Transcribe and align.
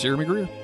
Jeremy 0.00 0.24
Greer. 0.24 0.59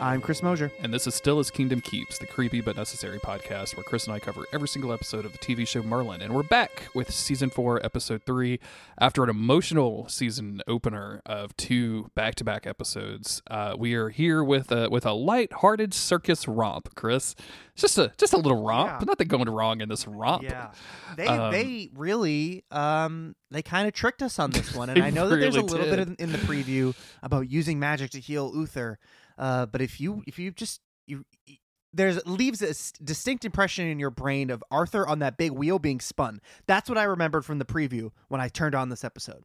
I'm 0.00 0.22
Chris 0.22 0.42
Mosier. 0.42 0.72
And 0.82 0.94
this 0.94 1.06
is 1.06 1.14
Still 1.14 1.36
His 1.36 1.50
Kingdom 1.50 1.82
Keeps, 1.82 2.18
the 2.18 2.26
creepy 2.26 2.62
but 2.62 2.74
necessary 2.74 3.18
podcast 3.18 3.76
where 3.76 3.84
Chris 3.84 4.06
and 4.06 4.14
I 4.14 4.18
cover 4.18 4.46
every 4.50 4.66
single 4.66 4.94
episode 4.94 5.26
of 5.26 5.32
the 5.32 5.38
TV 5.38 5.68
show 5.68 5.82
Merlin. 5.82 6.22
And 6.22 6.34
we're 6.34 6.42
back 6.42 6.88
with 6.94 7.10
season 7.12 7.50
four, 7.50 7.84
episode 7.84 8.22
three, 8.24 8.60
after 8.98 9.22
an 9.22 9.28
emotional 9.28 10.08
season 10.08 10.62
opener 10.66 11.20
of 11.26 11.54
two 11.58 12.10
back 12.14 12.34
to 12.36 12.44
back 12.44 12.66
episodes. 12.66 13.42
Uh, 13.50 13.74
we 13.78 13.92
are 13.92 14.08
here 14.08 14.42
with 14.42 14.72
a 14.72 14.88
with 14.88 15.04
a 15.04 15.12
light-hearted 15.12 15.92
circus 15.92 16.48
romp, 16.48 16.94
Chris. 16.94 17.34
Just 17.76 17.98
a 17.98 18.10
just 18.16 18.32
a 18.32 18.38
little 18.38 18.64
romp. 18.64 19.02
Yeah. 19.02 19.04
Nothing 19.04 19.28
going 19.28 19.50
wrong 19.50 19.82
in 19.82 19.90
this 19.90 20.06
romp. 20.06 20.44
Yeah, 20.44 20.70
they 21.16 21.26
Um, 21.26 21.52
they 21.52 21.90
really 21.94 22.64
um 22.70 23.36
they 23.50 23.62
kind 23.62 23.86
of 23.86 23.92
tricked 23.92 24.22
us 24.22 24.38
on 24.38 24.50
this 24.50 24.74
one, 24.74 24.88
and 24.88 25.02
I 25.02 25.10
know 25.10 25.28
that 25.28 25.36
there's 25.36 25.56
a 25.56 25.60
really 25.60 25.72
little 25.72 25.86
bit 25.94 25.96
did. 25.96 26.20
in, 26.20 26.30
in 26.30 26.32
the 26.32 26.38
preview 26.38 26.94
about 27.22 27.50
using 27.50 27.78
magic 27.78 28.12
to 28.12 28.20
heal 28.20 28.50
Uther, 28.54 28.98
uh, 29.40 29.66
but 29.66 29.80
if 29.80 30.00
you 30.00 30.22
if 30.26 30.38
you 30.38 30.52
just 30.52 30.80
you. 31.06 31.24
There's 31.92 32.24
leaves 32.24 32.62
a 32.62 33.02
distinct 33.02 33.44
impression 33.44 33.84
in 33.88 33.98
your 33.98 34.10
brain 34.10 34.50
of 34.50 34.62
Arthur 34.70 35.08
on 35.08 35.18
that 35.18 35.36
big 35.36 35.50
wheel 35.50 35.80
being 35.80 35.98
spun. 35.98 36.40
That's 36.68 36.88
what 36.88 36.96
I 36.96 37.02
remembered 37.02 37.44
from 37.44 37.58
the 37.58 37.64
preview 37.64 38.12
when 38.28 38.40
I 38.40 38.46
turned 38.46 38.76
on 38.76 38.90
this 38.90 39.02
episode, 39.02 39.42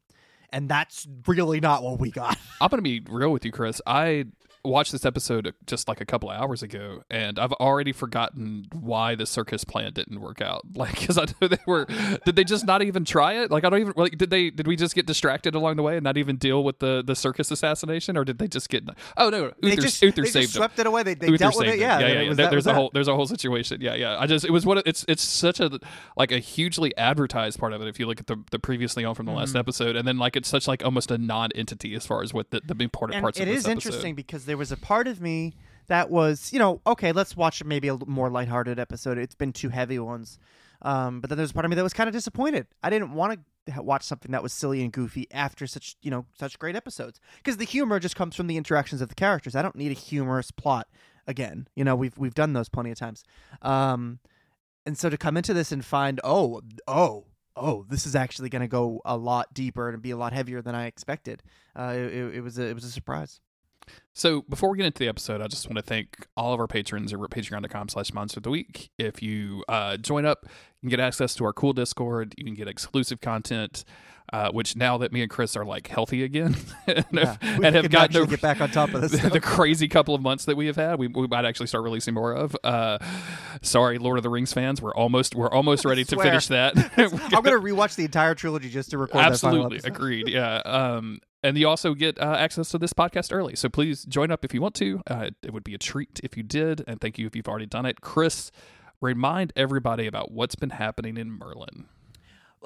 and 0.52 0.69
that's 0.69 1.07
really 1.25 1.59
not 1.59 1.81
what 1.81 1.99
we 1.99 2.11
got. 2.11 2.37
I'm 2.61 2.69
going 2.69 2.77
to 2.77 2.83
be 2.83 3.02
real 3.09 3.31
with 3.31 3.45
you, 3.45 3.52
Chris. 3.52 3.81
I 3.87 4.25
watched 4.66 4.91
this 4.91 5.05
episode 5.05 5.53
just 5.67 5.88
like 5.88 6.02
a 6.02 6.05
couple 6.05 6.30
of 6.30 6.39
hours 6.39 6.63
ago, 6.63 7.03
and 7.09 7.38
I've 7.39 7.53
already 7.53 7.91
forgotten 7.91 8.66
why 8.73 9.16
the 9.16 9.25
circus 9.25 9.63
plan 9.63 9.94
didn't 9.94 10.19
work 10.21 10.41
out. 10.41 10.63
Like, 10.75 10.99
because 10.99 11.17
I 11.17 11.25
know 11.41 11.47
they 11.47 11.58
were, 11.66 11.85
did 12.25 12.35
they 12.35 12.44
just 12.44 12.66
not 12.66 12.81
even 12.81 13.05
try 13.05 13.41
it? 13.41 13.49
Like, 13.49 13.63
I 13.63 13.69
don't 13.69 13.80
even 13.80 13.93
like. 13.95 14.17
Did 14.17 14.30
they? 14.30 14.49
Did 14.49 14.67
we 14.67 14.75
just 14.75 14.93
get 14.93 15.05
distracted 15.05 15.55
along 15.55 15.77
the 15.77 15.83
way 15.83 15.95
and 15.98 16.03
not 16.03 16.17
even 16.17 16.36
deal 16.36 16.64
with 16.64 16.80
the 16.80 17.02
the 17.05 17.15
circus 17.15 17.49
assassination, 17.52 18.17
or 18.17 18.26
did 18.26 18.37
they 18.39 18.48
just 18.48 18.70
get? 18.70 18.83
Oh 19.17 19.30
no, 19.30 19.52
they 19.61 19.70
Uther, 19.70 19.81
just, 19.81 20.02
Uther 20.02 20.21
they 20.23 20.27
saved 20.30 20.43
just 20.48 20.55
swept 20.55 20.77
it 20.80 20.86
away. 20.87 21.03
They, 21.03 21.14
they 21.14 21.27
Uther 21.27 21.37
dealt 21.37 21.58
with 21.58 21.67
it. 21.70 21.80
Yeah, 21.80 21.99
yeah, 21.99 22.08
it 22.08 22.27
yeah. 22.27 22.33
There- 22.33 22.49
there's 22.49 22.65
a 22.65 22.70
that. 22.70 22.76
whole 22.76 22.92
there's 22.93 23.08
a 23.08 23.15
whole 23.15 23.26
situation. 23.27 23.80
Yeah, 23.82 23.95
yeah. 23.95 24.17
I 24.20 24.27
just 24.27 24.43
it 24.45 24.52
was 24.52 24.65
what 24.65 24.86
it's 24.86 25.05
it's 25.08 25.23
such 25.23 25.59
a 25.59 25.80
like 26.17 26.32
a 26.32 26.39
hugely 26.39 26.95
advertised 26.97 27.58
part 27.59 27.71
of 27.73 27.82
it. 27.82 27.87
If 27.87 27.99
you 27.99 28.05
look 28.08 28.20
at 28.20 28.27
the 28.27 28.43
the 28.52 28.59
previously 28.59 29.05
on 29.05 29.15
from 29.15 29.26
the 29.26 29.32
last 29.32 29.53
Mhm. 29.53 29.59
episode, 29.59 29.95
and 29.95 30.08
then 30.08 30.17
like 30.17 30.36
it's 30.36 30.49
such 30.49 30.67
like 30.67 30.83
almost 30.83 31.09
a 31.11 31.17
non-entity 31.17 31.95
as 31.95 32.05
far 32.05 32.21
as 32.21 32.33
what 32.33 32.52
the, 32.52 32.61
the 32.65 32.76
important 32.83 33.15
and 33.15 33.23
parts 33.23 33.39
it 33.39 33.43
of 33.43 33.49
is 33.49 33.65
episode. 33.65 33.71
interesting 33.71 34.15
because 34.15 34.45
there 34.45 34.55
was 34.58 34.71
a 34.71 34.77
part 34.77 35.08
of 35.08 35.21
me 35.21 35.55
that 35.88 36.10
was, 36.10 36.52
you 36.52 36.60
know, 36.60 36.82
okay, 36.88 37.11
let's 37.11 37.36
watch 37.38 37.64
maybe 37.64 37.88
a 37.88 37.98
more 38.08 38.30
lighthearted 38.30 38.80
episode. 38.80 39.17
It's 39.17 39.36
been 39.36 39.54
two 39.54 39.70
heavy 39.70 39.99
ones, 39.99 40.39
um, 40.82 41.21
but 41.21 41.30
then 41.30 41.38
there's 41.38 41.52
a 41.52 41.54
part 41.54 41.66
of 41.66 41.70
me 41.70 41.76
that 41.76 41.83
was 41.83 41.93
kind 41.93 42.08
of 42.08 42.14
disappointed. 42.14 42.67
I 42.83 42.89
didn't 42.89 43.14
want 43.14 43.39
to 43.67 43.82
watch 43.82 44.04
something 44.04 44.32
that 44.32 44.44
was 44.44 44.54
silly 44.54 44.83
and 44.83 44.92
goofy 44.92 45.27
after 45.32 45.65
such, 45.67 45.95
you 46.02 46.11
know, 46.11 46.26
such 46.39 46.58
great 46.60 46.76
episodes 46.76 47.20
because 47.38 47.58
the 47.58 47.65
humor 47.65 47.99
just 47.99 48.15
comes 48.15 48.36
from 48.36 48.48
the 48.48 48.58
interactions 48.58 49.02
of 49.02 49.10
the 49.10 49.15
characters. 49.15 49.55
I 49.55 49.61
don't 49.61 49.76
need 49.76 49.92
a 49.92 49.95
humorous 49.99 50.52
plot 50.52 50.88
again. 51.27 51.67
You 51.76 51.83
know, 51.83 51.95
we've 51.95 52.17
we've 52.17 52.36
done 52.36 52.54
those 52.54 52.70
plenty 52.70 52.92
of 52.92 52.98
times, 52.98 53.23
um, 53.61 54.20
and 54.86 54.98
so 54.98 55.10
to 55.10 55.17
come 55.17 55.38
into 55.38 55.54
this 55.54 55.71
and 55.71 55.83
find, 55.83 56.20
oh, 56.23 56.61
oh. 56.88 57.26
Oh, 57.58 57.86
this 57.89 58.05
is 58.05 58.17
actually 58.17 58.49
going 58.49 58.64
to 58.64 58.67
go 58.67 58.99
a 59.05 59.15
lot 59.15 59.54
deeper 59.54 59.88
and 59.88 60.02
be 60.02 60.11
a 60.11 60.17
lot 60.17 60.33
heavier 60.33 60.61
than 60.61 60.76
I 60.76 60.88
expected. 60.88 61.42
Uh, 61.73 61.94
it- 61.95 62.36
it 62.36 62.42
was 62.42 62.60
a, 62.60 62.64
it 62.65 62.73
was 62.76 62.83
a 62.83 62.92
surprise. 62.92 63.39
So 64.13 64.43
before 64.43 64.69
we 64.71 64.77
get 64.77 64.85
into 64.85 64.99
the 64.99 65.07
episode, 65.09 65.41
I 65.41 65.47
just 65.47 65.67
want 65.67 65.75
to 65.77 65.81
thank 65.83 66.25
all 66.37 66.53
of 66.53 66.59
our 66.59 66.67
patrons 66.67 67.13
over 67.13 67.25
at 67.25 67.31
patreon.com 67.31 67.89
slash 67.89 68.13
monster 68.13 68.39
of 68.39 68.43
the 68.43 68.49
week. 68.49 68.89
If 68.97 69.21
you 69.21 69.63
uh, 69.67 69.97
join 69.97 70.25
up, 70.25 70.39
you 70.45 70.49
can 70.81 70.89
get 70.89 70.99
access 71.01 71.35
to 71.35 71.45
our 71.45 71.51
cool 71.53 71.73
Discord. 71.73 72.33
You 72.37 72.45
can 72.45 72.53
get 72.53 72.69
exclusive 72.69 73.19
content, 73.19 73.83
uh, 74.31 74.51
which 74.51 74.77
now 74.77 74.97
that 74.99 75.11
me 75.11 75.21
and 75.21 75.29
Chris 75.29 75.57
are 75.57 75.65
like 75.65 75.87
healthy 75.87 76.23
again 76.23 76.55
and 76.87 77.05
Yeah, 77.11 77.35
have, 77.41 77.63
and 77.63 77.75
have 77.75 77.89
gotten 77.89 78.25
get 78.27 78.39
back 78.39 78.61
on 78.61 78.69
top 78.71 78.93
of 78.93 79.01
this. 79.01 79.11
the, 79.21 79.29
the 79.31 79.41
crazy 79.41 79.89
couple 79.89 80.15
of 80.15 80.21
months 80.21 80.45
that 80.45 80.55
we 80.55 80.67
have 80.67 80.77
had, 80.77 80.97
we, 80.97 81.07
we 81.07 81.27
might 81.27 81.43
actually 81.43 81.67
start 81.67 81.83
releasing 81.83 82.13
more 82.13 82.31
of. 82.33 82.55
Uh, 82.63 82.97
sorry, 83.61 83.97
Lord 83.97 84.17
of 84.17 84.23
the 84.23 84.29
Rings 84.29 84.53
fans, 84.53 84.81
we're 84.81 84.95
almost 84.95 85.35
we're 85.35 85.52
almost 85.52 85.83
ready 85.83 86.05
to 86.05 86.15
finish 86.21 86.47
that. 86.47 86.73
I'm 86.97 87.09
gonna 87.43 87.57
rewatch 87.59 87.95
the 87.95 88.05
entire 88.05 88.33
trilogy 88.33 88.69
just 88.69 88.91
to 88.91 88.97
record 88.97 89.21
Absolutely 89.25 89.59
that 89.59 89.63
final 89.63 89.73
episode. 89.73 89.87
agreed. 89.93 90.29
Yeah. 90.29 90.55
Um, 90.63 91.19
and 91.45 91.56
you 91.60 91.70
also 91.70 91.94
get 91.94 92.20
uh, 92.20 92.36
access 92.39 92.70
to 92.70 92.80
this 92.80 92.92
podcast 92.92 93.32
early. 93.32 93.56
So 93.56 93.70
please 93.70 94.04
join 94.06 94.32
up 94.32 94.44
if 94.44 94.52
you 94.52 94.61
want 94.61 94.73
to. 94.76 95.04
Uh, 95.06 95.30
it 95.44 95.54
would 95.54 95.64
be 95.64 95.76
a 95.76 95.78
treat 95.78 96.20
if 96.23 96.36
you 96.36 96.42
did. 96.42 96.83
And 96.88 97.00
thank 97.00 97.20
you 97.20 97.28
if 97.28 97.36
you've 97.36 97.48
already 97.48 97.67
done 97.67 97.86
it. 97.86 98.02
Chris, 98.02 98.52
remind 99.00 99.54
everybody 99.56 100.08
about 100.08 100.32
what's 100.32 100.56
been 100.56 100.72
happening 100.72 101.17
in 101.17 101.30
Merlin. 101.30 101.86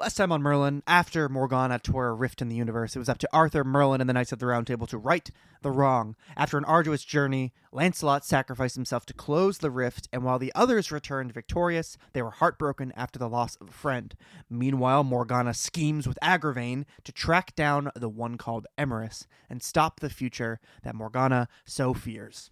Last 0.00 0.14
time 0.14 0.32
on 0.32 0.40
Merlin, 0.40 0.82
after 0.86 1.28
Morgana 1.28 1.78
tore 1.78 2.08
a 2.08 2.14
rift 2.14 2.40
in 2.40 2.48
the 2.48 2.56
universe, 2.56 2.96
it 2.96 2.98
was 2.98 3.10
up 3.10 3.18
to 3.18 3.28
Arthur, 3.34 3.64
Merlin, 3.64 4.00
and 4.00 4.08
the 4.08 4.14
Knights 4.14 4.32
of 4.32 4.38
the 4.38 4.46
Round 4.46 4.66
Table 4.66 4.86
to 4.86 4.96
right 4.96 5.30
the 5.60 5.70
wrong. 5.70 6.16
After 6.38 6.56
an 6.56 6.64
arduous 6.64 7.04
journey, 7.04 7.52
Lancelot 7.70 8.24
sacrificed 8.24 8.76
himself 8.76 9.04
to 9.04 9.12
close 9.12 9.58
the 9.58 9.70
rift, 9.70 10.08
and 10.10 10.24
while 10.24 10.38
the 10.38 10.52
others 10.54 10.90
returned 10.90 11.34
victorious, 11.34 11.98
they 12.14 12.22
were 12.22 12.30
heartbroken 12.30 12.94
after 12.96 13.18
the 13.18 13.28
loss 13.28 13.56
of 13.56 13.68
a 13.68 13.72
friend. 13.72 14.14
Meanwhile, 14.48 15.04
Morgana 15.04 15.52
schemes 15.52 16.08
with 16.08 16.18
Agravain 16.22 16.86
to 17.04 17.12
track 17.12 17.54
down 17.54 17.90
the 17.94 18.08
one 18.08 18.38
called 18.38 18.66
Emrys 18.78 19.26
and 19.50 19.62
stop 19.62 20.00
the 20.00 20.08
future 20.08 20.60
that 20.82 20.94
Morgana 20.94 21.46
so 21.66 21.92
fears. 21.92 22.50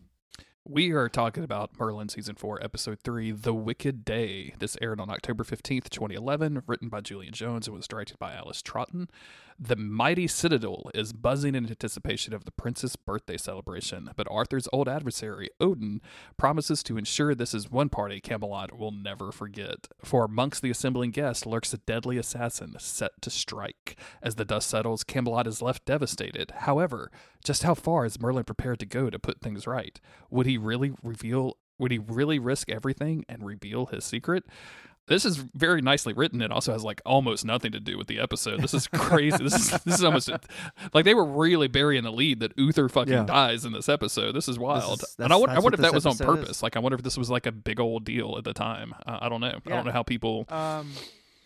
We 0.70 0.90
are 0.90 1.08
talking 1.08 1.44
about 1.44 1.70
Merlin 1.78 2.10
season 2.10 2.34
four, 2.34 2.62
episode 2.62 2.98
three, 3.00 3.30
The 3.30 3.54
Wicked 3.54 4.04
Day. 4.04 4.52
This 4.58 4.76
aired 4.82 5.00
on 5.00 5.08
October 5.08 5.42
15th, 5.42 5.88
2011, 5.88 6.62
written 6.66 6.90
by 6.90 7.00
Julian 7.00 7.32
Jones 7.32 7.66
and 7.66 7.74
was 7.74 7.88
directed 7.88 8.18
by 8.18 8.34
Alice 8.34 8.60
Troughton. 8.60 9.08
The 9.60 9.74
mighty 9.74 10.28
citadel 10.28 10.88
is 10.94 11.12
buzzing 11.12 11.56
in 11.56 11.66
anticipation 11.66 12.32
of 12.32 12.44
the 12.44 12.52
prince's 12.52 12.94
birthday 12.94 13.36
celebration, 13.36 14.10
but 14.14 14.28
Arthur's 14.30 14.69
old 14.72 14.88
adversary, 14.88 15.50
Odin, 15.58 16.00
promises 16.36 16.84
to 16.84 16.96
ensure 16.96 17.34
this 17.34 17.52
is 17.52 17.68
one 17.68 17.88
party 17.88 18.20
Camelot 18.20 18.78
will 18.78 18.92
never 18.92 19.33
forget. 19.33 19.88
For 20.04 20.24
amongst 20.24 20.62
the 20.62 20.71
assembling 20.71 21.10
guests 21.10 21.44
lurks 21.44 21.74
a 21.74 21.78
deadly 21.78 22.18
assassin 22.18 22.77
set 22.78 23.21
to 23.21 23.30
strike. 23.30 23.98
As 24.22 24.36
the 24.36 24.44
dust 24.44 24.71
settles, 24.71 25.03
Camelot 25.03 25.48
is 25.48 25.60
left 25.60 25.84
devastated. 25.84 26.53
However, 26.59 27.10
just 27.42 27.65
how 27.65 27.74
far 27.74 28.04
is 28.04 28.21
Merlin 28.21 28.44
prepared 28.44 28.78
to 28.78 28.86
go 28.86 29.10
to 29.10 29.18
put 29.18 29.41
things 29.41 29.66
right? 29.66 30.00
Would 30.30 30.47
he 30.47 30.56
really 30.56 30.92
reveal? 31.03 31.59
Would 31.80 31.91
he 31.92 31.98
really 31.98 32.38
risk 32.38 32.71
everything 32.71 33.24
and 33.28 33.44
reveal 33.44 33.86
his 33.86 34.04
secret? 34.04 34.44
This 35.09 35.25
is 35.25 35.37
very 35.37 35.81
nicely 35.83 36.13
written. 36.13 36.41
It 36.43 36.51
also 36.53 36.72
has 36.72 36.84
like 36.84 37.01
almost 37.07 37.45
nothing 37.45 37.72
to 37.72 37.81
do 37.81 37.97
with 37.99 38.07
the 38.07 38.21
episode. 38.21 38.60
This 38.60 38.75
is 38.75 38.87
crazy. 38.89 39.37
this 39.43 39.55
is 39.55 39.71
this 39.84 39.95
is 39.95 40.05
almost 40.05 40.31
like 40.95 41.05
they 41.05 41.15
were 41.15 41.25
really 41.25 41.69
burying 41.69 42.05
the 42.05 42.13
lead 42.13 42.41
that 42.41 42.53
Uther 42.57 42.89
fucking 42.89 43.13
Yeah. 43.13 43.25
dies 43.25 43.65
in 43.65 43.72
this 43.72 43.89
episode. 43.89 44.33
This 44.33 44.49
is 44.49 44.59
wild. 44.59 45.03
is- 45.03 45.16
and 45.19 45.33
I 45.33 45.37
wonder, 45.37 45.57
I 45.57 45.59
wonder 45.60 45.75
if 45.77 45.81
that 45.81 45.95
was 45.95 46.07
on 46.07 46.10
episode 46.13 46.33
is. 46.33 46.41
purpose. 46.41 46.63
Like 46.63 46.77
I 46.77 46.81
wonder 46.81 46.97
if 46.97 47.03
this 47.03 47.16
was 47.16 47.31
like 47.31 47.47
a 47.47 47.53
big 47.53 47.81
old 47.81 48.05
deal 48.05 48.37
at 48.39 48.45
the 48.45 48.53
time. 48.53 48.95
Uh, 49.07 49.19
I 49.22 49.28
don't 49.28 49.41
know. 49.41 49.59
I 49.66 49.71
don't 49.71 49.87
know 49.87 49.93
how 49.93 50.03
people. 50.03 50.45
Um, 50.51 50.91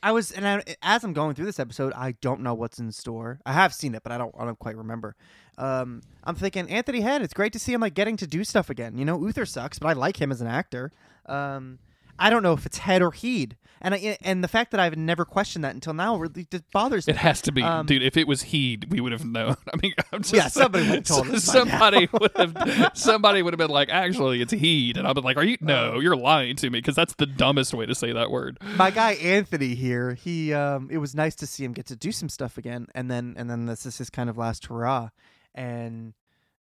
I 0.04 0.10
was, 0.10 0.32
and 0.32 0.44
I, 0.44 0.62
as 0.82 1.04
I'm 1.04 1.12
going 1.12 1.36
through 1.36 1.44
this 1.44 1.60
episode, 1.60 1.92
I 1.94 2.16
don't 2.20 2.40
know 2.40 2.54
what's 2.54 2.80
in 2.80 2.90
store. 2.90 3.38
I 3.46 3.52
have 3.52 3.72
seen 3.72 3.94
it, 3.94 4.02
but 4.02 4.10
I 4.10 4.18
don't, 4.18 4.34
I 4.36 4.44
don't 4.44 4.58
quite 4.58 4.76
remember. 4.76 5.14
Um, 5.58 6.02
I'm 6.24 6.34
thinking 6.34 6.68
Anthony 6.68 7.02
Head. 7.02 7.22
It's 7.22 7.32
great 7.34 7.52
to 7.52 7.60
see 7.60 7.72
him 7.72 7.80
like 7.80 7.94
getting 7.94 8.16
to 8.16 8.26
do 8.26 8.42
stuff 8.42 8.68
again. 8.68 8.98
You 8.98 9.04
know, 9.04 9.16
Uther 9.24 9.46
sucks, 9.46 9.78
but 9.78 9.86
I 9.86 9.92
like 9.92 10.20
him 10.20 10.32
as 10.32 10.40
an 10.40 10.48
actor. 10.48 10.90
Um, 11.26 11.78
I 12.22 12.30
don't 12.30 12.42
know 12.42 12.52
if 12.52 12.64
it's 12.66 12.78
Head 12.78 13.02
or 13.02 13.10
Heed, 13.10 13.56
and 13.80 13.94
I, 13.94 14.16
and 14.22 14.44
the 14.44 14.48
fact 14.48 14.70
that 14.70 14.78
I've 14.80 14.96
never 14.96 15.24
questioned 15.24 15.64
that 15.64 15.74
until 15.74 15.92
now 15.92 16.16
really 16.16 16.46
just 16.50 16.70
bothers 16.70 17.06
me. 17.06 17.14
It 17.14 17.16
has 17.16 17.40
to 17.42 17.52
be, 17.52 17.62
Um, 17.62 17.84
dude. 17.86 18.02
If 18.02 18.16
it 18.16 18.28
was 18.28 18.42
he, 18.42 18.78
we 18.88 19.00
would 19.00 19.10
have 19.12 19.24
known. 19.24 19.56
I 19.74 19.76
mean, 19.82 19.92
I'm 20.12 20.22
just 20.22 20.32
Yeah, 20.34 20.46
somebody 20.48 20.84
would 20.84 20.94
have 20.94 21.04
told 21.04 21.28
us 21.30 21.42
Somebody 21.44 22.08
would 22.12 22.30
have. 22.36 22.90
Somebody 22.94 23.42
would 23.42 23.52
have 23.52 23.58
been 23.58 23.70
like, 23.70 23.88
"Actually, 23.88 24.40
it's 24.40 24.52
he," 24.52 24.92
and 24.96 25.06
I've 25.06 25.14
been 25.16 25.24
like, 25.24 25.36
"Are 25.36 25.44
you? 25.44 25.56
No, 25.60 25.98
you're 25.98 26.16
lying 26.16 26.54
to 26.56 26.70
me," 26.70 26.78
because 26.78 26.94
that's 26.94 27.14
the 27.14 27.26
dumbest 27.26 27.74
way 27.74 27.86
to 27.86 27.94
say 27.94 28.12
that 28.12 28.30
word. 28.30 28.58
my 28.76 28.90
guy 28.90 29.12
Anthony 29.14 29.74
here, 29.74 30.14
he 30.14 30.54
um 30.54 30.88
it 30.90 30.98
was 30.98 31.14
nice 31.14 31.34
to 31.36 31.46
see 31.46 31.64
him 31.64 31.72
get 31.72 31.86
to 31.86 31.96
do 31.96 32.12
some 32.12 32.28
stuff 32.28 32.56
again 32.56 32.86
and 32.94 33.10
then 33.10 33.34
and 33.36 33.50
then 33.50 33.66
this 33.66 33.84
is 33.84 33.98
his 33.98 34.10
kind 34.10 34.30
of 34.30 34.38
last 34.38 34.66
hurrah. 34.66 35.08
And 35.54 36.14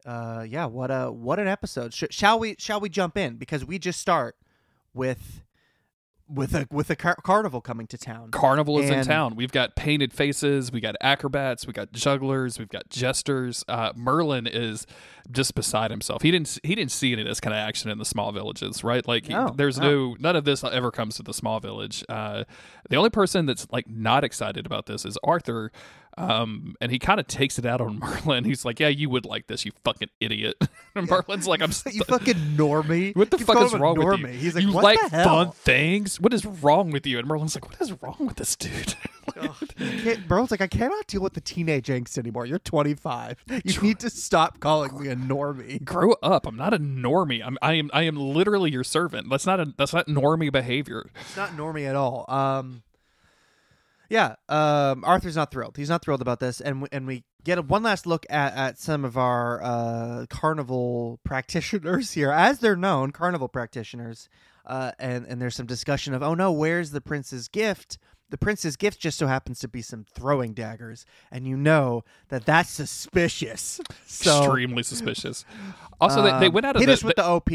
uh 0.06 0.46
yeah, 0.48 0.66
what 0.66 0.92
a 0.92 1.12
what 1.12 1.40
an 1.40 1.48
episode. 1.48 1.94
Sh- 1.94 2.04
shall 2.12 2.38
we 2.40 2.56
shall 2.60 2.80
we 2.82 2.90
jump 2.90 3.16
in 3.18 3.38
because 3.38 3.64
we 3.66 3.80
just 3.80 4.00
start 4.02 4.36
with 4.94 5.42
with 6.28 6.56
a 6.56 6.68
with 6.72 6.90
a 6.90 6.96
car- 6.96 7.18
carnival 7.24 7.62
coming 7.62 7.88
to 7.88 7.98
town. 7.98 8.32
Carnival 8.32 8.80
is 8.80 8.90
in 8.90 9.04
town. 9.06 9.36
We've 9.36 9.52
got 9.52 9.76
painted 9.76 10.12
faces. 10.14 10.72
We 10.72 10.80
got 10.82 10.96
acrobats. 11.02 11.68
We 11.68 11.74
got 11.74 11.92
jugglers. 11.92 12.58
We've 12.58 12.70
got 12.70 12.90
jesters. 12.90 13.64
Uh, 13.68 13.92
Merlin 13.96 14.48
is 14.48 14.88
just 15.32 15.56
beside 15.56 15.92
himself. 15.92 16.22
He 16.24 16.32
didn't. 16.32 16.58
He 16.64 16.74
didn't 16.76 16.92
see 16.92 17.14
any 17.14 17.22
of 17.22 17.28
this 17.28 17.40
kind 17.40 17.54
of 17.54 17.60
action 17.60 17.90
in 17.92 17.98
the 18.00 18.06
small 18.06 18.32
villages, 18.32 18.84
right? 18.84 19.08
Like, 19.08 19.28
he- 19.28 19.34
there's 19.56 19.78
no. 19.78 20.10
no 20.12 20.16
none 20.20 20.36
of 20.36 20.46
this 20.46 20.64
ever 20.64 20.92
comes 20.92 21.16
to 21.18 21.24
the 21.24 21.34
small 21.34 21.60
village. 21.60 22.04
Uh, 22.10 22.44
the 22.90 22.96
only 22.96 23.10
person 23.10 23.46
that's 23.46 23.68
like 23.72 23.88
not 23.88 24.24
excited 24.24 24.66
about 24.66 24.86
this 24.88 25.06
is 25.06 25.18
Arthur. 25.24 25.72
Um, 26.18 26.76
and 26.80 26.92
he 26.92 27.00
kind 27.00 27.20
of 27.20 27.28
takes 27.28 27.60
it 27.60 27.66
out 27.66 27.82
on 27.82 28.00
Merlin. 28.26 28.44
He's 28.46 28.64
like, 28.66 28.80
"Yeah, 28.80 28.88
you 28.88 29.10
would 29.10 29.26
like 29.26 29.48
this, 29.48 29.66
you 29.66 29.72
fucking 29.84 30.10
idiot." 30.20 30.56
and 30.96 31.10
Merlin's 31.10 31.48
like, 31.48 31.62
"I'm 31.62 31.72
you 31.92 32.04
fucking 32.06 32.36
normie. 32.56 33.16
what 33.16 33.32
the 33.32 33.38
Keeps 33.38 33.48
fuck 33.48 33.62
is 33.64 33.74
wrong 33.74 33.98
with 33.98 34.20
you? 34.20 34.28
He's 34.28 34.56
like, 34.56 34.64
you 34.64 34.74
what 34.74 34.84
like 34.84 35.00
the 35.02 35.10
hell? 35.10 35.26
fun 35.46 35.52
things? 35.52 36.20
What 36.22 36.34
is 36.34 36.46
wrong 36.46 36.92
with 36.92 37.06
you?" 37.06 37.20
And 37.20 37.28
Merlin's 37.28 37.56
like, 37.56 37.70
"What 37.70 37.82
is 37.82 37.92
wrong 38.02 38.18
with 38.20 38.36
this 38.38 38.56
dude?" 38.56 38.96
Can't- 39.78 40.30
Merlin's 40.30 40.52
like, 40.52 40.62
I 40.62 40.68
cannot 40.68 41.08
deal 41.08 41.22
with 41.22 41.34
the 41.34 41.42
teenage 41.42 41.88
angst 41.88 42.18
anymore. 42.18 42.46
You're 42.46 42.60
25. 42.60 43.44
You 43.66 43.82
need 43.82 44.00
to 44.00 44.10
stop 44.10 44.60
calling 44.60 44.98
me 45.02 45.10
a 45.10 45.16
normie. 45.16 45.84
Grow 45.84 46.14
up. 46.24 46.48
I'm 46.48 46.56
not 46.56 46.74
a 46.74 46.80
normie. 46.80 47.42
I'm 47.46 47.58
I 47.62 47.74
am 47.74 47.90
I 47.94 48.04
am 48.04 48.16
literally 48.16 48.72
your 48.72 48.84
servant. 48.84 49.30
That's 49.30 49.46
not 49.46 49.60
a 49.60 49.74
that's 49.78 49.94
not 49.94 50.08
normie 50.08 50.52
behavior. 50.52 51.10
It's 51.20 51.36
not 51.36 51.50
normie 51.52 51.86
at 51.90 51.96
all. 51.96 52.26
Um, 52.30 52.84
yeah, 54.10 54.36
um, 54.50 55.04
Arthur's 55.04 55.36
not 55.36 55.52
thrilled. 55.52 55.78
He's 55.78 55.90
not 55.90 56.04
thrilled 56.04 56.22
about 56.22 56.40
this, 56.40 56.62
and 56.62 56.84
we, 56.84 56.88
and 56.92 57.08
we 57.08 57.24
get 57.44 57.58
a, 57.58 57.62
one 57.62 57.84
last 57.84 58.06
look 58.06 58.26
at, 58.30 58.54
at 58.56 58.80
some 58.80 59.06
of 59.06 59.18
our 59.18 59.62
uh, 59.64 60.26
carnival 60.30 61.20
practitioners 61.24 62.12
here, 62.12 62.32
as 62.32 62.60
they're 62.60 62.76
known, 62.76 63.12
carnival 63.12 63.48
practitioners. 63.48 64.30
Uh, 64.66 64.92
and 64.98 65.26
and 65.28 65.40
there's 65.40 65.56
some 65.56 65.68
discussion 65.68 66.14
of, 66.14 66.24
oh 66.24 66.34
no, 66.34 66.52
where's 66.52 66.92
the 66.92 67.02
prince's 67.02 67.48
gift? 67.48 68.00
The 68.32 68.38
prince's 68.38 68.76
gift 68.76 69.00
just 69.00 69.20
so 69.20 69.28
happens 69.28 69.60
to 69.60 69.68
be 69.68 69.84
some 69.84 70.06
throwing 70.16 70.54
daggers, 70.54 71.06
and 71.32 71.48
you 71.48 71.56
know 71.56 72.04
that 72.30 72.46
that's 72.46 72.70
suspicious. 72.70 73.80
So 74.08 74.46
Extremely 74.46 74.84
suspicious. 74.84 75.46
Also, 76.00 76.22
they, 76.22 76.40
they 76.40 76.48
um, 76.48 76.54
went 76.54 76.66
out 76.66 76.76
of 76.78 76.80
hit 76.80 76.88
the, 76.88 76.94
us 76.94 77.04
with 77.04 77.18
the 77.18 77.26
OP. 77.26 77.50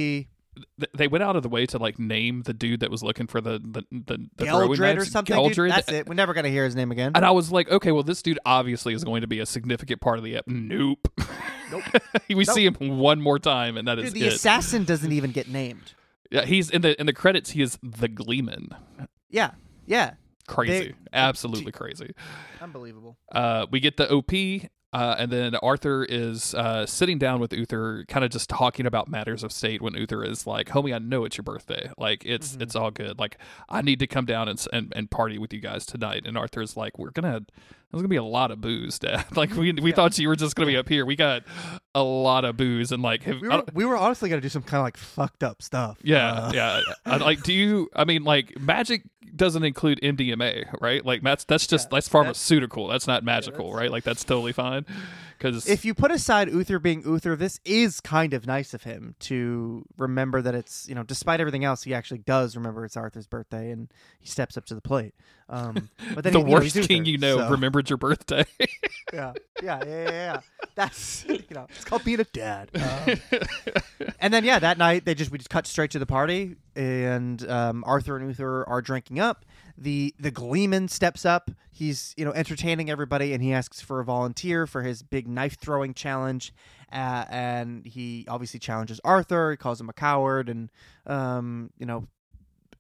th- 0.79 0.91
they 0.97 1.09
went 1.09 1.23
out 1.25 1.37
of 1.37 1.43
the 1.43 1.49
way 1.49 1.67
to 1.67 1.79
like 1.79 1.99
name 1.99 2.43
the 2.43 2.53
dude 2.53 2.81
that 2.81 2.91
was 2.91 3.03
looking 3.03 3.27
for 3.27 3.41
the 3.41 3.59
the 3.59 3.83
the, 3.91 4.29
the 4.37 4.45
throwing 4.47 4.71
Geldred 4.71 4.79
or 4.79 4.95
knives. 4.97 5.11
something. 5.11 5.37
dude. 5.37 5.57
Geldred. 5.57 5.69
That's 5.71 5.91
it. 5.93 6.09
We're 6.09 6.15
never 6.15 6.35
gonna 6.35 6.49
hear 6.49 6.65
his 6.65 6.75
name 6.77 6.91
again. 6.93 7.13
And 7.15 7.25
I 7.25 7.31
was 7.31 7.51
like, 7.53 7.71
okay, 7.71 7.93
well, 7.93 8.03
this 8.03 8.23
dude 8.23 8.39
obviously 8.45 8.95
is 8.95 9.05
going 9.05 9.21
to 9.23 9.27
be 9.27 9.41
a 9.41 9.47
significant 9.47 10.01
part 10.01 10.19
of 10.19 10.25
the 10.25 10.37
ep. 10.37 10.45
Nope. 10.47 11.09
Nope. 11.71 11.83
we 12.35 12.45
see 12.45 12.67
him 12.67 12.75
one 12.99 13.21
more 13.21 13.39
time, 13.39 13.77
and 13.77 13.87
that 13.89 13.99
is 13.99 14.13
Dude, 14.13 14.23
the 14.23 14.27
it. 14.27 14.33
assassin 14.35 14.85
doesn't 14.85 15.13
even 15.13 15.31
get 15.31 15.49
named. 15.49 15.93
yeah, 16.31 16.45
he's 16.45 16.69
in 16.71 16.83
the 16.83 16.99
in 17.01 17.07
the 17.07 17.13
credits. 17.13 17.51
He 17.51 17.63
is 17.63 17.79
the 17.83 18.09
Gleeman. 18.09 18.71
Yeah, 19.31 19.53
yeah, 19.87 20.15
Crazy, 20.49 20.89
They- 20.89 20.95
absolutely 21.13 21.71
crazy. 21.71 22.13
unbelievable. 22.61 23.17
Uh, 23.31 23.67
we 23.71 23.79
get 23.79 23.97
the 23.97 24.11
OP, 24.13 24.33
uh, 24.93 25.15
and 25.19 25.31
then 25.31 25.55
Arthur 25.57 26.05
is 26.05 26.55
uh, 26.55 26.85
sitting 26.87 27.19
down 27.19 27.41
with 27.41 27.53
Uther, 27.53 28.05
kind 28.09 28.25
of 28.25 28.31
just 28.31 28.51
talking 28.51 28.87
about 28.87 29.09
matters 29.09 29.43
of 29.45 29.53
state. 29.53 29.81
When 29.83 29.95
Uther 29.95 30.25
is 30.25 30.47
like, 30.47 30.69
"Homie, 30.69 30.95
I 30.95 30.99
know 30.99 31.25
it's 31.25 31.37
your 31.37 31.45
birthday. 31.45 31.91
Like, 31.97 32.25
it's 32.25 32.57
Mhm. 32.57 32.63
it's 32.63 32.75
all 32.77 32.91
good. 32.91 33.19
Like, 33.19 33.39
I 33.69 33.83
need 33.83 33.99
to 34.01 34.07
come 34.07 34.25
down 34.25 34.49
and, 34.49 34.65
and 34.73 34.93
and 34.97 35.11
party 35.11 35.39
with 35.39 35.53
you 35.53 35.61
guys 35.61 35.87
tonight." 35.87 36.23
And 36.27 36.37
Arthur's 36.37 36.77
like, 36.77 36.99
"We're 36.99 37.11
gonna." 37.13 37.43
There's 37.93 38.03
gonna 38.03 38.09
be 38.09 38.15
a 38.17 38.23
lot 38.23 38.53
of 38.53 38.61
booze, 38.61 39.01
Dad. 39.01 39.25
Like 39.37 39.53
we 39.57 39.73
we 39.73 39.91
thought 39.91 40.17
you 40.17 40.29
were 40.29 40.37
just 40.37 40.55
gonna 40.55 40.69
be 40.69 40.77
up 40.77 40.89
here. 40.89 41.05
We 41.05 41.17
got 41.17 41.43
a 41.93 42.03
lot 42.05 42.45
of 42.45 42.57
booze 42.57 42.93
and 42.93 43.03
like 43.03 43.25
have, 43.25 43.41
We 43.41 43.49
were, 43.49 43.65
we 43.75 43.85
were 43.85 43.97
honestly 43.97 44.29
gonna 44.29 44.41
do 44.41 44.49
some 44.49 44.63
kind 44.63 44.79
of 44.81 44.85
like 44.85 44.97
fucked 44.97 45.43
up 45.43 45.61
stuff. 45.61 45.99
yeah, 46.05 46.33
Uh, 46.33 46.53
yeah. 46.55 46.81
I, 47.05 47.17
like, 47.17 47.43
do 47.43 47.53
you? 47.53 47.89
I 47.97 48.05
mean, 48.05 48.23
like, 48.23 48.61
magic 48.61 49.03
doesn't 49.37 49.65
include 49.65 50.01
MDMA, 50.03 50.67
right? 50.81 51.05
Like, 51.05 51.23
that's 51.23 51.45
that's 51.45 51.67
just 51.67 51.87
Yeah, 51.87 51.97
that's 51.97 52.09
pharmaceutical. 52.09 52.89
That's 52.89 53.07
not 53.07 53.25
magical, 53.25 53.67
that's- 53.67 53.81
right? 53.81 53.91
Like, 53.91 54.05
that's 54.05 54.25
totally 54.25 54.53
fine. 54.53 54.85
Because 55.41 55.67
If 55.67 55.87
you 55.87 55.95
put 55.95 56.11
aside 56.11 56.51
Uther 56.51 56.79
being 56.79 57.03
Uther, 57.03 57.35
this 57.35 57.61
is 57.65 58.01
kind 58.03 58.35
of 58.35 58.47
nice 58.47 58.75
of 58.75 58.83
him 58.83 59.15
to 59.21 59.87
remember 59.97 60.43
that 60.43 60.55
it's 60.55 60.87
you 60.87 60.95
know, 60.95 61.03
despite 61.03 61.41
everything 61.41 61.65
else, 61.65 61.83
he 61.83 61.95
actually 61.95 62.19
does 62.19 62.57
remember 62.57 62.85
it's 62.85 62.95
Arthur's 62.97 63.27
birthday 63.27 63.71
and 63.71 63.91
he 64.19 64.29
steps 64.29 64.59
up 64.59 64.67
to 64.67 64.75
the 64.75 64.83
plate. 64.83 65.15
Um, 65.49 65.89
but 66.15 66.25
then 66.25 66.35
the 66.35 66.41
he- 66.41 66.45
you 66.45 66.51
know, 66.51 66.61
worst 66.61 66.75
king 66.75 67.07
Uther, 67.07 67.11
you 67.11 67.19
know 67.19 67.39
so- 67.39 67.49
remembered 67.49 67.89
your 67.89 67.97
birthday. 67.97 68.45
yeah, 69.15 69.33
yeah, 69.63 69.83
yeah, 69.83 69.83
yeah, 69.87 70.11
yeah. 70.11 70.41
That's 70.75 71.25
you 71.29 71.41
know, 71.53 71.67
it's 71.71 71.85
called 71.85 72.05
being 72.05 72.21
a 72.21 72.25
dad. 72.25 72.69
Um, 72.75 73.19
and 74.21 74.35
then 74.35 74.45
yeah, 74.45 74.59
that 74.59 74.77
night 74.77 75.07
they 75.07 75.15
just 75.15 75.31
we 75.31 75.39
just 75.39 75.49
cut 75.51 75.67
straight 75.67 75.93
to 75.93 75.99
the 75.99 76.07
party, 76.07 76.57
and 76.77 77.49
um, 77.49 77.83
Arthur 77.87 78.17
and 78.17 78.27
Uther 78.29 78.69
are 78.69 78.83
drinking 78.83 79.21
up. 79.21 79.47
The 79.77 80.15
the 80.19 80.31
Gleeman 80.31 80.89
steps 80.89 81.25
up. 81.25 81.51
He's 81.71 82.15
you 82.17 82.25
know 82.25 82.33
entertaining 82.33 82.91
everybody, 82.91 83.33
and 83.33 83.43
he 83.43 83.53
asks 83.53 83.81
for 83.81 84.01
a 84.01 84.05
volunteer 84.05 84.67
for 84.67 84.83
his 84.83 85.03
big 85.03 85.27
knife 85.29 85.57
throwing 85.59 85.95
challenge. 85.95 86.53
Uh, 86.93 87.25
and 87.31 87.87
he 87.87 88.27
obviously 88.29 88.59
challenges 88.61 89.01
Arthur. 89.05 89.53
He 89.53 89.57
calls 89.57 89.81
him 89.81 89.89
a 89.89 89.93
coward, 89.93 90.49
and 90.49 90.71
um, 91.07 91.71
you 91.79 91.87
know, 91.87 92.07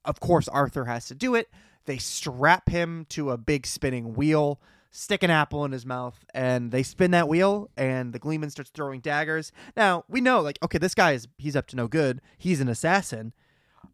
of 0.04 0.20
course 0.20 0.48
Arthur 0.48 0.84
has 0.84 1.06
to 1.06 1.14
do 1.14 1.34
it. 1.34 1.48
They 1.86 1.98
strap 1.98 2.68
him 2.68 3.06
to 3.10 3.30
a 3.30 3.38
big 3.38 3.66
spinning 3.66 4.14
wheel 4.14 4.60
stick 4.90 5.22
an 5.22 5.30
apple 5.30 5.64
in 5.64 5.70
his 5.70 5.86
mouth 5.86 6.24
and 6.34 6.72
they 6.72 6.82
spin 6.82 7.12
that 7.12 7.28
wheel 7.28 7.70
and 7.76 8.12
the 8.12 8.18
gleeman 8.18 8.50
starts 8.50 8.70
throwing 8.70 9.00
daggers 9.00 9.52
now 9.76 10.04
we 10.08 10.20
know 10.20 10.40
like 10.40 10.58
okay 10.64 10.78
this 10.78 10.94
guy 10.94 11.12
is 11.12 11.28
he's 11.38 11.54
up 11.54 11.66
to 11.68 11.76
no 11.76 11.86
good 11.86 12.20
he's 12.36 12.60
an 12.60 12.68
assassin 12.68 13.32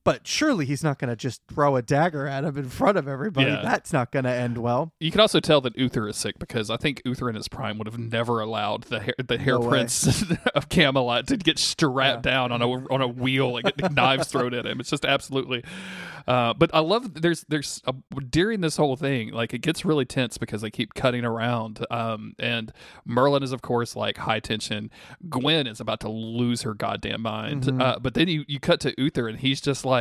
but 0.07 0.27
surely 0.27 0.65
he's 0.65 0.83
not 0.85 0.99
going 0.99 1.11
to 1.11 1.17
just 1.17 1.43
throw 1.49 1.77
a 1.77 1.83
dagger 1.83 2.27
at 2.27 2.45
him 2.45 2.57
in 2.57 2.69
front 2.69 2.97
of 2.97 3.07
everybody 3.09 3.51
Yeah. 3.51 3.61
that's 3.63 3.93
not 3.93 4.11
going 4.13 4.25
to 4.25 4.31
end 4.33 4.57
well 4.59 4.93
you 5.01 5.11
can 5.11 5.21
also 5.21 5.41
tell 5.41 5.61
that 5.63 5.77
Uther 5.77 6.09
is 6.09 6.17
sick 6.17 6.39
because 6.39 6.71
I 6.71 6.77
think 6.79 7.03
Uther 7.05 7.29
in 7.29 7.35
his 7.35 7.49
prime 7.49 7.77
would 7.79 7.87
have 7.89 7.99
never 7.99 8.41
allowed 8.41 8.85
the 8.85 9.03
heir, 9.03 9.15
the 9.19 9.39
heir 9.41 9.59
No 9.59 9.69
prince 9.69 10.23
of 10.55 10.69
Camelot 10.69 11.27
to 11.27 11.37
get 11.37 11.59
strapped 11.59 12.23
down 12.23 12.53
on 12.53 12.63
a 12.63 12.69
on 12.69 13.03
a 13.03 13.09
wheel 13.09 13.57
and 13.59 13.65
get 13.77 13.93
knives 13.97 14.29
thrown 14.29 14.55
at 14.55 14.65
him. 14.65 14.79
It's 14.81 14.91
just 14.91 15.05
absolutely. 15.05 15.65
Uh, 16.27 16.53
but 16.55 16.71
I 16.75 16.81
love 16.81 17.21
there's 17.21 17.45
there's 17.49 17.83
a, 17.87 17.95
during 18.21 18.61
this 18.61 18.77
whole 18.77 18.97
thing 18.97 19.31
like 19.33 19.55
it 19.55 19.59
gets 19.59 19.85
really 19.85 20.05
tense 20.05 20.39
because 20.39 20.61
they 20.61 20.71
keep 20.71 20.95
cutting 20.95 21.25
around 21.25 21.85
um, 21.91 22.35
and 22.39 22.73
Merlin 23.05 23.43
is 23.43 23.53
of 23.53 23.63
course 23.63 23.95
like 23.97 24.17
high 24.19 24.41
tension 24.41 24.91
Gwen 25.29 25.67
is 25.67 25.81
about 25.81 26.01
to 26.01 26.09
lose 26.09 26.63
her 26.63 26.75
goddamn 26.75 27.23
mind 27.23 27.65
Mhm. 27.65 27.81
uh, 27.81 27.99
but 28.01 28.15
then 28.15 28.29
you, 28.29 28.45
you 28.49 28.59
cut 28.61 28.81
to 28.81 28.95
Uther 29.01 29.29
and 29.29 29.39
he's 29.39 29.61
just 29.61 29.85
like 29.85 29.96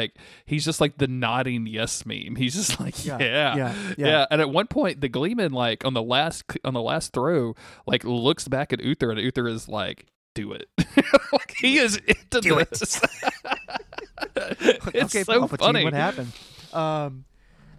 he's 0.45 0.65
just 0.65 0.81
like 0.81 0.97
the 0.97 1.07
nodding 1.07 1.65
yes 1.67 2.05
meme. 2.05 2.35
He's 2.35 2.55
just 2.55 2.79
like 2.81 3.05
Yeah, 3.05 3.17
yeah. 3.19 3.55
yeah, 3.55 3.55
yeah, 3.55 4.07
yeah. 4.07 4.25
and 4.31 4.41
at 4.41 4.49
one 4.49 4.67
point 4.67 5.01
the 5.01 5.09
Gleeman 5.09 5.51
like 5.51 5.85
on 5.85 5.93
the 5.93 6.01
last 6.03 6.43
on 6.63 6.73
the 6.73 6.81
last 6.81 7.13
throw 7.13 7.55
like 7.87 8.03
looks 8.03 8.47
back 8.47 8.71
at 8.73 8.81
Uther 8.81 9.11
and 9.11 9.19
Uther 9.19 9.47
is 9.47 9.67
like 9.69 10.07
do 10.33 10.51
it. 10.53 10.67
Like 11.31 11.53
he 11.57 11.77
is 11.77 11.97
into 11.97 12.41
Do 12.41 12.59
it. 12.59 12.69
this. 12.69 13.01
Okay, 14.37 14.99
it's 14.99 15.11
so 15.13 15.23
Palpatine, 15.23 15.59
funny. 15.59 15.83
what 15.83 15.93
happened? 15.93 16.31
Um 16.73 17.25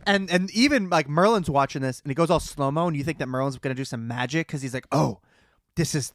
and 0.06 0.30
and 0.30 0.50
even 0.52 0.88
like 0.88 1.08
merlin's 1.08 1.50
watching 1.50 1.82
this 1.82 2.00
and 2.00 2.10
he 2.10 2.14
goes 2.14 2.30
all 2.30 2.40
slow-mo 2.40 2.86
and 2.88 2.96
you 2.96 3.02
think 3.04 3.18
that 3.18 3.26
merlin's 3.28 3.58
going 3.58 3.74
to 3.74 3.78
do 3.80 3.84
some 3.84 4.06
magic 4.06 4.46
because 4.46 4.62
he's 4.62 4.72
like 4.74 4.86
oh 4.92 5.20
this 5.76 5.94
is 5.94 6.12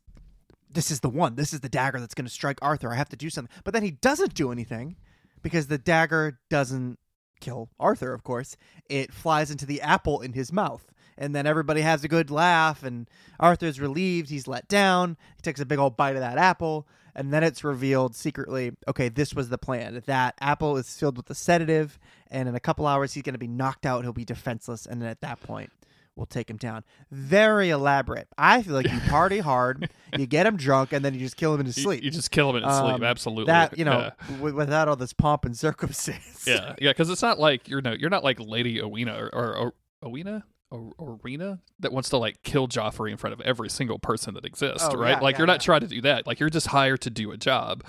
this 0.73 0.89
is 0.89 1.01
the 1.01 1.09
one. 1.09 1.35
This 1.35 1.51
is 1.53 1.59
the 1.59 1.67
dagger 1.67 1.99
that's 1.99 2.13
going 2.13 2.25
to 2.25 2.31
strike 2.31 2.57
arthur. 2.61 2.93
I 2.93 2.95
have 2.95 3.09
to 3.09 3.17
do 3.17 3.29
something. 3.29 3.53
But 3.65 3.73
then 3.73 3.83
he 3.83 3.91
doesn't 3.91 4.33
do 4.33 4.53
anything 4.53 4.95
because 5.41 5.67
the 5.67 5.77
dagger 5.77 6.39
doesn't 6.49 6.99
kill 7.39 7.69
arthur 7.79 8.13
of 8.13 8.23
course. 8.23 8.55
It 8.89 9.13
flies 9.13 9.51
into 9.51 9.65
the 9.65 9.81
apple 9.81 10.21
in 10.21 10.33
his 10.33 10.51
mouth. 10.51 10.85
And 11.17 11.35
then 11.35 11.45
everybody 11.45 11.81
has 11.81 12.03
a 12.03 12.07
good 12.07 12.31
laugh 12.31 12.83
and 12.83 13.09
arthur's 13.39 13.79
relieved. 13.79 14.29
He's 14.29 14.47
let 14.47 14.67
down. 14.67 15.17
He 15.35 15.41
takes 15.41 15.59
a 15.59 15.65
big 15.65 15.77
old 15.77 15.97
bite 15.97 16.15
of 16.15 16.21
that 16.21 16.37
apple 16.37 16.87
and 17.13 17.33
then 17.33 17.43
it's 17.43 17.63
revealed 17.63 18.15
secretly 18.15 18.71
okay 18.87 19.09
this 19.09 19.33
was 19.33 19.49
the 19.49 19.57
plan. 19.57 20.01
That 20.05 20.35
apple 20.39 20.77
is 20.77 20.95
filled 20.95 21.17
with 21.17 21.29
a 21.29 21.35
sedative 21.35 21.99
and 22.29 22.47
in 22.47 22.55
a 22.55 22.59
couple 22.59 22.87
hours 22.87 23.13
he's 23.13 23.23
going 23.23 23.33
to 23.33 23.39
be 23.39 23.47
knocked 23.47 23.85
out. 23.85 24.03
He'll 24.03 24.13
be 24.13 24.25
defenseless 24.25 24.85
and 24.85 25.01
then 25.01 25.09
at 25.09 25.21
that 25.21 25.41
point 25.41 25.71
we'll 26.15 26.25
take 26.25 26.49
him 26.49 26.57
down 26.57 26.83
very 27.09 27.69
elaborate 27.69 28.27
i 28.37 28.61
feel 28.61 28.73
like 28.73 28.91
you 28.91 28.99
party 29.01 29.39
hard 29.39 29.89
you 30.17 30.25
get 30.27 30.45
him 30.45 30.57
drunk 30.57 30.91
and 30.93 31.03
then 31.05 31.13
you 31.13 31.19
just 31.19 31.37
kill 31.37 31.53
him 31.53 31.59
in 31.61 31.65
his 31.65 31.77
You- 31.77 31.83
sleep 31.83 32.03
You, 32.03 32.11
just 32.11 32.31
kill 32.31 32.49
him 32.49 32.57
in 32.57 32.63
his 32.63 32.73
Um, 32.73 32.89
sleep. 32.91 33.03
Absolutely. 33.03 33.45
that 33.51 33.77
you 33.77 33.85
know 33.85 34.11
Yeah. 34.29 34.35
w- 34.35 34.55
without 34.55 34.87
all 34.87 34.95
this 34.95 35.13
pomp 35.13 35.45
and 35.45 35.57
circumstance 35.57 36.45
Yeah, 36.45 36.75
yeah, 36.79 36.91
because 36.91 37.09
it's 37.09 37.21
not 37.21 37.39
like 37.39 37.67
you're 37.69 37.81
no, 37.81 37.93
you're 37.93 38.09
not 38.09 38.23
like 38.23 38.39
Lady 38.39 38.81
Owena 38.81 39.13
or, 39.15 39.33
or, 39.33 39.55
or 39.55 39.73
Owena 40.03 40.43
or 40.69 41.19
Arena 41.23 41.59
that 41.79 41.91
wants 41.91 42.09
to 42.09 42.17
like 42.17 42.43
kill 42.43 42.67
Joffrey 42.67 43.11
in 43.11 43.17
front 43.17 43.33
of 43.33 43.41
every 43.41 43.69
single 43.69 43.99
person 43.99 44.33
that 44.35 44.45
exists, 44.45 44.87
Oh, 44.89 44.95
right? 44.97 45.11
yeah, 45.11 45.19
like 45.19 45.33
yeah, 45.33 45.39
you're 45.39 45.47
not 45.47 45.59
trying 45.59 45.81
to 45.81 45.87
do 45.87 45.99
that. 46.01 46.25
Like 46.25 46.39
you're 46.39 46.49
just 46.49 46.67
hired 46.67 47.01
to 47.01 47.09
do 47.09 47.31
a 47.31 47.37
job. 47.37 47.83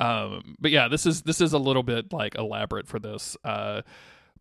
Um, 0.00 0.56
but 0.58 0.70
yeah, 0.70 0.88
this 0.88 1.04
is 1.04 1.22
this 1.22 1.40
is 1.42 1.52
a 1.52 1.58
little 1.58 1.82
bit 1.82 2.10
like 2.12 2.34
elaborate 2.36 2.88
for 2.88 2.98
this. 2.98 3.36
Uh, 3.44 3.82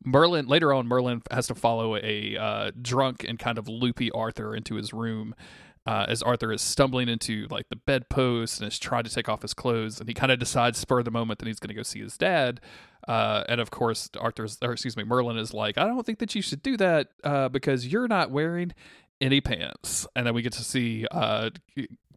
Merlin 0.03 0.48
later 0.48 0.74
on, 0.74 0.88
Merlin 0.88 1.22
has 1.31 1.48
to 1.48 1.55
follow 1.55 1.96
a 1.98 2.38
uh, 2.38 2.72
drunk 2.81 3.25
and 3.27 3.38
kind 3.38 3.58
of 3.58 3.67
loopy 3.67 4.12
Arthur 4.12 4.55
into 4.55 4.75
his 4.75 4.93
room. 4.93 5.36
Uh, 5.84 6.05
as 6.08 6.22
Arthur 6.22 6.53
is 6.53 6.62
stumbling 6.62 7.10
into 7.10 7.48
like 7.50 7.67
the 7.70 7.75
bedpost 7.75 8.62
and 8.62 8.72
is 8.72 8.77
trying 8.77 9.03
to 9.03 9.10
take 9.10 9.27
off 9.27 9.41
his 9.41 9.55
clothes, 9.55 10.00
and 10.00 10.08
he 10.08 10.13
kind 10.13 10.31
of 10.31 10.38
decides 10.38 10.77
spur 10.77 11.00
of 11.00 11.05
the 11.05 11.12
moment 11.12 11.39
that 11.39 11.48
he's 11.48 11.60
going 11.60 11.70
to 11.70 11.74
go 11.74 11.81
see 11.81 12.00
his 12.00 12.20
dad. 12.20 12.62
Uh, 13.08 13.43
and 13.50 13.60
of 13.60 13.72
course, 13.72 14.08
Arthur's, 14.20 14.60
or 14.62 14.74
excuse 14.74 14.96
me, 14.96 15.03
Merlin 15.03 15.38
is 15.38 15.55
like, 15.55 15.79
I 15.79 15.88
don't 15.88 16.05
think 16.05 16.20
that 16.20 16.36
you 16.36 16.43
should 16.43 16.62
do 16.62 16.77
that 16.77 17.08
uh, 17.24 17.50
because 17.50 17.88
you're 17.88 18.08
not 18.08 18.29
wearing 18.29 18.74
any 19.20 19.41
pants. 19.41 20.05
And 20.15 20.27
then 20.27 20.36
we 20.36 20.43
get 20.43 20.53
to 20.53 20.63
see 20.63 21.08
uh, 21.10 21.50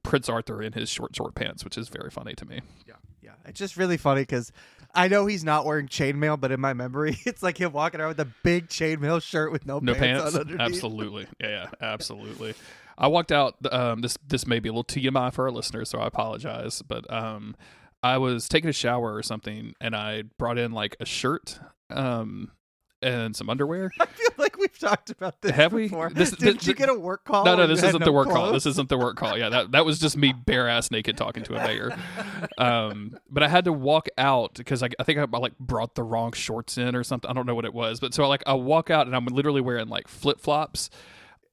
Prince 0.03 0.29
Arthur 0.29 0.63
in 0.63 0.75
his 0.75 0.91
short, 0.91 1.17
short 1.17 1.35
pants, 1.35 1.65
which 1.65 1.79
is 1.79 1.89
very 1.89 2.11
funny 2.11 2.35
to 2.35 2.45
me. 2.45 2.61
Yeah, 2.87 2.95
yeah. 3.25 3.33
It's 3.47 3.59
just 3.59 3.77
really 3.77 3.97
funny 3.97 4.23
because 4.23 4.53
I 4.95 5.09
know 5.09 5.27
he's 5.27 5.43
not 5.45 5.65
wearing 5.65 5.89
chainmail, 5.89 6.39
but 6.41 6.53
in 6.53 6.61
my 6.61 6.75
memory, 6.75 7.17
it's 7.25 7.43
like 7.43 7.59
him 7.59 7.73
walking 7.73 8.01
around 8.01 8.11
with 8.11 8.21
a 8.21 8.29
big 8.43 8.69
chainmail 8.69 9.23
shirt 9.23 9.51
with 9.51 9.67
no, 9.67 9.79
No 9.81 9.95
pants, 9.95 10.35
on 10.35 10.41
underneath. 10.43 10.61
absolutely, 10.61 11.27
yeah, 11.41 11.49
yeah, 11.49 11.67
absolutely. 11.81 12.55
I 12.97 13.09
walked 13.09 13.33
out. 13.33 13.57
Um, 13.73 14.03
this 14.03 14.17
this 14.27 14.47
may 14.47 14.61
be 14.61 14.69
a 14.69 14.73
little 14.73 14.85
TMI 14.85 15.33
for 15.33 15.47
our 15.47 15.51
listeners, 15.51 15.91
so 15.91 15.99
I 15.99 16.07
apologize. 16.07 16.81
But 16.83 17.11
um, 17.13 17.57
I 18.03 18.19
was 18.19 18.49
taking 18.49 18.71
a 18.71 18.75
shower 18.75 19.15
or 19.15 19.23
something, 19.23 19.75
and 19.81 19.97
I 19.97 20.23
brought 20.39 20.59
in 20.59 20.71
like 20.73 20.97
a 21.01 21.05
shirt, 21.05 21.59
um, 21.91 22.53
and 23.05 23.37
some 23.37 23.49
underwear. 23.51 23.93
I 24.01 24.07
feel 24.07 24.31
like 24.39 24.57
we've 24.59 24.77
talked 24.79 25.11
about 25.11 25.41
this 25.43 25.53
Have 25.53 25.73
we? 25.73 25.83
before. 25.85 26.11
This- 26.11 26.31
Didn't 26.37 26.59
this- 26.59 26.67
you 26.67 26.75
get 26.75 26.89
a 26.89 26.95
work 26.95 27.25
call? 27.25 27.45
no, 27.45 27.55
no, 27.57 27.67
this 27.67 27.83
isn't 27.83 28.01
no 28.01 28.05
the 28.05 28.13
work 28.13 28.29
call. 28.29 28.53
This 28.53 28.67
isn't 28.67 28.89
the 28.89 28.99
work 28.99 29.17
call. 29.17 29.39
Yeah, 29.39 29.49
that 29.51 29.73
that 29.73 29.85
was 29.85 29.99
just 29.99 30.17
me 30.17 30.33
bare 30.33 30.69
ass 30.69 30.91
naked 30.91 31.17
talking 31.17 31.43
to 31.45 31.55
a 31.55 31.65
mayor. 31.67 31.97
Um, 32.59 33.17
but 33.31 33.43
I 33.43 33.49
had 33.49 33.65
to 33.67 33.73
walk 33.73 34.09
out 34.19 34.55
because 34.55 34.83
I, 34.83 34.89
I 34.99 35.05
think 35.05 35.19
I 35.19 35.39
like 35.39 35.59
brought 35.59 35.95
the 35.95 36.03
wrong 36.03 36.33
shorts 36.33 36.79
in 36.79 36.97
or 36.97 37.05
something. 37.05 37.31
I 37.31 37.35
don't 37.35 37.47
know 37.47 37.55
what 37.55 37.65
it 37.65 37.75
was, 37.75 38.01
but 38.01 38.15
so 38.15 38.25
I 38.25 38.27
like 38.27 38.43
I 38.47 38.55
walk 38.55 38.91
out 38.91 39.07
and 39.07 39.15
I'm 39.15 39.27
literally 39.27 39.61
wearing 39.61 39.89
like 39.89 40.09
flip 40.09 40.41
flops. 40.41 40.91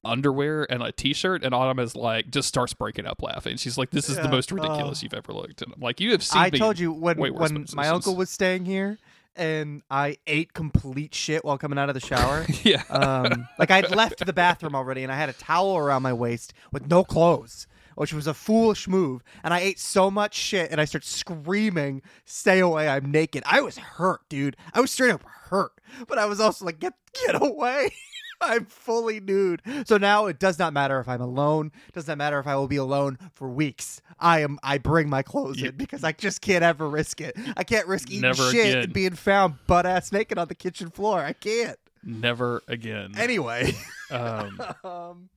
Underwear 0.03 0.65
and 0.71 0.81
a 0.81 0.91
t-shirt, 0.91 1.43
and 1.43 1.53
Autumn 1.53 1.77
is 1.77 1.95
like 1.95 2.31
just 2.31 2.47
starts 2.47 2.73
breaking 2.73 3.05
up 3.05 3.21
laughing. 3.21 3.57
She's 3.57 3.77
like, 3.77 3.91
"This 3.91 4.09
is 4.09 4.15
the 4.15 4.29
most 4.29 4.51
ridiculous 4.51 5.03
you've 5.03 5.13
ever 5.13 5.31
looked." 5.31 5.61
And 5.61 5.71
I'm 5.75 5.79
like, 5.79 5.99
"You 5.99 6.09
have 6.13 6.23
seen 6.23 6.41
I 6.41 6.49
me." 6.49 6.57
told 6.57 6.79
you 6.79 6.91
when 6.91 7.19
when 7.19 7.67
my 7.75 7.87
uncle 7.87 8.15
was 8.15 8.31
staying 8.31 8.65
here, 8.65 8.97
and 9.35 9.81
I 9.89 10.17
ate 10.27 10.53
complete 10.53 11.13
shit 11.15 11.43
while 11.45 11.57
coming 11.57 11.79
out 11.79 11.89
of 11.89 11.95
the 11.95 12.01
shower. 12.01 12.45
yeah, 12.63 12.83
um, 12.89 13.47
like 13.57 13.71
I'd 13.71 13.93
left 13.95 14.25
the 14.25 14.33
bathroom 14.33 14.75
already, 14.75 15.03
and 15.03 15.11
I 15.11 15.15
had 15.15 15.29
a 15.29 15.33
towel 15.33 15.77
around 15.77 16.03
my 16.03 16.13
waist 16.13 16.53
with 16.71 16.89
no 16.89 17.03
clothes, 17.03 17.67
which 17.95 18.13
was 18.13 18.27
a 18.27 18.33
foolish 18.33 18.87
move. 18.87 19.23
And 19.43 19.53
I 19.53 19.59
ate 19.59 19.79
so 19.79 20.11
much 20.11 20.35
shit, 20.35 20.71
and 20.71 20.81
I 20.81 20.85
started 20.85 21.07
screaming, 21.07 22.01
"Stay 22.25 22.59
away! 22.59 22.89
I'm 22.89 23.11
naked!" 23.11 23.43
I 23.45 23.61
was 23.61 23.77
hurt, 23.77 24.21
dude. 24.29 24.57
I 24.73 24.81
was 24.81 24.91
straight 24.91 25.11
up 25.11 25.23
hurt, 25.23 25.73
but 26.07 26.17
I 26.17 26.25
was 26.25 26.39
also 26.39 26.65
like, 26.65 26.79
"Get 26.79 26.93
get 27.25 27.41
away!" 27.41 27.93
I'm 28.43 28.65
fully 28.65 29.19
nude. 29.19 29.61
So 29.85 29.97
now 29.97 30.25
it 30.25 30.39
does 30.39 30.57
not 30.59 30.73
matter 30.73 30.99
if 30.99 31.07
I'm 31.07 31.21
alone. 31.21 31.71
Does 31.93 32.07
not 32.07 32.17
matter 32.17 32.39
if 32.39 32.47
I 32.47 32.55
will 32.55 32.67
be 32.67 32.75
alone 32.77 33.17
for 33.33 33.49
weeks. 33.49 34.01
I 34.19 34.41
am. 34.41 34.57
I 34.63 34.77
bring 34.77 35.09
my 35.09 35.21
clothes 35.23 35.59
You- 35.59 35.69
in 35.69 35.75
because 35.77 36.03
I 36.03 36.11
just 36.11 36.41
can't 36.41 36.63
ever 36.63 36.89
risk 36.89 37.21
it. 37.21 37.35
I 37.55 37.63
can't 37.63 37.87
risk 37.87 38.09
eating 38.11 38.33
shit 38.33 38.53
again. 38.53 38.77
and 38.83 38.93
being 38.93 39.13
found 39.13 39.55
butt 39.67 39.85
ass 39.85 40.11
naked 40.11 40.37
on 40.37 40.47
the 40.47 40.55
kitchen 40.55 40.89
floor. 40.89 41.19
I 41.21 41.33
can't. 41.33 41.77
never 42.03 42.61
again. 42.67 43.13
Anyway. 43.17 43.73
Um, 44.11 44.61
um, 44.83 45.29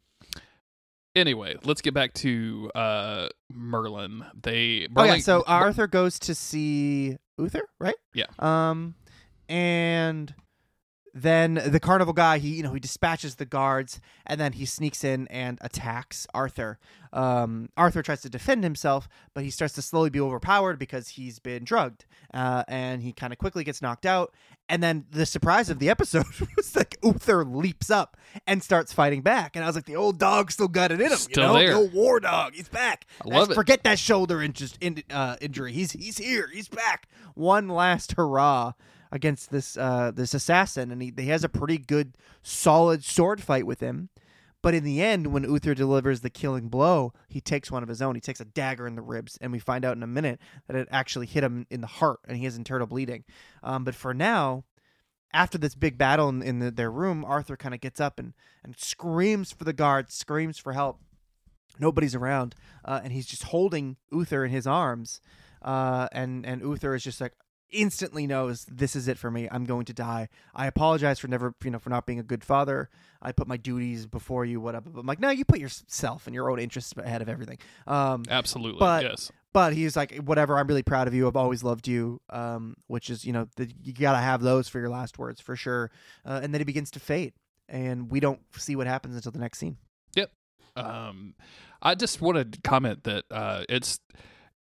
anyway, 1.14 1.56
let's 1.62 1.80
get 1.80 1.94
back 1.94 2.12
to 2.14 2.72
uh, 2.74 3.28
Merlin. 3.52 4.24
They 4.42 4.88
oh 4.96 5.04
yeah, 5.04 5.10
Merlin- 5.10 5.20
so 5.22 5.44
Arthur 5.46 5.86
goes 5.86 6.18
to 6.18 6.34
see 6.34 7.16
Uther, 7.38 7.62
right? 7.78 7.94
Yeah. 8.14 8.26
Um, 8.40 8.96
and 9.48 10.34
then 11.14 11.62
the 11.64 11.78
carnival 11.78 12.12
guy, 12.12 12.38
he 12.38 12.56
you 12.56 12.62
know 12.64 12.74
he 12.74 12.80
dispatches 12.80 13.36
the 13.36 13.46
guards, 13.46 14.00
and 14.26 14.40
then 14.40 14.52
he 14.52 14.66
sneaks 14.66 15.04
in 15.04 15.28
and 15.28 15.58
attacks 15.60 16.26
Arthur. 16.34 16.78
Um, 17.12 17.68
Arthur 17.76 18.02
tries 18.02 18.22
to 18.22 18.28
defend 18.28 18.64
himself, 18.64 19.08
but 19.32 19.44
he 19.44 19.50
starts 19.50 19.74
to 19.74 19.82
slowly 19.82 20.10
be 20.10 20.20
overpowered 20.20 20.76
because 20.76 21.10
he's 21.10 21.38
been 21.38 21.62
drugged, 21.62 22.04
uh, 22.34 22.64
and 22.66 23.00
he 23.00 23.12
kind 23.12 23.32
of 23.32 23.38
quickly 23.38 23.62
gets 23.62 23.80
knocked 23.80 24.04
out. 24.04 24.34
And 24.68 24.82
then 24.82 25.04
the 25.10 25.24
surprise 25.24 25.70
of 25.70 25.78
the 25.78 25.88
episode 25.88 26.26
was 26.56 26.74
like 26.74 26.96
Uther 27.04 27.44
leaps 27.44 27.90
up 27.90 28.16
and 28.48 28.60
starts 28.60 28.92
fighting 28.92 29.20
back, 29.22 29.54
and 29.54 29.64
I 29.64 29.68
was 29.68 29.76
like, 29.76 29.86
the 29.86 29.94
old 29.94 30.18
dog 30.18 30.50
still 30.50 30.66
got 30.66 30.90
it 30.90 31.00
in 31.00 31.12
him, 31.12 31.16
Still 31.16 31.42
you 31.42 31.48
know, 31.48 31.58
there. 31.58 31.68
the 31.68 31.76
old 31.76 31.92
war 31.92 32.18
dog, 32.18 32.54
he's 32.54 32.68
back. 32.68 33.06
I 33.24 33.28
love 33.28 33.52
it. 33.52 33.54
Forget 33.54 33.84
that 33.84 34.00
shoulder 34.00 34.42
in, 34.42 34.52
uh, 35.10 35.36
injury. 35.40 35.72
He's 35.72 35.92
he's 35.92 36.18
here. 36.18 36.50
He's 36.52 36.66
back. 36.66 37.06
One 37.34 37.68
last 37.68 38.14
hurrah 38.16 38.72
against 39.14 39.50
this 39.50 39.78
uh, 39.78 40.10
this 40.12 40.34
assassin, 40.34 40.90
and 40.90 41.00
he, 41.00 41.14
he 41.16 41.28
has 41.28 41.44
a 41.44 41.48
pretty 41.48 41.78
good, 41.78 42.16
solid 42.42 43.04
sword 43.04 43.40
fight 43.40 43.64
with 43.64 43.80
him. 43.80 44.10
But 44.60 44.74
in 44.74 44.82
the 44.82 45.00
end, 45.02 45.28
when 45.28 45.44
Uther 45.44 45.74
delivers 45.74 46.20
the 46.20 46.30
killing 46.30 46.68
blow, 46.68 47.12
he 47.28 47.40
takes 47.40 47.70
one 47.70 47.82
of 47.82 47.88
his 47.88 48.02
own. 48.02 48.14
He 48.14 48.20
takes 48.20 48.40
a 48.40 48.46
dagger 48.46 48.86
in 48.86 48.96
the 48.96 49.02
ribs, 49.02 49.38
and 49.40 49.52
we 49.52 49.58
find 49.58 49.84
out 49.84 49.96
in 49.96 50.02
a 50.02 50.06
minute 50.06 50.40
that 50.66 50.76
it 50.76 50.88
actually 50.90 51.26
hit 51.26 51.44
him 51.44 51.66
in 51.70 51.80
the 51.80 51.86
heart, 51.86 52.20
and 52.26 52.36
he 52.36 52.44
has 52.44 52.56
internal 52.56 52.86
bleeding. 52.86 53.24
Um, 53.62 53.84
but 53.84 53.94
for 53.94 54.12
now, 54.12 54.64
after 55.32 55.58
this 55.58 55.74
big 55.74 55.96
battle 55.96 56.28
in, 56.28 56.42
in 56.42 56.58
the, 56.58 56.70
their 56.70 56.90
room, 56.90 57.24
Arthur 57.24 57.56
kind 57.56 57.74
of 57.74 57.80
gets 57.80 58.00
up 58.00 58.18
and, 58.18 58.32
and 58.64 58.74
screams 58.76 59.52
for 59.52 59.64
the 59.64 59.72
guards, 59.72 60.14
screams 60.14 60.58
for 60.58 60.72
help. 60.72 60.98
Nobody's 61.78 62.14
around, 62.14 62.54
uh, 62.84 63.00
and 63.04 63.12
he's 63.12 63.26
just 63.26 63.44
holding 63.44 63.96
Uther 64.10 64.44
in 64.44 64.50
his 64.50 64.66
arms. 64.66 65.20
Uh, 65.60 66.08
and 66.12 66.44
and 66.46 66.62
Uther 66.62 66.94
is 66.94 67.02
just 67.02 67.20
like 67.20 67.32
instantly 67.70 68.26
knows 68.26 68.64
this 68.66 68.94
is 68.94 69.08
it 69.08 69.18
for 69.18 69.30
me. 69.30 69.48
I'm 69.50 69.64
going 69.64 69.84
to 69.86 69.92
die. 69.92 70.28
I 70.54 70.66
apologize 70.66 71.18
for 71.18 71.28
never, 71.28 71.54
you 71.64 71.70
know, 71.70 71.78
for 71.78 71.90
not 71.90 72.06
being 72.06 72.18
a 72.18 72.22
good 72.24 72.44
father. 72.44 72.88
I 73.20 73.32
put 73.32 73.48
my 73.48 73.56
duties 73.56 74.06
before 74.06 74.44
you, 74.44 74.60
whatever. 74.60 74.90
But 74.90 75.00
I'm 75.00 75.06
like, 75.06 75.20
no, 75.20 75.30
you 75.30 75.44
put 75.44 75.58
yourself 75.58 76.26
and 76.26 76.34
your 76.34 76.50
own 76.50 76.58
interests 76.58 76.94
ahead 76.96 77.22
of 77.22 77.28
everything. 77.28 77.58
Um, 77.86 78.24
absolutely 78.28 78.78
but- 78.78 79.02
yes. 79.02 79.32
but 79.52 79.72
he's 79.72 79.96
like, 79.96 80.14
whatever. 80.16 80.58
I'm 80.58 80.66
really 80.66 80.82
proud 80.82 81.08
of 81.08 81.14
you. 81.14 81.26
I've 81.26 81.36
always 81.36 81.64
loved 81.64 81.88
you. 81.88 82.20
Um, 82.30 82.76
which 82.86 83.10
is, 83.10 83.24
you 83.24 83.32
know, 83.32 83.48
the, 83.56 83.72
you 83.82 83.92
gotta 83.92 84.18
have 84.18 84.42
those 84.42 84.68
for 84.68 84.78
your 84.78 84.90
last 84.90 85.18
words 85.18 85.40
for 85.40 85.56
sure. 85.56 85.90
Uh, 86.24 86.40
and 86.42 86.52
then 86.54 86.60
he 86.60 86.64
begins 86.64 86.90
to 86.92 87.00
fade, 87.00 87.32
and 87.68 88.10
we 88.10 88.20
don't 88.20 88.40
see 88.56 88.76
what 88.76 88.86
happens 88.86 89.16
until 89.16 89.32
the 89.32 89.38
next 89.38 89.58
scene. 89.58 89.78
Yep. 90.14 90.30
Um, 90.76 91.34
I 91.82 91.94
just 91.94 92.20
want 92.20 92.52
to 92.52 92.60
comment 92.62 93.04
that 93.04 93.24
uh, 93.30 93.64
it's 93.68 94.00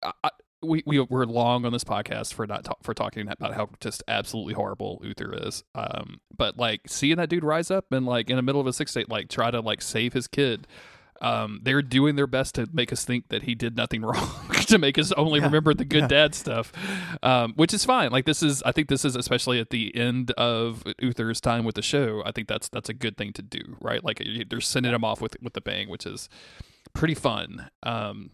I, 0.03 0.13
I, 0.25 0.31
we 0.67 0.83
we 0.87 1.01
we're 1.01 1.25
long 1.25 1.65
on 1.65 1.73
this 1.73 1.85
podcast 1.85 2.35
for 2.35 2.47
not 2.47 2.65
ta- 2.65 2.75
for 2.83 2.95
talking 2.95 3.29
about 3.29 3.55
how 3.55 3.69
just 3.81 4.03
absolutely 4.09 4.55
horrible 4.55 5.01
Uther 5.05 5.33
is. 5.47 5.65
Um, 5.75 6.21
but 6.37 6.59
like 6.59 6.83
seeing 6.87 7.17
that 7.17 7.29
dude 7.29 7.45
rise 7.45 7.71
up 7.71 7.93
and 7.93 8.05
like 8.07 8.29
in 8.31 8.37
the 8.37 8.43
middle 8.43 8.61
of 8.61 8.67
a 8.67 8.73
six 8.73 8.91
state 8.91 9.09
like 9.09 9.29
try 9.29 9.51
to 9.51 9.61
like 9.61 9.81
save 9.83 10.13
his 10.13 10.27
kid. 10.29 10.67
Um, 11.23 11.61
they're 11.63 11.81
doing 11.81 12.17
their 12.17 12.27
best 12.27 12.57
to 12.57 12.69
make 12.75 12.93
us 12.93 13.03
think 13.07 13.29
that 13.29 13.45
he 13.45 13.55
did 13.55 13.75
nothing 13.75 14.03
wrong, 14.05 14.31
to 14.67 14.77
make 14.77 14.99
us 14.99 15.13
only 15.13 15.41
Yeah. 15.41 15.47
remember 15.47 15.73
the 15.73 15.87
good 15.87 16.03
Yeah. 16.03 16.09
dad 16.09 16.35
stuff, 16.35 16.71
um, 17.23 17.55
which 17.57 17.73
is 17.73 17.87
fine. 17.87 18.11
Like 18.11 18.27
this 18.27 18.43
is, 18.43 18.63
I 18.65 18.73
think 18.73 18.89
this 18.89 19.03
is 19.03 19.17
especially 19.17 19.59
at 19.59 19.71
the 19.71 19.97
end 19.97 20.33
of 20.33 20.85
Uther's 21.01 21.41
time 21.41 21.65
with 21.65 21.75
the 21.75 21.81
show. 21.81 22.23
I 22.27 22.33
think 22.33 22.49
that's 22.49 22.69
that's 22.69 22.91
a 22.91 22.93
good 22.95 23.17
thing 23.17 23.33
to 23.33 23.41
do, 23.41 23.79
right? 23.81 24.05
Like 24.05 24.23
they're 24.51 24.61
sending 24.61 24.93
him 24.93 25.05
off 25.05 25.23
with 25.23 25.37
with 25.41 25.55
the 25.55 25.63
bang, 25.63 25.89
which 25.89 26.05
is 26.05 26.29
pretty 26.93 27.15
fun. 27.15 27.71
Um, 27.83 28.33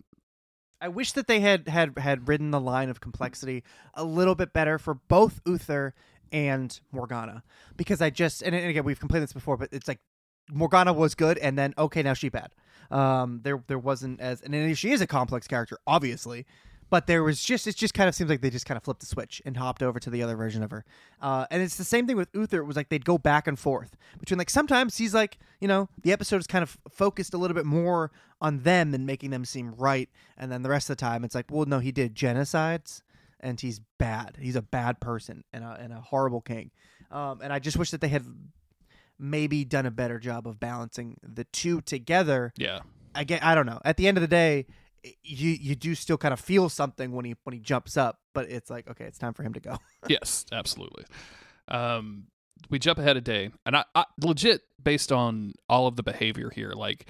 I 0.83 0.89
wish 0.89 1.13
that 1.13 1.29
they 1.29 1.39
had 1.39 1.69
had 1.69 1.97
had 1.97 2.27
ridden 2.27 2.51
the 2.51 2.61
line 2.61 2.91
of 2.91 3.01
complexity 3.01 3.63
a 3.95 4.03
little 4.03 4.35
bit 4.35 4.53
better 4.53 4.79
for 4.81 4.95
both 4.95 5.41
Uther 5.47 5.95
and 6.33 6.79
Morgana, 6.91 7.45
because 7.77 8.03
I 8.03 8.11
just 8.11 8.43
and, 8.43 8.55
and 8.55 8.69
again 8.69 8.83
we've 8.83 8.99
complained 8.99 9.23
this 9.23 9.33
before, 9.33 9.57
but 9.57 9.69
it's 9.71 9.87
like 9.87 10.01
Morgana 10.51 10.93
was 10.93 11.15
good, 11.15 11.39
and 11.39 11.57
then 11.57 11.73
okay 11.79 12.03
now 12.03 12.15
she 12.15 12.29
bad. 12.29 12.53
Um, 12.91 13.41
there 13.45 13.63
there 13.69 13.79
wasn't 13.79 14.21
as 14.21 14.43
and 14.43 14.77
she 14.77 14.91
is 14.91 15.01
a 15.01 15.07
complex 15.07 15.47
character, 15.47 15.79
obviously, 15.87 16.47
but 16.93 17.07
there 17.07 17.23
was 17.23 17.43
just 17.43 17.67
it 17.67 17.75
just 17.75 17.95
kind 17.95 18.07
of 18.07 18.15
seems 18.15 18.29
like 18.29 18.43
they 18.43 18.51
just 18.51 18.67
kind 18.67 18.77
of 18.77 18.85
flipped 18.85 19.01
the 19.01 19.07
switch 19.07 19.41
and 19.47 19.57
hopped 19.57 19.83
over 19.83 19.99
to 19.99 20.11
the 20.11 20.23
other 20.23 20.37
version 20.37 20.63
of 20.63 20.71
her. 20.71 20.85
Uh, 21.23 21.47
and 21.51 21.63
it's 21.63 21.77
the 21.77 21.85
same 21.85 22.07
thing 22.07 22.19
with 22.19 22.29
Uther. 22.35 22.59
It 22.59 22.67
was 22.67 22.77
like 22.77 22.91
they'd 22.91 23.07
go 23.07 23.17
back 23.17 23.47
and 23.47 23.59
forth 23.59 23.97
between 24.21 24.37
like 24.37 24.51
sometimes 24.51 24.99
he's 24.99 25.15
like 25.15 25.39
you 25.59 25.67
know 25.67 25.89
the 26.03 26.13
episode 26.13 26.37
is 26.37 26.47
kind 26.47 26.63
of 26.63 26.77
focused 26.91 27.33
a 27.33 27.39
little 27.39 27.55
bit 27.55 27.65
more 27.65 28.11
on 28.43 28.59
them 28.59 28.93
and 28.93 29.07
making 29.07 29.31
them 29.31 29.47
seem 29.47 29.75
right, 29.79 30.11
and 30.37 30.53
then 30.53 30.61
the 30.61 30.69
rest 30.69 30.91
of 30.91 30.99
the 30.99 31.01
time 31.01 31.25
it's 31.25 31.35
like 31.35 31.47
well 31.51 31.65
no 31.65 31.79
he 31.79 31.93
did 31.93 32.15
genocides 32.15 33.01
and 33.41 33.59
he's 33.59 33.81
bad. 33.97 34.37
He's 34.39 34.57
a 34.57 34.63
bad 34.63 35.01
person 35.01 35.45
and 35.51 35.65
a 35.65 35.79
and 35.81 35.95
a 35.95 36.01
horrible 36.03 36.43
king. 36.43 36.73
Um, 37.11 37.41
and 37.43 37.55
I 37.55 37.59
just 37.59 37.79
wish 37.79 37.91
that 37.93 38.03
they 38.03 38.09
had 38.09 38.27
maybe 39.19 39.65
done 39.65 39.87
a 39.87 39.91
better 39.91 40.19
job 40.19 40.47
of 40.47 40.61
balancing 40.61 41.17
the 41.23 41.45
two 41.45 41.81
together 41.81 42.53
yeah, 42.59 42.81
I 43.15 43.25
get 43.25 43.43
I 43.43 43.55
don't 43.55 43.65
know. 43.65 43.81
At 43.83 43.97
the 43.97 44.09
end 44.09 44.19
of 44.19 44.21
the 44.21 44.29
day, 44.29 44.67
you 45.23 45.51
you 45.51 45.75
do 45.75 45.95
still 45.95 46.17
kind 46.19 46.33
of 46.33 46.41
feel 46.41 46.69
something 46.69 47.13
when 47.13 47.25
he 47.25 47.35
when 47.45 47.53
he 47.55 47.59
jumps 47.61 47.97
up, 47.97 48.21
but 48.35 48.49
it's 48.51 48.71
like 48.71 48.89
okay, 48.91 49.05
it's 49.05 49.19
time 49.19 49.35
for 49.35 49.43
him 49.43 49.53
to 49.55 49.61
go. 49.61 49.79
yes, 50.09 50.47
absolutely. 50.53 51.05
Um, 51.69 52.25
we 52.71 52.79
jump 52.79 52.99
ahead 52.99 53.17
a 53.17 53.21
day, 53.21 53.51
and 53.67 53.77
I, 53.77 53.85
I 53.95 54.05
legit 54.21 54.63
based 54.83 55.13
on 55.13 55.55
all 55.69 55.87
of 55.87 55.97
the 55.97 56.03
behavior 56.03 56.51
here, 56.55 56.73
like 56.73 57.07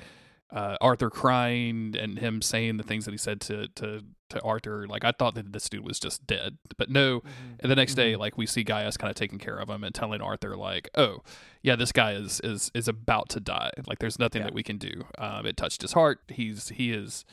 uh, 0.50 0.76
Arthur 0.80 1.10
crying 1.10 1.94
and 1.98 2.18
him 2.18 2.42
saying 2.42 2.76
the 2.76 2.82
things 2.82 3.04
that 3.04 3.12
he 3.12 3.18
said 3.18 3.40
to 3.42 3.68
to 3.76 4.02
to 4.30 4.40
Arthur. 4.42 4.86
Like 4.86 5.04
I 5.04 5.12
thought 5.12 5.34
that 5.34 5.52
this 5.52 5.68
dude 5.68 5.84
was 5.86 5.98
just 6.00 6.26
dead, 6.26 6.56
but 6.78 6.90
no. 6.90 7.22
And 7.60 7.70
the 7.70 7.76
next 7.76 7.94
day, 7.94 8.14
Mhm. 8.14 8.18
like 8.18 8.38
we 8.38 8.46
see 8.46 8.62
Gaius 8.64 8.96
kind 8.96 9.10
of 9.10 9.16
taking 9.16 9.38
care 9.38 9.56
of 9.58 9.68
him 9.68 9.84
and 9.84 9.94
telling 9.94 10.20
Arthur, 10.22 10.56
like, 10.56 10.88
"Oh, 10.96 11.18
yeah, 11.62 11.76
this 11.76 11.92
guy 11.92 12.12
is 12.12 12.40
is 12.42 12.70
is 12.74 12.88
about 12.88 13.28
to 13.30 13.40
die. 13.40 13.70
Like, 13.86 13.98
there's 13.98 14.18
nothing 14.18 14.40
Yeah. 14.40 14.46
that 14.46 14.54
we 14.54 14.62
can 14.62 14.78
do. 14.78 15.04
Um, 15.18 15.44
it 15.46 15.56
touched 15.58 15.82
his 15.82 15.92
heart. 15.92 16.20
He's 16.28 16.70
he 16.70 16.92
is 16.92 17.24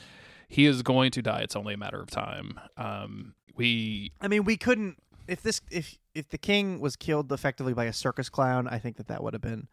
he 0.49 0.65
is 0.65 0.81
going 0.81 1.11
to 1.11 1.21
die. 1.21 1.39
It's 1.41 1.55
only 1.55 1.75
a 1.75 1.77
matter 1.77 2.01
of 2.01 2.09
time. 2.09 2.59
Um, 2.75 3.35
we 3.55 4.11
I 4.19 4.27
mean, 4.27 4.43
we 4.43 4.57
couldn't 4.57 4.97
if 5.27 5.41
this 5.43 5.61
if 5.71 5.97
if 6.13 6.29
the 6.29 6.37
king 6.37 6.79
was 6.79 6.95
killed 6.95 7.31
effectively 7.31 7.73
by 7.73 7.85
a 7.85 7.93
circus 7.93 8.29
clown, 8.29 8.67
I 8.67 8.79
think 8.79 8.97
that 8.97 9.07
that 9.07 9.23
would 9.23 9.33
have 9.33 9.41
been 9.41 9.67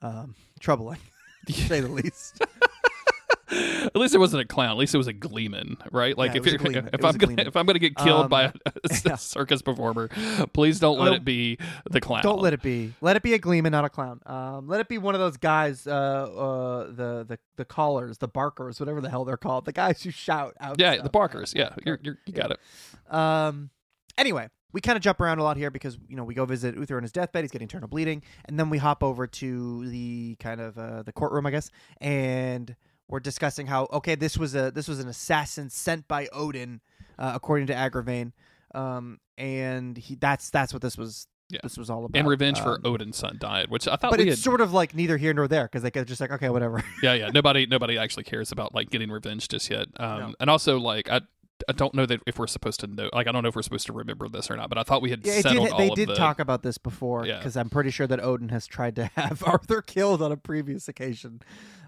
um, 0.00 0.34
troubling, 0.58 0.98
to 1.46 1.52
say 1.52 1.80
the 1.80 1.88
least. 2.02 2.42
At 3.52 3.96
least 3.96 4.14
it 4.14 4.18
wasn't 4.18 4.42
a 4.42 4.46
clown. 4.46 4.70
At 4.70 4.76
least 4.76 4.94
it 4.94 4.98
was 4.98 5.06
a 5.08 5.12
gleeman, 5.12 5.76
right? 5.90 6.16
Like 6.16 6.32
Yeah, 6.32 6.38
if 6.40 6.46
you're, 6.46 6.54
if 6.54 7.04
I'm 7.04 7.16
gonna 7.18 7.42
if 7.42 7.56
I'm 7.56 7.66
gonna 7.66 7.78
get 7.78 7.96
killed 7.96 8.24
Um, 8.24 8.28
by 8.28 8.44
a, 8.66 8.72
yeah. 9.04 9.16
circus 9.16 9.60
performer, 9.62 10.08
please 10.52 10.80
don't 10.80 10.98
let 10.98 11.12
Oh. 11.12 11.16
it 11.16 11.24
be 11.24 11.58
the 11.90 12.00
clown. 12.00 12.22
Don't 12.22 12.40
let 12.40 12.52
it 12.52 12.62
be. 12.62 12.94
Let 13.00 13.16
it 13.16 13.22
be 13.22 13.34
a 13.34 13.38
gleeman, 13.38 13.72
not 13.72 13.84
a 13.84 13.90
clown. 13.90 14.20
Um, 14.26 14.68
let 14.68 14.80
it 14.80 14.88
be 14.88 14.98
one 14.98 15.14
of 15.14 15.20
those 15.20 15.36
guys, 15.36 15.86
uh, 15.86 15.90
uh, 15.90 16.86
the 16.86 17.24
the 17.28 17.38
the 17.56 17.64
callers, 17.64 18.18
the 18.18 18.28
barkers, 18.28 18.80
whatever 18.80 19.00
the 19.00 19.10
hell 19.10 19.24
they're 19.24 19.36
called, 19.36 19.64
the 19.66 19.72
guys 19.72 20.02
who 20.02 20.10
shout 20.10 20.54
out. 20.60 20.76
Yeah, 20.78 20.92
stuff. 20.94 21.04
the 21.04 21.10
Barkers. 21.10 21.52
Yeah, 21.54 21.74
you're, 21.84 21.98
you're, 22.02 22.18
you 22.26 22.32
got 22.32 22.50
it. 22.52 22.60
Um. 23.14 23.70
Anyway, 24.18 24.48
we 24.72 24.80
kind 24.80 24.96
of 24.96 25.02
jump 25.02 25.20
around 25.20 25.38
a 25.38 25.42
lot 25.42 25.56
here 25.56 25.70
because 25.70 25.98
you 26.08 26.16
know 26.16 26.24
we 26.24 26.34
go 26.34 26.44
visit 26.44 26.76
Uther 26.76 26.96
on 26.96 27.02
his 27.02 27.12
deathbed. 27.12 27.44
He's 27.44 27.50
getting 27.50 27.64
internal 27.66 27.88
bleeding, 27.88 28.22
and 28.46 28.58
then 28.58 28.70
we 28.70 28.78
hop 28.78 29.02
over 29.02 29.26
to 29.26 29.88
the 29.88 30.36
kind 30.38 30.60
of 30.60 30.78
uh, 30.78 31.02
the 31.02 31.12
courtroom, 31.12 31.46
I 31.46 31.50
guess, 31.50 31.70
and 32.00 32.74
we're 33.12 33.20
discussing 33.20 33.66
how 33.68 33.86
okay 33.92 34.14
this 34.16 34.36
was 34.38 34.54
a 34.56 34.70
this 34.72 34.88
was 34.88 34.98
an 34.98 35.06
assassin 35.08 35.68
sent 35.70 36.08
by 36.08 36.26
Odin, 36.32 36.80
uh, 37.18 37.32
according 37.34 37.66
to 37.68 37.74
Agravain, 37.74 38.32
um, 38.74 39.20
and 39.38 39.96
he 39.96 40.14
that's 40.16 40.50
that's 40.50 40.72
what 40.72 40.82
this 40.82 40.96
was. 40.96 41.26
Yeah. 41.50 41.58
This 41.62 41.76
was 41.76 41.90
all 41.90 42.06
about. 42.06 42.18
And 42.18 42.26
revenge 42.26 42.58
for 42.60 42.76
Um, 42.76 42.80
Odin's 42.86 43.18
son 43.18 43.36
died, 43.38 43.66
which 43.68 43.86
I 43.86 43.96
thought 43.96 44.10
but 44.10 44.20
it's 44.20 44.30
had. 44.30 44.38
sort 44.38 44.62
of 44.62 44.72
like 44.72 44.94
neither 44.94 45.18
here 45.18 45.34
nor 45.34 45.46
there 45.46 45.64
because 45.64 45.82
they 45.82 45.90
could 45.90 46.08
just 46.08 46.18
like 46.18 46.32
okay 46.32 46.48
whatever. 46.48 46.82
yeah, 47.02 47.12
yeah. 47.12 47.28
Nobody, 47.28 47.66
nobody 47.66 47.98
actually 47.98 48.22
cares 48.24 48.50
about 48.52 48.74
like 48.74 48.88
getting 48.88 49.10
revenge 49.10 49.48
just 49.48 49.68
yet. 49.68 49.88
Um, 49.98 50.18
No. 50.18 50.34
and 50.40 50.48
also 50.48 50.78
like 50.78 51.10
I, 51.10 51.20
I 51.68 51.72
don't 51.72 51.92
know 51.92 52.06
that 52.06 52.20
if 52.26 52.38
we're 52.38 52.46
supposed 52.46 52.80
to 52.80 52.86
know. 52.86 53.10
Like 53.12 53.26
I 53.26 53.32
don't 53.32 53.42
know 53.42 53.50
if 53.50 53.54
we're 53.56 53.60
supposed 53.60 53.84
to 53.88 53.92
remember 53.92 54.28
this 54.30 54.50
or 54.50 54.56
not. 54.56 54.70
But 54.70 54.78
I 54.78 54.82
thought 54.82 55.02
we 55.02 55.10
had 55.10 55.26
Yeah, 55.26 55.42
settled 55.42 55.66
did, 55.66 55.72
all 55.72 55.78
they 55.78 55.90
did 55.90 56.08
the. 56.08 56.14
talk 56.14 56.38
about 56.40 56.62
this 56.62 56.78
before 56.78 57.26
Yeah. 57.26 57.36
because 57.36 57.54
I'm 57.58 57.68
pretty 57.68 57.90
sure 57.90 58.06
that 58.06 58.18
Odin 58.24 58.48
has 58.48 58.66
tried 58.66 58.96
to 58.96 59.04
have 59.16 59.42
Arthur 59.46 59.82
killed 59.82 60.22
on 60.22 60.32
a 60.32 60.38
previous 60.38 60.88
occasion. 60.88 61.42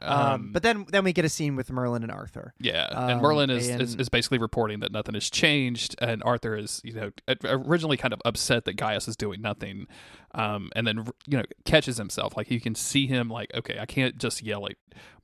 Um, 0.05 0.21
um, 0.33 0.53
but 0.53 0.63
then 0.63 0.87
then 0.91 1.05
we 1.05 1.13
get 1.13 1.25
a 1.25 1.29
scene 1.29 1.57
with 1.57 1.71
Merlin 1.71 2.03
and 2.03 2.13
Arthur. 2.13 2.55
Yeah, 2.59 2.87
Um, 2.93 3.11
and 3.11 3.23
Merlin 3.23 3.51
is, 3.51 3.69
is 3.69 3.93
and- 3.93 4.01
is 4.01 4.09
basically 4.09 4.39
reporting 4.39 4.81
that 4.81 4.93
nothing 4.93 5.15
has 5.15 5.31
changed, 5.31 5.97
and 6.01 6.23
Arthur 6.25 6.57
is 6.57 6.81
you 6.85 6.93
know 6.93 7.11
originally 7.45 7.97
kind 7.97 8.13
of 8.15 8.21
upset 8.25 8.65
that 8.67 8.75
Gaius 8.77 9.09
is 9.09 9.17
doing 9.17 9.41
nothing, 9.41 9.87
um, 10.35 10.71
and 10.77 10.87
then 10.87 11.07
you 11.27 11.39
know 11.39 11.45
catches 11.65 11.97
himself 11.97 12.37
like 12.37 12.51
you 12.51 12.61
can 12.61 12.75
see 12.75 13.07
him 13.07 13.29
like 13.29 13.51
okay 13.55 13.79
I 13.81 13.87
can't 13.87 14.19
just 14.19 14.43
yell 14.43 14.67
at 14.67 14.75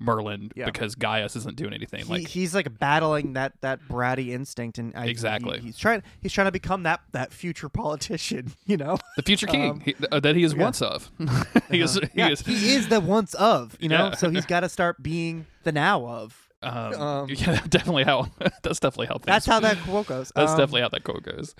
Merlin 0.00 0.50
Yeah. 0.56 0.64
because 0.64 0.94
Gaius 0.96 1.36
isn't 1.36 1.56
doing 1.56 1.72
anything 1.72 2.04
He, 2.06 2.12
like 2.12 2.26
he's 2.26 2.54
like 2.54 2.78
battling 2.78 3.34
that 3.34 3.52
that 3.60 3.80
bratty 3.88 4.28
instinct, 4.30 4.78
and 4.78 4.92
I, 4.96 5.06
Exactly. 5.06 5.58
he- 5.60 5.66
he's 5.66 5.78
trying 5.78 6.02
he's 6.20 6.32
trying 6.32 6.46
to 6.46 6.52
become 6.52 6.82
that 6.84 7.00
that 7.12 7.32
future 7.32 7.68
politician. 7.68 8.52
You 8.66 8.76
know, 8.76 8.98
the 9.16 9.22
future 9.22 9.46
king 9.48 9.70
um, 9.70 9.80
he, 9.80 9.94
uh, 10.12 10.20
that 10.20 10.36
he 10.36 10.44
is 10.44 10.54
yeah. 10.54 10.60
once 10.62 10.80
of. 10.80 11.10
he 11.70 11.80
is 11.80 11.96
Uh-huh. 11.96 12.06
he 12.14 12.18
yeah, 12.20 12.28
is 12.30 12.40
he 12.42 12.74
is 12.74 12.88
the 12.88 13.00
once 13.00 13.34
of. 13.34 13.76
You 13.80 13.88
know, 13.88 14.12
so 14.18 14.30
he's 14.30 14.46
got 14.46 14.60
to 14.60 14.68
start 14.70 15.02
being 15.02 15.46
the 15.64 15.72
now 15.72 16.06
of. 16.06 16.48
um, 16.62 16.94
um, 16.94 17.28
yeah 17.30 17.60
definitely 17.68 18.04
how 18.04 18.28
that's 18.62 18.80
definitely 18.80 19.06
how 19.06 19.14
things, 19.14 19.26
That's 19.26 19.46
how 19.46 19.60
that 19.60 19.78
quote 19.84 20.06
goes. 20.06 20.32
that's 20.34 20.52
Um, 20.52 20.58
definitely 20.58 20.82
how 20.82 20.88
that 20.90 21.04
quote 21.04 21.22
goes. 21.22 21.54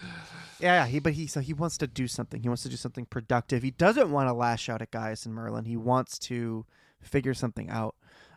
Yeah, 0.60 0.82
yeah, 0.82 0.86
he 0.86 0.98
but 0.98 1.14
he 1.14 1.26
so 1.26 1.40
he 1.40 1.54
wants 1.54 1.78
to 1.78 1.86
do 1.86 2.06
something. 2.06 2.42
He 2.42 2.48
wants 2.48 2.62
to 2.64 2.68
do 2.68 2.76
something 2.76 3.06
productive. 3.06 3.62
He 3.62 3.70
doesn't 3.70 4.10
want 4.10 4.28
to 4.28 4.34
lash 4.34 4.68
out 4.68 4.82
at 4.82 4.90
Gaius 4.90 5.24
and 5.24 5.34
Merlin. 5.34 5.64
He 5.64 5.76
wants 5.76 6.18
to 6.20 6.66
figure 7.00 7.32
something 7.32 7.70
out. 7.70 7.94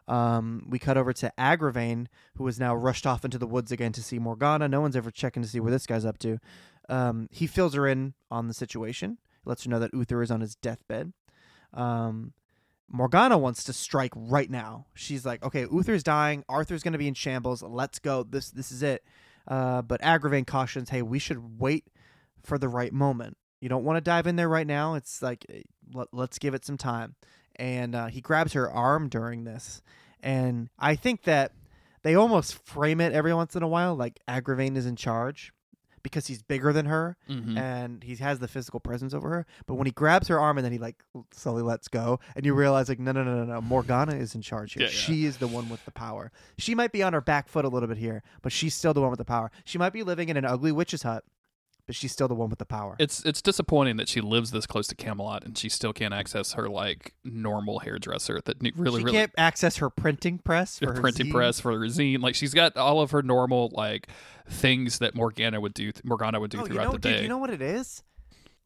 Um, 0.08 0.66
we 0.70 0.80
cut 0.80 0.98
over 0.98 1.12
to 1.14 1.34
Agravain, 1.38 2.08
who 2.36 2.48
is 2.48 2.60
now 2.60 2.76
rushed 2.76 3.06
off 3.06 3.24
into 3.26 3.38
the 3.38 3.48
woods 3.48 3.72
again 3.74 3.92
to 3.94 4.02
see 4.04 4.20
Morgana. 4.20 4.68
No 4.70 4.80
one's 4.82 4.96
ever 4.96 5.12
checking 5.12 5.44
to 5.44 5.50
see 5.50 5.60
where 5.60 5.72
this 5.72 5.86
guy's 5.86 6.06
up 6.06 6.18
to. 6.20 6.40
Um, 6.90 7.28
he 7.32 7.46
fills 7.48 7.74
her 7.74 7.88
in 7.88 8.14
on 8.32 8.48
the 8.48 8.54
situation. 8.54 9.18
Lets 9.46 9.64
her 9.66 9.70
know 9.70 9.80
that 9.80 9.94
Uther 9.94 10.22
is 10.22 10.32
on 10.32 10.40
his 10.42 10.56
deathbed. 10.56 11.12
Um, 11.74 12.34
Morgana 12.90 13.38
wants 13.38 13.64
to 13.66 13.74
strike 13.74 14.12
right 14.16 14.50
now. 14.50 14.86
She's 14.94 15.26
like, 15.26 15.44
"Okay, 15.44 15.66
Uther's 15.72 16.04
dying. 16.04 16.44
Arthur's 16.48 16.84
going 16.84 16.94
to 16.94 17.00
be 17.00 17.08
in 17.08 17.14
shambles. 17.14 17.64
Let's 17.64 18.00
go. 18.00 18.24
This 18.24 18.52
this 18.52 18.72
is 18.72 18.84
it." 18.84 19.04
Uh, 19.48 19.82
but 19.82 20.02
Agravain 20.02 20.46
cautions, 20.46 20.90
"Hey, 20.90 21.02
we 21.02 21.20
should 21.20 21.60
wait 21.60 21.86
for 22.44 22.58
the 22.58 22.70
right 22.70 22.94
moment. 22.94 23.38
You 23.62 23.70
don't 23.70 23.84
want 23.84 23.98
to 23.98 24.02
dive 24.02 24.28
in 24.28 24.36
there 24.36 24.50
right 24.50 24.68
now. 24.68 24.96
It's 24.96 25.22
like 25.22 25.46
eh, 25.50 25.62
let, 25.94 26.08
let's 26.12 26.38
give 26.38 26.54
it 26.54 26.66
some 26.66 26.78
time." 26.78 27.16
And 27.56 27.96
uh, 27.96 28.08
he 28.08 28.22
grabs 28.22 28.54
her 28.54 28.70
arm 28.70 29.10
during 29.10 29.44
this, 29.44 29.82
and 30.22 30.70
I 30.78 30.96
think 30.96 31.24
that 31.24 31.52
they 32.04 32.16
almost 32.16 32.66
frame 32.66 33.02
it 33.02 33.14
every 33.14 33.34
once 33.34 33.56
in 33.56 33.64
a 33.64 33.68
while 33.68 33.96
like 33.96 34.20
Agravain 34.28 34.76
is 34.76 34.86
in 34.86 34.96
charge 34.96 35.54
because 36.04 36.28
he's 36.28 36.42
bigger 36.44 36.72
than 36.74 36.86
her 36.86 37.18
Mhm. 37.30 37.58
and 37.58 38.04
he 38.04 38.16
has 38.18 38.40
the 38.40 38.48
physical 38.48 38.80
presence 38.80 39.14
over 39.14 39.30
her. 39.30 39.46
But 39.66 39.76
when 39.76 39.86
he 39.88 39.92
grabs 39.92 40.28
her 40.28 40.40
arm 40.40 40.58
and 40.58 40.66
then 40.66 40.72
he 40.72 40.78
like 40.78 41.04
slowly 41.32 41.64
lets 41.64 41.88
go, 41.88 42.20
and 42.36 42.46
you 42.46 42.54
realize 42.54 42.90
like 42.90 43.00
no 43.00 43.12
no 43.12 43.24
no 43.24 43.44
no 43.44 43.46
no 43.46 43.62
Morgana 43.62 44.16
is 44.16 44.36
in 44.36 44.42
charge 44.42 44.74
here. 44.74 44.84
Yeah, 44.84 44.90
yeah. 44.90 44.94
She 44.94 45.26
is 45.26 45.38
the 45.38 45.48
one 45.48 45.70
with 45.70 45.84
the 45.86 45.92
power. 45.92 46.32
She 46.58 46.76
might 46.76 46.92
be 46.92 47.02
on 47.02 47.14
her 47.14 47.22
back 47.22 47.48
foot 47.48 47.66
a 47.66 47.70
little 47.70 47.88
bit 47.88 47.98
here, 47.98 48.22
but 48.42 48.52
she's 48.52 48.76
still 48.76 48.94
the 48.94 49.02
one 49.02 49.10
with 49.10 49.18
the 49.20 49.26
power. 49.26 49.50
She 49.66 49.78
might 49.78 49.94
be 49.94 50.04
living 50.04 50.30
in 50.30 50.38
an 50.38 50.46
ugly 50.46 50.72
witch's 50.72 51.04
hut, 51.04 51.24
but 51.86 51.96
she's 51.96 52.12
still 52.12 52.28
the 52.28 52.34
one 52.36 52.50
with 52.50 52.60
the 52.60 52.66
power. 52.66 52.96
It's 53.00 53.24
it's 53.26 53.42
disappointing 53.42 53.98
that 53.98 54.08
she 54.08 54.22
lives 54.22 54.52
this 54.52 54.66
close 54.66 54.88
to 54.88 54.96
Camelot 54.96 55.44
and 55.44 55.58
she 55.58 55.70
still 55.70 55.94
can't 55.94 56.14
access 56.14 56.54
her 56.54 56.70
like 56.70 57.14
normal 57.24 57.80
hairdresser 57.80 58.42
that 58.46 58.58
really 58.76 59.00
she 59.02 59.04
really 59.06 59.12
can't 59.18 59.32
access 59.38 59.78
her 59.78 59.90
printing 59.90 60.38
press 60.38 60.80
for 60.80 60.88
her 60.88 60.94
her 60.96 61.02
printing 61.02 61.28
zine. 61.28 61.32
press 61.32 61.60
for 61.60 61.72
her 61.72 61.86
zine. 61.88 62.22
Like 62.22 62.36
she's 62.36 62.54
got 62.54 62.78
all 62.78 63.02
of 63.02 63.12
her 63.12 63.22
normal 63.22 63.70
like 63.74 64.08
things 64.50 65.00
that 65.00 65.16
Morgana 65.16 65.60
would 65.60 65.74
do. 65.74 65.92
Morgana 66.04 66.40
would 66.40 66.52
do 66.52 66.60
Oh, 66.60 66.62
you 66.62 66.68
throughout 66.68 66.86
know, 66.86 66.92
the 66.94 67.00
dude, 67.00 67.14
day. 67.18 67.22
you 67.24 67.28
know 67.30 67.38
what 67.38 67.50
it 67.50 67.62
is? 67.62 68.04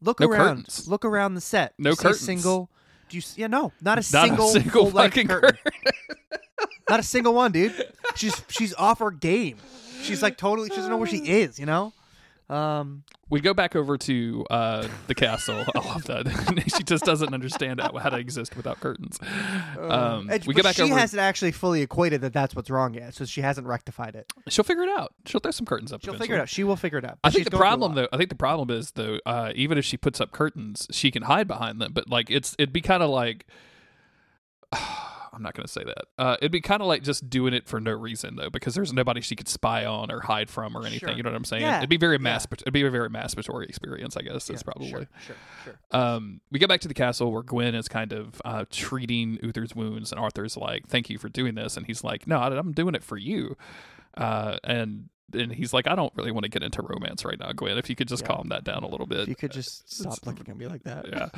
Look 0.00 0.20
No 0.20 0.28
around. 0.28 0.46
curtains. 0.64 0.86
Look 0.88 1.04
around 1.04 1.34
the 1.34 1.40
set. 1.40 1.74
No 1.78 1.90
You 1.90 1.96
curtains. 1.96 2.20
Single. 2.20 2.70
Do 3.08 3.16
you? 3.16 3.22
Yeah, 3.36 3.46
no, 3.48 3.72
not 3.80 3.98
a 3.98 4.00
Not 4.12 4.26
single, 4.28 4.48
a 4.48 4.52
single 4.52 4.90
fucking 4.90 5.26
curtain. 5.28 5.56
curtain. 5.64 5.92
Not 6.88 7.00
a 7.00 7.02
single 7.02 7.34
one, 7.34 7.52
dude. 7.52 7.74
She's 8.14 8.40
she's 8.48 8.74
off 8.74 9.00
her 9.00 9.10
game. 9.10 9.56
She's 10.02 10.22
like 10.22 10.36
totally. 10.36 10.68
She 10.68 10.76
doesn't 10.76 10.90
know 10.90 10.96
where 10.96 11.08
she 11.08 11.16
is. 11.40 11.58
You 11.58 11.66
know. 11.66 11.92
Um. 12.50 13.04
we 13.28 13.40
go 13.40 13.52
back 13.52 13.76
over 13.76 13.98
to 13.98 14.46
uh, 14.48 14.88
the 15.06 15.14
castle. 15.14 15.64
I 15.74 15.78
love 15.80 16.04
that. 16.04 16.64
she 16.76 16.82
just 16.82 17.04
doesn't 17.04 17.34
understand 17.34 17.80
how, 17.80 17.92
how 17.98 18.08
to 18.08 18.16
exist 18.16 18.56
without 18.56 18.80
curtains. 18.80 19.18
Um, 19.78 20.30
and- 20.30 20.44
we 20.46 20.54
go 20.54 20.62
back 20.62 20.76
she 20.76 20.82
over. 20.82 20.96
hasn't 20.96 21.20
actually 21.20 21.52
fully 21.52 21.82
equated 21.82 22.22
that 22.22 22.32
that's 22.32 22.56
what's 22.56 22.70
wrong 22.70 22.94
yet, 22.94 23.14
so 23.14 23.26
she 23.26 23.42
hasn't 23.42 23.66
rectified 23.66 24.14
it. 24.14 24.32
She'll 24.48 24.64
figure 24.64 24.84
it 24.84 24.98
out. 24.98 25.12
She'll 25.26 25.40
throw 25.40 25.50
some 25.50 25.66
curtains 25.66 25.92
up. 25.92 26.00
She'll 26.00 26.14
eventually. 26.14 26.24
figure 26.24 26.36
it 26.36 26.40
out. 26.40 26.48
She 26.48 26.64
will 26.64 26.76
figure 26.76 26.98
it 26.98 27.04
out. 27.04 27.18
I 27.22 27.30
think 27.30 27.44
the 27.44 27.50
going 27.50 27.58
through 27.60 27.66
a 27.66 27.68
problem, 27.68 27.94
though, 27.96 28.08
I 28.12 28.16
think 28.16 28.30
the 28.30 28.34
problem 28.36 28.70
is 28.70 28.92
though, 28.92 29.18
uh, 29.26 29.52
even 29.54 29.76
if 29.76 29.84
she 29.84 29.96
puts 29.98 30.20
up 30.20 30.32
curtains, 30.32 30.86
she 30.90 31.10
can 31.10 31.24
hide 31.24 31.48
behind 31.48 31.80
them. 31.80 31.92
But 31.92 32.08
like, 32.08 32.30
it's 32.30 32.54
it'd 32.58 32.72
be 32.72 32.80
kind 32.80 33.02
of 33.02 33.10
like, 33.10 33.46
I'm 35.32 35.42
not 35.42 35.54
gonna 35.54 35.68
say 35.68 35.84
that. 35.84 36.04
Uh, 36.18 36.36
it'd 36.40 36.52
be 36.52 36.60
kind 36.60 36.80
of 36.82 36.88
like 36.88 37.02
just 37.02 37.28
doing 37.30 37.54
it 37.54 37.66
for 37.68 37.80
no 37.80 37.92
reason 37.92 38.36
though, 38.36 38.50
because 38.50 38.74
there's 38.74 38.92
nobody 38.92 39.20
she 39.20 39.36
could 39.36 39.48
spy 39.48 39.84
on 39.84 40.10
or 40.10 40.20
hide 40.20 40.48
from 40.50 40.76
or 40.76 40.80
anything. 40.82 41.08
Sure. 41.08 41.16
You 41.16 41.22
know 41.22 41.30
what 41.30 41.36
I'm 41.36 41.44
saying? 41.44 41.62
Yeah. 41.62 41.78
It'd 41.78 41.90
be 41.90 41.96
very 41.96 42.16
Yeah. 42.16 42.18
mas- 42.34 42.46
It'd 42.50 42.72
be 42.72 42.82
a 42.82 42.90
very 42.90 43.08
masturbatory 43.10 43.68
experience, 43.68 44.16
I 44.16 44.22
guess. 44.22 44.46
That's 44.46 44.60
Yeah, 44.62 44.64
probably. 44.64 44.90
sure, 44.90 45.08
sure, 45.26 45.36
sure. 45.64 45.78
Um, 45.90 46.40
we 46.50 46.58
get 46.58 46.68
back 46.68 46.80
to 46.80 46.88
the 46.88 46.94
castle 46.94 47.32
where 47.32 47.42
Gwen 47.42 47.74
is 47.74 47.88
kind 47.88 48.12
of 48.12 48.40
uh, 48.44 48.64
treating 48.70 49.38
Uther's 49.42 49.74
wounds, 49.74 50.12
and 50.12 50.20
Arthur's 50.20 50.56
like, 50.56 50.86
"Thank 50.86 51.10
you 51.10 51.18
for 51.18 51.28
doing 51.28 51.54
this," 51.54 51.76
and 51.76 51.86
he's 51.86 52.02
like, 52.04 52.26
"No, 52.26 52.38
I'm 52.40 52.72
doing 52.72 52.94
it 52.94 53.02
for 53.04 53.16
you." 53.16 53.56
Uh, 54.16 54.58
and 54.64 55.08
and 55.32 55.52
he's 55.52 55.72
like, 55.72 55.86
"I 55.86 55.94
don't 55.94 56.12
really 56.16 56.30
want 56.32 56.44
to 56.44 56.48
get 56.50 56.62
into 56.62 56.82
romance 56.82 57.24
right 57.24 57.38
now, 57.38 57.52
Gwen. 57.52 57.76
If 57.78 57.88
you 57.90 57.96
could 57.96 58.08
just 58.08 58.22
Yeah. 58.22 58.28
calm 58.28 58.48
that 58.48 58.64
down 58.64 58.82
a 58.82 58.88
little 58.88 59.06
bit." 59.06 59.20
If 59.20 59.28
you 59.28 59.34
could 59.36 59.52
just 59.52 59.92
stop 59.92 60.18
looking 60.26 60.48
at 60.48 60.56
me 60.56 60.66
like 60.66 60.82
that. 60.84 61.06
yeah. 61.08 61.28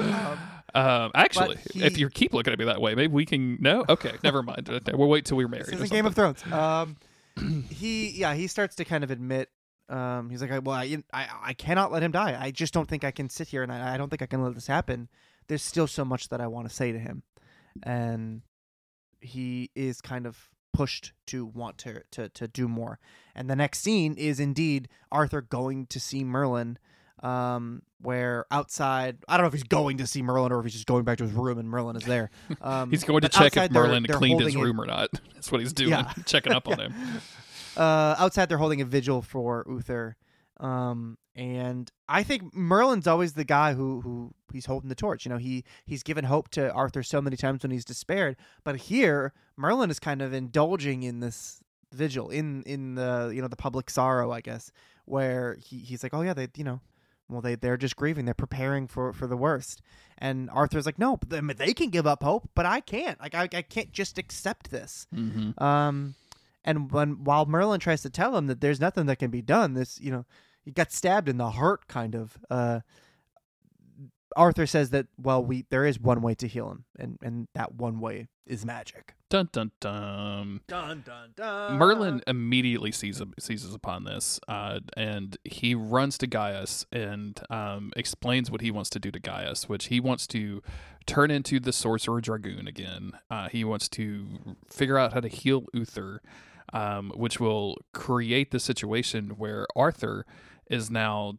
Um, 0.75 0.83
Um, 0.83 1.11
actually, 1.15 1.57
he- 1.73 1.83
if 1.83 1.99
you 1.99 2.09
keep 2.11 2.33
looking 2.33 2.53
at 2.53 2.59
me 2.59 2.65
that 2.67 2.81
way, 2.81 2.95
maybe 2.95 3.13
we 3.13 3.27
can. 3.27 3.59
No, 3.61 3.85
okay, 3.89 4.15
never 4.23 4.43
mind. 4.43 4.69
We'll 4.95 5.09
wait 5.09 5.25
till 5.25 5.37
we're 5.37 5.49
married. 5.49 5.67
This 5.67 5.75
isn't 5.75 5.91
Game 5.91 6.07
of. 6.07 6.15
Thrones. 6.15 6.45
Um, 6.53 6.97
he 7.71 8.11
yeah 8.11 8.35
he 8.35 8.47
starts 8.47 8.77
to 8.77 8.85
kind 8.85 9.03
of 9.05 9.11
admit. 9.11 9.49
Um, 9.89 10.31
he's 10.31 10.41
like, 10.41 10.51
well, 10.65 10.77
I, 10.77 11.03
I 11.13 11.29
I 11.47 11.53
cannot 11.55 11.91
let 11.91 12.03
him 12.03 12.13
die. 12.13 12.37
I 12.41 12.51
just 12.53 12.73
don't 12.73 12.89
think 12.89 13.03
I 13.03 13.11
can 13.11 13.29
sit 13.29 13.49
here 13.49 13.63
and 13.65 13.73
I, 13.73 13.95
I 13.95 13.97
don't 13.97 14.09
think 14.09 14.23
I 14.23 14.27
can 14.27 14.43
let 14.43 14.55
this 14.55 14.67
happen. 14.69 15.09
There's 15.49 15.63
still 15.63 15.89
so 15.89 16.05
much 16.05 16.29
that 16.29 16.41
I 16.41 16.47
want 16.47 16.69
to 16.69 16.75
say 16.75 16.93
to 16.93 16.99
him, 16.99 17.25
and 17.83 18.43
he 19.21 19.71
is 19.75 20.01
kind 20.01 20.27
of 20.27 20.49
pushed 20.73 21.13
to 21.27 21.45
want 21.47 21.79
to 21.79 22.03
to 22.13 22.29
to 22.31 22.49
do 22.49 22.69
more. 22.69 22.99
And 23.35 23.49
the 23.51 23.57
next 23.57 23.81
scene 23.81 24.15
is 24.17 24.41
indeed 24.41 24.89
Arthur 25.13 25.41
going 25.43 25.87
to 25.87 26.01
see 26.01 26.25
Merlin. 26.25 26.79
Um, 27.23 27.83
where 28.01 28.47
outside, 28.51 29.19
I 29.29 29.37
don't 29.37 29.45
know 29.45 29.49
if 29.49 29.53
he's 29.53 29.63
going 29.63 29.99
to 29.99 30.07
see 30.07 30.23
Merlin 30.23 30.53
or 30.53 30.59
if 30.61 30.65
he's 30.65 30.73
just 30.73 30.87
going 30.87 31.05
back 31.05 31.19
to 31.19 31.25
his 31.25 31.35
room 31.35 31.59
and 31.59 31.69
Merlin 31.69 31.95
is 31.97 32.05
there. 32.05 32.31
Um, 32.63 32.91
He's 32.91 33.05
going 33.05 33.21
to 33.21 33.29
check 33.29 33.49
if 33.53 33.59
outside 33.59 33.73
they're- 33.75 33.83
Merlin 33.83 34.05
they're 34.09 34.17
cleaned 34.17 34.41
his 34.41 34.55
a- 34.57 34.59
room 34.59 34.81
or 34.81 34.87
not. 34.87 35.11
That's 35.35 35.53
what 35.53 35.61
he's 35.61 35.75
doing. 35.75 35.91
Yeah. 35.91 36.11
Checking 36.25 36.53
up 36.55 36.67
on 36.67 36.81
him. 36.81 36.95
uh, 37.77 38.15
outside 38.19 38.49
they're 38.49 38.57
holding 38.57 38.81
a 38.81 38.87
vigil 38.87 39.21
for 39.21 39.67
Uther. 39.69 40.17
Um, 40.61 41.19
and 41.35 41.91
I 42.09 42.23
think 42.23 42.55
Merlin's 42.55 43.07
always 43.07 43.33
the 43.33 43.45
guy 43.45 43.73
who 43.75 44.01
who 44.03 44.35
he's 44.53 44.67
holding 44.67 44.89
the 44.89 44.95
torch. 44.95 45.25
You 45.25 45.31
know, 45.31 45.39
he 45.39 45.65
he's 45.85 46.03
given 46.03 46.25
hope 46.25 46.49
to 46.51 46.71
Arthur 46.73 47.03
so 47.03 47.21
many 47.23 47.37
times 47.37 47.63
when 47.63 47.71
he's 47.71 47.85
despaired, 47.85 48.37
but 48.63 48.77
here 48.77 49.33
Merlin 49.57 49.91
is 49.91 49.99
kind 49.99 50.21
of 50.23 50.33
indulging 50.35 51.03
in 51.03 51.21
this 51.21 51.61
vigil 51.93 52.31
in 52.31 52.63
in 52.65 52.95
the 52.95 53.33
you 53.35 53.41
know 53.41 53.49
the 53.49 53.57
public 53.57 53.91
sorrow, 53.91 54.31
I 54.33 54.41
guess, 54.43 54.71
where 55.07 55.57
he, 55.59 55.79
he's 55.79 56.03
like, 56.03 56.15
oh 56.15 56.23
yeah, 56.23 56.35
they 56.35 56.49
you 56.57 56.65
know. 56.65 56.81
Well, 57.31 57.41
they 57.41 57.55
they're 57.55 57.77
just 57.77 57.95
grieving. 57.95 58.25
They're 58.25 58.35
preparing 58.35 58.89
for, 58.89 59.13
for 59.13 59.29
the 59.29 59.37
worst, 59.37 59.81
and 60.19 60.51
Arthur's 60.51 60.85
like, 60.85 60.99
no, 60.99 61.17
they, 61.29 61.39
they 61.41 61.73
can 61.73 61.89
give 61.91 62.05
up 62.05 62.25
hope, 62.25 62.51
but 62.57 62.67
I 62.67 62.81
can't. 62.81 63.21
Like, 63.21 63.37
I, 63.37 63.45
I 63.45 63.63
can't 63.63 63.93
just 63.93 64.19
accept 64.19 64.73
this. 64.73 65.07
Mm-hmm. 65.15 65.63
Um, 65.63 66.17
And 66.65 66.91
when 66.91 67.25
while 67.25 67.47
Merlin 67.47 67.79
tries 67.79 68.03
to 68.03 68.11
tell 68.11 68.37
him 68.37 68.49
that 68.49 68.61
there's 68.61 68.81
nothing 68.81 69.07
that 69.07 69.21
can 69.21 69.31
be 69.31 69.43
done, 69.43 69.75
this 69.75 70.01
you 70.01 70.11
know 70.11 70.27
he 70.65 70.71
got 70.71 70.93
stabbed 70.93 71.29
in 71.29 71.37
the 71.39 71.51
heart, 71.51 71.89
kind 71.89 72.15
of. 72.15 72.39
Uh, 72.51 72.81
Arthur 74.37 74.67
says 74.67 74.91
that 74.91 75.07
well, 75.19 75.45
we 75.45 75.67
there 75.71 75.85
is 75.85 75.99
one 75.99 76.23
way 76.23 76.35
to 76.37 76.47
heal 76.47 76.71
him, 76.71 76.85
and 76.99 77.19
and 77.23 77.49
that 77.55 77.75
one 77.75 78.01
way 78.01 78.29
is 78.47 78.65
magic. 78.65 79.15
Dun 79.29 79.49
dun 79.53 79.71
dun. 79.81 80.61
Dun 80.67 81.03
dun 81.07 81.31
dun. 81.37 81.77
Merlin 81.77 82.23
immediately 82.27 82.93
sees 82.93 83.23
seizes 83.39 83.75
upon 83.75 84.05
this, 84.05 84.41
uh, 84.49 84.81
and 84.97 85.37
he 85.45 85.75
runs 85.75 86.19
to 86.19 86.27
Gaius 86.27 86.87
and 86.93 87.41
um, 87.49 87.93
explains 87.97 88.51
what 88.51 88.61
he 88.61 88.71
wants 88.71 88.91
to 88.91 88.99
do 88.99 89.11
to 89.11 89.21
Gaius, 89.21 89.69
which 89.69 89.87
he 89.87 90.01
wants 90.01 90.27
to 90.29 90.63
turn 91.07 91.31
into 91.31 91.61
the 91.61 91.73
sorcerer 91.73 92.21
dragoon 92.21 92.67
again. 92.67 93.13
Uh, 93.31 93.49
he 93.49 93.65
wants 93.65 93.89
to 93.91 94.57
figure 94.69 94.99
out 94.99 95.13
how 95.13 95.21
to 95.21 95.29
heal 95.29 95.65
Uther, 95.73 96.23
um, 96.73 97.13
which 97.15 97.41
will 97.41 97.77
create 97.93 98.51
the 98.51 98.61
situation 98.61 99.31
where 99.31 99.67
Arthur 99.77 100.27
is 100.71 100.91
now 100.91 101.35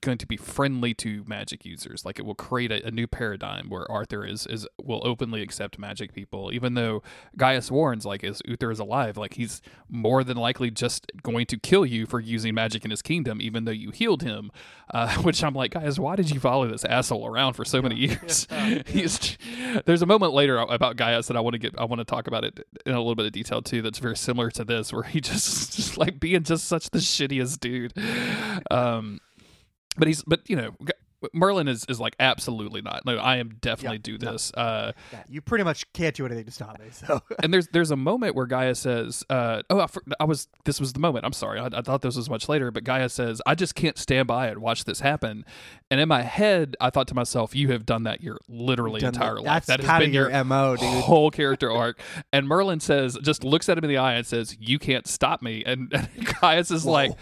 going 0.00 0.18
to 0.18 0.26
be 0.26 0.36
friendly 0.36 0.94
to 0.94 1.24
magic 1.26 1.64
users. 1.64 2.04
Like 2.04 2.18
it 2.18 2.24
will 2.24 2.34
create 2.34 2.72
a, 2.72 2.86
a, 2.86 2.90
new 2.90 3.06
paradigm 3.06 3.68
where 3.68 3.90
Arthur 3.90 4.24
is 4.24 4.46
is 4.46 4.66
will 4.82 5.02
openly 5.04 5.42
accept 5.42 5.78
magic 5.78 6.12
people, 6.12 6.52
even 6.52 6.74
though 6.74 7.02
Gaius 7.36 7.70
warns 7.70 8.04
like 8.04 8.24
as 8.24 8.42
Uther 8.44 8.70
is 8.70 8.78
alive, 8.78 9.16
like 9.16 9.34
he's 9.34 9.62
more 9.88 10.24
than 10.24 10.36
likely 10.36 10.70
just 10.70 11.10
going 11.22 11.46
to 11.46 11.58
kill 11.58 11.86
you 11.86 12.06
for 12.06 12.20
using 12.20 12.54
magic 12.54 12.84
in 12.84 12.90
his 12.90 13.02
kingdom, 13.02 13.40
even 13.40 13.64
though 13.64 13.70
you 13.70 13.90
healed 13.90 14.22
him. 14.22 14.50
Uh, 14.92 15.14
which 15.22 15.44
I'm 15.44 15.54
like, 15.54 15.72
guys, 15.72 16.00
why 16.00 16.16
did 16.16 16.30
you 16.30 16.40
follow 16.40 16.66
this 16.66 16.84
asshole 16.84 17.26
around 17.26 17.54
for 17.54 17.64
so 17.64 17.80
many 17.80 17.94
years? 17.94 18.48
he's 18.86 19.38
there's 19.84 20.02
a 20.02 20.06
moment 20.06 20.32
later 20.32 20.58
about 20.58 20.96
Gaius 20.96 21.28
that 21.28 21.36
I 21.36 21.40
want 21.40 21.54
to 21.54 21.58
get 21.58 21.78
I 21.78 21.84
want 21.84 22.00
to 22.00 22.04
talk 22.04 22.26
about 22.26 22.44
it 22.44 22.60
in 22.86 22.92
a 22.92 22.98
little 22.98 23.14
bit 23.14 23.26
of 23.26 23.32
detail 23.32 23.62
too. 23.62 23.82
That's 23.82 23.98
very 23.98 24.16
similar 24.16 24.50
to 24.52 24.64
this, 24.64 24.92
where 24.92 25.02
he 25.02 25.20
just 25.20 25.76
just 25.76 25.96
like 25.98 26.20
being 26.20 26.42
just 26.42 26.64
such 26.64 26.90
the 26.90 26.98
shittiest 26.98 27.60
dude. 27.60 27.92
Um, 28.70 29.20
but 30.00 30.08
he's 30.08 30.22
but 30.24 30.40
you 30.50 30.56
know 30.56 30.74
Merlin 31.34 31.68
is, 31.68 31.84
is 31.86 32.00
like 32.00 32.16
absolutely 32.18 32.80
not. 32.80 33.04
No, 33.04 33.16
I 33.18 33.36
am 33.36 33.50
definitely 33.60 33.98
do 33.98 34.16
no. 34.16 34.32
this. 34.32 34.50
Uh, 34.54 34.92
Yeah, 35.12 35.22
you 35.28 35.42
pretty 35.42 35.64
much 35.64 35.84
can't 35.92 36.16
do 36.16 36.24
anything 36.24 36.46
to 36.46 36.50
stop 36.50 36.78
me. 36.80 36.86
So 36.92 37.20
and 37.42 37.52
there's 37.52 37.68
there's 37.68 37.90
a 37.90 37.96
moment 37.96 38.34
where 38.34 38.46
Gaius 38.46 38.78
says, 38.78 39.22
uh, 39.28 39.60
"Oh, 39.68 39.80
I, 39.80 39.86
for- 39.86 40.02
I 40.18 40.24
was 40.24 40.48
this 40.64 40.80
was 40.80 40.94
the 40.94 40.98
moment. 40.98 41.26
I'm 41.26 41.34
sorry, 41.34 41.60
I, 41.60 41.66
I 41.66 41.82
thought 41.82 42.00
this 42.00 42.16
was 42.16 42.30
much 42.30 42.48
later." 42.48 42.70
But 42.70 42.84
Gaius 42.84 43.12
says, 43.12 43.42
"I 43.44 43.54
just 43.54 43.74
can't 43.74 43.98
stand 43.98 44.28
by 44.28 44.46
and 44.48 44.60
watch 44.62 44.84
this 44.84 45.00
happen." 45.00 45.44
And 45.90 46.00
in 46.00 46.08
my 46.08 46.22
head, 46.22 46.74
I 46.80 46.88
thought 46.88 47.06
to 47.08 47.14
myself, 47.14 47.54
"You 47.54 47.70
have 47.72 47.84
done 47.84 48.04
that 48.04 48.22
your 48.22 48.38
literally 48.48 49.02
Done 49.02 49.12
that- 49.12 49.20
entire 49.20 49.40
life. 49.40 49.66
That's 49.66 49.66
That 49.66 49.80
has 49.80 49.98
been 50.00 50.08
of 50.08 50.14
your 50.14 50.44
mo, 50.44 50.76
dude. 50.76 50.88
whole 51.04 51.30
character 51.30 51.70
arc." 51.70 52.00
And 52.32 52.48
Merlin 52.48 52.80
says, 52.80 53.18
just 53.22 53.44
looks 53.44 53.68
at 53.68 53.76
him 53.76 53.84
in 53.84 53.90
the 53.90 53.98
eye 53.98 54.14
and 54.14 54.26
says, 54.26 54.56
"You 54.58 54.78
can't 54.78 55.06
stop 55.06 55.42
me." 55.42 55.62
And, 55.66 55.92
and 55.94 56.08
Gaius 56.40 56.70
is 56.70 56.86
like. 56.86 57.12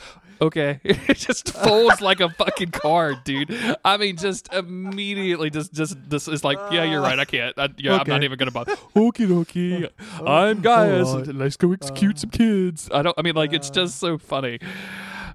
Okay, 0.41 0.81
it 0.85 1.17
just 1.17 1.51
folds 1.63 2.01
like 2.01 2.21
a 2.21 2.29
fucking 2.31 2.71
card, 2.71 3.25
dude. 3.25 3.55
I 3.85 3.97
mean, 3.97 4.17
just 4.17 4.53
immediately, 4.53 5.51
just, 5.51 5.73
just 5.73 5.97
this 6.09 6.29
is 6.29 6.45
like, 6.45 6.59
yeah, 6.71 6.85
you're 6.85 7.01
right. 7.01 7.19
I 7.19 7.25
can't. 7.25 7.59
I, 7.59 7.69
yeah, 7.77 7.99
I'm 7.99 8.07
not 8.07 8.23
even 8.25 8.39
gonna 8.39 8.51
bother. 8.51 8.77
Okie 8.97 9.27
dokie, 9.27 9.91
I'm 10.25 10.61
Gaius. 10.61 11.09
alright. 11.09 11.35
Let's 11.35 11.57
go 11.57 11.73
execute 11.73 12.19
some 12.19 12.31
kids. 12.31 12.89
I 12.93 13.03
don't. 13.03 13.19
I 13.19 13.23
mean, 13.23 13.35
like, 13.35 13.53
it's 13.53 13.71
just 13.71 13.99
so 13.99 14.19
funny. 14.19 14.59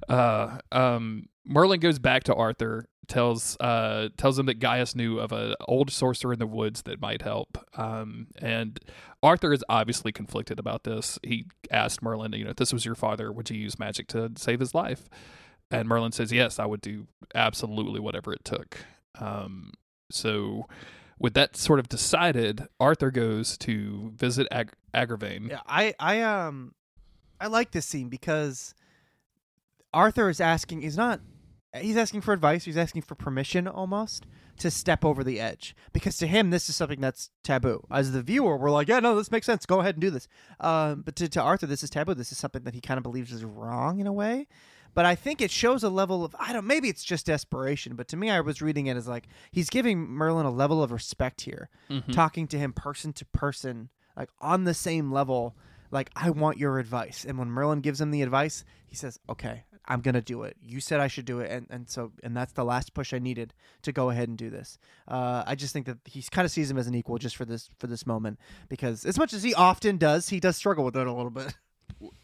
Uh, 0.07 0.57
um, 0.71 1.27
Merlin 1.45 1.79
goes 1.79 1.99
back 1.99 2.23
to 2.25 2.35
Arthur, 2.35 2.87
tells 3.07 3.57
uh 3.59 4.09
tells 4.17 4.39
him 4.39 4.45
that 4.45 4.59
Gaius 4.59 4.95
knew 4.95 5.19
of 5.19 5.31
an 5.31 5.55
old 5.67 5.91
sorcerer 5.91 6.33
in 6.33 6.39
the 6.39 6.47
woods 6.47 6.83
that 6.83 7.01
might 7.01 7.21
help. 7.21 7.57
Um, 7.77 8.27
and 8.41 8.79
Arthur 9.23 9.53
is 9.53 9.63
obviously 9.69 10.11
conflicted 10.11 10.59
about 10.59 10.83
this. 10.83 11.17
He 11.23 11.45
asked 11.71 12.01
Merlin, 12.03 12.33
you 12.33 12.43
know, 12.43 12.51
if 12.51 12.57
this 12.57 12.73
was 12.73 12.85
your 12.85 12.93
father, 12.95 13.31
would 13.31 13.49
you 13.49 13.57
use 13.57 13.79
magic 13.79 14.07
to 14.09 14.31
save 14.35 14.59
his 14.59 14.75
life? 14.75 15.09
And 15.71 15.87
Merlin 15.87 16.11
says, 16.11 16.31
yes, 16.31 16.59
I 16.59 16.65
would 16.65 16.81
do 16.81 17.07
absolutely 17.33 17.99
whatever 17.99 18.33
it 18.33 18.43
took. 18.43 18.85
Um, 19.17 19.71
so 20.11 20.67
with 21.17 21.33
that 21.35 21.55
sort 21.55 21.79
of 21.79 21.87
decided, 21.87 22.67
Arthur 22.79 23.09
goes 23.09 23.57
to 23.59 24.11
visit 24.15 24.45
Ag- 24.51 24.73
Agravain. 24.93 25.49
Yeah, 25.49 25.61
I 25.65 25.95
I 25.99 26.21
um 26.21 26.75
I 27.39 27.47
like 27.47 27.71
this 27.71 27.85
scene 27.85 28.09
because 28.09 28.75
Arthur 29.93 30.29
is 30.29 30.41
asking 30.41 30.81
he's 30.81 30.97
not 30.97 31.21
he's 31.75 31.97
asking 31.97 32.21
for 32.21 32.33
advice, 32.33 32.65
he's 32.65 32.77
asking 32.77 33.01
for 33.03 33.15
permission 33.15 33.67
almost 33.67 34.25
to 34.59 34.69
step 34.69 35.03
over 35.03 35.23
the 35.23 35.39
edge 35.39 35.75
because 35.93 36.17
to 36.17 36.27
him 36.27 36.51
this 36.51 36.69
is 36.69 36.75
something 36.75 37.01
that's 37.01 37.31
taboo. 37.43 37.83
As 37.89 38.11
the 38.11 38.21
viewer, 38.21 38.55
we're 38.57 38.69
like, 38.71 38.87
yeah, 38.87 38.99
no, 38.99 39.15
this 39.15 39.31
makes 39.31 39.45
sense. 39.47 39.65
Go 39.65 39.79
ahead 39.79 39.95
and 39.95 40.01
do 40.01 40.09
this. 40.11 40.27
Um, 40.59 41.01
but 41.01 41.15
to, 41.17 41.27
to 41.29 41.41
Arthur, 41.41 41.65
this 41.65 41.83
is 41.83 41.89
taboo. 41.89 42.13
This 42.13 42.31
is 42.31 42.37
something 42.37 42.63
that 42.63 42.73
he 42.75 42.81
kind 42.81 42.97
of 42.97 43.03
believes 43.03 43.31
is 43.31 43.43
wrong 43.43 43.99
in 43.99 44.07
a 44.07 44.13
way. 44.13 44.47
But 44.95 45.05
I 45.07 45.15
think 45.15 45.41
it 45.41 45.49
shows 45.49 45.83
a 45.83 45.89
level 45.89 46.23
of 46.23 46.35
I 46.39 46.53
don't 46.53 46.67
maybe 46.67 46.87
it's 46.87 47.03
just 47.03 47.25
desperation, 47.25 47.95
but 47.95 48.07
to 48.09 48.17
me 48.17 48.29
I 48.29 48.41
was 48.41 48.61
reading 48.61 48.85
it 48.85 48.95
as 48.95 49.07
like 49.07 49.27
he's 49.51 49.71
giving 49.71 49.99
Merlin 50.07 50.45
a 50.45 50.51
level 50.51 50.83
of 50.83 50.91
respect 50.91 51.41
here 51.41 51.69
Mhm. 51.89 52.11
talking 52.13 52.47
to 52.49 52.59
him 52.59 52.73
person 52.73 53.11
to 53.13 53.25
person, 53.25 53.89
like 54.15 54.29
on 54.39 54.65
the 54.65 54.75
same 54.75 55.11
level. 55.11 55.55
Like, 55.89 56.09
I 56.15 56.31
want 56.31 56.57
your 56.57 56.79
advice. 56.79 57.23
And 57.23 57.37
when 57.37 57.49
Merlin 57.51 57.79
gives 57.81 58.01
him 58.01 58.09
the 58.09 58.23
advice, 58.23 58.63
he 58.87 58.95
says, 58.95 59.19
Okay, 59.29 59.63
I'm 59.85 60.01
gonna 60.01 60.21
do 60.21 60.43
it. 60.43 60.55
You 60.61 60.79
said 60.79 60.99
I 60.99 61.07
should 61.07 61.25
do 61.25 61.39
it, 61.39 61.51
and, 61.51 61.67
and 61.69 61.89
so 61.89 62.11
and 62.23 62.35
that's 62.35 62.53
the 62.53 62.63
last 62.63 62.93
push 62.93 63.13
I 63.13 63.19
needed 63.19 63.53
to 63.81 63.91
go 63.91 64.09
ahead 64.09 64.29
and 64.29 64.37
do 64.37 64.49
this. 64.49 64.77
Uh, 65.07 65.43
I 65.45 65.55
just 65.55 65.73
think 65.73 65.85
that 65.87 65.97
he 66.05 66.21
kind 66.23 66.45
of 66.45 66.51
sees 66.51 66.71
him 66.71 66.77
as 66.77 66.87
an 66.87 66.95
equal 66.95 67.17
just 67.17 67.35
for 67.35 67.45
this 67.45 67.69
for 67.79 67.87
this 67.87 68.05
moment 68.05 68.39
because 68.69 69.05
as 69.05 69.17
much 69.17 69.33
as 69.33 69.43
he 69.43 69.53
often 69.53 69.97
does, 69.97 70.29
he 70.29 70.39
does 70.39 70.55
struggle 70.55 70.85
with 70.85 70.95
it 70.95 71.07
a 71.07 71.13
little 71.13 71.31
bit. 71.31 71.53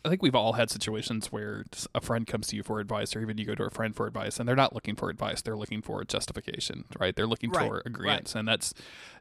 I 0.03 0.09
think 0.09 0.21
we've 0.21 0.35
all 0.35 0.53
had 0.53 0.69
situations 0.69 1.31
where 1.31 1.63
a 1.93 2.01
friend 2.01 2.25
comes 2.25 2.47
to 2.47 2.55
you 2.55 2.63
for 2.63 2.79
advice, 2.79 3.15
or 3.15 3.21
even 3.21 3.37
you 3.37 3.45
go 3.45 3.55
to 3.55 3.63
a 3.63 3.69
friend 3.69 3.95
for 3.95 4.07
advice, 4.07 4.39
and 4.39 4.47
they're 4.47 4.55
not 4.55 4.73
looking 4.73 4.95
for 4.95 5.09
advice; 5.09 5.41
they're 5.41 5.57
looking 5.57 5.81
for 5.81 6.03
justification, 6.03 6.85
right? 6.99 7.15
They're 7.15 7.27
looking 7.27 7.49
Right, 7.49 7.67
for 7.67 7.81
agreements, 7.85 8.35
and 8.35 8.47
that's 8.47 8.73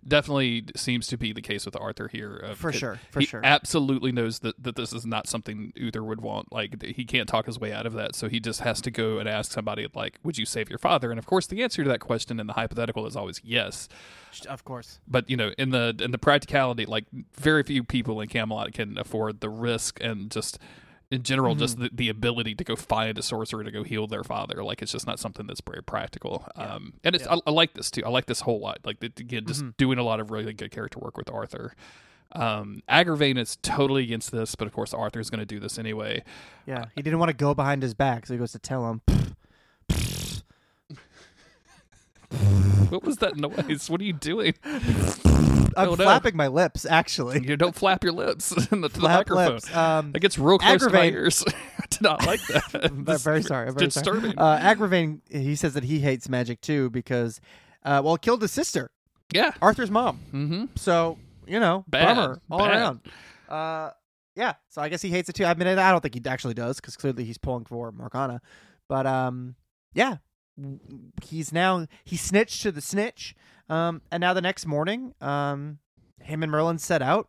definitely 0.07 0.65
seems 0.77 1.07
to 1.09 1.17
be 1.17 1.33
the 1.33 1.43
case 1.43 1.65
with 1.65 1.77
Arthur 1.77 2.09
here. 2.09 2.53
For 2.57 2.73
sure, 2.73 3.01
for 3.11 3.21
he 3.21 3.27
sure. 3.27 3.41
absolutely 3.45 4.13
knows 4.13 4.41
that, 4.41 4.63
that 4.63 4.77
this 4.77 4.93
is 4.93 5.05
not 5.05 5.27
something 5.29 5.73
Uther 5.77 6.03
would 6.03 6.21
want. 6.21 6.53
Like 6.53 6.83
he 6.83 7.05
can't 7.05 7.29
talk 7.29 7.47
his 7.47 7.59
way 7.59 7.73
out 7.73 7.87
of 7.87 7.93
that, 7.95 8.15
so 8.15 8.29
he 8.29 8.41
just 8.41 8.61
has 8.61 8.81
to 8.83 8.91
go 8.91 9.19
and 9.19 9.29
ask 9.29 9.53
somebody, 9.53 9.87
like, 9.95 10.19
"Would 10.23 10.39
you 10.39 10.47
save 10.47 10.71
your 10.71 10.79
father?" 10.79 11.11
And 11.11 11.19
of 11.19 11.27
course, 11.27 11.47
the 11.47 11.63
answer 11.63 11.83
to 11.83 11.89
that 11.91 12.01
question 12.01 12.41
in 12.41 12.47
the 12.47 12.55
hypothetical 12.55 13.07
is 13.07 13.17
always 13.17 13.41
yes 13.45 13.89
Of 14.47 14.65
course. 14.65 15.01
but 15.07 15.29
you 15.31 15.37
know 15.37 15.53
in 15.59 15.71
the 15.71 15.95
in 16.01 16.11
the 16.11 16.19
practicality 16.19 16.87
like 16.87 17.07
very 17.35 17.63
few 17.63 17.83
people 17.85 18.21
in 18.21 18.29
camelot 18.29 18.73
can 18.73 18.99
afford 18.99 19.41
the 19.41 19.49
risk 19.49 19.99
and 20.01 20.31
just 20.31 20.59
in 21.11 21.23
general 21.23 21.55
just 21.55 21.79
the, 21.79 21.91
the 21.93 22.09
ability 22.11 22.55
to 22.55 22.65
go 22.65 22.77
find 22.77 23.17
a 23.17 23.23
sorcerer 23.23 23.65
to 23.65 23.71
go 23.71 23.83
heal 23.83 24.07
their 24.07 24.23
father. 24.23 24.63
Like 24.63 24.83
it's 24.83 24.93
just 24.93 25.07
not 25.07 25.19
something 25.19 25.47
that's 25.47 25.63
very 25.67 25.83
practical. 25.83 26.47
Um 26.55 26.95
and 27.03 27.15
it's 27.15 27.27
I, 27.27 27.39
I 27.47 27.51
like 27.51 27.73
this 27.75 27.91
too. 27.91 28.05
I 28.05 28.11
like 28.11 28.27
this 28.27 28.43
whole 28.43 28.61
lot. 28.61 28.79
Like 28.85 29.03
again 29.03 29.47
just 29.47 29.65
doing 29.79 29.99
a 29.99 30.03
lot 30.03 30.21
of 30.21 30.31
really 30.31 30.53
good 30.53 30.71
character 30.71 30.99
work 30.99 31.17
with 31.17 31.31
arthur. 31.31 31.75
Um 32.33 32.83
agravain 32.91 33.39
is 33.39 33.57
totally 33.63 34.03
against 34.05 34.33
this 34.33 34.55
but 34.55 34.67
of 34.67 34.75
course 34.75 34.93
arthur's 34.93 35.31
going 35.31 35.41
to 35.41 35.47
do 35.47 35.59
this 35.59 35.79
anyway. 35.79 36.23
Yeah, 36.67 36.85
he 36.95 37.01
didn't 37.01 37.19
want 37.21 37.31
to 37.31 37.37
go 37.37 37.55
behind 37.55 37.83
his 37.83 37.95
back, 37.95 38.27
so 38.27 38.35
he 38.35 38.39
goes 38.39 38.53
to 38.53 38.59
tell 38.59 38.91
him. 38.91 39.01
what 42.91 43.03
was 43.05 43.17
that 43.19 43.37
noise 43.37 43.89
what 43.89 44.01
are 44.01 44.05
you 44.05 44.13
doing 44.13 44.55
I'm 45.77 45.91
Oh, 45.91 45.95
no. 45.95 46.05
flapping 46.05 46.37
my 46.37 46.49
lips, 46.49 46.85
actually. 46.87 47.47
you 47.47 47.57
don't 47.57 47.75
flap 47.75 48.03
your 48.03 48.13
lips 48.13 48.51
in 48.73 48.81
the, 48.81 48.89
to 48.89 48.95
the 48.95 49.01
Flap 49.01 49.19
microphone 49.29 49.53
lips. 49.55 49.77
Um, 49.77 50.11
That 50.13 50.19
gets 50.21 50.37
real 50.37 50.59
close 50.59 50.81
to 50.85 50.91
my 50.91 51.05
ears. 51.05 51.45
I 51.79 51.85
did 51.89 52.01
not 52.01 52.27
like 52.27 52.41
that. 52.49 52.63
I'm 52.91 53.05
very 53.05 53.43
sorry. 53.43 53.69
I'm 53.69 53.75
very 53.75 53.87
disturbing. 53.87 54.33
sorry. 54.33 54.37
Uh, 54.37 54.75
Agravain, 54.75 55.21
he 55.31 55.55
says 55.55 55.75
that 55.75 55.85
he 55.85 56.01
hates 56.01 56.29
magic 56.29 56.61
too 56.63 56.91
because, 56.91 57.41
uh, 57.85 58.01
well, 58.05 58.17
it 58.17 58.23
killed 58.23 58.43
his 58.43 58.51
sister, 58.51 58.91
yeah. 59.33 59.53
Arthur's 59.63 59.91
mom. 59.91 60.19
Mm-hmm. 60.33 60.65
So 60.75 61.17
you 61.47 61.61
know, 61.61 61.85
Bad. 61.87 62.15
bummer 62.17 62.41
all 62.51 62.59
Bad. 62.59 62.71
around. 62.73 63.01
Uh, 63.49 63.91
yeah. 64.35 64.55
So 64.71 64.83
I 64.83 64.89
guess 64.89 65.01
he 65.03 65.11
hates 65.11 65.29
it 65.29 65.35
too. 65.35 65.45
I 65.45 65.55
mean, 65.55 65.69
I 65.69 65.91
don't 65.93 66.01
think 66.01 66.15
he 66.15 66.23
actually 66.29 66.55
does 66.55 66.81
because 66.81 66.97
clearly 66.97 67.23
he's 67.25 67.39
pulling 67.39 67.67
for 67.67 67.93
Morgana. 67.93 68.41
But 68.89 69.07
um, 69.07 69.55
yeah, 69.95 70.17
he's 71.23 71.53
now 71.53 71.87
he 72.05 72.17
snitched 72.17 72.63
to 72.63 72.73
the 72.73 72.81
snitch. 72.81 73.35
Um, 73.69 74.03
and 74.11 74.21
now 74.21 74.33
the 74.33 74.41
next 74.41 74.67
morning, 74.67 75.15
um, 75.21 75.79
him 76.21 76.43
and 76.43 76.51
Merlin 76.51 76.79
set 76.79 77.03
out. 77.03 77.29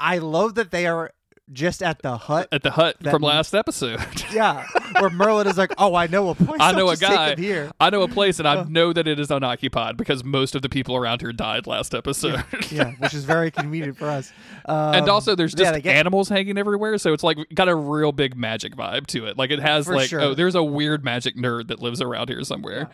I 0.00 0.18
love 0.18 0.54
that 0.56 0.70
they 0.70 0.86
are 0.86 1.12
just 1.52 1.82
at 1.82 2.02
the 2.02 2.16
hut. 2.16 2.48
At 2.52 2.62
the 2.62 2.72
hut 2.72 2.96
from 3.02 3.22
last 3.22 3.54
episode. 3.54 4.00
Yeah, 4.32 4.66
where 4.98 5.08
Merlin 5.10 5.46
is 5.46 5.56
like, 5.56 5.72
"Oh, 5.78 5.94
I 5.94 6.08
know 6.08 6.28
a 6.30 6.34
place. 6.34 6.60
I 6.60 6.68
I'll 6.70 6.74
know 6.74 6.88
a 6.90 6.96
guy. 6.96 7.34
here." 7.36 7.70
I 7.80 7.88
know 7.90 8.02
a 8.02 8.08
place 8.08 8.38
and 8.38 8.46
I 8.48 8.56
Uh. 8.56 8.64
know 8.68 8.92
that 8.92 9.06
it 9.08 9.18
is 9.20 9.30
unoccupied 9.30 9.96
because 9.96 10.24
most 10.24 10.54
of 10.54 10.62
the 10.62 10.68
people 10.68 10.96
around 10.96 11.20
here 11.20 11.32
died 11.32 11.66
last 11.66 11.94
episode. 11.94 12.44
yeah, 12.70 12.90
which 12.98 13.14
is 13.14 13.24
very 13.24 13.50
convenient 13.50 13.96
for 13.96 14.08
us. 14.08 14.32
Um, 14.66 14.94
and 14.94 15.08
also 15.08 15.34
there's 15.34 15.54
just 15.54 15.72
they 15.72 15.80
get- 15.80 15.96
animals 15.96 16.28
hanging 16.28 16.58
everywhere, 16.58 16.98
so 16.98 17.12
it's 17.12 17.22
like 17.22 17.38
got 17.54 17.68
a 17.68 17.74
real 17.74 18.12
big 18.12 18.36
magic 18.36 18.74
vibe 18.76 19.06
to 19.08 19.26
it. 19.26 19.38
Like 19.38 19.50
it 19.50 19.60
has 19.60 19.86
For 19.86 19.94
like 19.96 20.08
sure. 20.08 20.20
oh, 20.20 20.34
there's 20.34 20.54
a 20.56 20.64
weird 20.64 21.04
magic 21.04 21.36
nerd 21.36 21.68
that 21.68 21.80
lives 21.80 22.00
around 22.02 22.28
here 22.28 22.42
somewhere. 22.42 22.90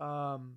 Um, 0.00 0.56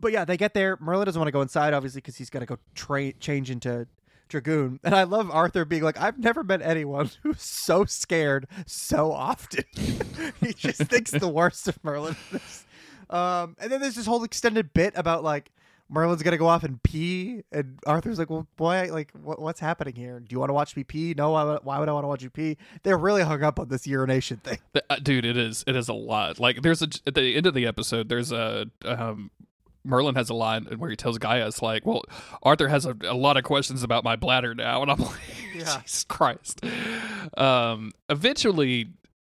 but 0.00 0.12
yeah, 0.12 0.24
they 0.24 0.36
get 0.36 0.54
there. 0.54 0.76
Merlin 0.80 1.06
doesn't 1.06 1.18
want 1.18 1.28
to 1.28 1.32
go 1.32 1.40
inside, 1.40 1.72
obviously, 1.72 1.98
because 2.00 2.16
he's 2.16 2.30
got 2.30 2.40
to 2.40 2.46
go 2.46 2.58
tra- 2.74 3.12
change 3.14 3.50
into 3.50 3.86
dragoon, 4.28 4.80
and 4.84 4.94
I 4.94 5.04
love 5.04 5.30
Arthur 5.30 5.64
being 5.64 5.82
like, 5.82 6.00
"I've 6.00 6.18
never 6.18 6.42
met 6.42 6.62
anyone 6.62 7.10
who's 7.22 7.42
so 7.42 7.84
scared 7.84 8.46
so 8.66 9.12
often." 9.12 9.64
he 10.40 10.52
just 10.52 10.82
thinks 10.82 11.10
the 11.10 11.28
worst 11.28 11.68
of 11.68 11.82
Merlin. 11.84 12.16
Um, 13.10 13.56
and 13.60 13.70
then 13.70 13.80
there's 13.80 13.94
this 13.96 14.06
whole 14.06 14.24
extended 14.24 14.72
bit 14.72 14.94
about 14.96 15.22
like 15.22 15.50
Merlin's 15.90 16.22
gonna 16.22 16.38
go 16.38 16.46
off 16.46 16.64
and 16.64 16.82
pee, 16.82 17.42
and 17.52 17.78
Arthur's 17.86 18.18
like, 18.18 18.30
"Well, 18.30 18.48
boy, 18.56 18.88
like, 18.90 19.12
what, 19.22 19.40
what's 19.40 19.60
happening 19.60 19.94
here? 19.94 20.18
Do 20.18 20.26
you 20.30 20.38
want 20.40 20.48
to 20.48 20.54
watch 20.54 20.74
me 20.76 20.82
pee? 20.84 21.14
No, 21.16 21.30
why, 21.32 21.44
would- 21.44 21.60
why 21.64 21.78
would 21.78 21.88
I 21.88 21.92
want 21.92 22.04
to 22.04 22.08
watch 22.08 22.22
you 22.22 22.30
pee?" 22.30 22.56
They're 22.82 22.96
really 22.96 23.22
hung 23.22 23.42
up 23.42 23.60
on 23.60 23.68
this 23.68 23.86
urination 23.86 24.38
thing. 24.38 24.58
Uh, 24.88 24.96
dude 24.96 25.24
it 25.26 25.36
is 25.36 25.62
it 25.66 25.76
is 25.76 25.88
a 25.88 25.92
lot 25.94 26.40
like 26.40 26.62
there's 26.62 26.80
a 26.82 26.88
at 27.06 27.14
the 27.14 27.36
end 27.36 27.46
of 27.46 27.54
the 27.54 27.66
episode 27.66 28.08
there's 28.08 28.32
a 28.32 28.66
um 28.84 29.30
merlin 29.84 30.14
has 30.14 30.30
a 30.30 30.34
line 30.34 30.64
where 30.78 30.88
he 30.90 30.96
tells 30.96 31.18
gaius 31.18 31.60
like 31.60 31.84
well 31.84 32.02
arthur 32.42 32.68
has 32.68 32.86
a, 32.86 32.96
a 33.02 33.14
lot 33.14 33.36
of 33.36 33.44
questions 33.44 33.82
about 33.82 34.02
my 34.04 34.16
bladder 34.16 34.54
now. 34.54 34.80
And 34.82 34.90
i'm 34.90 34.98
like 34.98 35.20
Yeah. 35.54 35.78
jesus 35.82 36.04
christ. 36.04 36.64
Um 37.36 37.92
eventually 38.08 38.88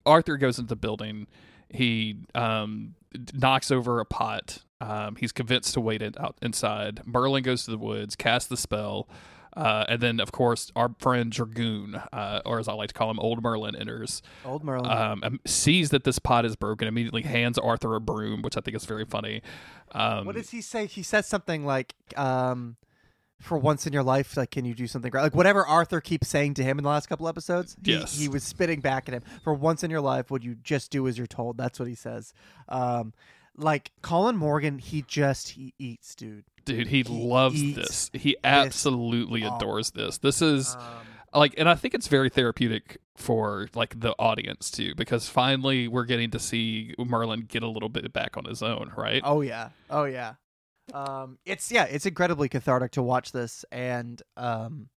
arthur 0.06 0.36
goes 0.36 0.58
into 0.58 0.68
the 0.68 0.76
building. 0.76 1.26
He 1.70 2.16
um 2.34 2.94
knocks 3.34 3.70
over 3.70 4.00
a 4.00 4.04
pot. 4.04 4.58
Um 4.80 5.16
he's 5.16 5.32
convinced 5.32 5.74
to 5.74 5.80
wait 5.80 6.02
it 6.02 6.18
out 6.20 6.36
inside. 6.42 7.02
Merlin 7.06 7.42
goes 7.42 7.64
to 7.64 7.70
the 7.70 7.78
woods 7.78 8.16
casts 8.16 8.48
the 8.48 8.56
spell 8.56 9.08
uh, 9.56 9.84
and 9.88 10.00
then, 10.00 10.20
of 10.20 10.32
course, 10.32 10.70
our 10.74 10.94
friend 10.98 11.30
Dragoon, 11.30 11.94
uh, 12.12 12.40
or 12.44 12.58
as 12.58 12.68
I 12.68 12.72
like 12.72 12.88
to 12.88 12.94
call 12.94 13.10
him, 13.10 13.18
Old 13.18 13.42
Merlin, 13.42 13.76
enters 13.76 14.22
Old 14.44 14.64
Merlin. 14.64 14.90
um, 14.90 15.40
sees 15.46 15.90
that 15.90 16.04
this 16.04 16.18
pot 16.18 16.44
is 16.44 16.56
broken, 16.56 16.88
immediately 16.88 17.22
hands 17.22 17.58
Arthur 17.58 17.94
a 17.94 18.00
broom, 18.00 18.42
which 18.42 18.56
I 18.56 18.60
think 18.60 18.76
is 18.76 18.84
very 18.86 19.04
funny. 19.04 19.42
Um, 19.92 20.24
what 20.26 20.34
does 20.36 20.50
he 20.50 20.60
say? 20.60 20.86
He 20.86 21.02
says 21.02 21.26
something 21.26 21.66
like, 21.66 21.94
um, 22.16 22.76
"For 23.40 23.58
once 23.58 23.86
in 23.86 23.92
your 23.92 24.02
life, 24.02 24.36
like, 24.38 24.50
can 24.52 24.64
you 24.64 24.74
do 24.74 24.86
something 24.86 25.10
great?" 25.10 25.22
Like 25.22 25.34
whatever 25.34 25.66
Arthur 25.66 26.00
keeps 26.00 26.28
saying 26.28 26.54
to 26.54 26.64
him 26.64 26.78
in 26.78 26.84
the 26.84 26.88
last 26.90 27.08
couple 27.08 27.28
episodes. 27.28 27.76
He, 27.84 27.92
Yes. 27.92 28.18
he 28.18 28.28
was 28.28 28.42
spitting 28.44 28.80
back 28.80 29.08
at 29.08 29.14
him. 29.14 29.22
For 29.44 29.52
once 29.52 29.84
in 29.84 29.90
your 29.90 30.00
life, 30.00 30.30
would 30.30 30.42
you 30.44 30.54
just 30.54 30.90
do 30.90 31.06
as 31.08 31.18
you're 31.18 31.26
told? 31.26 31.58
That's 31.58 31.78
what 31.78 31.88
he 31.88 31.94
says. 31.94 32.32
Um, 32.70 33.12
like 33.54 33.90
Colin 34.00 34.36
Morgan, 34.38 34.78
he 34.78 35.02
just 35.06 35.50
he 35.50 35.74
eats, 35.78 36.14
dude. 36.14 36.44
Dude, 36.64 36.86
he, 36.86 36.98
he 36.98 37.04
loves 37.04 37.74
this. 37.74 38.10
He 38.12 38.36
absolutely 38.44 39.44
up. 39.44 39.56
adores 39.56 39.90
this. 39.90 40.18
This 40.18 40.42
is 40.42 40.76
Um, 40.76 40.82
like, 41.34 41.54
and 41.56 41.68
I 41.68 41.74
think 41.74 41.94
it's 41.94 42.08
very 42.08 42.28
therapeutic 42.28 42.98
for 43.16 43.68
like 43.74 43.98
the 44.00 44.12
audience 44.18 44.70
too, 44.70 44.94
because 44.94 45.28
finally 45.28 45.88
we're 45.88 46.04
getting 46.04 46.30
to 46.30 46.38
see 46.38 46.94
Merlin 46.98 47.42
get 47.42 47.62
a 47.62 47.68
little 47.68 47.88
bit 47.88 48.12
back 48.12 48.36
on 48.36 48.44
his 48.44 48.62
own, 48.62 48.92
right? 48.96 49.22
Oh 49.24 49.40
yeah. 49.40 49.70
Oh 49.90 50.04
yeah. 50.04 50.34
Um 50.92 51.38
it's 51.44 51.70
yeah, 51.70 51.84
it's 51.84 52.06
incredibly 52.06 52.48
cathartic 52.48 52.92
to 52.92 53.02
watch 53.02 53.32
this 53.32 53.64
and 53.70 54.20
um 54.36 54.88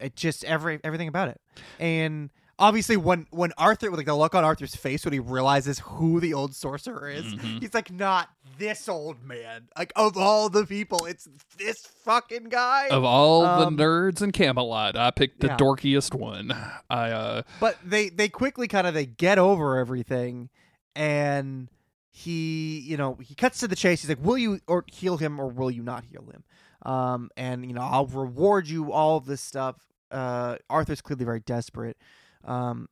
it 0.00 0.14
just 0.14 0.44
every 0.44 0.78
everything 0.84 1.08
about 1.08 1.28
it. 1.28 1.40
And 1.80 2.30
obviously 2.58 2.96
when 2.96 3.26
when 3.30 3.52
Arthur 3.58 3.90
like 3.90 4.06
the 4.06 4.14
look 4.14 4.34
on 4.34 4.44
Arthur's 4.44 4.74
face 4.74 5.04
when 5.04 5.12
he 5.12 5.20
realizes 5.20 5.78
who 5.80 6.20
the 6.20 6.34
old 6.34 6.54
sorcerer 6.54 7.08
is, 7.08 7.24
Mhm. 7.24 7.60
he's 7.60 7.74
like 7.74 7.90
not 7.92 8.28
this 8.58 8.88
old 8.88 9.22
man. 9.24 9.68
Like 9.76 9.92
of 9.96 10.16
all 10.16 10.48
the 10.48 10.66
people, 10.66 11.04
it's 11.06 11.28
this 11.56 11.86
fucking 12.04 12.48
guy. 12.48 12.88
Of 12.88 13.04
all 13.04 13.44
Um, 13.46 13.76
the 13.76 13.82
nerds 13.84 14.20
in 14.22 14.32
Camelot, 14.32 14.96
I 14.96 15.10
picked 15.10 15.40
the 15.40 15.48
yeah. 15.48 15.56
dorkiest 15.56 16.14
one. 16.14 16.52
I 16.90 17.10
uh 17.10 17.42
but 17.60 17.76
they 17.84 18.08
they 18.08 18.28
quickly 18.28 18.66
kind 18.68 18.86
of 18.86 18.94
they 18.94 19.06
get 19.06 19.38
over 19.38 19.76
everything 19.78 20.48
and 20.96 21.68
he 22.10 22.80
you 22.80 22.96
know 22.96 23.14
he 23.22 23.34
cuts 23.34 23.60
to 23.60 23.68
the 23.68 23.76
chase 23.76 24.00
he's 24.02 24.08
like 24.08 24.18
will 24.24 24.38
you 24.38 24.58
or 24.66 24.84
heal 24.90 25.16
him 25.18 25.38
or 25.38 25.46
will 25.46 25.70
you 25.70 25.82
not 25.82 26.02
heal 26.04 26.24
him 26.32 26.42
um 26.90 27.30
and 27.36 27.64
you 27.64 27.72
know 27.72 27.82
i'll 27.82 28.06
reward 28.06 28.66
you 28.66 28.90
all 28.92 29.16
of 29.18 29.26
this 29.26 29.40
stuff 29.40 29.76
uh 30.10 30.56
arthur's 30.68 31.00
clearly 31.00 31.24
very 31.24 31.38
desperate 31.38 31.96
um 32.44 32.88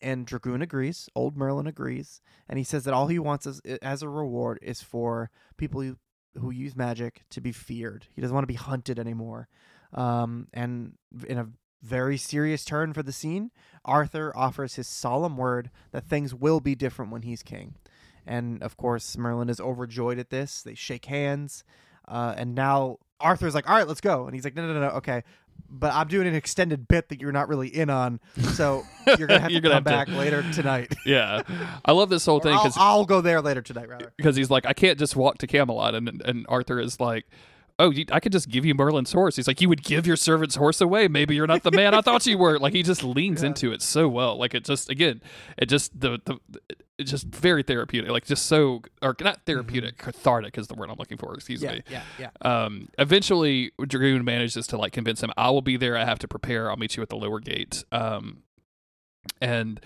and 0.00 0.26
dragoon 0.26 0.62
agrees 0.62 1.08
old 1.14 1.36
merlin 1.36 1.66
agrees 1.66 2.20
and 2.48 2.58
he 2.58 2.64
says 2.64 2.84
that 2.84 2.94
all 2.94 3.08
he 3.08 3.18
wants 3.18 3.46
as, 3.46 3.60
as 3.82 4.02
a 4.02 4.08
reward 4.08 4.58
is 4.62 4.80
for 4.80 5.30
people 5.56 5.80
who, 5.80 5.96
who 6.38 6.50
use 6.50 6.76
magic 6.76 7.22
to 7.30 7.40
be 7.40 7.52
feared 7.52 8.06
he 8.14 8.20
doesn't 8.20 8.34
want 8.34 8.44
to 8.44 8.52
be 8.52 8.54
hunted 8.54 8.98
anymore 8.98 9.48
um 9.94 10.46
and 10.52 10.92
in 11.26 11.38
a 11.38 11.48
very 11.80 12.16
serious 12.16 12.64
turn 12.64 12.92
for 12.92 13.02
the 13.04 13.12
scene 13.12 13.50
Arthur 13.84 14.36
offers 14.36 14.74
his 14.74 14.86
solemn 14.86 15.36
word 15.36 15.70
that 15.92 16.04
things 16.04 16.34
will 16.34 16.60
be 16.60 16.74
different 16.74 17.10
when 17.10 17.22
he's 17.22 17.42
king. 17.42 17.74
And 18.26 18.62
of 18.62 18.76
course, 18.76 19.16
Merlin 19.16 19.48
is 19.48 19.60
overjoyed 19.60 20.18
at 20.18 20.28
this. 20.30 20.62
They 20.62 20.74
shake 20.74 21.06
hands. 21.06 21.64
Uh, 22.06 22.34
and 22.36 22.54
now 22.54 22.98
Arthur's 23.20 23.54
like, 23.54 23.68
all 23.68 23.76
right, 23.76 23.88
let's 23.88 24.02
go. 24.02 24.26
And 24.26 24.34
he's 24.34 24.44
like, 24.44 24.54
no, 24.54 24.66
no, 24.66 24.74
no, 24.74 24.80
no, 24.80 24.88
okay. 24.96 25.24
But 25.70 25.92
I'm 25.94 26.08
doing 26.08 26.26
an 26.26 26.34
extended 26.34 26.88
bit 26.88 27.08
that 27.10 27.20
you're 27.20 27.32
not 27.32 27.48
really 27.48 27.68
in 27.68 27.90
on. 27.90 28.20
So 28.54 28.84
you're 29.06 29.28
going 29.28 29.28
to 29.28 29.38
have 29.40 29.50
to 29.50 29.60
gonna 29.60 29.74
come 29.74 29.84
have 29.84 30.06
to- 30.06 30.12
back 30.12 30.18
later 30.18 30.44
tonight. 30.52 30.94
yeah. 31.06 31.42
I 31.84 31.92
love 31.92 32.08
this 32.10 32.24
whole 32.26 32.38
Or 32.38 32.40
thing 32.40 32.52
I'll, 32.54 32.62
because 32.62 32.76
I'll 32.78 33.04
go 33.04 33.20
there 33.20 33.40
later 33.40 33.62
tonight, 33.62 33.88
rather. 33.88 34.12
because 34.16 34.34
he's 34.36 34.50
like, 34.50 34.66
I 34.66 34.72
can't 34.72 34.98
just 34.98 35.14
walk 35.16 35.38
to 35.38 35.46
Camelot, 35.46 35.94
and 35.94 36.22
and 36.24 36.46
Arthur 36.48 36.80
is 36.80 36.98
like, 37.00 37.26
Oh, 37.80 37.92
I 38.10 38.18
could 38.18 38.32
just 38.32 38.48
give 38.48 38.64
you 38.64 38.74
Merlin's 38.74 39.12
horse. 39.12 39.36
He's 39.36 39.46
like, 39.46 39.60
you 39.60 39.68
would 39.68 39.84
give 39.84 40.04
your 40.06 40.16
servant's 40.16 40.56
horse 40.56 40.80
away. 40.80 41.06
Maybe 41.06 41.36
you're 41.36 41.46
not 41.46 41.62
the 41.62 41.70
man 41.70 41.94
I 41.94 42.00
thought 42.00 42.26
you 42.26 42.36
were. 42.36 42.58
Like 42.58 42.72
he 42.74 42.82
just 42.82 43.04
leans 43.04 43.42
Yeah. 43.42 43.48
into 43.48 43.72
it 43.72 43.82
so 43.82 44.08
well. 44.08 44.36
Like 44.36 44.52
it 44.54 44.64
just 44.64 44.90
again, 44.90 45.20
it 45.56 45.66
just 45.66 45.98
the 46.00 46.18
the 46.24 46.38
it's 46.98 47.12
just 47.12 47.26
very 47.28 47.62
therapeutic. 47.62 48.10
Like 48.10 48.26
just 48.26 48.46
so 48.46 48.82
or 49.00 49.14
not 49.20 49.42
therapeutic, 49.46 49.98
cathartic 49.98 50.58
is 50.58 50.66
the 50.66 50.74
word 50.74 50.90
I'm 50.90 50.96
looking 50.98 51.18
for. 51.18 51.32
Excuse 51.34 51.62
Yeah, 51.62 51.72
me. 51.74 51.82
yeah, 51.88 52.02
yeah. 52.18 52.30
Um, 52.42 52.88
eventually, 52.98 53.70
Dragoon 53.80 54.24
manages 54.24 54.66
to 54.66 54.76
like 54.76 54.92
convince 54.92 55.22
him, 55.22 55.30
"I 55.36 55.50
will 55.50 55.62
be 55.62 55.76
there. 55.76 55.96
I 55.96 56.04
have 56.04 56.18
to 56.18 56.26
prepare. 56.28 56.70
I'll 56.70 56.76
meet 56.76 56.96
you 56.96 57.02
at 57.04 57.08
the 57.10 57.16
lower 57.16 57.38
gate." 57.38 57.84
Um, 57.92 58.38
and 59.40 59.80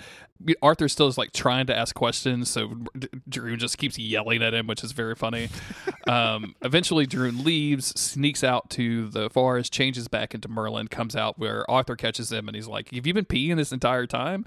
Arthur 0.61 0.89
still 0.89 1.07
is 1.07 1.17
like 1.17 1.33
trying 1.33 1.67
to 1.67 1.77
ask 1.77 1.95
questions, 1.95 2.51
so 2.51 2.75
D- 2.99 3.09
Dragoon 3.29 3.61
just 3.61 3.79
keeps 3.79 3.97
yelling 3.97 4.43
at 4.43 4.53
him, 4.53 4.67
which 4.67 4.83
is 4.83 4.91
very 4.91 5.15
funny. 5.15 5.49
um, 6.09 6.57
eventually, 6.63 7.07
Dragoon 7.07 7.45
leaves, 7.45 7.99
sneaks 8.01 8.43
out 8.43 8.69
to 8.71 9.09
the 9.09 9.31
forest, 9.31 9.73
changes 9.73 10.09
back 10.09 10.35
into 10.35 10.49
Merlin, 10.49 10.89
comes 10.89 11.15
out 11.15 11.39
where 11.39 11.69
Arthur 11.71 11.95
catches 11.95 12.33
him, 12.33 12.49
and 12.49 12.57
he's 12.57 12.67
like, 12.67 12.93
"Have 12.93 13.07
you 13.07 13.15
been 13.15 13.25
peeing 13.25 13.57
this 13.57 13.71
entire 13.73 14.07
time?" 14.07 14.45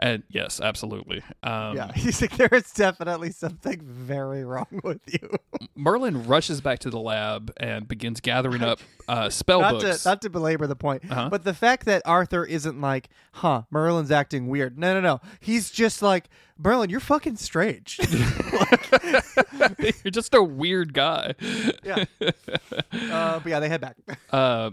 And 0.00 0.24
yes, 0.28 0.60
absolutely. 0.60 1.22
Um, 1.44 1.76
yeah, 1.76 1.92
he's 1.94 2.20
like, 2.20 2.36
there 2.36 2.48
is 2.52 2.70
definitely 2.72 3.30
something 3.30 3.80
very 3.84 4.44
wrong 4.44 4.80
with 4.82 5.00
you. 5.06 5.30
Merlin 5.76 6.26
rushes 6.26 6.60
back 6.60 6.80
to 6.80 6.90
the 6.90 6.98
lab 7.00 7.52
and 7.58 7.86
begins 7.86 8.20
gathering 8.20 8.62
up 8.62 8.80
uh, 9.08 9.30
spell 9.30 9.60
not 9.60 9.80
books. 9.80 10.02
to 10.02 10.08
not 10.08 10.22
to 10.22 10.30
belabor 10.30 10.66
the 10.66 10.74
point, 10.76 11.02
Uh-huh. 11.08 11.28
but 11.28 11.44
the 11.44 11.54
fact 11.54 11.84
that 11.86 12.02
Arthur 12.04 12.44
isn't 12.44 12.80
like, 12.80 13.08
huh, 13.34 13.62
Merlin's 13.70 14.10
acting 14.10 14.27
weird. 14.32 14.78
No, 14.78 14.94
no, 14.94 15.00
no. 15.00 15.20
He's 15.40 15.70
just 15.70 16.02
like, 16.02 16.28
Merlin, 16.58 16.90
you're 16.90 17.00
fucking 17.00 17.36
strange. 17.36 17.98
You're 19.78 20.10
just 20.10 20.34
a 20.34 20.42
weird 20.42 20.92
guy. 20.92 21.34
yeah. 21.84 22.04
Uh, 22.20 23.38
but 23.40 23.46
yeah, 23.46 23.60
they 23.60 23.68
head 23.68 23.80
back. 23.80 23.96
Uh, 24.30 24.70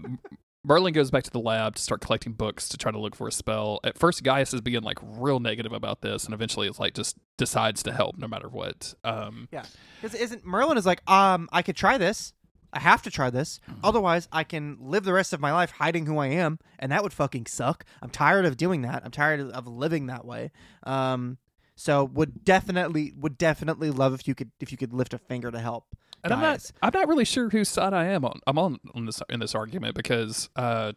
Merlin 0.64 0.92
goes 0.92 1.12
back 1.12 1.22
to 1.22 1.30
the 1.30 1.38
lab 1.38 1.76
to 1.76 1.82
start 1.82 2.00
collecting 2.00 2.32
books 2.32 2.68
to 2.70 2.76
try 2.76 2.90
to 2.90 2.98
look 2.98 3.14
for 3.14 3.28
a 3.28 3.32
spell. 3.32 3.78
At 3.84 3.96
first, 3.96 4.24
Gaius 4.24 4.52
is 4.52 4.60
being 4.60 4.82
like 4.82 4.98
real 5.00 5.38
negative 5.38 5.72
about 5.72 6.00
this, 6.00 6.24
and 6.24 6.34
eventually, 6.34 6.66
it's 6.66 6.80
like 6.80 6.92
just 6.94 7.16
decides 7.38 7.84
to 7.84 7.92
help 7.92 8.18
no 8.18 8.26
matter 8.26 8.48
what. 8.48 8.92
Um, 9.04 9.48
Yeah, 9.52 9.64
because 10.02 10.18
isn't 10.18 10.44
Merlin 10.44 10.76
is 10.76 10.84
like, 10.84 11.08
um, 11.08 11.48
I 11.52 11.62
could 11.62 11.76
try 11.76 11.98
this. 11.98 12.32
I 12.72 12.80
have 12.80 13.02
to 13.02 13.10
try 13.10 13.30
this. 13.30 13.60
Otherwise, 13.82 14.28
I 14.32 14.44
can 14.44 14.76
live 14.80 15.04
the 15.04 15.12
rest 15.12 15.32
of 15.32 15.40
my 15.40 15.52
life 15.52 15.70
hiding 15.72 16.06
who 16.06 16.18
I 16.18 16.26
am, 16.28 16.58
and 16.78 16.92
that 16.92 17.02
would 17.02 17.12
fucking 17.12 17.46
suck. 17.46 17.84
I'm 18.02 18.10
tired 18.10 18.44
of 18.44 18.56
doing 18.56 18.82
that. 18.82 19.02
I'm 19.04 19.10
tired 19.10 19.40
of- 19.40 19.66
living 19.66 20.06
that 20.06 20.24
way. 20.24 20.50
Um, 20.82 21.38
so 21.74 22.04
would 22.04 22.44
definitely 22.44 23.12
would 23.16 23.36
definitely 23.36 23.90
love 23.90 24.14
if 24.14 24.26
you 24.26 24.34
could 24.34 24.50
if 24.60 24.72
you 24.72 24.78
could 24.78 24.92
lift 24.92 25.12
a 25.14 25.18
finger 25.18 25.50
to 25.50 25.58
help. 25.58 25.84
and 26.24 26.32
I'm 26.32 26.40
not, 26.40 26.70
I'm 26.82 26.90
not 26.94 27.06
really 27.08 27.24
sure 27.26 27.50
whose 27.50 27.68
side 27.68 27.92
I 27.92 28.06
am 28.06 28.24
on. 28.24 28.40
I'm 28.46 28.58
on, 28.58 28.78
on 28.94 29.04
this 29.06 29.20
in 29.28 29.40
this 29.40 29.54
argument 29.54 29.94
because 29.94 30.48
uh, 30.56 30.92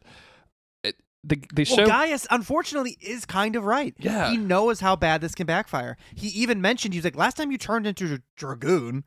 the 1.23 1.41
the 1.53 1.65
show. 1.65 1.77
Well, 1.77 1.87
Gaius 1.87 2.25
unfortunately 2.31 2.97
is 3.01 3.25
kind 3.25 3.55
of 3.55 3.65
right. 3.65 3.93
Yeah. 3.97 4.31
he 4.31 4.37
knows 4.37 4.79
how 4.79 4.95
bad 4.95 5.21
this 5.21 5.35
can 5.35 5.45
backfire. 5.45 5.97
He 6.15 6.27
even 6.29 6.61
mentioned 6.61 6.93
he's 6.93 7.03
like, 7.03 7.17
last 7.17 7.37
time 7.37 7.51
you 7.51 7.57
turned 7.57 7.85
into 7.85 8.13
a 8.13 8.19
dragoon, 8.37 9.03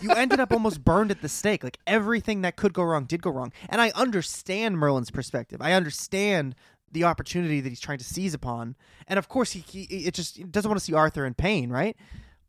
you 0.00 0.10
ended 0.16 0.40
up 0.40 0.52
almost 0.52 0.84
burned 0.84 1.10
at 1.10 1.22
the 1.22 1.28
stake. 1.28 1.62
Like 1.62 1.78
everything 1.86 2.42
that 2.42 2.56
could 2.56 2.72
go 2.72 2.82
wrong 2.82 3.04
did 3.04 3.22
go 3.22 3.30
wrong. 3.30 3.52
And 3.68 3.80
I 3.80 3.90
understand 3.94 4.78
Merlin's 4.78 5.10
perspective. 5.10 5.60
I 5.62 5.72
understand 5.72 6.54
the 6.90 7.04
opportunity 7.04 7.60
that 7.60 7.68
he's 7.68 7.80
trying 7.80 7.98
to 7.98 8.04
seize 8.04 8.34
upon. 8.34 8.76
And 9.06 9.18
of 9.18 9.28
course, 9.28 9.52
he, 9.52 9.60
he 9.60 9.82
it 10.06 10.14
just 10.14 10.36
he 10.36 10.44
doesn't 10.44 10.68
want 10.68 10.78
to 10.78 10.84
see 10.84 10.94
Arthur 10.94 11.24
in 11.24 11.34
pain, 11.34 11.70
right? 11.70 11.96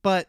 But 0.01 0.27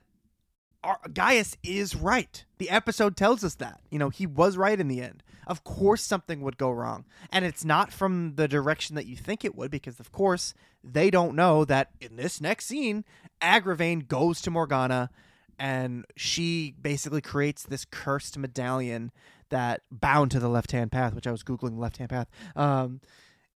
Ar- 0.85 1.01
Gaius 1.13 1.57
is 1.63 1.97
right. 1.97 2.45
The 2.59 2.71
episode 2.71 3.17
tells 3.17 3.43
us 3.43 3.55
that. 3.57 3.81
You 3.91 3.99
know, 3.99 4.11
he 4.11 4.27
was 4.27 4.57
right 4.57 4.79
in 4.79 4.89
the 4.89 5.01
end. 5.01 5.23
Of 5.47 5.65
course, 5.65 6.03
something 6.03 6.41
would 6.43 6.57
go 6.57 6.71
wrong. 6.71 7.05
And 7.31 7.45
it's 7.45 7.65
not 7.65 7.93
from 7.93 8.35
the 8.37 8.49
direction 8.49 8.95
that 8.97 9.07
you 9.07 9.17
think 9.17 9.45
it 9.45 9.55
would, 9.55 9.71
because, 9.71 10.01
of 10.01 10.13
course, 10.13 10.55
they 10.83 11.11
don't 11.11 11.35
know 11.35 11.65
that 11.65 11.91
in 12.01 12.17
this 12.17 12.41
next 12.41 12.67
scene, 12.67 13.05
Agravain 13.43 14.07
goes 14.07 14.41
to 14.43 14.51
Morgana 14.51 15.11
and 15.59 16.05
she 16.17 16.75
basically 16.81 17.21
creates 17.21 17.63
this 17.63 17.85
cursed 17.85 18.39
medallion 18.39 19.13
that 19.51 19.83
bound 19.91 20.31
to 20.33 20.41
the 20.41 20.49
left 20.49 20.73
hand 20.73 20.91
path, 20.91 21.15
which 21.15 21.27
I 21.27 21.31
was 21.31 21.43
googling 21.43 21.79
left 21.79 21.99
hand 21.99 22.11
path, 22.11 22.29
um, 22.57 23.01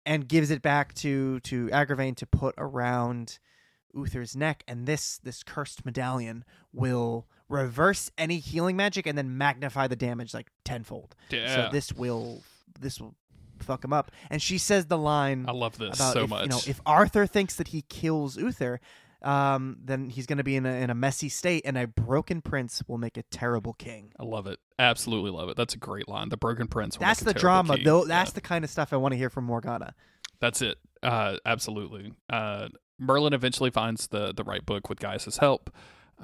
and 0.07 0.29
gives 0.29 0.51
it 0.51 0.63
back 0.63 0.95
to 0.95 1.41
to 1.41 1.67
Agravain 1.69 2.17
to 2.17 2.27
put 2.27 2.55
around 2.57 3.39
Uther's 3.95 4.37
neck, 4.37 4.65
and 4.69 4.87
this 4.87 5.19
this 5.19 5.43
cursed 5.43 5.85
medallion 5.85 6.45
will 6.73 7.27
reverse 7.49 8.11
any 8.19 8.39
healing 8.39 8.77
magic 8.77 9.07
and 9.07 9.17
then 9.17 9.39
magnify 9.39 9.87
the 9.87 9.97
damage 9.97 10.35
like 10.35 10.51
tenfold. 10.65 11.15
Yeah. 11.31 11.55
So 11.55 11.73
this 11.73 11.93
will 11.93 12.43
this 12.79 13.01
will 13.01 13.15
fuck 13.59 13.85
him 13.85 13.93
up. 13.93 14.11
And 14.31 14.41
she 14.41 14.59
says 14.59 14.87
the 14.87 14.99
line 14.99 15.47
I 15.49 15.53
love 15.53 15.79
this 15.79 15.99
so 15.99 16.25
if, 16.25 16.31
much. 16.31 16.43
you 16.45 16.49
know 16.49 16.61
if 16.67 16.81
Arthur 16.87 17.27
thinks 17.27 17.57
that 17.57 17.69
he 17.69 17.83
kills 17.83 18.37
Uther, 18.37 18.81
um, 19.23 19.79
then 19.85 20.11
he's 20.11 20.27
going 20.27 20.39
to 20.39 20.45
be 20.45 20.57
in 20.57 20.65
a, 20.65 20.73
in 20.73 20.91
a 20.91 20.95
messy 20.95 21.29
state, 21.29 21.63
and 21.65 21.77
a 21.77 21.87
broken 21.87 22.41
prince 22.41 22.83
will 22.87 22.99
make 22.99 23.17
a 23.17 23.23
terrible 23.25 23.73
king. 23.73 24.13
I 24.19 24.25
love 24.25 24.47
it. 24.47 24.59
Absolutely 24.79 25.31
love 25.33 25.49
it. 25.49 25.57
That's 25.57 25.75
a 25.75 25.79
great 25.79 26.09
line. 26.09 26.29
The 26.29 26.37
Broken 26.37 26.69
Prince. 26.69 26.99
will 26.99 27.07
That's 27.07 27.21
the 27.21 27.35
drama, 27.35 27.77
king. 27.77 27.85
though. 27.85 28.03
Yeah. 28.03 28.09
That's 28.09 28.33
the 28.33 28.41
kind 28.41 28.65
of 28.65 28.71
stuff 28.71 28.93
I 28.93 28.97
want 28.97 29.13
to 29.13 29.19
hear 29.19 29.29
from 29.29 29.45
Morgana. 29.45 29.95
That's 30.39 30.63
it. 30.63 30.79
Uh, 31.03 31.37
absolutely. 31.45 32.13
Uh, 32.31 32.69
Merlin 32.99 33.33
eventually 33.33 33.71
finds 33.71 34.09
the 34.09 34.33
the 34.35 34.45
right 34.45 34.65
book 34.65 34.89
with 34.89 34.99
Gaius' 35.01 35.39
help. 35.39 35.71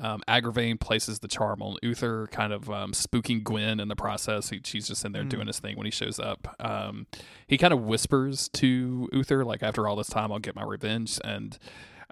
Um, 0.01 0.23
Agravain 0.27 0.81
places 0.81 1.21
the 1.21 1.29
charm 1.29 1.63
on 1.63 1.77
Uther, 1.81 2.27
kind 2.33 2.53
of 2.53 2.69
um, 2.69 2.91
spooking 2.91 3.45
Gwen 3.45 3.79
in 3.79 3.87
the 3.87 3.95
process. 3.95 4.51
He, 4.51 4.61
she's 4.65 4.89
just 4.89 5.05
in 5.05 5.13
there 5.13 5.23
Mm. 5.23 5.29
doing 5.29 5.47
his 5.47 5.61
thing 5.61 5.77
when 5.77 5.85
he 5.85 5.93
shows 5.93 6.19
up. 6.19 6.53
Um, 6.59 7.07
he 7.47 7.57
kind 7.57 7.73
of 7.73 7.83
whispers 7.83 8.49
to 8.55 9.09
Uther, 9.13 9.45
like, 9.45 9.63
after 9.63 9.87
all 9.87 9.95
this 9.95 10.09
time, 10.09 10.33
I'll 10.33 10.41
get 10.41 10.57
my 10.57 10.65
revenge. 10.65 11.21
And 11.23 11.57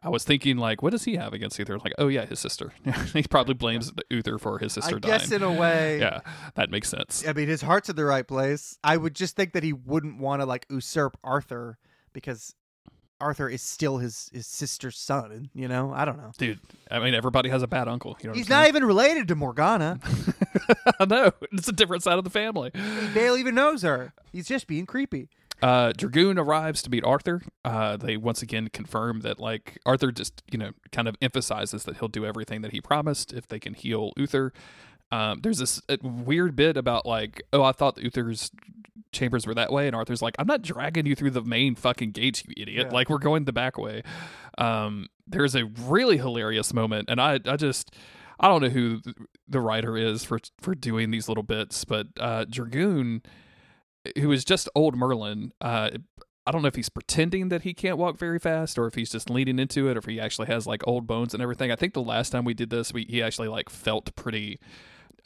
I 0.00 0.10
was 0.10 0.22
thinking, 0.22 0.58
like, 0.58 0.80
what 0.80 0.90
does 0.90 1.02
he 1.06 1.16
have 1.16 1.32
against 1.32 1.58
Uther? 1.58 1.76
Like, 1.76 1.92
oh, 1.98 2.06
yeah, 2.06 2.24
his 2.24 2.38
sister. 2.38 2.72
he 3.14 3.24
probably 3.24 3.54
blames 3.54 3.90
Uther 4.10 4.38
for 4.38 4.60
his 4.60 4.74
sister 4.74 4.96
I 4.96 4.98
guess 5.00 5.30
dying. 5.30 5.42
in 5.42 5.48
a 5.48 5.52
way, 5.52 5.98
yeah, 6.00 6.20
that 6.54 6.70
makes 6.70 6.88
sense. 6.88 7.26
I 7.26 7.32
mean, 7.32 7.48
his 7.48 7.62
heart's 7.62 7.88
in 7.88 7.96
the 7.96 8.04
right 8.04 8.28
place. 8.28 8.78
I 8.84 8.96
would 8.96 9.16
just 9.16 9.34
think 9.34 9.54
that 9.54 9.64
he 9.64 9.72
wouldn't 9.72 10.20
want 10.20 10.40
to 10.40 10.46
like 10.46 10.66
usurp 10.70 11.16
Arthur 11.24 11.78
because 12.12 12.54
Arthur 13.22 13.48
is 13.48 13.62
still 13.62 13.98
his 13.98 14.30
his 14.32 14.46
sister's 14.46 14.98
son. 14.98 15.48
You 15.54 15.68
know, 15.68 15.92
I 15.94 16.04
don't 16.04 16.18
know. 16.18 16.32
Dude, 16.36 16.58
I 16.90 16.98
mean, 16.98 17.14
everybody 17.14 17.48
has 17.48 17.62
a 17.62 17.68
bad 17.68 17.88
uncle. 17.88 18.16
You 18.20 18.28
know 18.28 18.34
He's 18.34 18.48
not 18.48 18.68
even 18.68 18.84
related 18.84 19.28
to 19.28 19.36
Morgana. 19.36 20.00
know. 21.08 21.32
It's 21.52 21.68
a 21.68 21.72
different 21.72 22.02
side 22.02 22.18
of 22.18 22.24
the 22.24 22.30
family. 22.30 22.70
he 22.74 23.08
barely 23.14 23.40
even 23.40 23.54
knows 23.54 23.82
her. 23.82 24.12
He's 24.32 24.48
just 24.48 24.66
being 24.66 24.86
creepy. 24.86 25.28
Uh, 25.62 25.92
Dragoon 25.96 26.38
arrives 26.38 26.82
to 26.82 26.90
meet 26.90 27.04
Arthur. 27.04 27.42
Uh, 27.64 27.96
they 27.96 28.16
once 28.16 28.42
again 28.42 28.68
confirm 28.68 29.20
that 29.20 29.38
like 29.38 29.78
Arthur 29.86 30.10
just 30.10 30.42
you 30.50 30.58
know 30.58 30.72
kind 30.90 31.06
of 31.06 31.16
emphasizes 31.22 31.84
that 31.84 31.98
he'll 31.98 32.08
do 32.08 32.26
everything 32.26 32.62
that 32.62 32.72
he 32.72 32.80
promised 32.80 33.32
if 33.32 33.46
they 33.46 33.60
can 33.60 33.74
heal 33.74 34.12
Uther. 34.16 34.52
Um, 35.12 35.40
there's 35.42 35.58
this 35.58 35.80
uh, 35.90 35.98
weird 36.02 36.56
bit 36.56 36.76
about 36.78 37.04
like, 37.04 37.42
oh, 37.52 37.62
I 37.62 37.72
thought 37.72 38.02
Uther's 38.02 38.50
chambers 39.12 39.46
were 39.46 39.54
that 39.54 39.70
way, 39.70 39.86
and 39.86 39.94
Arthur's 39.94 40.22
like, 40.22 40.34
I'm 40.38 40.46
not 40.46 40.62
dragging 40.62 41.04
you 41.04 41.14
through 41.14 41.32
the 41.32 41.42
main 41.42 41.74
fucking 41.74 42.12
gates, 42.12 42.42
you 42.46 42.54
idiot. 42.56 42.86
Yeah. 42.88 42.92
Like 42.92 43.10
we're 43.10 43.18
going 43.18 43.44
the 43.44 43.52
back 43.52 43.76
way. 43.76 44.02
Um, 44.56 45.08
there's 45.26 45.54
a 45.54 45.66
really 45.66 46.16
hilarious 46.16 46.72
moment, 46.72 47.10
and 47.10 47.20
I 47.20 47.38
I 47.46 47.56
just 47.56 47.94
I 48.40 48.48
don't 48.48 48.62
know 48.62 48.70
who 48.70 49.00
the 49.46 49.60
writer 49.60 49.98
is 49.98 50.24
for 50.24 50.40
for 50.60 50.74
doing 50.74 51.10
these 51.10 51.28
little 51.28 51.44
bits, 51.44 51.84
but 51.84 52.06
uh, 52.18 52.46
Dragoon, 52.48 53.22
who 54.18 54.32
is 54.32 54.46
just 54.46 54.68
old 54.74 54.96
Merlin, 54.96 55.52
uh, 55.60 55.90
I 56.46 56.50
don't 56.50 56.62
know 56.62 56.68
if 56.68 56.74
he's 56.74 56.88
pretending 56.88 57.50
that 57.50 57.62
he 57.62 57.74
can't 57.74 57.98
walk 57.98 58.18
very 58.18 58.38
fast, 58.38 58.78
or 58.78 58.86
if 58.86 58.94
he's 58.94 59.10
just 59.10 59.28
leaning 59.28 59.58
into 59.58 59.88
it, 59.88 59.96
or 59.96 59.98
if 59.98 60.06
he 60.06 60.18
actually 60.18 60.46
has 60.46 60.66
like 60.66 60.82
old 60.88 61.06
bones 61.06 61.34
and 61.34 61.42
everything. 61.42 61.70
I 61.70 61.76
think 61.76 61.92
the 61.92 62.02
last 62.02 62.30
time 62.30 62.44
we 62.44 62.54
did 62.54 62.70
this, 62.70 62.94
we 62.94 63.04
he 63.04 63.22
actually 63.22 63.48
like 63.48 63.68
felt 63.68 64.14
pretty 64.16 64.58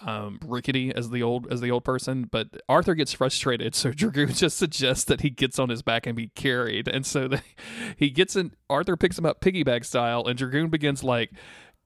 um 0.01 0.39
rickety 0.45 0.95
as 0.95 1.09
the 1.09 1.23
old 1.23 1.51
as 1.51 1.63
the 1.63 1.71
old 1.71 1.83
person 1.83 2.25
but 2.31 2.49
arthur 2.69 2.95
gets 2.95 3.13
frustrated 3.15 3.75
so 3.75 3.91
dragoon 3.93 4.29
just 4.33 4.59
suggests 4.59 5.05
that 5.05 5.23
he 5.23 5.31
gets 5.31 5.59
on 5.59 5.71
his 5.71 5.81
back 5.81 6.07
and 6.07 6.15
be 6.15 6.29
carried 6.35 6.87
and 6.87 7.07
so 7.07 7.29
they, 7.29 7.41
he 7.97 8.11
gets 8.11 8.37
in 8.37 8.53
arthur 8.69 8.97
picks 8.97 9.19
him 9.19 9.25
up 9.25 9.41
piggyback 9.41 9.85
style 9.87 10.27
and 10.27 10.37
dragoon 10.39 10.69
begins 10.69 11.03
like 11.03 11.31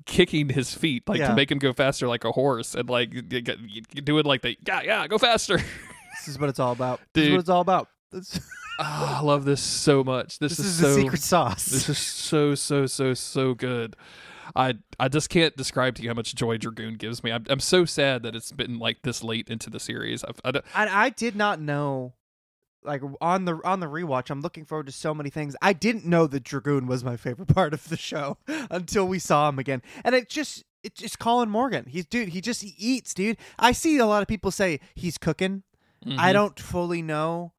kicking 0.06 0.48
his 0.48 0.74
feet 0.74 1.08
like 1.08 1.18
Yeah. 1.20 1.28
to 1.28 1.34
make 1.36 1.52
him 1.52 1.58
go 1.58 1.72
faster 1.72 2.08
like 2.08 2.24
a 2.24 2.32
horse 2.32 2.74
and 2.74 2.88
like 2.90 3.10
doing 3.28 4.24
like 4.24 4.42
the 4.42 4.56
yeah 4.66 4.82
yeah 4.82 5.06
go 5.06 5.18
faster 5.18 5.58
This 6.18 6.28
is 6.34 6.38
what 6.40 6.50
it's 6.50 6.58
all 6.58 6.72
about. 6.72 7.00
This 7.14 7.26
is 7.26 7.30
what 7.30 7.40
it's 7.40 7.48
all 7.48 7.60
about. 7.62 7.88
This, 8.12 8.40
Ah, 8.80 9.20
i 9.20 9.22
love 9.22 9.44
this 9.44 9.60
so 9.62 10.02
much 10.02 10.38
this, 10.38 10.56
this 10.56 10.66
is, 10.66 10.66
is 10.66 10.80
so 10.80 10.96
secret 10.96 11.20
sauce. 11.20 11.66
this 11.66 11.88
is 11.88 11.98
so 11.98 12.54
so 12.54 12.86
so 12.86 13.12
so 13.14 13.54
good 13.54 13.94
I 14.56 14.74
I 14.98 15.08
just 15.08 15.28
can't 15.30 15.56
describe 15.56 15.94
to 15.96 16.02
you 16.02 16.08
how 16.08 16.14
much 16.14 16.34
joy 16.34 16.56
Dragoon 16.58 16.94
gives 16.94 17.22
me. 17.24 17.32
I'm, 17.32 17.44
I'm 17.48 17.60
so 17.60 17.84
sad 17.84 18.22
that 18.24 18.34
it's 18.36 18.52
been 18.52 18.78
like 18.78 19.02
this 19.02 19.22
late 19.22 19.48
into 19.48 19.70
the 19.70 19.80
series. 19.80 20.24
I've, 20.24 20.40
I, 20.44 20.50
don't- 20.52 20.64
I 20.74 21.10
did 21.10 21.36
not 21.36 21.60
know. 21.60 22.14
Like 22.82 23.02
on 23.20 23.44
the 23.44 23.60
on 23.62 23.80
the 23.80 23.86
rewatch, 23.86 24.30
I'm 24.30 24.40
looking 24.40 24.64
forward 24.64 24.86
to 24.86 24.92
so 24.92 25.12
many 25.12 25.28
things. 25.28 25.54
I 25.60 25.74
didn't 25.74 26.06
know 26.06 26.26
that 26.26 26.44
Dragoon 26.44 26.86
was 26.86 27.04
my 27.04 27.16
favorite 27.18 27.48
part 27.54 27.74
of 27.74 27.86
the 27.90 27.96
show 27.98 28.38
until 28.70 29.06
we 29.06 29.18
saw 29.18 29.50
him 29.50 29.58
again, 29.58 29.82
and 30.02 30.14
it 30.14 30.30
just 30.30 30.64
it's 30.82 30.98
just 30.98 31.18
Colin 31.18 31.50
Morgan. 31.50 31.84
He's 31.88 32.06
dude. 32.06 32.30
He 32.30 32.40
just 32.40 32.62
he 32.62 32.74
eats, 32.78 33.12
dude. 33.12 33.36
I 33.58 33.72
see 33.72 33.98
a 33.98 34.06
lot 34.06 34.22
of 34.22 34.28
people 34.28 34.50
say 34.50 34.80
he's 34.94 35.18
cooking. 35.18 35.62
I 36.06 36.30
Mhm. 36.30 36.32
don't 36.32 36.58
fully 36.58 37.02
know. 37.02 37.52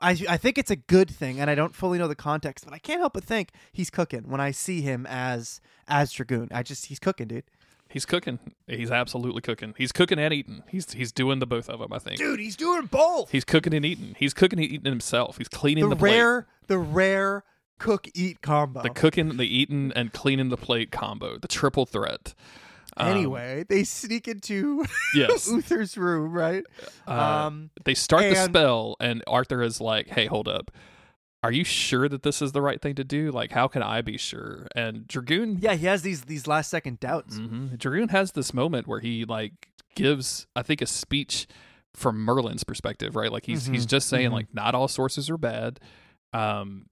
I 0.00 0.16
I 0.28 0.36
think 0.36 0.58
it's 0.58 0.70
a 0.70 0.76
good 0.76 1.10
thing, 1.10 1.40
and 1.40 1.50
I 1.50 1.54
don't 1.54 1.74
fully 1.74 1.98
know 1.98 2.08
the 2.08 2.14
context, 2.14 2.64
but 2.64 2.74
I 2.74 2.78
can't 2.78 3.00
help 3.00 3.14
but 3.14 3.24
think 3.24 3.50
he's 3.72 3.90
cooking 3.90 4.28
when 4.28 4.40
I 4.40 4.50
see 4.50 4.80
him 4.80 5.06
as 5.06 5.60
as 5.88 6.12
Dragoon. 6.12 6.48
I 6.52 6.62
just 6.62 6.86
he's 6.86 6.98
cooking, 6.98 7.28
dude. 7.28 7.44
He's 7.88 8.06
cooking. 8.06 8.38
He's 8.68 8.90
absolutely 8.90 9.42
cooking. 9.42 9.74
He's 9.76 9.90
cooking 9.90 10.18
and 10.18 10.32
eating. 10.32 10.62
He's 10.68 10.92
he's 10.92 11.10
doing 11.10 11.40
the 11.40 11.46
both 11.46 11.68
of 11.68 11.80
them. 11.80 11.92
I 11.92 11.98
think. 11.98 12.18
Dude, 12.18 12.38
he's 12.38 12.56
doing 12.56 12.86
both. 12.86 13.30
He's 13.30 13.44
cooking 13.44 13.74
and 13.74 13.84
eating. 13.84 14.14
He's 14.16 14.32
cooking 14.32 14.60
and 14.60 14.70
eating 14.70 14.90
himself. 14.90 15.38
He's 15.38 15.48
cleaning 15.48 15.84
the 15.84 15.90
the, 15.90 15.96
plate. 15.96 16.16
rare, 16.16 16.46
the 16.68 16.78
rare 16.78 17.44
cook 17.78 18.06
eat 18.14 18.42
combo. 18.42 18.82
The 18.82 18.90
cooking, 18.90 19.36
the 19.38 19.44
eating, 19.44 19.92
and 19.96 20.12
cleaning 20.12 20.50
the 20.50 20.56
plate 20.56 20.92
combo. 20.92 21.38
The 21.38 21.48
triple 21.48 21.84
threat. 21.84 22.34
Um, 22.96 23.08
anyway, 23.08 23.64
they 23.68 23.84
sneak 23.84 24.28
into 24.28 24.84
yes. 25.14 25.48
Uther's 25.48 25.96
room, 25.96 26.32
right? 26.32 26.64
Uh, 27.06 27.46
um, 27.46 27.70
they 27.84 27.94
start 27.94 28.22
the 28.22 28.34
spell, 28.34 28.96
and 29.00 29.22
Arthur 29.26 29.62
is 29.62 29.80
like, 29.80 30.08
"Hey, 30.08 30.26
hold 30.26 30.48
up. 30.48 30.70
Are 31.42 31.52
you 31.52 31.64
sure 31.64 32.06
that 32.08 32.22
this 32.22 32.42
is 32.42 32.52
the 32.52 32.60
right 32.60 32.80
thing 32.82 32.94
to 32.96 33.04
do? 33.04 33.30
Like, 33.30 33.52
how 33.52 33.66
can 33.68 33.82
I 33.82 34.02
be 34.02 34.18
sure?" 34.18 34.66
And 34.74 35.06
Dragoon, 35.08 35.58
yeah, 35.60 35.74
he 35.74 35.86
has 35.86 36.02
these 36.02 36.22
these 36.22 36.46
last 36.46 36.68
second 36.70 37.00
doubts. 37.00 37.36
hmm 37.38 37.68
Dragoon 37.76 38.08
has 38.10 38.32
this 38.32 38.52
moment 38.52 38.86
where 38.86 39.00
he 39.00 39.24
like 39.24 39.68
gives, 39.94 40.46
I 40.54 40.62
think, 40.62 40.82
a 40.82 40.86
speech 40.86 41.46
from 41.94 42.18
Merlin's 42.24 42.62
perspective, 42.64 43.16
right? 43.16 43.32
Like 43.32 43.46
he's 43.46 43.66
he's 43.66 43.86
Mhm, 43.86 43.90
just 43.90 44.08
saying 44.08 44.30
mhm. 44.30 44.34
like 44.34 44.54
not 44.54 44.74
all 44.74 44.86
sources 44.88 45.30
are 45.30 45.38
bad. 45.38 45.80
Um, 46.32 46.86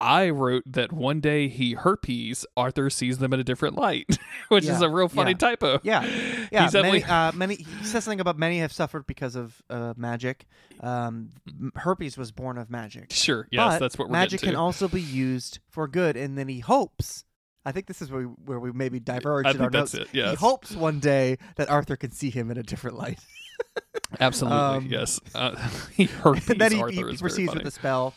I 0.00 0.30
wrote 0.30 0.64
that 0.66 0.92
one 0.92 1.20
day 1.20 1.48
he 1.48 1.72
herpes, 1.72 2.44
Arthur 2.56 2.90
sees 2.90 3.18
them 3.18 3.32
in 3.32 3.40
a 3.40 3.44
different 3.44 3.76
light, 3.76 4.18
which 4.48 4.64
is 4.64 4.82
a 4.82 4.88
real 4.88 5.08
funny 5.08 5.32
yeah. 5.32 5.36
typo. 5.36 5.80
Yeah, 5.82 6.04
Yeah, 6.52 6.64
he's 6.64 6.74
many, 6.74 7.02
uh, 7.04 7.32
many. 7.32 7.56
He 7.56 7.84
says 7.84 8.04
something 8.04 8.20
about 8.20 8.38
many 8.38 8.58
have 8.58 8.72
suffered 8.72 9.06
because 9.06 9.36
of 9.36 9.62
uh, 9.70 9.94
magic. 9.96 10.46
Um, 10.80 11.30
herpes 11.76 12.18
was 12.18 12.32
born 12.32 12.58
of 12.58 12.70
magic. 12.70 13.12
sure. 13.12 13.48
Yes, 13.50 13.74
but 13.74 13.78
that's 13.80 13.98
what 13.98 14.08
we're 14.08 14.12
magic 14.12 14.40
can 14.40 14.56
also 14.56 14.88
be 14.88 15.00
used 15.00 15.60
for 15.68 15.88
good, 15.88 16.16
and 16.16 16.36
then 16.36 16.48
he 16.48 16.60
hopes. 16.60 17.24
I 17.64 17.72
think 17.72 17.86
this 17.86 18.02
is 18.02 18.10
where 18.10 18.28
we, 18.28 18.34
where 18.44 18.60
we 18.60 18.72
maybe 18.72 19.00
diverge 19.00 19.46
I 19.46 19.50
in 19.50 19.56
think 19.56 19.64
our 19.64 19.70
that's 19.70 19.94
notes. 19.94 20.10
it, 20.10 20.14
yes. 20.14 20.30
He 20.30 20.36
hopes 20.36 20.72
one 20.72 21.00
day 21.00 21.38
that 21.56 21.70
Arthur 21.70 21.96
can 21.96 22.10
see 22.10 22.28
him 22.28 22.50
in 22.50 22.58
a 22.58 22.62
different 22.62 22.98
light. 22.98 23.20
Absolutely, 24.20 24.58
Um, 24.60 24.86
yes. 24.90 25.18
Uh, 25.34 25.56
he 25.96 26.04
herpes 26.04 26.50
and 26.50 26.60
then 26.60 26.72
he, 26.72 26.82
Arthur 26.82 27.08
he 27.10 27.16
proceeds 27.16 27.54
with 27.54 27.64
the 27.64 27.70
spell 27.70 28.12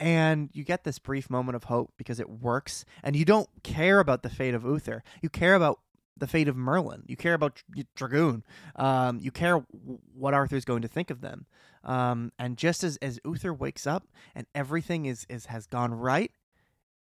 and 0.00 0.50
you 0.52 0.64
get 0.64 0.84
this 0.84 0.98
brief 0.98 1.30
moment 1.30 1.56
of 1.56 1.64
hope 1.64 1.92
because 1.96 2.20
it 2.20 2.28
works 2.28 2.84
and 3.02 3.14
you 3.14 3.24
don't 3.24 3.48
care 3.62 4.00
about 4.00 4.22
the 4.22 4.30
fate 4.30 4.54
of 4.54 4.64
uther. 4.64 5.02
You 5.20 5.28
care 5.28 5.54
about 5.54 5.80
the 6.16 6.26
fate 6.26 6.48
of 6.48 6.56
merlin. 6.56 7.02
You 7.06 7.16
care 7.16 7.34
about 7.34 7.62
Dr- 7.72 7.86
dragoon. 7.94 8.44
Um, 8.76 9.18
you 9.20 9.30
care 9.30 9.60
w- 9.60 9.98
what 10.14 10.34
arthur's 10.34 10.64
going 10.64 10.82
to 10.82 10.88
think 10.88 11.10
of 11.10 11.20
them. 11.20 11.46
Um, 11.84 12.32
and 12.38 12.56
just 12.56 12.84
as, 12.84 12.96
as 12.98 13.18
uther 13.24 13.52
wakes 13.52 13.86
up 13.86 14.06
and 14.34 14.46
everything 14.54 15.06
is, 15.06 15.26
is 15.28 15.46
has 15.46 15.66
gone 15.66 15.92
right 15.94 16.32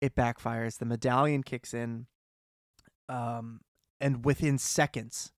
it 0.00 0.14
backfires. 0.14 0.78
The 0.78 0.86
medallion 0.86 1.42
kicks 1.42 1.74
in 1.74 2.06
um, 3.08 3.60
and 4.00 4.24
within 4.24 4.58
seconds 4.58 5.32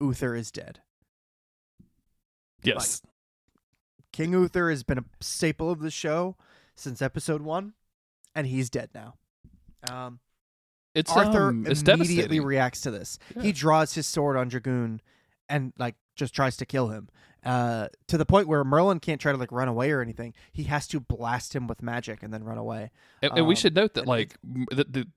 uther 0.00 0.34
is 0.34 0.50
dead. 0.50 0.80
Yes. 2.62 3.02
King 4.12 4.32
Uther 4.32 4.68
has 4.70 4.82
been 4.82 4.98
a 4.98 5.04
staple 5.20 5.70
of 5.70 5.80
the 5.80 5.90
show 5.90 6.36
since 6.82 7.00
episode 7.00 7.42
one, 7.42 7.74
and 8.34 8.46
he's 8.46 8.68
dead 8.68 8.90
now. 8.94 9.14
Um, 9.90 10.20
It's 10.94 11.10
Arthur 11.12 11.48
um, 11.48 11.66
it's 11.66 11.82
immediately 11.82 12.40
reacts 12.40 12.82
to 12.82 12.90
this. 12.90 13.18
Yeah. 13.34 13.42
He 13.42 13.52
draws 13.52 13.94
his 13.94 14.06
sword 14.06 14.36
on 14.36 14.48
Dragoon 14.48 15.00
and 15.48 15.72
like 15.78 15.94
just 16.14 16.34
tries 16.34 16.56
to 16.58 16.66
kill 16.66 16.88
him. 16.88 17.08
Uh, 17.44 17.88
to 18.06 18.16
the 18.16 18.26
point 18.26 18.46
where 18.46 18.62
Merlin 18.62 19.00
can't 19.00 19.20
try 19.20 19.32
to 19.32 19.38
like 19.38 19.50
run 19.50 19.66
away 19.66 19.90
or 19.90 20.00
anything. 20.00 20.32
He 20.52 20.64
has 20.64 20.86
to 20.88 21.00
blast 21.00 21.56
him 21.56 21.66
with 21.66 21.82
magic 21.82 22.22
and 22.22 22.32
then 22.32 22.44
run 22.44 22.58
away. 22.58 22.90
and, 23.20 23.32
and 23.36 23.46
we 23.46 23.54
um, 23.54 23.56
should 23.56 23.74
note 23.74 23.94
that 23.94 24.06
like 24.06 24.36
the, 24.44 24.86
the 24.88 25.08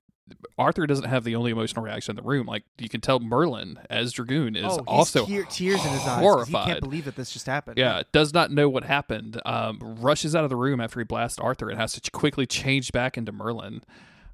Arthur 0.58 0.86
doesn't 0.86 1.04
have 1.08 1.22
the 1.24 1.36
only 1.36 1.50
emotional 1.50 1.84
reaction 1.84 2.12
in 2.12 2.16
the 2.16 2.28
room. 2.28 2.46
Like 2.46 2.64
you 2.78 2.88
can 2.88 3.00
tell, 3.00 3.20
Merlin 3.20 3.78
as 3.90 4.12
Dragoon 4.12 4.56
is 4.56 4.64
oh, 4.66 4.82
also 4.86 5.26
tear- 5.26 5.44
tears 5.44 5.84
in 5.84 5.90
his 5.92 6.00
eyes. 6.00 6.06
'cause 6.06 6.16
He 6.18 6.22
horrified. 6.22 6.66
can't 6.66 6.80
believe 6.80 7.04
that 7.04 7.14
this 7.16 7.30
just 7.30 7.46
happened. 7.46 7.78
Yeah, 7.78 8.02
does 8.12 8.32
not 8.34 8.50
know 8.50 8.68
what 8.68 8.84
happened. 8.84 9.40
Um, 9.44 9.78
rushes 10.00 10.34
out 10.34 10.44
of 10.44 10.50
the 10.50 10.56
room 10.56 10.80
after 10.80 10.98
he 11.00 11.04
blasts 11.04 11.38
Arthur 11.38 11.68
and 11.68 11.78
has 11.78 11.92
to 12.00 12.10
quickly 12.10 12.46
change 12.46 12.90
back 12.92 13.16
into 13.16 13.32
Merlin. 13.32 13.82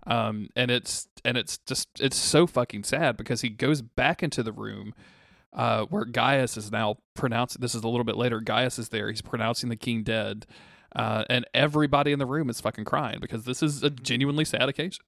Um, 0.06 0.48
and 0.56 0.70
it's 0.70 1.08
and 1.24 1.36
it's 1.36 1.58
just 1.58 1.88
it's 2.00 2.16
so 2.16 2.46
fucking 2.46 2.84
sad 2.84 3.16
because 3.16 3.42
he 3.42 3.48
goes 3.48 3.82
back 3.82 4.22
into 4.22 4.42
the 4.42 4.52
room 4.52 4.94
uh, 5.52 5.84
where 5.84 6.04
Gaius 6.04 6.56
is 6.56 6.72
now 6.72 6.96
pronouncing. 7.14 7.60
This 7.60 7.74
is 7.74 7.82
a 7.84 7.88
little 7.88 8.04
bit 8.04 8.16
later. 8.16 8.40
Gaius 8.40 8.78
is 8.78 8.88
there. 8.88 9.10
He's 9.10 9.22
pronouncing 9.22 9.68
the 9.68 9.76
king 9.76 10.02
dead, 10.02 10.46
uh, 10.96 11.24
and 11.30 11.44
everybody 11.54 12.10
in 12.12 12.18
the 12.18 12.26
room 12.26 12.48
is 12.50 12.60
fucking 12.60 12.84
crying 12.86 13.18
because 13.20 13.44
this 13.44 13.62
is 13.62 13.82
a 13.82 13.90
genuinely 13.90 14.44
sad 14.44 14.68
occasion. 14.68 15.04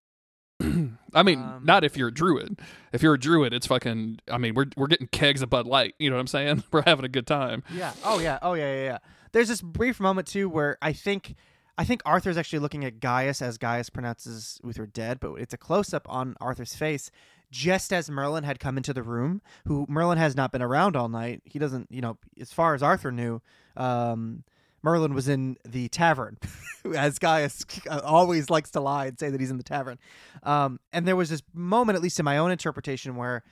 I 0.61 1.23
mean, 1.23 1.41
Um, 1.41 1.63
not 1.65 1.85
if 1.85 1.97
you're 1.97 2.09
a 2.09 2.15
druid. 2.15 2.59
If 2.93 3.03
you're 3.03 3.15
a 3.15 3.19
druid, 3.19 3.53
it's 3.53 3.67
fucking. 3.67 4.21
I 4.31 4.39
mean, 4.39 4.55
we're 4.55 4.67
we're 4.77 4.87
getting 4.87 5.09
kegs 5.09 5.43
of 5.43 5.51
Bud 5.51 5.67
Light. 5.67 5.95
You 5.99 6.11
know 6.11 6.17
what 6.17 6.21
I'm 6.21 6.27
saying? 6.29 6.65
We're 6.73 6.83
having 6.83 7.05
a 7.05 7.09
good 7.09 7.27
time. 7.27 7.63
Yeah. 7.75 7.93
Oh 8.05 8.19
yeah. 8.21 8.39
Oh 8.41 8.55
yeah. 8.55 8.75
Yeah. 8.75 8.85
Yeah. 8.85 8.99
There's 9.33 9.49
this 9.49 9.61
brief 9.63 9.99
moment 10.01 10.29
too 10.29 10.49
where 10.49 10.79
I 10.81 10.93
think 10.93 11.35
I 11.77 11.85
think 11.85 12.03
Arthur's 12.07 12.37
actually 12.37 12.61
looking 12.61 12.85
at 12.85 13.01
Gaius 13.01 13.43
as 13.43 13.59
Gaius 13.59 13.91
pronounces 13.91 14.61
Uther 14.63 14.87
dead, 14.87 15.19
but 15.21 15.35
it's 15.35 15.53
a 15.55 15.59
close 15.59 15.93
up 15.93 16.07
on 16.09 16.37
Arthur's 16.41 16.75
face 16.75 17.11
just 17.51 17.93
as 17.93 18.09
Merlin 18.11 18.45
had 18.45 18.59
come 18.61 18.77
into 18.77 18.93
the 18.93 19.03
room. 19.03 19.43
Who 19.67 19.87
Merlin 19.89 20.19
has 20.19 20.37
not 20.37 20.53
been 20.53 20.63
around 20.63 20.95
all 20.97 21.09
night. 21.09 21.43
He 21.45 21.59
doesn't. 21.59 21.89
You 21.91 22.01
know, 22.01 22.17
as 22.41 22.53
far 22.53 22.75
as 22.75 22.83
Arthur 22.83 23.11
knew. 23.11 23.41
Um, 23.77 24.45
Merlin 24.85 25.15
was 25.15 25.27
in 25.29 25.57
the 25.67 25.89
tavern, 25.89 26.37
as 26.95 27.19
Gaius 27.19 27.65
always 28.05 28.51
likes 28.51 28.71
to 28.73 28.81
lie 28.81 29.07
and 29.07 29.19
say 29.19 29.31
that 29.31 29.41
he's 29.41 29.51
in 29.51 29.57
the 29.57 29.65
tavern. 29.65 29.99
Um, 30.43 30.79
and 30.93 31.09
there 31.09 31.17
was 31.17 31.31
this 31.31 31.43
moment, 31.55 31.97
at 31.97 32.03
least 32.03 32.19
in 32.21 32.25
my 32.27 32.37
own 32.37 32.51
interpretation, 32.51 33.17
where 33.17 33.43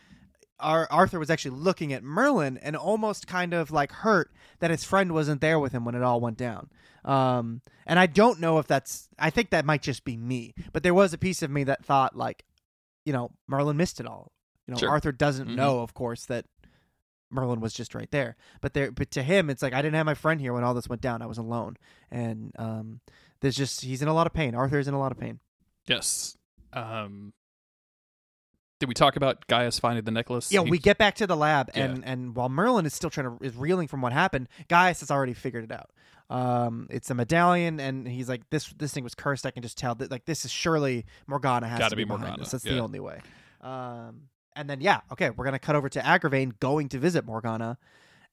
Ar- 0.61 0.87
Arthur 0.91 1.19
was 1.19 1.31
actually 1.31 1.57
looking 1.57 1.93
at 1.95 2.05
Merlin 2.05 2.59
and 2.59 2.77
almost 2.77 3.27
kind 3.27 3.55
of 3.55 3.71
like 3.71 3.91
hurt 3.91 4.31
that 4.61 4.71
his 4.71 4.85
friend 4.85 5.13
wasn't 5.13 5.41
there 5.41 5.59
with 5.59 5.73
him 5.73 5.87
when 5.87 5.95
it 5.95 6.03
all 6.03 6.21
went 6.21 6.37
down. 6.37 6.69
Um, 7.05 7.63
and 7.87 7.99
I 7.99 8.07
don't 8.07 8.39
know 8.39 8.59
if 8.59 8.67
that's, 8.67 9.09
I 9.19 9.31
think 9.31 9.51
that 9.51 9.65
might 9.65 9.83
just 9.83 10.05
be 10.05 10.17
me, 10.19 10.55
but 10.73 10.83
there 10.83 10.95
was 10.95 11.15
a 11.15 11.19
piece 11.19 11.43
of 11.43 11.51
me 11.51 11.65
that 11.65 11.85
thought, 11.85 12.15
like, 12.15 12.45
you 13.07 13.13
know, 13.15 13.31
Merlin 13.49 13.79
missed 13.79 13.99
it 14.01 14.07
all. 14.07 14.31
You 14.69 14.75
know, 14.75 14.79
Sure. 14.79 14.91
Arthur 14.91 15.11
doesn't 15.11 15.49
Mhm. 15.49 15.57
know, 15.57 15.81
of 15.81 15.95
course, 15.95 16.27
that 16.27 16.45
Merlin 17.33 17.61
was 17.61 17.73
just 17.73 17.95
right 17.95 18.11
there. 18.11 18.37
But 18.61 18.75
there, 18.75 18.93
but 18.93 19.11
to 19.13 19.23
him, 19.23 19.51
it's 19.51 19.63
like 19.63 19.73
I 19.73 19.83
didn't 19.83 19.95
have 19.97 20.07
my 20.07 20.15
friend 20.15 20.41
here 20.41 20.53
when 20.53 20.63
all 20.65 20.75
this 20.75 20.89
went 20.89 21.03
down. 21.03 21.23
I 21.23 21.27
was 21.27 21.39
alone, 21.39 21.77
and 22.11 22.53
um, 22.59 23.01
there's 23.41 23.57
just 23.57 23.81
he's 23.83 24.03
in 24.03 24.09
a 24.09 24.15
lot 24.15 24.27
of 24.27 24.33
pain. 24.33 24.55
Arthur's 24.55 24.89
in 24.89 24.95
a 24.95 24.99
lot 24.99 25.13
of 25.13 25.19
pain. 25.19 25.41
Yes. 25.87 26.37
Um, 26.73 27.33
did 28.81 28.89
we 28.89 28.95
talk 28.95 29.17
about 29.17 29.47
Gaius 29.47 29.79
finding 29.79 30.05
the 30.05 30.11
necklace? 30.11 30.51
Yeah, 30.53 30.65
He- 30.65 30.71
we 30.71 30.79
get 30.79 30.99
back 30.99 31.15
to 31.17 31.27
the 31.27 31.37
lab, 31.37 31.71
Yeah. 31.75 31.85
and 31.85 32.05
and 32.05 32.35
while 32.35 32.49
Merlin 32.49 32.85
is 32.87 32.95
still 32.95 33.11
trying 33.11 33.39
to 33.39 33.45
is 33.45 33.55
reeling 33.57 33.87
from 33.89 34.01
what 34.03 34.13
happened, 34.13 34.49
Gaius 34.69 35.01
has 35.01 35.11
already 35.11 35.35
figured 35.35 35.65
it 35.65 35.73
out. 35.73 35.91
Um, 36.31 36.87
it's 36.91 37.11
a 37.11 37.15
medallion, 37.15 37.79
and 37.79 38.09
he's 38.09 38.29
like, 38.29 38.49
this 38.51 38.73
this 38.79 38.93
thing 38.93 39.05
was 39.05 39.15
cursed. 39.15 39.45
I 39.47 39.51
can 39.51 39.63
just 39.63 39.77
tell 39.79 39.95
that 39.97 40.11
like 40.11 40.25
this 40.25 40.45
is 40.45 40.51
surely 40.51 41.05
Morgana 41.27 41.69
has 41.69 41.79
Gotta 41.79 41.91
to 41.91 41.97
be 41.97 42.05
be, 42.05 42.09
Morgana, 42.09 42.39
this. 42.39 42.51
That's 42.51 42.65
yeah. 42.65 42.75
the 42.75 42.79
only 42.81 43.01
way. 43.01 43.21
Um, 43.61 44.23
and 44.57 44.69
then 44.69 44.81
yeah, 44.81 45.01
okay, 45.13 45.31
we're 45.31 45.45
gonna 45.45 45.59
cut 45.59 45.77
over 45.77 45.89
to 45.89 46.01
Agravain 46.01 46.59
going 46.61 46.89
to 46.91 46.99
visit 46.99 47.25
Morgana, 47.25 47.79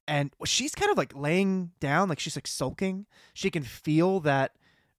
and 0.08 0.32
she's 0.44 0.74
kind 0.74 0.90
of 0.90 0.96
like 0.98 1.14
laying 1.14 1.70
down, 1.80 2.08
like 2.08 2.18
she's 2.20 2.36
like 2.36 2.46
sulking. 2.46 3.06
She 3.34 3.50
can 3.50 3.62
feel 3.62 4.20
that 4.20 4.52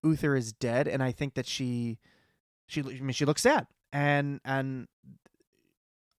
Uther 0.03 0.36
is 0.36 0.51
dead, 0.53 0.88
and 0.88 1.03
I 1.03 1.11
think 1.11 1.34
that 1.36 1.45
she, 1.45 1.99
she, 2.67 2.82
I 2.82 2.84
mean, 3.01 3.11
she 3.11 3.26
looks 3.26 3.41
sad, 3.41 3.67
and 3.93 4.39
and 4.45 4.88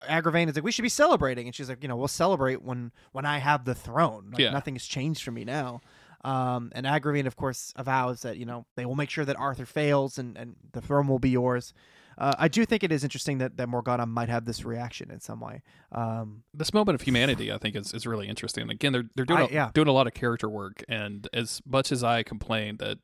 Agravain 0.09 0.49
is 0.49 0.57
like, 0.57 0.65
we 0.65 0.73
should 0.73 0.83
be 0.83 0.89
celebrating, 0.89 1.47
and 1.47 1.55
she's 1.55 1.69
like, 1.69 1.83
you 1.83 1.89
know, 1.89 1.97
we'll 1.97 2.09
celebrate 2.09 2.63
when 2.63 2.91
when 3.13 3.25
I 3.25 3.39
have 3.39 3.65
the 3.65 3.75
throne. 3.75 4.31
Like, 4.33 4.41
Yeah. 4.41 4.51
nothing 4.51 4.75
has 4.75 4.85
changed 4.85 5.23
for 5.23 5.31
me 5.31 5.45
now. 5.45 5.81
Um, 6.25 6.71
and 6.75 6.87
Agravain, 6.87 7.27
of 7.27 7.37
course, 7.37 7.73
avows 7.77 8.23
that 8.23 8.37
you 8.37 8.45
know 8.47 8.67
they 8.77 8.85
will 8.85 8.95
make 8.97 9.11
sure 9.11 9.25
that 9.25 9.37
Arthur 9.37 9.67
fails, 9.67 10.19
and 10.19 10.37
and 10.37 10.57
the 10.73 10.81
throne 10.81 11.07
will 11.09 11.19
be 11.19 11.31
yours. 11.31 11.73
Uh, 12.19 12.35
I 12.39 12.49
do 12.49 12.65
think 12.65 12.85
it 12.85 12.93
is 12.93 13.03
interesting 13.05 13.39
that, 13.39 13.57
that 13.57 13.69
Morgana 13.69 14.07
might 14.07 14.29
have 14.29 14.45
this 14.45 14.65
reaction 14.65 15.11
in 15.11 15.21
some 15.21 15.41
way. 15.41 15.63
Um, 15.93 16.43
this 16.55 16.73
moment 16.75 16.95
of 16.95 17.03
humanity, 17.03 17.51
I 17.53 17.59
think, 17.59 17.75
is, 17.77 17.93
is 17.95 18.07
really 18.07 18.29
interesting. 18.29 18.69
Again, 18.71 18.93
they're 18.93 19.05
they're 19.15 19.25
doing 19.25 19.41
I- 19.41 19.47
a, 19.47 19.51
yeah. 19.53 19.71
doing 19.75 19.89
a 19.89 19.93
lot 19.93 20.07
of 20.07 20.15
character 20.15 20.49
work, 20.49 20.85
and 20.89 21.29
as 21.33 21.61
much 21.67 21.91
as 21.93 22.05
I 22.05 22.23
complained 22.23 22.79
that, 22.81 22.99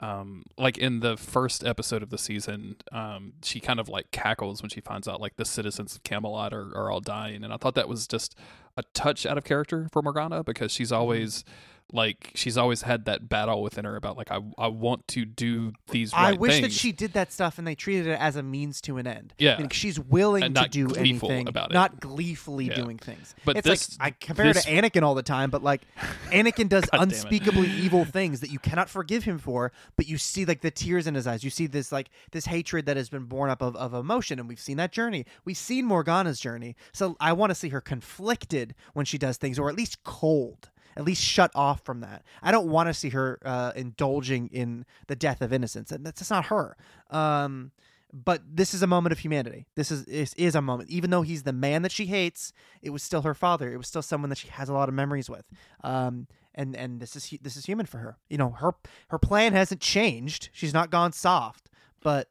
um, 0.00 0.44
like 0.58 0.78
in 0.78 1.00
the 1.00 1.16
first 1.16 1.64
episode 1.64 2.02
of 2.02 2.10
the 2.10 2.18
season, 2.18 2.76
um, 2.90 3.34
she 3.42 3.60
kind 3.60 3.78
of 3.78 3.88
like 3.88 4.10
cackles 4.10 4.62
when 4.62 4.70
she 4.70 4.80
finds 4.80 5.06
out 5.06 5.20
like 5.20 5.36
the 5.36 5.44
citizens 5.44 5.94
of 5.96 6.02
Camelot 6.02 6.52
are, 6.52 6.74
are 6.76 6.90
all 6.90 7.00
dying, 7.00 7.44
and 7.44 7.52
I 7.52 7.56
thought 7.56 7.74
that 7.74 7.88
was 7.88 8.06
just 8.06 8.36
a 8.76 8.82
touch 8.94 9.26
out 9.26 9.36
of 9.38 9.44
character 9.44 9.88
for 9.92 10.02
Morgana 10.02 10.42
because 10.42 10.72
Mm-hmm. 10.72 10.76
she's 10.76 10.92
always. 10.92 11.44
Like 11.94 12.32
she's 12.34 12.56
always 12.56 12.82
had 12.82 13.04
that 13.04 13.28
battle 13.28 13.62
within 13.62 13.84
her 13.84 13.96
about 13.96 14.16
like 14.16 14.30
I 14.30 14.40
I 14.56 14.68
want 14.68 15.06
to 15.08 15.24
do 15.26 15.74
these 15.90 16.12
right 16.12 16.34
I 16.34 16.38
wish 16.38 16.60
that 16.62 16.72
she 16.72 16.90
did 16.90 17.12
that 17.12 17.30
stuff 17.32 17.58
and 17.58 17.66
they 17.66 17.74
treated 17.74 18.06
it 18.06 18.18
as 18.18 18.34
a 18.36 18.42
means 18.42 18.80
to 18.82 18.96
an 18.96 19.06
end. 19.06 19.34
Yeah. 19.38 19.56
Meaning 19.56 19.70
she's 19.70 20.00
willing 20.00 20.42
And 20.42 20.54
to 20.56 20.68
do 20.68 20.88
anything, 20.94 21.48
about 21.48 21.70
it. 21.70 21.74
not 21.74 22.00
gleefully 22.00 22.66
Yeah. 22.66 22.74
doing 22.76 22.96
things. 22.98 23.34
But 23.44 23.58
it's 23.58 23.66
this- 23.68 23.98
like 24.00 24.14
I 24.14 24.26
compare 24.26 24.52
this- 24.52 24.66
it 24.66 24.70
to 24.70 24.88
Anakin 24.90 25.02
all 25.02 25.14
the 25.14 25.22
time, 25.22 25.50
but 25.50 25.62
like 25.62 25.82
Anakin 26.30 26.68
does 26.68 26.84
God 26.86 26.90
damn 26.98 27.00
it. 27.00 27.12
unspeakably 27.12 27.70
evil 27.70 28.04
things 28.06 28.40
that 28.40 28.50
you 28.50 28.58
cannot 28.58 28.88
forgive 28.88 29.24
him 29.24 29.38
for, 29.38 29.70
but 29.96 30.06
you 30.06 30.16
see 30.18 30.44
like 30.46 30.62
the 30.62 30.70
tears 30.70 31.06
in 31.06 31.14
his 31.14 31.26
eyes. 31.26 31.44
You 31.44 31.50
see 31.50 31.66
this 31.66 31.92
like 31.92 32.08
this 32.30 32.46
hatred 32.46 32.86
that 32.86 32.96
has 32.96 33.08
been 33.10 33.24
born 33.24 33.50
up 33.50 33.60
of, 33.62 33.76
of 33.76 33.92
emotion, 33.92 34.38
and 34.40 34.48
we've 34.48 34.58
seen 34.60 34.78
that 34.78 34.92
journey. 34.92 35.26
We've 35.44 35.56
seen 35.58 35.84
Morgana's 35.84 36.40
journey, 36.40 36.74
so 36.92 37.16
I 37.20 37.32
want 37.34 37.50
to 37.50 37.54
see 37.54 37.68
her 37.68 37.80
conflicted 37.80 38.74
when 38.94 39.04
she 39.04 39.18
does 39.18 39.36
things, 39.36 39.58
or 39.58 39.68
at 39.68 39.76
least 39.76 40.02
cold. 40.04 40.70
At 40.96 41.04
least 41.04 41.22
shut 41.22 41.50
off 41.54 41.84
from 41.84 42.00
that. 42.00 42.22
I 42.42 42.52
don't 42.52 42.68
want 42.68 42.88
to 42.88 42.94
see 42.94 43.10
her 43.10 43.38
uh, 43.44 43.72
indulging 43.74 44.48
in 44.48 44.84
the 45.06 45.16
death 45.16 45.40
of 45.40 45.52
innocence, 45.52 45.90
and 45.90 46.04
that's, 46.04 46.20
that's 46.20 46.30
not 46.30 46.46
her. 46.46 46.76
Um, 47.10 47.72
but 48.12 48.42
this 48.46 48.74
is 48.74 48.82
a 48.82 48.86
moment 48.86 49.12
of 49.12 49.20
humanity. 49.20 49.66
This 49.74 49.90
is, 49.90 50.04
is 50.04 50.34
is 50.34 50.54
a 50.54 50.60
moment. 50.60 50.90
Even 50.90 51.10
though 51.10 51.22
he's 51.22 51.44
the 51.44 51.52
man 51.52 51.80
that 51.82 51.92
she 51.92 52.06
hates, 52.06 52.52
it 52.82 52.90
was 52.90 53.02
still 53.02 53.22
her 53.22 53.32
father. 53.34 53.72
It 53.72 53.78
was 53.78 53.88
still 53.88 54.02
someone 54.02 54.28
that 54.28 54.38
she 54.38 54.48
has 54.48 54.68
a 54.68 54.74
lot 54.74 54.88
of 54.88 54.94
memories 54.94 55.30
with. 55.30 55.46
Um, 55.82 56.26
and 56.54 56.76
and 56.76 57.00
this 57.00 57.16
is 57.16 57.32
this 57.40 57.56
is 57.56 57.64
human 57.64 57.86
for 57.86 57.98
her. 57.98 58.18
You 58.28 58.36
know, 58.36 58.50
her 58.50 58.74
her 59.08 59.18
plan 59.18 59.54
hasn't 59.54 59.80
changed. 59.80 60.50
She's 60.52 60.74
not 60.74 60.90
gone 60.90 61.12
soft, 61.12 61.70
but 62.02 62.28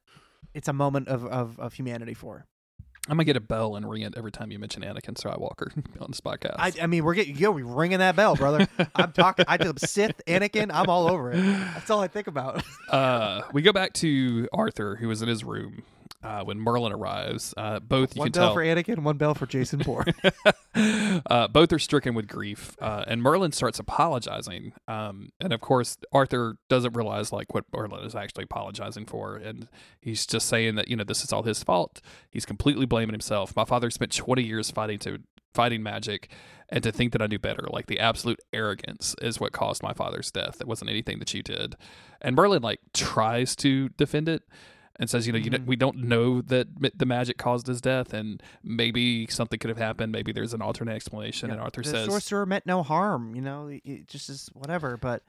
it's 0.54 0.68
a 0.68 0.74
moment 0.74 1.08
of 1.08 1.26
of, 1.26 1.60
of 1.60 1.74
humanity 1.74 2.14
for 2.14 2.40
her. 2.40 2.46
I'm 3.12 3.18
gonna 3.18 3.26
get 3.26 3.36
a 3.36 3.42
bell 3.42 3.76
and 3.76 3.90
ring 3.90 4.04
it 4.04 4.14
every 4.16 4.32
time 4.32 4.52
you 4.52 4.58
mention 4.58 4.84
Anakin 4.84 5.16
Skywalker 5.16 5.76
on 6.02 6.12
this 6.12 6.22
podcast. 6.22 6.56
I, 6.58 6.72
I 6.82 6.88
mean, 6.88 7.04
we're 7.04 7.14
getting 7.14 7.36
yo, 7.36 7.52
we 7.52 7.62
ringing 7.62 8.00
that 8.00 8.16
bell, 8.16 8.38
brother. 8.38 8.66
I'm 8.96 9.12
talking. 9.12 9.44
I 9.50 9.58
do 9.58 9.74
Sith, 9.76 10.22
Anakin. 10.28 10.72
I'm 10.74 10.88
all 10.88 11.10
over 11.10 11.34
it. 11.34 11.42
That's 11.42 11.90
all 11.90 12.00
I 12.00 12.08
think 12.08 12.28
about. 12.28 12.64
uh, 12.90 13.42
we 13.52 13.64
go 13.64 13.74
back 13.74 13.92
to 13.96 14.48
Arthur, 14.54 14.96
who 14.96 15.10
was 15.10 15.22
in 15.22 15.28
his 15.28 15.44
room 15.44 15.84
uh, 16.24 16.44
when 16.44 16.60
Merlin 16.60 16.92
arrives. 16.92 17.54
Uh, 17.58 17.80
both 17.80 18.16
you 18.16 18.20
one 18.20 18.28
can 18.28 18.40
bell 18.40 18.48
tell, 18.50 18.54
for 18.54 18.64
Anakin, 18.64 19.00
one 19.00 19.18
bell 19.18 19.34
for 19.34 19.46
Jason 19.46 19.80
Bourne. 19.80 20.14
uh, 21.26 21.48
both 21.48 21.74
are 21.74 21.80
stricken 21.80 22.14
with 22.14 22.28
grief, 22.28 22.76
uh, 22.82 23.04
and 23.08 23.22
Merlin 23.22 23.52
starts 23.52 23.80
apologizing. 23.80 24.74
Um, 24.88 25.30
and 25.40 25.54
of 25.54 25.62
course, 25.62 25.98
Arthur 26.12 26.58
doesn't 26.70 26.94
realize 26.94 27.32
like 27.32 27.54
what 27.54 27.66
Merlin 27.74 28.06
is 28.06 28.16
actually 28.16 28.44
apologizing 28.44 29.06
for, 29.06 29.36
and 29.36 29.68
he's 30.00 30.26
just 30.26 30.48
saying 30.48 30.76
that 30.76 30.88
you 30.88 30.96
know 30.96 31.04
this 31.04 31.24
is 31.24 31.34
all 31.34 31.44
his 31.44 31.64
fault. 31.64 32.02
He's 32.30 32.46
completely 32.46 32.86
blaming 32.86 33.14
himself. 33.14 33.56
My 33.56 33.66
father 33.66 33.90
spent 33.90 34.12
20 34.12 34.44
years 34.44 34.72
fighting 34.72 35.00
to 35.00 35.20
fighting 35.54 35.84
magic, 35.84 36.30
and 36.70 36.84
to 36.84 36.92
think 36.92 37.12
that 37.12 37.22
I 37.22 37.28
knew 37.28 37.40
better, 37.40 37.68
like 37.70 37.88
the 37.88 38.00
absolute 38.00 38.40
arrogance, 38.54 39.16
is 39.22 39.40
what 39.40 39.52
caused 39.52 39.84
my 39.84 39.94
father's 39.94 40.32
death. 40.32 40.62
It 40.62 40.68
wasn't 40.68 40.90
anything 40.90 41.20
that 41.20 41.34
you 41.34 41.44
did. 41.44 41.76
And 42.22 42.36
Merlin 42.36 42.62
like 42.62 42.80
tries 42.94 43.56
to 43.58 43.90
defend 43.90 44.30
it 44.30 44.44
and 45.02 45.10
says, 45.10 45.26
you 45.26 45.34
know, 45.34 45.40
you 45.40 45.50
mm-hmm. 45.50 45.64
know, 45.64 45.68
we 45.68 45.76
don't 45.76 45.98
know 45.98 46.42
that 46.44 46.68
the 46.96 47.08
magic 47.08 47.40
caused 47.40 47.66
his 47.66 47.82
death, 47.82 48.14
and 48.14 48.42
maybe 48.64 49.26
something 49.28 49.58
could 49.58 49.70
have 49.70 49.80
happened. 49.80 50.12
Maybe 50.12 50.32
there's 50.32 50.54
an 50.54 50.62
alternate 50.62 50.94
explanation. 50.94 51.50
Yeah, 51.50 51.56
And 51.56 51.64
Arthur 51.64 51.82
the 51.82 51.90
says, 51.90 52.06
sorcerer 52.08 52.46
meant 52.46 52.68
no 52.68 52.84
harm. 52.84 53.36
You 53.36 53.42
know, 53.42 53.68
it 53.68 54.08
just 54.08 54.30
is 54.30 54.52
whatever. 54.54 54.98
But 54.98 55.24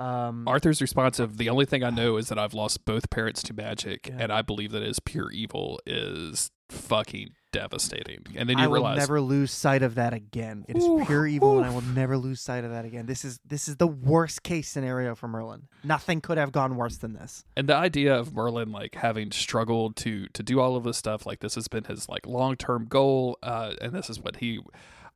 um, 0.00 0.48
Arthur's 0.48 0.80
response 0.80 1.18
of 1.18 1.36
the 1.36 1.48
only 1.48 1.66
thing 1.66 1.82
I 1.84 1.90
know 1.90 2.16
is 2.16 2.28
that 2.28 2.38
I've 2.38 2.54
lost 2.54 2.84
both 2.84 3.10
parents 3.10 3.42
to 3.44 3.54
magic, 3.54 4.08
Yeah. 4.08 4.16
and 4.20 4.32
I 4.32 4.42
believe 4.42 4.72
that 4.72 4.82
it 4.82 4.88
is 4.88 5.00
pure 5.00 5.30
evil 5.30 5.80
is 5.86 6.50
fucking 6.70 7.30
devastating. 7.52 8.24
And 8.36 8.48
then 8.48 8.58
you 8.58 8.72
realize 8.72 8.90
I 8.92 8.94
will 8.94 8.98
never 9.00 9.20
lose 9.20 9.50
sight 9.50 9.82
of 9.82 9.96
that 9.96 10.12
again. 10.14 10.64
It 10.68 10.76
is 10.76 10.84
Ooh, 10.84 11.04
pure 11.04 11.26
evil, 11.26 11.58
and 11.58 11.66
I 11.66 11.70
will 11.74 11.80
never 11.82 12.16
lose 12.16 12.40
sight 12.40 12.62
of 12.64 12.70
that 12.70 12.84
again. 12.84 13.06
This 13.06 13.24
is 13.24 13.40
this 13.44 13.66
is 13.68 13.76
the 13.76 13.88
worst 13.88 14.42
case 14.44 14.68
scenario 14.68 15.14
for 15.16 15.26
Merlin. 15.28 15.62
Nothing 15.82 16.20
could 16.20 16.38
have 16.38 16.52
gone 16.52 16.76
worse 16.76 16.96
than 16.98 17.12
this. 17.14 17.44
and 17.56 17.68
the 17.68 17.74
idea 17.74 18.14
of 18.16 18.32
Merlin 18.34 18.70
like 18.70 18.94
having 18.94 19.32
struggled 19.32 19.96
to 19.96 20.28
to 20.28 20.42
do 20.44 20.60
all 20.60 20.76
of 20.76 20.84
this 20.84 20.96
stuff, 20.96 21.26
like 21.26 21.40
this 21.40 21.56
has 21.56 21.66
been 21.68 21.84
his 21.84 22.08
like 22.08 22.24
long 22.26 22.56
term 22.56 22.86
goal, 22.86 23.36
uh, 23.42 23.74
and 23.80 23.92
this 23.92 24.08
is 24.08 24.20
what 24.20 24.36
he 24.36 24.60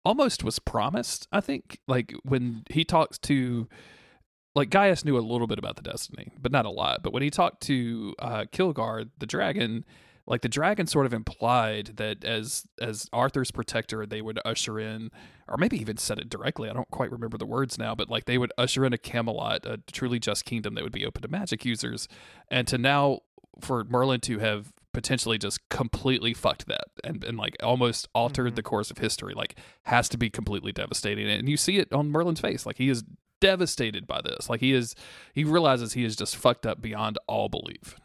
almost 0.04 0.42
was 0.42 0.58
promised. 0.58 1.28
I 1.32 1.40
think 1.40 1.78
like 1.86 2.14
when 2.24 2.64
he 2.68 2.84
talks 2.84 3.16
to 3.18 3.68
like 4.54 4.70
Gaius 4.70 5.04
knew 5.04 5.16
a 5.16 5.20
little 5.20 5.46
bit 5.46 5.58
about 5.58 5.76
the 5.76 5.82
destiny, 5.82 6.30
but 6.40 6.52
not 6.52 6.64
a 6.66 6.70
lot. 6.70 7.02
But 7.02 7.12
when 7.12 7.22
he 7.22 7.30
talked 7.30 7.60
to 7.62 8.14
uh, 8.18 8.44
Kilgharrah, 8.52 9.10
the 9.18 9.26
dragon, 9.26 9.84
like 10.26 10.42
the 10.42 10.48
dragon 10.48 10.86
sort 10.86 11.06
of 11.06 11.12
implied 11.12 11.96
that 11.96 12.24
as 12.24 12.66
as 12.80 13.08
Arthur's 13.12 13.50
protector, 13.50 14.06
they 14.06 14.22
would 14.22 14.38
usher 14.44 14.78
in, 14.78 15.10
or 15.48 15.56
maybe 15.56 15.78
even 15.80 15.96
said 15.96 16.18
it 16.18 16.30
directly. 16.30 16.70
I 16.70 16.72
don't 16.72 16.90
quite 16.90 17.10
remember 17.12 17.36
the 17.36 17.46
words 17.46 17.78
now, 17.78 17.94
but 17.94 18.08
like 18.08 18.24
they 18.26 18.38
would 18.38 18.52
usher 18.56 18.84
in 18.84 18.92
a 18.92 18.98
Camelot, 18.98 19.66
a 19.66 19.78
truly 19.92 20.18
just 20.18 20.44
kingdom 20.44 20.74
that 20.74 20.84
would 20.84 20.92
be 20.92 21.04
open 21.04 21.22
to 21.22 21.28
magic 21.28 21.64
users, 21.64 22.08
and 22.48 22.66
to 22.68 22.78
now 22.78 23.20
for 23.60 23.84
Merlin 23.84 24.20
to 24.20 24.38
have 24.38 24.72
potentially 24.92 25.36
just 25.38 25.68
completely 25.70 26.32
fucked 26.32 26.66
that 26.68 26.84
and, 27.02 27.24
and 27.24 27.36
like 27.36 27.56
almost 27.62 28.08
altered 28.14 28.52
Mhm. 28.52 28.56
the 28.56 28.62
course 28.62 28.92
of 28.92 28.98
history 28.98 29.34
like 29.34 29.56
has 29.82 30.08
to 30.10 30.16
be 30.16 30.30
completely 30.30 30.70
devastating 30.70 31.28
and 31.28 31.48
you 31.48 31.56
see 31.56 31.78
it 31.78 31.92
on 31.92 32.12
merlin's 32.12 32.38
face 32.40 32.64
like 32.64 32.78
he 32.78 32.88
is 32.88 33.02
devastated 33.40 34.06
by 34.06 34.20
this 34.22 34.48
like 34.48 34.60
he 34.60 34.72
is 34.72 34.94
he 35.34 35.44
realizes 35.44 35.92
he 35.92 36.04
is 36.04 36.16
just 36.16 36.36
fucked 36.36 36.64
up 36.66 36.80
beyond 36.80 37.18
all 37.26 37.48
belief 37.48 37.96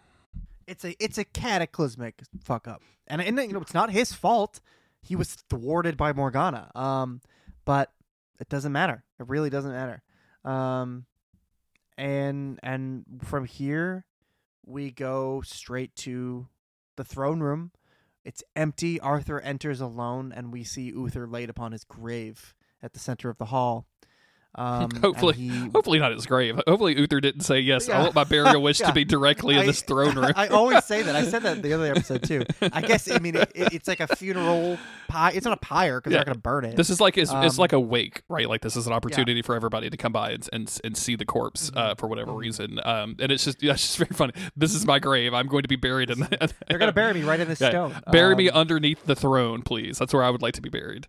It's 0.67 0.85
a 0.85 0.95
it's 1.03 1.17
a 1.17 1.23
cataclysmic 1.25 2.21
fuck 2.43 2.67
up, 2.67 2.81
and, 3.07 3.21
and 3.21 3.37
you 3.39 3.53
know 3.53 3.61
it's 3.61 3.73
not 3.73 3.89
his 3.89 4.13
fault. 4.13 4.59
He 5.01 5.15
was 5.15 5.33
thwarted 5.49 5.97
by 5.97 6.13
Morgana. 6.13 6.69
Um, 6.75 7.21
but 7.65 7.91
it 8.39 8.49
doesn't 8.49 8.71
matter. 8.71 9.03
It 9.19 9.27
really 9.27 9.49
doesn't 9.49 9.71
matter. 9.71 10.03
Um, 10.43 11.05
and 11.97 12.59
and 12.61 13.03
from 13.23 13.45
here, 13.45 14.05
we 14.65 14.91
go 14.91 15.41
straight 15.41 15.95
to 15.97 16.47
the 16.97 17.03
throne 17.03 17.39
room. 17.39 17.71
It's 18.23 18.43
empty. 18.55 18.99
Arthur 18.99 19.39
enters 19.39 19.81
alone, 19.81 20.31
and 20.35 20.51
we 20.53 20.63
see 20.63 20.91
Uther 20.91 21.27
laid 21.27 21.49
upon 21.49 21.71
his 21.71 21.83
grave 21.83 22.53
at 22.83 22.93
the 22.93 22.99
center 22.99 23.29
of 23.29 23.37
the 23.37 23.45
hall. 23.45 23.87
Um, 24.55 24.89
Hopefully- 25.01 25.35
he 25.35 25.47
hopefully 25.69 25.99
not 25.99 26.11
his 26.11 26.25
grave 26.25 26.59
hopefully 26.67 26.97
uther 26.97 27.21
didn't 27.21 27.41
say 27.41 27.59
yes 27.59 27.87
i 27.87 27.93
Yeah. 27.93 28.01
want 28.01 28.15
my 28.15 28.23
burial 28.23 28.61
wish 28.63 28.79
Yeah. 28.79 28.87
to 28.87 28.93
be 28.93 29.05
directly 29.05 29.53
in 29.53 29.61
I- 29.61 29.65
this 29.67 29.81
throne 29.83 30.15
room 30.17 30.33
I 30.35 30.47
always 30.47 30.83
say 30.85 31.03
that. 31.03 31.15
I 31.15 31.23
said 31.23 31.43
that 31.43 31.61
the 31.61 31.73
other 31.73 31.85
episode 31.91 32.23
too. 32.23 32.43
I 32.73 32.81
guess 32.81 33.09
I 33.11 33.19
mean 33.19 33.35
it, 33.35 33.51
it- 33.53 33.73
it's 33.73 33.87
like 33.87 33.99
a 33.99 34.07
funeral 34.15 34.77
pie. 35.07 35.31
It's 35.35 35.45
not 35.45 35.53
a 35.53 35.57
pyre 35.61 35.99
because 36.01 36.11
Yeah. 36.13 36.17
they're 36.17 36.21
not 36.21 36.25
going 36.25 36.35
to 36.35 36.41
burn 36.41 36.65
it. 36.65 36.75
This 36.75 36.89
is 36.89 36.99
like 36.99 37.17
it's, 37.17 37.31
it's 37.31 37.55
Um, 37.57 37.61
like 37.61 37.73
a 37.73 37.79
wake, 37.79 38.23
right? 38.27 38.49
Like 38.49 38.61
this 38.61 38.75
is 38.75 38.87
an 38.87 38.93
opportunity 38.93 39.41
for 39.43 39.55
everybody 39.55 39.89
to 39.89 39.97
come 39.97 40.11
by 40.11 40.31
and 40.31 40.49
and, 40.51 40.79
and 40.83 40.97
see 40.97 41.15
the 41.15 41.25
corpse 41.25 41.71
uh, 41.75 41.79
Mm-hmm. 41.89 41.99
for 41.99 42.07
whatever 42.07 42.31
reason. 42.33 42.79
Um, 42.83 43.15
and 43.19 43.31
it's 43.31 43.43
just 43.45 43.59
that's 43.59 43.81
just 43.81 43.97
very 43.97 44.13
funny. 44.15 44.33
This 44.57 44.73
is 44.73 44.85
my 44.85 44.97
grave. 44.99 45.33
I'm 45.33 45.47
going 45.47 45.61
to 45.61 45.67
be 45.69 45.75
buried 45.75 46.09
in. 46.09 46.19
The, 46.21 46.53
they're 46.67 46.79
going 46.79 46.89
to 46.89 46.93
bury 46.95 47.13
me 47.13 47.21
right 47.23 47.39
in 47.39 47.47
this 47.47 47.61
Yeah. 47.61 47.69
stone. 47.69 47.95
Bury 48.11 48.35
me 48.35 48.49
Um, 48.49 48.57
underneath 48.57 49.05
the 49.05 49.15
throne, 49.15 49.61
please. 49.61 49.99
That's 49.99 50.13
where 50.13 50.23
I 50.23 50.29
would 50.31 50.41
like 50.41 50.55
to 50.55 50.61
be 50.61 50.69
buried. 50.69 51.07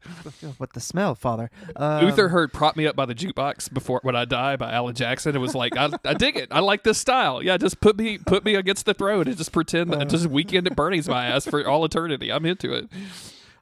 What 0.59 0.72
the 0.74 0.80
smell, 0.80 1.14
Father? 1.14 1.51
Um, 1.76 2.07
Uther 2.07 2.28
heard 2.28 2.53
"Prop 2.53 2.76
Me 2.76 2.86
Up" 2.86 2.97
by 2.97 3.07
the 3.07 3.14
Jukebox 3.33 3.72
before 3.72 4.01
when 4.03 4.16
I 4.16 4.24
die 4.24 4.57
by 4.57 4.72
Alan 4.72 4.95
Jackson. 4.95 5.35
It 5.35 5.39
was 5.39 5.55
like 5.55 5.76
I, 5.76 5.91
I 6.05 6.14
dig 6.14 6.37
it. 6.37 6.49
I 6.51 6.61
like 6.61 6.83
this 6.83 6.99
style. 6.99 7.43
Yeah, 7.43 7.57
just 7.57 7.81
put 7.81 7.97
me 7.97 8.18
put 8.18 8.45
me 8.45 8.55
against 8.55 8.87
the 8.87 8.95
throne 8.95 9.26
and 9.26 9.37
just 9.37 9.53
pretend 9.53 9.93
that 9.93 10.09
just 10.09 10.26
weekend 10.26 10.66
at 10.66 10.76
Bernie's 10.76 11.09
my 11.09 11.26
ass 11.26 11.47
for 11.47 11.66
all 11.66 11.85
eternity. 11.85 12.33
I'm 12.33 12.45
into 12.47 12.72
it. 12.72 12.89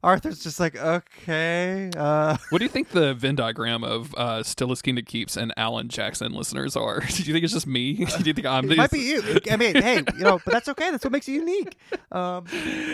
Arthur's 0.02 0.42
just 0.42 0.60
like 0.60 0.76
okay. 0.76 1.90
Uh, 1.96 2.36
What 2.50 2.58
do 2.58 2.64
you 2.64 2.68
think 2.68 2.90
the 2.90 3.14
Venn 3.14 3.34
diagram 3.34 3.82
of 3.82 4.14
uh, 4.16 4.44
Kingdom 4.82 5.04
Keeps 5.04 5.36
and 5.36 5.52
Alan 5.56 5.88
Jackson 5.88 6.32
listeners 6.32 6.76
are? 6.76 7.00
Do 7.08 7.22
you 7.24 7.32
think 7.32 7.42
it's 7.44 7.52
just 7.52 7.66
me? 7.66 7.94
Do 8.04 8.24
you 8.24 8.32
think 8.32 8.46
I'm? 8.46 8.70
it 8.70 8.78
might 8.78 8.92
be 8.92 9.00
you. 9.00 9.22
I 9.50 9.56
mean, 9.56 9.74
hey, 9.74 10.02
you 10.16 10.24
know, 10.24 10.40
but 10.44 10.52
that's 10.52 10.68
okay. 10.68 10.92
That's 10.92 11.04
what 11.04 11.12
makes 11.12 11.26
you 11.28 11.40
unique. 11.40 11.76
Um, 12.12 12.44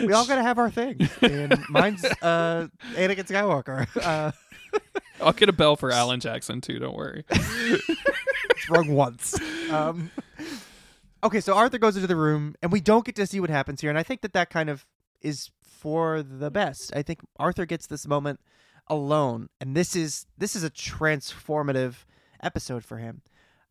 we 0.03 0.13
all 0.13 0.25
got 0.25 0.35
to 0.35 0.41
have 0.43 0.57
our 0.57 0.71
thing. 0.71 1.07
And 1.21 1.59
mine's 1.69 2.03
uh, 2.03 2.67
Anakin 2.93 3.27
Skywalker. 3.27 3.87
Uh, 4.05 4.31
I'll 5.21 5.33
get 5.33 5.49
a 5.49 5.53
bell 5.53 5.75
for 5.75 5.91
Alan 5.91 6.19
Jackson 6.19 6.61
too. 6.61 6.79
Don't 6.79 6.95
worry. 6.95 7.23
it's 7.29 8.69
wrong 8.69 8.89
once. 8.89 9.39
Um, 9.71 10.11
okay, 11.23 11.39
so 11.39 11.55
Arthur 11.55 11.77
goes 11.77 11.95
into 11.95 12.07
the 12.07 12.15
room, 12.15 12.55
and 12.61 12.71
we 12.71 12.81
don't 12.81 13.05
get 13.05 13.15
to 13.15 13.25
see 13.25 13.39
what 13.39 13.49
happens 13.49 13.81
here, 13.81 13.89
and 13.89 13.99
I 13.99 14.03
think 14.03 14.21
that 14.21 14.33
that 14.33 14.49
kind 14.49 14.69
of 14.69 14.85
is 15.21 15.51
for 15.61 16.21
the 16.21 16.51
best. 16.51 16.95
I 16.95 17.01
think 17.01 17.21
Arthur 17.37 17.65
gets 17.65 17.87
this 17.87 18.07
moment 18.07 18.39
alone, 18.87 19.49
and 19.59 19.75
this 19.75 19.95
is 19.95 20.25
this 20.37 20.55
is 20.55 20.63
a 20.63 20.69
transformative 20.69 22.05
episode 22.41 22.83
for 22.83 22.97
him. 22.97 23.21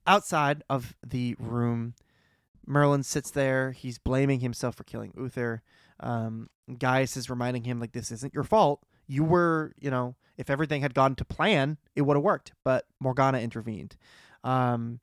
Outside 0.07 0.62
of 0.68 0.94
the 1.07 1.34
room, 1.38 1.94
Merlin 2.66 3.02
sits 3.02 3.30
there. 3.30 3.72
He's 3.72 3.98
blaming 3.98 4.40
himself 4.40 4.74
for 4.74 4.84
killing 4.84 5.12
Uther. 5.16 5.62
Um, 6.00 6.50
Gaius 6.78 7.16
is 7.16 7.30
reminding 7.30 7.64
him 7.64 7.80
like 7.80 7.92
this 7.92 8.11
isn't 8.11 8.34
your 8.34 8.44
fault. 8.44 8.82
You 9.07 9.24
were, 9.24 9.74
you 9.78 9.90
know, 9.90 10.16
if 10.36 10.50
everything 10.50 10.82
had 10.82 10.94
gone 10.94 11.14
to 11.16 11.24
plan, 11.24 11.78
it 11.94 12.02
would 12.02 12.16
have 12.16 12.24
worked. 12.24 12.52
But 12.64 12.86
Morgana 13.00 13.38
intervened. 13.38 13.96
Um, 14.42 15.00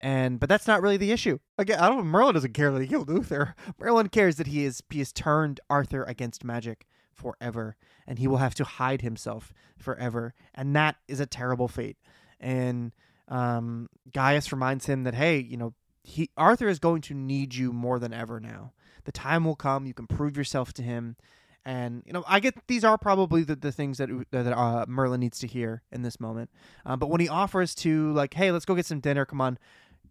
and 0.00 0.40
but 0.40 0.48
that's 0.48 0.66
not 0.66 0.82
really 0.82 0.96
the 0.96 1.12
issue. 1.12 1.38
Again, 1.58 1.78
I 1.78 1.88
don't. 1.88 1.98
know. 1.98 2.04
Merlin 2.04 2.34
doesn't 2.34 2.54
care 2.54 2.72
that 2.72 2.82
he 2.82 2.88
killed 2.88 3.08
Uther. 3.08 3.54
Merlin 3.78 4.08
cares 4.08 4.36
that 4.36 4.48
he 4.48 4.64
is 4.64 4.82
he 4.90 4.98
has 4.98 5.12
turned 5.12 5.60
Arthur 5.70 6.02
against 6.02 6.44
magic 6.44 6.86
forever, 7.12 7.76
and 8.06 8.18
he 8.18 8.26
will 8.26 8.38
have 8.38 8.54
to 8.56 8.64
hide 8.64 9.02
himself 9.02 9.52
forever, 9.78 10.34
and 10.54 10.74
that 10.74 10.96
is 11.06 11.20
a 11.20 11.26
terrible 11.26 11.68
fate. 11.68 11.96
And 12.40 12.92
um, 13.28 13.88
Gaius 14.12 14.50
reminds 14.50 14.86
him 14.86 15.04
that 15.04 15.14
hey, 15.14 15.38
you 15.38 15.56
know, 15.56 15.74
he 16.02 16.30
Arthur 16.36 16.68
is 16.68 16.80
going 16.80 17.02
to 17.02 17.14
need 17.14 17.54
you 17.54 17.72
more 17.72 18.00
than 18.00 18.12
ever 18.12 18.40
now. 18.40 18.72
The 19.04 19.12
time 19.12 19.44
will 19.44 19.56
come. 19.56 19.86
You 19.86 19.94
can 19.94 20.08
prove 20.08 20.36
yourself 20.36 20.72
to 20.74 20.82
him. 20.82 21.16
And 21.64 22.02
you 22.06 22.12
know, 22.12 22.24
I 22.26 22.40
get 22.40 22.54
these 22.66 22.84
are 22.84 22.98
probably 22.98 23.44
the, 23.44 23.54
the 23.54 23.70
things 23.70 23.98
that 23.98 24.08
that 24.32 24.52
uh, 24.52 24.84
Merlin 24.88 25.20
needs 25.20 25.38
to 25.40 25.46
hear 25.46 25.82
in 25.92 26.02
this 26.02 26.18
moment. 26.18 26.50
Uh, 26.84 26.96
but 26.96 27.08
when 27.08 27.20
he 27.20 27.28
offers 27.28 27.74
to 27.76 28.12
like, 28.12 28.34
hey, 28.34 28.50
let's 28.50 28.64
go 28.64 28.74
get 28.74 28.86
some 28.86 29.00
dinner. 29.00 29.24
Come 29.24 29.40
on, 29.40 29.58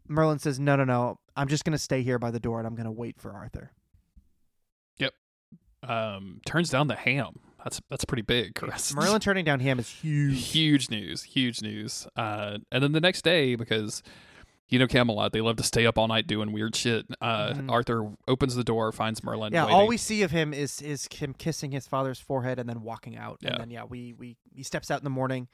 Merlin 0.07 0.39
says, 0.39 0.59
no, 0.59 0.75
no, 0.75 0.83
no. 0.83 1.19
I'm 1.35 1.47
just 1.47 1.65
gonna 1.65 1.77
stay 1.77 2.03
here 2.03 2.19
by 2.19 2.31
the 2.31 2.39
door 2.39 2.59
and 2.59 2.67
I'm 2.67 2.75
gonna 2.75 2.91
wait 2.91 3.19
for 3.19 3.31
Arthur. 3.31 3.71
Yep. 4.97 5.13
Um, 5.83 6.41
turns 6.45 6.69
down 6.69 6.87
the 6.87 6.95
ham. 6.95 7.39
That's 7.63 7.81
that's 7.89 8.05
pretty 8.05 8.23
big, 8.23 8.55
Chris. 8.55 8.93
Merlin 8.95 9.19
turning 9.19 9.45
down 9.45 9.59
ham 9.59 9.79
is 9.79 9.89
huge. 9.89 10.51
huge 10.51 10.89
news, 10.89 11.23
huge 11.23 11.61
news. 11.61 12.07
Uh, 12.15 12.59
and 12.71 12.83
then 12.83 12.93
the 12.93 13.01
next 13.01 13.23
day, 13.23 13.55
because 13.55 14.03
you 14.71 14.79
know 14.79 14.87
Camelot, 14.87 15.31
they 15.33 15.41
love 15.41 15.57
to 15.57 15.63
stay 15.63 15.85
up 15.85 15.97
all 15.99 16.07
night 16.07 16.25
doing 16.25 16.51
weird 16.51 16.75
shit. 16.75 17.05
Uh, 17.21 17.53
Mhm. 17.53 17.69
Arthur 17.69 18.11
opens 18.27 18.55
the 18.55 18.63
door, 18.63 18.91
finds 18.91 19.23
Merlin. 19.23 19.53
Yeah, 19.53 19.65
waiting. 19.65 19.75
all 19.75 19.85
we 19.87 19.97
see 19.97 20.23
of 20.23 20.31
him 20.31 20.53
is 20.53 20.81
is 20.81 21.07
him 21.13 21.33
kissing 21.33 21.71
his 21.71 21.85
father's 21.87 22.19
forehead 22.19 22.57
and 22.57 22.67
then 22.67 22.81
walking 22.81 23.15
out. 23.17 23.37
Yeah. 23.41 23.51
And 23.51 23.59
then 23.59 23.69
yeah, 23.69 23.83
we 23.83 24.13
we 24.13 24.37
he 24.55 24.63
steps 24.63 24.89
out 24.89 24.99
in 24.99 25.03
the 25.03 25.09
morning 25.11 25.47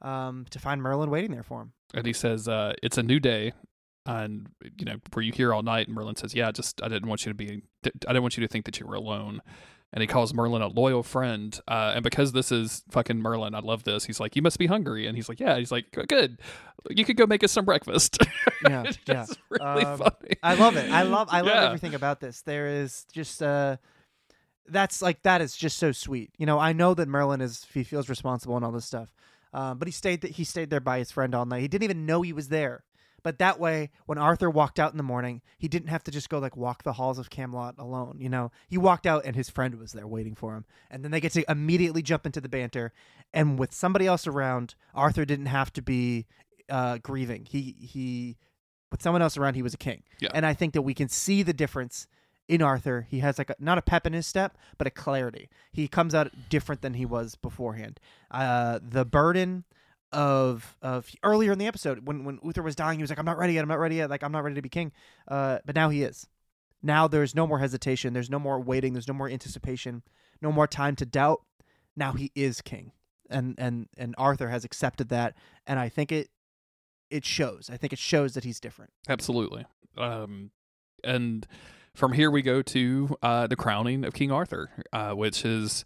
um, 0.00 0.46
to 0.50 0.58
find 0.58 0.82
Merlin 0.82 1.10
waiting 1.10 1.30
there 1.30 1.44
for 1.44 1.62
him. 1.62 1.72
and 1.94 2.04
he 2.06 2.12
says, 2.12 2.48
uh, 2.48 2.72
"It's 2.82 2.98
a 2.98 3.02
new 3.04 3.20
day." 3.20 3.52
And 4.04 4.48
you 4.78 4.84
know, 4.84 4.96
were 5.14 5.22
you 5.22 5.30
here 5.32 5.54
all 5.54 5.62
night? 5.62 5.86
And 5.86 5.94
Merlin 5.94 6.16
says, 6.16 6.34
"Yeah, 6.34 6.50
just 6.50 6.82
I 6.82 6.88
didn't 6.88 7.08
want 7.08 7.24
you 7.24 7.30
to 7.30 7.36
be. 7.36 7.62
I 7.84 7.90
didn't 8.12 8.22
want 8.22 8.36
you 8.36 8.40
to 8.40 8.48
think 8.48 8.64
that 8.64 8.80
you 8.80 8.86
were 8.86 8.96
alone." 8.96 9.40
And 9.94 10.00
he 10.00 10.06
calls 10.06 10.32
Merlin 10.32 10.62
a 10.62 10.68
loyal 10.68 11.02
friend. 11.02 11.58
Uh, 11.68 11.92
and 11.96 12.02
because 12.02 12.32
this 12.32 12.50
is 12.50 12.82
fucking 12.90 13.18
Merlin, 13.18 13.54
I 13.54 13.58
love 13.60 13.84
this. 13.84 14.04
He's 14.06 14.18
like, 14.20 14.34
"You 14.34 14.40
must 14.40 14.58
be 14.58 14.66
hungry," 14.66 15.06
and 15.06 15.16
he's 15.16 15.28
like, 15.28 15.38
"Yeah." 15.38 15.58
He's 15.58 15.70
like, 15.70 15.90
"Good, 16.08 16.40
you 16.88 17.04
could 17.04 17.18
go 17.18 17.26
make 17.26 17.44
us 17.44 17.52
some 17.52 17.64
breakfast." 17.64 18.18
Yeah, 18.64 18.84
it's 18.86 18.98
yeah. 19.08 19.26
really 19.50 19.84
Um, 19.84 19.98
funny. 19.98 20.36
I 20.40 20.54
love 20.54 20.76
it. 20.76 20.88
I 20.90 21.02
love 21.02 21.28
I 21.32 21.40
love 21.40 21.54
Yeah. 21.56 21.64
everything 21.66 21.94
about 21.96 22.20
this. 22.20 22.42
There 22.42 22.68
is 22.68 23.04
just 23.12 23.42
uh 23.42 23.76
that's 24.68 25.02
like 25.02 25.20
that 25.24 25.40
is 25.40 25.56
just 25.56 25.78
so 25.78 25.90
sweet. 25.90 26.30
You 26.38 26.46
know, 26.46 26.60
I 26.60 26.72
know 26.72 26.94
that 26.94 27.08
Merlin 27.08 27.40
is 27.40 27.66
he 27.74 27.82
feels 27.82 28.08
responsible 28.08 28.54
and 28.56 28.64
all 28.64 28.70
this 28.70 28.84
stuff. 28.84 29.12
Um, 29.52 29.78
but 29.78 29.88
he 29.88 29.92
stayed 29.92 30.22
th- 30.22 30.36
he 30.36 30.44
stayed 30.44 30.70
there 30.70 30.78
by 30.80 30.98
his 30.98 31.10
friend 31.10 31.34
all 31.34 31.44
night. 31.44 31.60
He 31.60 31.66
didn't 31.68 31.82
even 31.82 32.06
know 32.06 32.22
he 32.22 32.32
was 32.32 32.48
there. 32.50 32.84
But 33.22 33.38
that 33.38 33.60
way, 33.60 33.90
when 34.06 34.18
Arthur 34.18 34.50
walked 34.50 34.80
out 34.80 34.90
in 34.90 34.96
the 34.96 35.02
morning, 35.02 35.42
he 35.58 35.68
didn't 35.68 35.88
have 35.88 36.02
to 36.04 36.10
just 36.10 36.28
go 36.28 36.38
like 36.38 36.56
walk 36.56 36.82
the 36.82 36.94
halls 36.94 37.18
of 37.18 37.30
Camelot 37.30 37.76
alone. 37.78 38.16
You 38.18 38.28
know, 38.28 38.50
he 38.68 38.78
walked 38.78 39.06
out 39.06 39.24
and 39.24 39.36
his 39.36 39.48
friend 39.48 39.76
was 39.76 39.92
there 39.92 40.06
waiting 40.06 40.34
for 40.34 40.54
him. 40.54 40.64
And 40.90 41.04
then 41.04 41.10
they 41.10 41.20
get 41.20 41.32
to 41.32 41.50
immediately 41.50 42.02
jump 42.02 42.26
into 42.26 42.40
the 42.40 42.48
banter. 42.48 42.92
And 43.32 43.58
with 43.58 43.72
somebody 43.72 44.06
else 44.06 44.26
around, 44.26 44.74
Arthur 44.94 45.24
didn't 45.24 45.46
have 45.46 45.72
to 45.74 45.82
be 45.82 46.26
uh, 46.68 46.98
grieving. 46.98 47.46
He 47.48 47.76
he 47.78 48.36
with 48.90 49.02
someone 49.02 49.22
else 49.22 49.36
around, 49.36 49.54
he 49.54 49.62
was 49.62 49.74
a 49.74 49.78
king. 49.78 50.02
Yeah. 50.20 50.28
And 50.34 50.44
I 50.44 50.54
think 50.54 50.74
that 50.74 50.82
we 50.82 50.94
can 50.94 51.08
see 51.08 51.42
the 51.42 51.54
difference 51.54 52.06
in 52.48 52.60
Arthur. 52.60 53.06
He 53.08 53.20
has 53.20 53.38
like 53.38 53.50
a, 53.50 53.56
not 53.58 53.78
a 53.78 53.82
pep 53.82 54.06
in 54.06 54.12
his 54.12 54.26
step, 54.26 54.58
but 54.76 54.86
a 54.86 54.90
clarity. 54.90 55.48
He 55.72 55.88
comes 55.88 56.14
out 56.14 56.30
different 56.50 56.82
than 56.82 56.94
he 56.94 57.06
was 57.06 57.34
beforehand. 57.34 57.98
Uh, 58.30 58.80
the 58.82 59.04
burden 59.04 59.64
of 60.12 60.76
of 60.82 61.10
earlier 61.22 61.52
in 61.52 61.58
the 61.58 61.66
episode 61.66 62.06
when 62.06 62.24
when 62.24 62.38
Uther 62.42 62.62
was 62.62 62.76
dying, 62.76 62.98
he 62.98 63.02
was 63.02 63.10
like, 63.10 63.18
"I'm 63.18 63.24
not 63.24 63.38
ready 63.38 63.54
yet. 63.54 63.62
I'm 63.62 63.68
not 63.68 63.78
ready 63.78 63.96
yet. 63.96 64.10
Like 64.10 64.22
I'm 64.22 64.32
not 64.32 64.44
ready 64.44 64.56
to 64.56 64.62
be 64.62 64.68
king." 64.68 64.92
Uh, 65.28 65.58
but 65.64 65.74
now 65.74 65.88
he 65.88 66.02
is. 66.02 66.28
Now 66.82 67.08
there's 67.08 67.34
no 67.34 67.46
more 67.46 67.58
hesitation. 67.58 68.12
There's 68.12 68.30
no 68.30 68.38
more 68.38 68.60
waiting. 68.60 68.92
There's 68.92 69.08
no 69.08 69.14
more 69.14 69.28
anticipation. 69.28 70.02
No 70.40 70.50
more 70.50 70.66
time 70.66 70.96
to 70.96 71.06
doubt. 71.06 71.42
Now 71.96 72.12
he 72.12 72.30
is 72.34 72.60
king, 72.60 72.92
and 73.30 73.54
and 73.58 73.88
and 73.96 74.14
Arthur 74.18 74.48
has 74.48 74.64
accepted 74.64 75.08
that, 75.10 75.34
and 75.66 75.78
I 75.78 75.88
think 75.88 76.12
it 76.12 76.28
it 77.10 77.24
shows. 77.24 77.70
I 77.72 77.76
think 77.76 77.92
it 77.92 77.98
shows 77.98 78.34
that 78.34 78.44
he's 78.44 78.58
different. 78.58 78.92
Absolutely. 79.08 79.66
Um, 79.96 80.50
and 81.04 81.46
from 81.94 82.12
here 82.12 82.30
we 82.30 82.42
go 82.42 82.62
to 82.62 83.16
uh, 83.22 83.46
the 83.46 83.56
crowning 83.56 84.04
of 84.04 84.14
King 84.14 84.32
Arthur, 84.32 84.70
uh, 84.92 85.12
which 85.12 85.44
is 85.44 85.84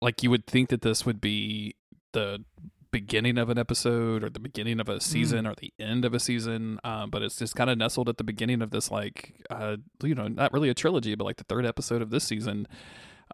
like 0.00 0.22
you 0.22 0.30
would 0.30 0.46
think 0.46 0.70
that 0.70 0.82
this 0.82 1.04
would 1.04 1.20
be 1.20 1.74
the 2.12 2.44
beginning 2.90 3.38
of 3.38 3.48
an 3.50 3.58
episode 3.58 4.22
or 4.24 4.30
the 4.30 4.40
beginning 4.40 4.80
of 4.80 4.88
a 4.88 5.00
season 5.00 5.44
Mm. 5.44 5.50
or 5.50 5.54
the 5.54 5.72
end 5.78 6.04
of 6.04 6.14
a 6.14 6.20
season. 6.20 6.78
Um, 6.84 7.10
but 7.10 7.22
it's 7.22 7.36
just 7.36 7.54
kind 7.54 7.68
of 7.70 7.76
nestled 7.78 8.08
at 8.08 8.16
the 8.18 8.24
beginning 8.24 8.62
of 8.62 8.70
this, 8.70 8.90
like, 8.90 9.44
uh, 9.50 9.76
you 10.02 10.14
know, 10.14 10.28
not 10.28 10.52
really 10.52 10.68
a 10.70 10.74
trilogy, 10.74 11.14
but 11.14 11.24
like 11.24 11.36
the 11.36 11.44
third 11.44 11.66
episode 11.66 12.00
of 12.02 12.10
this 12.10 12.24
season. 12.24 12.66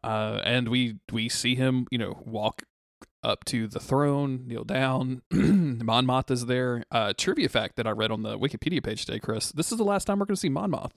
Uh, 0.03 0.41
and 0.45 0.69
we 0.69 0.97
we 1.13 1.29
see 1.29 1.55
him, 1.55 1.87
you 1.91 1.99
know, 1.99 2.21
walk 2.25 2.63
up 3.23 3.45
to 3.47 3.67
the 3.69 3.81
throne, 3.81 4.45
kneel 4.47 4.65
down. 4.65 5.23
Monmouth 5.33 6.31
is 6.31 6.47
there. 6.47 6.85
Uh, 6.91 7.13
trivia 7.17 7.49
fact 7.49 7.77
that 7.77 7.87
I 7.87 7.91
read 7.91 8.11
on 8.11 8.23
the 8.23 8.39
Wikipedia 8.39 8.83
page 8.83 9.07
today, 9.07 9.19
Chris. 9.19 9.51
This 9.53 9.73
is 9.73 9.79
the 9.79 9.85
last 9.85 10.05
time 10.05 10.19
we're 10.19 10.27
going 10.27 10.35
to 10.37 10.41
see 10.41 10.49
Monmouth. 10.51 10.93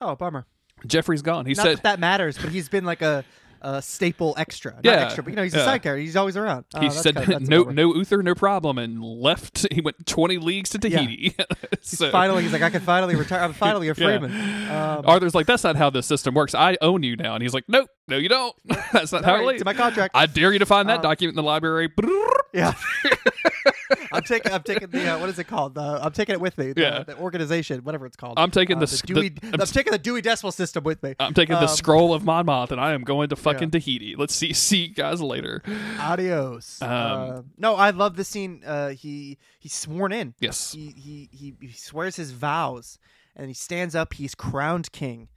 Oh, 0.00 0.16
bummer. 0.16 0.46
Geoffrey's 0.86 1.22
gone. 1.22 1.46
He 1.46 1.52
Not 1.54 1.62
said 1.62 1.76
that 1.78 1.82
that 1.84 2.00
matters, 2.00 2.36
but 2.36 2.50
he's 2.50 2.68
been 2.68 2.84
like 2.84 3.02
a, 3.02 3.24
a 3.64 3.82
staple 3.82 4.34
extra. 4.38 4.74
Not 4.74 4.84
Yeah, 4.84 4.92
extra, 5.06 5.22
but 5.24 5.30
you 5.30 5.36
know, 5.36 5.42
he's 5.42 5.54
a 5.54 5.58
yeah. 5.58 5.64
side 5.64 5.82
character. 5.82 6.00
He's 6.02 6.14
always 6.16 6.36
around. 6.36 6.66
Oh, 6.74 6.80
he 6.80 6.88
that's 6.88 7.00
said 7.02 7.16
kinda- 7.16 7.40
no 7.48 7.62
no 7.64 7.94
Uther 7.94 8.22
no 8.22 8.34
problem 8.34 8.78
and 8.78 9.02
left. 9.02 9.66
He 9.72 9.80
went 9.80 10.06
twenty 10.06 10.38
leagues 10.38 10.70
to 10.70 10.78
Yeah. 10.88 10.98
Tahiti. 10.98 11.34
He's 11.80 11.98
finally, 12.10 12.42
he's 12.44 12.52
like, 12.52 12.62
I 12.62 12.70
can 12.70 12.80
finally 12.82 13.14
retire. 13.16 13.40
I'm 13.40 13.52
finally 13.52 13.88
a 13.88 13.94
Yeah. 13.96 14.18
freeman. 14.18 14.32
Um, 14.70 15.04
Arthur's 15.06 15.34
like, 15.34 15.46
that's 15.46 15.64
not 15.64 15.76
how 15.76 15.90
the 15.90 16.02
system 16.02 16.34
works. 16.34 16.54
I 16.54 16.76
own 16.80 17.02
you 17.02 17.16
now, 17.16 17.34
and 17.34 17.42
he's 17.42 17.52
like, 17.54 17.64
nope, 17.68 17.88
no, 18.08 18.16
you 18.16 18.28
don't. 18.28 18.54
that's 18.92 19.12
not 19.12 19.24
how 19.24 19.34
it 19.34 19.38
it's 19.40 19.46
works. 19.46 19.64
my 19.64 19.74
contract. 19.74 20.14
I 20.14 20.26
dare 20.26 20.52
you 20.52 20.58
to 20.60 20.66
find 20.66 20.88
that 20.88 20.96
Um, 20.98 21.02
document 21.02 21.32
in 21.32 21.36
the 21.36 21.42
library. 21.46 21.90
yeah. 22.52 22.74
I'm 24.24 24.40
taking. 24.40 24.52
I'm 24.52 24.62
taking 24.62 24.88
the. 24.88 25.08
Uh, 25.14 25.18
what 25.18 25.28
is 25.28 25.38
it 25.38 25.44
called? 25.44 25.74
The, 25.74 25.80
I'm 26.02 26.12
taking 26.12 26.34
it 26.34 26.40
with 26.40 26.56
me. 26.58 26.72
The, 26.72 26.80
Yeah. 26.80 27.02
the 27.04 27.16
organization, 27.18 27.80
whatever 27.84 28.06
it's 28.06 28.16
called. 28.16 28.38
I'm 28.38 28.50
taking 28.50 28.76
Uh, 28.76 28.80
the 28.80 28.86
the 28.86 29.02
Dewey. 29.06 29.28
the- 29.30 29.46
I'm, 29.48 29.60
I'm 29.60 29.66
taking 29.66 29.92
the 29.92 29.98
Dewey 29.98 30.22
Decimal 30.22 30.52
System 30.52 30.84
with 30.84 31.02
me. 31.02 31.14
I'm 31.20 31.34
taking 31.34 31.54
the 31.56 31.62
Um, 31.62 31.68
scroll 31.68 32.14
of 32.14 32.24
Monmouth, 32.24 32.72
and 32.72 32.80
I 32.80 32.92
am 32.92 33.02
going 33.02 33.28
to 33.28 33.36
fucking 33.36 33.68
Yeah. 33.68 33.78
Tahiti. 33.80 34.16
Let's 34.16 34.34
see 34.34 34.52
see 34.52 34.86
you 34.86 34.94
guys 34.94 35.20
later. 35.20 35.62
Adios. 35.98 36.80
Um, 36.82 36.88
uh, 36.90 37.42
no, 37.58 37.74
I 37.76 37.90
love 37.90 38.16
the 38.16 38.24
scene. 38.24 38.62
Uh, 38.64 38.90
he 38.90 39.38
he's 39.58 39.74
sworn 39.74 40.12
in. 40.12 40.34
Yes. 40.40 40.72
He, 40.72 40.94
he 40.96 41.28
he 41.32 41.54
he 41.60 41.72
swears 41.72 42.16
his 42.16 42.32
vows, 42.32 42.98
and 43.36 43.48
he 43.48 43.54
stands 43.54 43.94
up. 43.94 44.14
He's 44.14 44.34
crowned 44.34 44.92
king, 44.92 45.28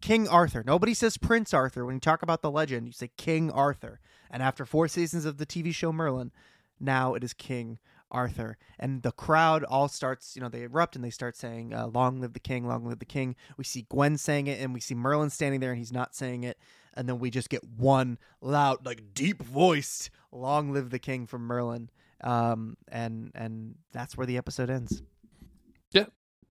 King 0.00 0.28
Arthur. 0.28 0.62
Nobody 0.66 0.94
says 0.94 1.16
Prince 1.16 1.52
Arthur 1.54 1.84
when 1.84 1.94
you 1.96 2.00
talk 2.00 2.22
about 2.22 2.42
the 2.42 2.50
legend. 2.50 2.86
You 2.86 2.92
say 2.92 3.10
King 3.16 3.50
Arthur. 3.50 4.00
And 4.30 4.42
after 4.42 4.66
four 4.66 4.88
seasons 4.88 5.24
of 5.24 5.38
the 5.38 5.46
TV 5.46 5.72
show 5.74 5.90
Merlin, 5.90 6.32
now 6.78 7.14
it 7.14 7.24
is 7.24 7.32
King 7.32 7.78
Arthur. 8.10 8.58
And 8.78 9.02
the 9.02 9.12
crowd 9.12 9.64
all 9.64 9.88
starts. 9.88 10.34
You 10.36 10.42
know, 10.42 10.48
they 10.48 10.62
erupt 10.62 10.96
and 10.96 11.04
they 11.04 11.10
start 11.10 11.36
saying, 11.36 11.74
uh, 11.74 11.86
"Long 11.88 12.20
live 12.20 12.32
the 12.32 12.40
king! 12.40 12.66
Long 12.66 12.86
live 12.86 12.98
the 12.98 13.04
king!" 13.04 13.36
We 13.56 13.64
see 13.64 13.86
Gwen 13.88 14.18
saying 14.18 14.46
it, 14.46 14.60
and 14.60 14.74
we 14.74 14.80
see 14.80 14.94
Merlin 14.94 15.30
standing 15.30 15.60
there, 15.60 15.70
and 15.70 15.78
he's 15.78 15.92
not 15.92 16.14
saying 16.14 16.44
it. 16.44 16.58
And 16.94 17.08
then 17.08 17.18
we 17.18 17.30
just 17.30 17.48
get 17.50 17.62
one 17.64 18.18
loud, 18.40 18.84
like 18.84 19.14
deep 19.14 19.42
voiced 19.42 20.10
"Long 20.32 20.72
live 20.72 20.90
the 20.90 20.98
king" 20.98 21.26
from 21.26 21.42
Merlin. 21.42 21.90
Um, 22.22 22.76
and 22.88 23.30
and 23.34 23.76
that's 23.92 24.16
where 24.16 24.26
the 24.26 24.36
episode 24.38 24.70
ends. 24.70 25.02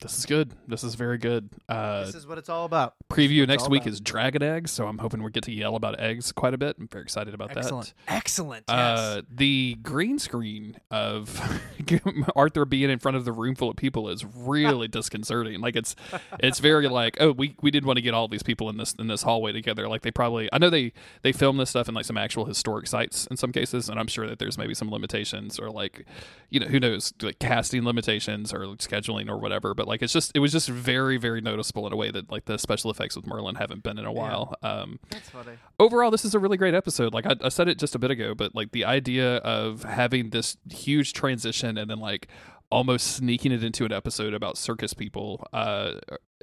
This 0.03 0.19
is 0.19 0.27
good. 0.27 0.53
This 0.67 0.83
is 0.83 0.97
very 0.97 1.17
good. 1.17 1.49
Uh, 1.69 2.05
this 2.05 2.17
is 2.17 2.27
what 2.27 2.37
it's 2.37 2.49
all 2.49 2.65
about. 2.65 2.95
preview 3.09 3.47
next 3.47 3.69
week 3.71 3.83
about. 3.83 3.93
is 3.93 4.01
Dragon 4.01 4.43
Eggs, 4.43 4.73
so 4.73 4.89
I'm 4.89 4.99
hoping 4.99 5.23
we 5.23 5.31
get 5.31 5.45
to 5.45 5.53
yell 5.53 5.77
about 5.77 6.01
eggs 6.01 6.33
quite 6.33 6.55
a 6.55 6.59
bit. 6.59 6.77
I'm 6.79 6.89
very 6.89 7.05
excited 7.05 7.35
about 7.35 7.57
Excellent. 7.57 7.95
that. 8.07 8.15
Excellent. 8.15 8.65
Yes. 8.69 8.99
Uh, 8.99 9.23
the 9.31 9.77
green 9.83 10.19
screen 10.19 10.77
of 10.91 11.41
Arthur 12.37 12.65
being 12.65 12.91
in 12.91 12.99
front 12.99 13.17
of 13.17 13.25
the 13.25 13.31
room 13.31 13.55
full 13.55 13.71
of 13.71 13.77
people 13.77 14.09
is 14.09 14.25
really 14.25 14.89
disconcerting. 15.03 15.61
Like 15.61 15.77
it's 15.77 15.95
it's 16.41 16.59
very 16.59 16.89
like 16.89 17.17
oh 17.21 17.31
we 17.31 17.55
we 17.63 17.71
did 17.71 17.85
want 17.85 17.97
to 17.99 18.03
get 18.03 18.13
all 18.13 18.27
these 18.27 18.43
people 18.43 18.69
in 18.71 18.79
this 18.79 18.95
in 18.95 19.07
this 19.07 19.23
hallway 19.23 19.53
together. 19.53 19.89
Like 19.89 20.03
they 20.03 20.11
probably 20.11 20.49
I 20.53 20.59
know 20.59 20.69
they 20.69 20.93
they 21.23 21.31
film 21.31 21.59
this 21.59 21.71
stuff 21.71 21.89
in 21.89 21.95
like 21.95 22.07
some 22.07 22.19
actual 22.19 22.47
historic 22.47 22.89
sites 22.89 23.27
in 23.29 23.37
some 23.37 23.53
cases, 23.53 23.89
and 23.89 24.01
I'm 24.01 24.09
sure 24.09 24.27
that 24.27 24.41
there's 24.41 24.59
maybe 24.59 24.75
some 24.75 24.91
limitations 24.91 25.61
or 25.61 25.71
like 25.71 26.07
you 26.51 26.59
know 26.59 26.67
who 26.67 26.81
knows 26.81 27.15
like 27.23 27.39
casting 27.39 27.85
limitations 27.85 28.53
or 28.53 28.61
scheduling 28.77 29.29
or 29.29 29.39
whatever. 29.39 29.75
But 29.75 29.87
like 29.87 29.92
it's 30.01 30.13
just 30.13 30.33
it 30.35 30.39
was 30.39 30.53
just 30.53 30.69
very 30.69 31.19
very 31.19 31.43
noticeable 31.43 31.87
in 31.87 31.93
a 31.93 31.97
way 31.97 32.11
that 32.11 32.31
like 32.31 32.47
the 32.47 32.57
special 32.57 32.91
effects 32.91 33.17
with 33.17 33.27
Merlin 33.27 33.57
haven't 33.57 33.83
been 33.83 33.99
in 33.99 34.07
a 34.07 34.13
while. 34.13 34.55
Um, 34.63 35.01
That's 35.11 35.29
funny. 35.29 35.53
overall 35.79 36.11
this 36.11 36.25
is 36.25 36.35
a 36.35 36.39
really 36.39 36.57
great 36.57 36.73
episode 36.73 37.13
like 37.13 37.27
I, 37.27 37.35
I 37.43 37.49
said 37.51 37.69
it 37.69 37.79
just 37.79 37.95
a 37.95 37.99
bit 37.99 38.11
ago 38.11 38.35
but 38.35 38.55
like 38.55 38.73
the 38.73 38.85
idea 38.85 39.37
of 39.39 39.83
having 39.83 40.31
this 40.31 40.57
huge 40.71 41.13
transition 41.13 41.77
and 41.77 41.91
then 41.91 41.99
like 41.99 42.29
almost 42.71 43.17
sneaking 43.17 43.53
it 43.53 43.63
into 43.63 43.85
an 43.85 43.93
episode 43.93 44.33
about 44.33 44.57
circus 44.57 44.95
people 44.95 45.47
uh 45.53 45.95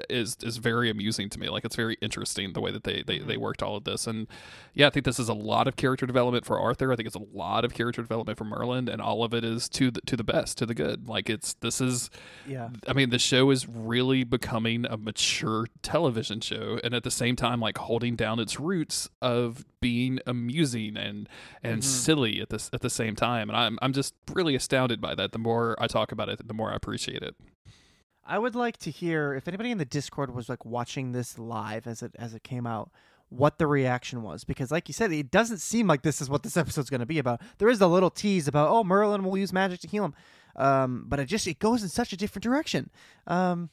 is 0.09 0.37
is 0.43 0.57
very 0.57 0.89
amusing 0.89 1.29
to 1.29 1.39
me 1.39 1.49
like 1.49 1.65
it's 1.65 1.75
very 1.75 1.97
interesting 2.01 2.53
the 2.53 2.61
way 2.61 2.71
that 2.71 2.83
they 2.83 3.03
they, 3.05 3.19
they 3.19 3.37
worked 3.37 3.61
all 3.63 3.75
of 3.75 3.83
this 3.83 4.07
and 4.07 4.27
yeah 4.73 4.87
i 4.87 4.89
think 4.89 5.05
this 5.05 5.19
is 5.19 5.29
a 5.29 5.33
lot 5.33 5.67
of 5.67 5.75
character 5.75 6.05
development 6.05 6.45
for 6.45 6.59
arthur 6.59 6.91
i 6.91 6.95
think 6.95 7.07
it's 7.07 7.15
a 7.15 7.25
lot 7.33 7.65
of 7.65 7.73
character 7.73 8.01
development 8.01 8.37
for 8.37 8.45
merlin 8.45 8.87
and 8.87 9.01
all 9.01 9.23
of 9.23 9.33
it 9.33 9.43
is 9.43 9.67
to 9.69 9.89
the 9.91 10.01
to 10.01 10.15
the 10.15 10.23
best 10.23 10.57
to 10.57 10.65
the 10.65 10.73
good 10.75 11.07
like 11.07 11.29
it's 11.29 11.53
this 11.55 11.81
is 11.81 12.09
Yeah. 12.47 12.69
I 12.87 12.93
mean, 12.93 13.09
the 13.09 13.19
show 13.19 13.49
is 13.51 13.67
really 13.67 14.23
becoming 14.23 14.85
a 14.85 14.97
mature 14.97 15.67
television 15.81 16.41
show, 16.41 16.79
and 16.83 16.93
at 16.93 17.03
the 17.03 17.11
same 17.11 17.35
time, 17.35 17.59
like 17.59 17.77
holding 17.77 18.15
down 18.15 18.39
its 18.39 18.59
roots 18.59 19.09
of 19.21 19.65
being 19.81 20.19
amusing 20.25 20.97
and 20.97 21.29
and 21.63 21.81
Mhm. 21.81 21.83
silly 21.85 22.41
at 22.41 22.49
this 22.49 22.69
at 22.73 22.81
the 22.81 22.89
same 22.89 23.15
time. 23.15 23.49
And 23.49 23.57
I'm 23.57 23.77
I'm 23.81 23.93
just 23.93 24.13
really 24.33 24.55
astounded 24.55 24.99
by 25.01 25.15
that. 25.15 25.31
The 25.31 25.39
more 25.39 25.75
I 25.79 25.87
talk 25.87 26.11
about 26.11 26.29
it, 26.29 26.45
the 26.47 26.53
more 26.53 26.71
I 26.71 26.75
appreciate 26.75 27.21
it. 27.23 27.35
I 28.29 28.37
would 28.37 28.55
like 28.55 28.77
to 28.77 28.91
hear 28.91 29.33
if 29.33 29.47
anybody 29.47 29.71
in 29.71 29.79
the 29.79 29.85
Discord 29.85 30.33
was 30.33 30.47
like 30.47 30.63
watching 30.63 31.11
this 31.11 31.39
live 31.39 31.87
as 31.87 32.03
it 32.03 32.15
as 32.19 32.33
it 32.33 32.43
came 32.43 32.67
out, 32.67 32.91
what 33.29 33.57
the 33.57 33.67
reaction 33.67 34.21
was 34.21 34.43
because 34.43 34.71
like 34.71 34.87
you 34.87 34.93
said, 34.93 35.11
it 35.11 35.31
doesn't 35.31 35.57
seem 35.57 35.87
like 35.87 36.03
this 36.03 36.21
is 36.21 36.29
what 36.29 36.43
this 36.43 36.55
episode's 36.55 36.89
going 36.89 36.99
to 36.99 37.07
be 37.07 37.19
about. 37.19 37.41
There 37.57 37.69
is 37.69 37.81
a 37.81 37.87
little 37.87 38.11
tease 38.11 38.47
about 38.47 38.69
oh 38.69 38.83
Merlin 38.83 39.23
will 39.23 39.37
use 39.37 39.51
magic 39.51 39.79
to 39.81 39.87
heal 39.87 40.05
him, 40.05 40.13
um, 40.55 41.05
but 41.07 41.19
it 41.19 41.25
just 41.25 41.47
it 41.47 41.57
goes 41.57 41.81
in 41.81 41.89
such 41.89 42.13
a 42.13 42.17
different 42.17 42.43
direction. 42.43 42.91
Um, 43.25 43.71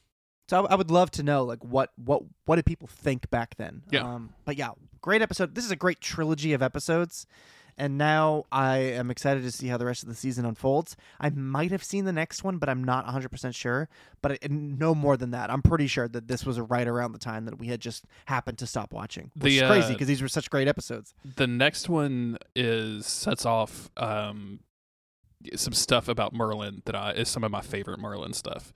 so 0.49 0.65
I, 0.65 0.73
I 0.73 0.75
would 0.75 0.91
love 0.91 1.11
to 1.13 1.23
know 1.23 1.45
like 1.45 1.63
what 1.63 1.91
what 2.03 2.23
what 2.47 2.57
did 2.57 2.65
people 2.65 2.89
think 2.89 3.29
back 3.29 3.57
then? 3.57 3.83
Yeah. 3.91 4.05
Um, 4.05 4.31
but 4.47 4.57
yeah, 4.57 4.71
great 5.03 5.21
episode. 5.21 5.55
This 5.55 5.67
is 5.67 5.71
a 5.71 5.77
great 5.77 6.01
trilogy 6.01 6.55
of 6.55 6.63
episodes. 6.63 7.27
And 7.79 7.99
now 7.99 8.45
I 8.51 8.79
am 8.79 9.11
excited 9.11 9.43
to 9.43 9.53
see 9.53 9.67
how 9.69 9.77
the 9.77 9.85
rest 9.85 10.03
of 10.03 10.09
the 10.09 10.15
season 10.15 10.47
unfolds. 10.47 10.97
I 11.21 11.29
might 11.31 11.71
have 11.73 11.85
seen 11.85 12.07
the 12.07 12.13
next 12.13 12.43
one, 12.43 12.57
but 12.59 12.69
I'm 12.69 12.83
not 12.83 13.07
100% 13.07 13.55
sure. 13.55 13.89
But 14.23 14.33
I, 14.33 14.39
no 14.49 14.95
more 14.95 15.17
than 15.17 15.31
that. 15.33 15.51
I'm 15.51 15.63
pretty 15.63 15.87
sure 15.87 16.09
that 16.09 16.27
this 16.27 16.47
was 16.47 16.59
right 16.59 16.89
around 16.89 17.13
the 17.13 17.19
time 17.19 17.45
that 17.45 17.59
we 17.59 17.67
had 17.69 17.81
just 17.81 18.05
happened 18.27 18.59
to 18.59 18.67
stop 18.67 18.93
watching. 18.93 19.31
Which 19.35 19.53
The, 19.53 19.59
is 19.59 19.69
crazy 19.69 19.89
uh, 19.89 19.93
because 19.93 20.09
these 20.09 20.23
were 20.23 20.29
such 20.29 20.49
great 20.49 20.69
episodes. 20.69 21.15
The 21.37 21.47
next 21.47 21.89
one 21.89 22.39
is 22.55 23.07
sets 23.07 23.45
off 23.45 23.91
um 23.97 24.61
some 25.55 25.75
stuff 25.75 26.09
about 26.09 26.33
Merlin 26.33 26.83
that 26.87 26.97
I 26.97 27.13
is 27.13 27.29
some 27.29 27.45
of 27.45 27.51
my 27.51 27.61
favorite 27.61 27.99
Merlin 27.99 28.33
stuff. 28.33 28.73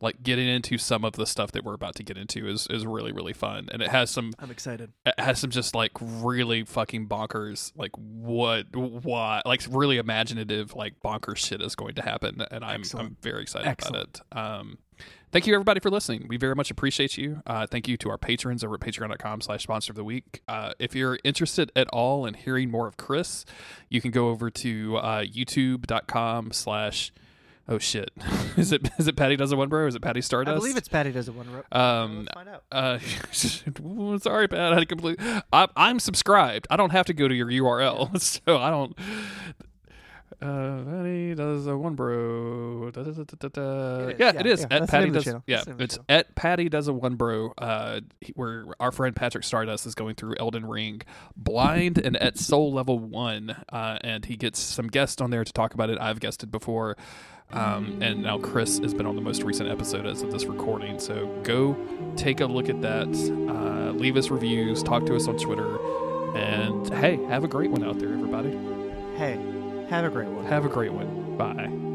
Like 0.00 0.22
getting 0.22 0.46
into 0.46 0.76
some 0.76 1.06
of 1.06 1.14
the 1.14 1.24
stuff 1.24 1.52
that 1.52 1.64
we're 1.64 1.72
about 1.72 1.94
to 1.94 2.02
get 2.02 2.18
into 2.18 2.46
is 2.46 2.66
is 2.68 2.84
really 2.86 3.12
really 3.12 3.32
fun, 3.32 3.68
and 3.72 3.80
it 3.80 3.88
has 3.88 4.10
some 4.10 4.34
I'm 4.38 4.50
excited. 4.50 4.92
it 5.06 5.18
has 5.18 5.38
some 5.38 5.48
just 5.50 5.74
like 5.74 5.92
really 6.00 6.64
fucking 6.64 7.08
bonkers 7.08 7.72
like 7.76 7.92
what 7.96 8.66
what 8.76 9.46
like 9.46 9.62
really 9.70 9.96
imaginative 9.96 10.74
like 10.74 11.00
bonkers 11.02 11.38
shit 11.38 11.62
is 11.62 11.74
going 11.74 11.94
to 11.94 12.02
happen. 12.02 12.42
And 12.50 12.62
i'm 12.62 12.82
i'm 12.94 13.16
very 13.22 13.40
excited 13.40 13.66
Excellent. 13.68 14.20
about 14.30 14.44
it. 14.44 14.60
Um 14.60 14.78
thank 15.32 15.46
you 15.46 15.54
everybody 15.54 15.80
for 15.80 15.90
listening. 15.90 16.26
We 16.28 16.36
very 16.36 16.54
much 16.54 16.70
appreciate 16.70 17.16
you. 17.16 17.40
Uh 17.46 17.66
thank 17.66 17.88
you 17.88 17.96
to 17.96 18.10
our 18.10 18.18
patrons 18.18 18.62
over 18.62 18.74
at 18.74 18.80
patreon.com 18.82 19.40
slash 19.40 19.62
sponsor 19.62 19.92
of 19.92 19.96
the 19.96 20.04
week. 20.04 20.42
Uh 20.46 20.72
if 20.78 20.94
you're 20.94 21.18
interested 21.24 21.72
at 21.74 21.88
all 21.88 22.26
in 22.26 22.34
hearing 22.34 22.70
more 22.70 22.86
of 22.86 22.98
chris 22.98 23.46
you 23.88 24.02
can 24.02 24.10
go 24.10 24.28
over 24.28 24.50
to 24.50 24.98
uh 24.98 25.22
youtube.com 25.22 26.52
slash 26.52 27.12
oh 27.68 27.78
shit 27.78 28.10
is 28.56 28.72
it 28.72 28.88
is 28.98 29.08
it 29.08 29.16
patty 29.16 29.36
does 29.36 29.52
a 29.52 29.56
one 29.56 29.68
bro 29.68 29.80
or 29.80 29.86
is 29.86 29.94
it 29.94 30.02
patty 30.02 30.20
stardust 30.20 30.54
I 30.54 30.58
believe 30.58 30.76
it's 30.76 30.88
Patty 30.88 31.12
does 31.12 31.28
it 31.28 31.34
one 31.34 31.46
Bro. 31.46 31.62
Um, 31.78 32.26
Let's 32.26 32.34
find 32.34 32.48
out. 32.48 32.62
uh, 32.72 34.18
sorry, 34.18 34.48
Pat. 34.48 34.72
I 34.72 34.84
complete. 34.84 35.18
I, 35.52 35.68
I'm 35.76 35.98
subscribed. 35.98 36.66
I 36.70 36.76
don't 36.76 36.90
have 36.92 37.06
to 37.06 37.12
go 37.14 37.28
to 37.28 37.34
your 37.34 37.48
URL, 37.48 38.18
so 38.46 38.58
I 38.58 38.70
don't. 38.70 38.96
Uh, 40.40 40.82
Patty 40.84 41.34
does 41.34 41.66
a 41.66 41.76
one 41.76 41.94
bro. 41.94 42.90
Da, 42.90 43.02
da, 43.02 43.48
da. 43.48 44.08
It 44.08 44.18
Yeah, 44.18 44.32
yeah, 44.34 44.40
it 44.40 44.46
is. 44.46 44.60
yeah. 44.60 44.66
At 44.70 44.88
Patty 44.88 45.06
name 45.06 45.16
of 45.16 45.24
the 45.24 45.32
does. 45.32 45.42
Yeah, 45.46 45.56
That's 45.56 45.64
the 45.64 45.70
name 45.70 45.74
of 45.74 45.78
the 45.78 45.84
it's 45.84 45.98
at 46.08 46.34
Patty 46.34 46.68
does 46.68 46.88
a 46.88 46.92
one 46.92 47.14
bro. 47.16 47.52
Uh, 47.56 48.00
where 48.34 48.66
our 48.78 48.92
friend 48.92 49.16
Patrick 49.16 49.44
Stardust 49.44 49.86
is 49.86 49.94
going 49.94 50.14
through 50.14 50.34
Elden 50.38 50.66
Ring, 50.66 51.00
blind 51.36 51.98
and 51.98 52.16
at 52.18 52.38
soul 52.38 52.72
level 52.72 52.98
one, 52.98 53.56
uh, 53.72 53.98
and 54.02 54.24
he 54.26 54.36
gets 54.36 54.58
some 54.60 54.88
guests 54.88 55.20
on 55.22 55.30
there 55.30 55.44
to 55.44 55.52
talk 55.52 55.74
about 55.74 55.90
it. 55.90 55.98
I've 56.00 56.20
guested 56.20 56.50
before. 56.50 56.96
Um, 57.52 58.02
and 58.02 58.22
now 58.22 58.38
Chris 58.38 58.78
has 58.80 58.92
been 58.92 59.06
on 59.06 59.14
the 59.14 59.22
most 59.22 59.42
recent 59.42 59.70
episode 59.70 60.04
as 60.06 60.22
of 60.22 60.32
this 60.32 60.44
recording. 60.44 60.98
So 60.98 61.26
go 61.42 61.76
take 62.16 62.40
a 62.40 62.46
look 62.46 62.68
at 62.68 62.82
that. 62.82 63.08
Uh, 63.08 63.92
leave 63.92 64.16
us 64.16 64.30
reviews. 64.30 64.82
Talk 64.82 65.06
to 65.06 65.16
us 65.16 65.28
on 65.28 65.38
Twitter. 65.38 65.78
And 66.36 66.92
hey, 66.94 67.16
have 67.26 67.44
a 67.44 67.48
great 67.48 67.70
one 67.70 67.84
out 67.84 67.98
there, 67.98 68.12
everybody. 68.12 68.50
Hey, 69.16 69.38
have 69.88 70.04
a 70.04 70.10
great 70.10 70.28
one. 70.28 70.44
Have 70.46 70.64
a 70.64 70.68
great 70.68 70.92
one. 70.92 71.36
Bye. 71.36 71.85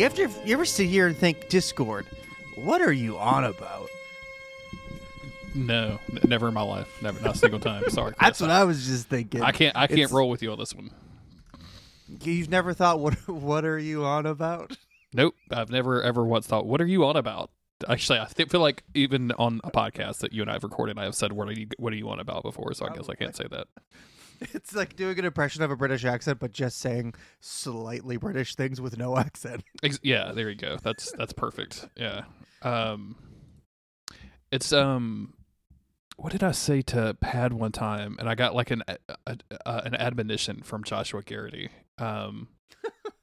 You 0.00 0.06
ever 0.06 0.22
you 0.46 0.54
ever 0.54 0.64
sit 0.64 0.88
here 0.88 1.06
and 1.08 1.14
think 1.14 1.50
Discord? 1.50 2.06
What 2.54 2.80
are 2.80 2.90
you 2.90 3.18
on 3.18 3.44
about? 3.44 3.90
No, 5.54 5.98
n- 6.10 6.20
never 6.26 6.48
in 6.48 6.54
my 6.54 6.62
life. 6.62 6.88
Never, 7.02 7.20
not 7.20 7.34
a 7.34 7.38
single 7.38 7.60
time. 7.60 7.82
Sorry. 7.90 8.14
That's 8.18 8.40
what 8.40 8.48
I 8.48 8.64
was 8.64 8.86
just 8.86 9.08
thinking. 9.08 9.42
I 9.42 9.52
can't. 9.52 9.76
I 9.76 9.86
can't 9.88 9.98
It's- 10.00 10.10
roll 10.10 10.30
with 10.30 10.40
you 10.42 10.52
on 10.52 10.58
this 10.58 10.74
one. 10.74 10.90
You've 12.22 12.48
never 12.48 12.72
thought 12.72 12.98
what 12.98 13.12
what 13.28 13.66
are 13.66 13.78
you 13.78 14.06
on 14.06 14.24
about? 14.24 14.74
Nope. 15.12 15.34
I've 15.50 15.68
never 15.68 16.02
ever 16.02 16.24
once 16.24 16.46
thought, 16.46 16.64
"What 16.64 16.80
are 16.80 16.86
you 16.86 17.04
on 17.04 17.16
about?" 17.16 17.50
Actually, 17.86 18.20
I 18.20 18.24
thi- 18.24 18.46
feel 18.46 18.62
like 18.62 18.84
even 18.94 19.32
on 19.32 19.60
a 19.64 19.70
podcast 19.70 20.20
that 20.20 20.32
you 20.32 20.40
and 20.40 20.50
I 20.50 20.54
have 20.54 20.64
recorded, 20.64 20.98
I 20.98 21.04
have 21.04 21.14
said, 21.14 21.32
"What 21.32 21.46
are 21.48 21.52
you? 21.52 21.66
What 21.76 21.92
are 21.92 21.96
you 21.96 22.08
on 22.08 22.20
about?" 22.20 22.42
Before, 22.42 22.72
so 22.72 22.86
I 22.86 22.94
guess 22.96 23.10
I 23.10 23.16
can't 23.16 23.36
say 23.36 23.44
that. 23.50 23.66
It's 24.54 24.74
like 24.74 24.96
doing 24.96 25.18
an 25.18 25.24
impression 25.24 25.62
of 25.62 25.70
a 25.70 25.76
British 25.76 26.04
accent, 26.04 26.38
but 26.38 26.52
just 26.52 26.78
saying 26.78 27.14
slightly 27.40 28.16
British 28.16 28.54
things 28.54 28.80
with 28.80 28.96
no 28.96 29.18
accent. 29.18 29.62
Ex- 29.82 30.00
yeah, 30.02 30.32
there 30.32 30.48
you 30.48 30.56
go. 30.56 30.78
That's 30.82 31.12
that's 31.12 31.32
perfect. 31.32 31.88
Yeah. 31.96 32.22
Um, 32.62 33.16
it's 34.50 34.72
um, 34.72 35.34
what 36.16 36.32
did 36.32 36.42
I 36.42 36.52
say 36.52 36.82
to 36.82 37.14
Pad 37.20 37.52
one 37.52 37.72
time? 37.72 38.16
And 38.18 38.28
I 38.28 38.34
got 38.34 38.54
like 38.54 38.70
an 38.70 38.82
a, 38.88 38.96
a, 39.26 39.36
uh, 39.66 39.82
an 39.84 39.94
admonition 39.94 40.62
from 40.62 40.84
Joshua 40.84 41.22
Garrity. 41.22 41.68
Um, 41.98 42.48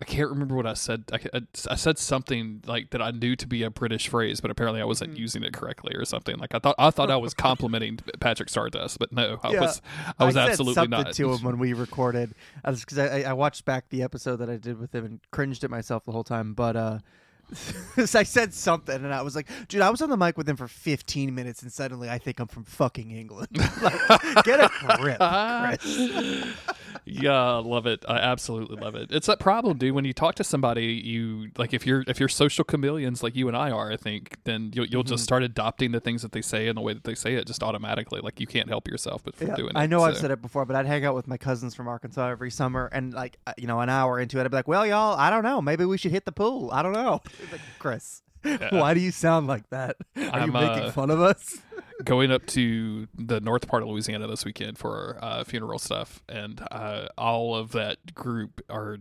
I 0.00 0.04
can't 0.04 0.30
remember 0.30 0.54
what 0.54 0.66
I 0.66 0.74
said. 0.74 1.04
I, 1.12 1.18
I, 1.34 1.40
I 1.70 1.74
said 1.74 1.98
something 1.98 2.62
like 2.66 2.90
that 2.90 3.02
I 3.02 3.10
knew 3.10 3.34
to 3.34 3.46
be 3.48 3.64
a 3.64 3.70
British 3.70 4.06
phrase, 4.08 4.40
but 4.40 4.48
apparently 4.50 4.80
I 4.80 4.84
wasn't 4.84 5.14
Mm. 5.14 5.18
using 5.18 5.42
it 5.42 5.52
correctly 5.52 5.94
or 5.96 6.04
something. 6.04 6.36
Like 6.38 6.54
I 6.54 6.60
thought 6.60 6.76
I 6.78 6.90
thought 6.90 7.10
I 7.10 7.16
was 7.16 7.34
complimenting 7.34 7.98
Patrick 8.20 8.48
Stardust, 8.48 8.98
but 9.00 9.12
no, 9.12 9.40
I 9.42 9.52
Yeah. 9.52 9.60
was 9.62 9.82
I 10.18 10.24
was 10.24 10.34
said 10.34 10.50
absolutely 10.50 10.74
something 10.74 10.90
not. 11.04 11.12
to 11.14 11.32
him 11.32 11.42
when 11.42 11.58
we 11.58 11.72
recorded, 11.72 12.34
because 12.64 12.98
I, 12.98 13.22
I 13.22 13.32
watched 13.32 13.64
back 13.64 13.88
the 13.88 14.02
episode 14.02 14.36
that 14.36 14.48
I 14.48 14.56
did 14.56 14.78
with 14.78 14.94
him 14.94 15.04
and 15.04 15.20
cringed 15.32 15.64
at 15.64 15.70
myself 15.70 16.04
the 16.04 16.12
whole 16.12 16.24
time. 16.24 16.54
But 16.54 16.76
uh, 16.76 16.98
I 17.96 18.22
said 18.24 18.52
something, 18.54 18.94
and 18.94 19.12
I 19.14 19.22
was 19.22 19.34
like, 19.34 19.48
"Dude, 19.68 19.80
I 19.80 19.90
was 19.90 20.02
on 20.02 20.10
the 20.10 20.16
mic 20.16 20.36
with 20.36 20.48
him 20.48 20.56
for 20.56 20.68
15 20.68 21.34
minutes, 21.34 21.62
and 21.62 21.72
suddenly 21.72 22.10
I 22.10 22.18
think 22.18 22.40
I'm 22.40 22.46
from 22.46 22.64
fucking 22.64 23.10
England. 23.10 23.48
like, 23.82 24.44
get 24.44 24.60
a 24.60 24.70
grip, 24.98 25.18
Chris." 25.18 26.46
yeah, 27.04 27.32
I 27.32 27.58
love 27.58 27.86
it. 27.86 28.04
I 28.08 28.16
absolutely 28.18 28.76
love 28.76 28.94
it. 28.94 29.10
It's 29.10 29.26
that 29.26 29.40
problem, 29.40 29.78
dude. 29.78 29.94
When 29.94 30.04
you 30.04 30.12
talk 30.12 30.34
to 30.36 30.44
somebody, 30.44 30.86
you 30.86 31.50
like 31.56 31.72
if 31.72 31.86
you're 31.86 32.04
if 32.06 32.20
you're 32.20 32.28
social 32.28 32.64
chameleons 32.64 33.22
like 33.22 33.34
you 33.34 33.48
and 33.48 33.56
I 33.56 33.70
are, 33.70 33.90
I 33.90 33.96
think, 33.96 34.36
then 34.44 34.70
you'll 34.74 34.86
you'll 34.86 34.98
Mm-hmm. 34.98 35.08
just 35.14 35.24
start 35.24 35.42
adopting 35.42 35.92
the 35.92 36.00
things 36.00 36.22
that 36.22 36.32
they 36.32 36.42
say 36.42 36.66
and 36.68 36.76
the 36.76 36.82
way 36.82 36.92
that 36.92 37.04
they 37.04 37.14
say 37.14 37.34
it 37.34 37.46
just 37.46 37.62
automatically. 37.62 38.20
Like 38.20 38.40
you 38.40 38.46
can't 38.46 38.68
help 38.68 38.88
yourself 38.88 39.22
but 39.24 39.36
from 39.36 39.48
Yeah, 39.48 39.54
doing 39.54 39.70
it. 39.70 39.76
I 39.78 39.86
know 39.86 40.02
I've 40.02 40.16
so. 40.16 40.22
said 40.22 40.30
it 40.32 40.42
before, 40.42 40.64
but 40.66 40.74
I'd 40.76 40.86
hang 40.86 41.04
out 41.04 41.14
with 41.14 41.26
my 41.28 41.36
cousins 41.38 41.74
from 41.74 41.88
Arkansas 41.88 42.28
every 42.28 42.50
summer, 42.50 42.90
and 42.92 43.14
like 43.14 43.38
uh, 43.46 43.52
you 43.56 43.66
know, 43.66 43.80
an 43.80 43.88
hour 43.88 44.18
into 44.20 44.38
it, 44.38 44.44
I'd 44.44 44.50
be 44.50 44.56
like, 44.56 44.68
"Well, 44.68 44.84
y'all, 44.86 45.16
I 45.18 45.30
don't 45.30 45.44
know. 45.44 45.62
Maybe 45.62 45.84
we 45.84 45.96
should 45.98 46.10
hit 46.10 46.24
the 46.26 46.32
pool. 46.32 46.70
I 46.72 46.82
don't 46.82 46.92
know." 46.92 47.22
Like, 47.50 47.60
Chris, 47.78 48.22
why 48.70 48.94
do 48.94 49.00
you 49.00 49.10
sound 49.10 49.46
like 49.46 49.68
that? 49.70 49.96
Are 50.16 50.22
you 50.22 50.30
I'm, 50.30 50.52
making 50.52 50.84
uh, 50.84 50.92
fun 50.92 51.10
of 51.10 51.20
us? 51.20 51.58
going 52.04 52.30
up 52.30 52.46
to 52.46 53.08
the 53.14 53.40
north 53.40 53.66
part 53.66 53.82
of 53.82 53.88
Louisiana 53.88 54.26
this 54.26 54.44
weekend 54.44 54.78
for 54.78 55.18
uh, 55.20 55.44
funeral 55.44 55.78
stuff, 55.78 56.22
and 56.28 56.60
uh, 56.70 57.08
all 57.16 57.54
of 57.54 57.72
that 57.72 58.14
group 58.14 58.60
are 58.68 58.98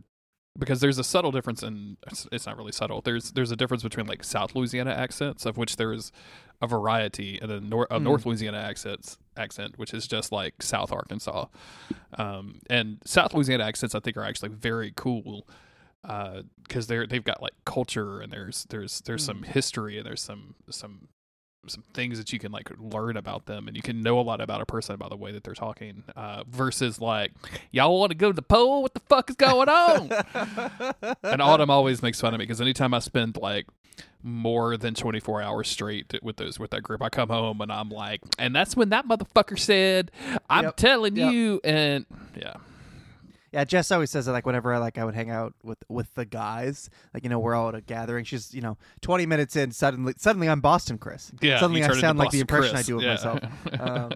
because 0.58 0.82
there's 0.82 0.98
a 0.98 1.04
subtle 1.04 1.32
difference 1.32 1.62
in 1.62 1.98
it's, 2.08 2.28
it's 2.32 2.46
not 2.48 2.58
really 2.58 2.72
subtle. 2.72 3.02
There's 3.02 3.32
there's 3.34 3.52
a 3.52 3.56
difference 3.56 3.84
between 3.84 4.08
like 4.08 4.24
South 4.24 4.56
Louisiana 4.56 4.92
accents, 4.92 5.46
of 5.46 5.58
which 5.58 5.76
there's 5.76 6.12
a 6.62 6.68
variety, 6.68 7.38
and 7.40 7.52
then 7.52 7.70
nor- 7.70 7.88
a 7.92 8.00
Mm. 8.00 8.04
North 8.04 8.26
Louisiana 8.26 8.58
accents 8.58 9.18
accent, 9.36 9.78
which 9.78 9.94
is 9.94 10.08
just 10.08 10.32
like 10.32 10.64
South 10.64 10.92
Arkansas. 10.92 11.46
Um, 12.18 12.60
and 12.70 12.98
South 13.06 13.34
Louisiana 13.36 13.64
accents, 13.66 13.94
I 13.94 14.00
think, 14.00 14.18
are 14.18 14.24
actually 14.24 14.50
very 14.50 14.92
cool 14.96 15.48
because 16.04 16.88
they're 16.88 17.06
they've 17.08 17.24
got 17.24 17.42
like 17.42 17.54
culture 17.66 18.20
and 18.20 18.32
there's 18.32 18.66
there's 18.70 19.02
there's 19.02 19.24
some 19.24 19.44
history 19.44 19.98
and 19.98 20.06
there's 20.06 20.22
some 20.22 20.56
some 20.70 21.10
some 21.68 21.84
things 21.94 22.18
that 22.18 22.32
you 22.32 22.40
can 22.40 22.50
like 22.52 22.70
learn 22.80 23.18
about 23.18 23.46
them 23.46 23.68
and 23.68 23.76
you 23.76 23.82
can 23.82 24.02
know 24.02 24.18
a 24.18 24.22
lot 24.22 24.40
about 24.40 24.62
a 24.62 24.66
person 24.66 24.96
by 24.96 25.10
the 25.10 25.18
way 25.18 25.34
that 25.34 25.44
they're 25.44 25.54
talking 25.54 26.04
uh, 26.16 26.42
versus 26.50 27.02
like 27.02 27.34
y'all 27.72 28.00
want 28.00 28.10
to 28.10 28.16
go 28.18 28.30
to 28.30 28.36
the 28.36 28.42
pole 28.42 28.82
what 28.82 28.94
the 28.94 29.02
fuck 29.02 29.30
is 29.30 29.36
going 29.36 29.68
on 29.68 30.10
and 31.24 31.42
autumn 31.42 31.70
always 31.70 32.02
makes 32.02 32.22
fun 32.22 32.34
of 32.34 32.38
me 32.40 32.44
because 32.44 32.62
anytime 32.62 32.94
i 32.94 33.00
spend 33.00 33.36
like 33.36 33.66
more 34.24 34.78
than 34.78 34.94
24 34.94 35.42
hours 35.42 35.68
straight 35.68 36.14
with 36.24 36.38
those 36.38 36.58
with 36.58 36.72
that 36.72 36.84
group 36.84 37.02
i 37.04 37.10
come 37.10 37.28
home 37.28 37.60
and 37.60 37.70
i'm 37.72 37.90
like 37.90 38.22
and 38.40 38.56
that's 38.56 38.78
when 38.78 38.88
that 38.90 39.06
motherfucker 39.06 39.60
said 39.60 40.10
i'm 40.50 40.66
Yep. 40.66 40.78
telling 40.78 41.16
Yep. 41.18 41.34
you 41.34 41.60
and 41.66 42.06
yeah 42.40 42.54
Yeah, 43.58 43.64
Jess 43.64 43.92
always 43.92 44.12
says 44.12 44.28
that 44.28 44.34
like 44.34 44.46
whenever 44.46 44.72
I 44.72 44.78
like 44.78 45.00
I 45.00 45.04
would 45.04 45.16
hang 45.16 45.32
out 45.32 45.56
with 45.64 45.80
with 45.90 46.14
the 46.14 46.26
guys, 46.26 46.92
like 47.12 47.24
you 47.24 47.30
know 47.30 47.40
we're 47.40 47.56
all 47.56 47.70
at 47.70 47.74
a 47.74 47.82
gathering. 47.82 48.24
She's 48.24 48.54
you 48.54 48.62
know 48.62 48.78
twenty 49.02 49.26
minutes 49.26 49.56
in, 49.56 49.72
suddenly 49.72 50.14
suddenly 50.16 50.48
I'm 50.48 50.62
Boston 50.62 51.00
Chris. 51.00 51.32
yeah 51.42 51.60
suddenly 51.60 51.84
I 51.84 51.92
sound 52.00 52.20
like 52.20 52.30
the 52.30 52.40
impression 52.40 52.76
I 52.76 52.84
do 52.84 52.98
of 52.98 53.02
Yeah. 53.04 53.10
myself. 53.16 53.40
Um, 53.80 54.12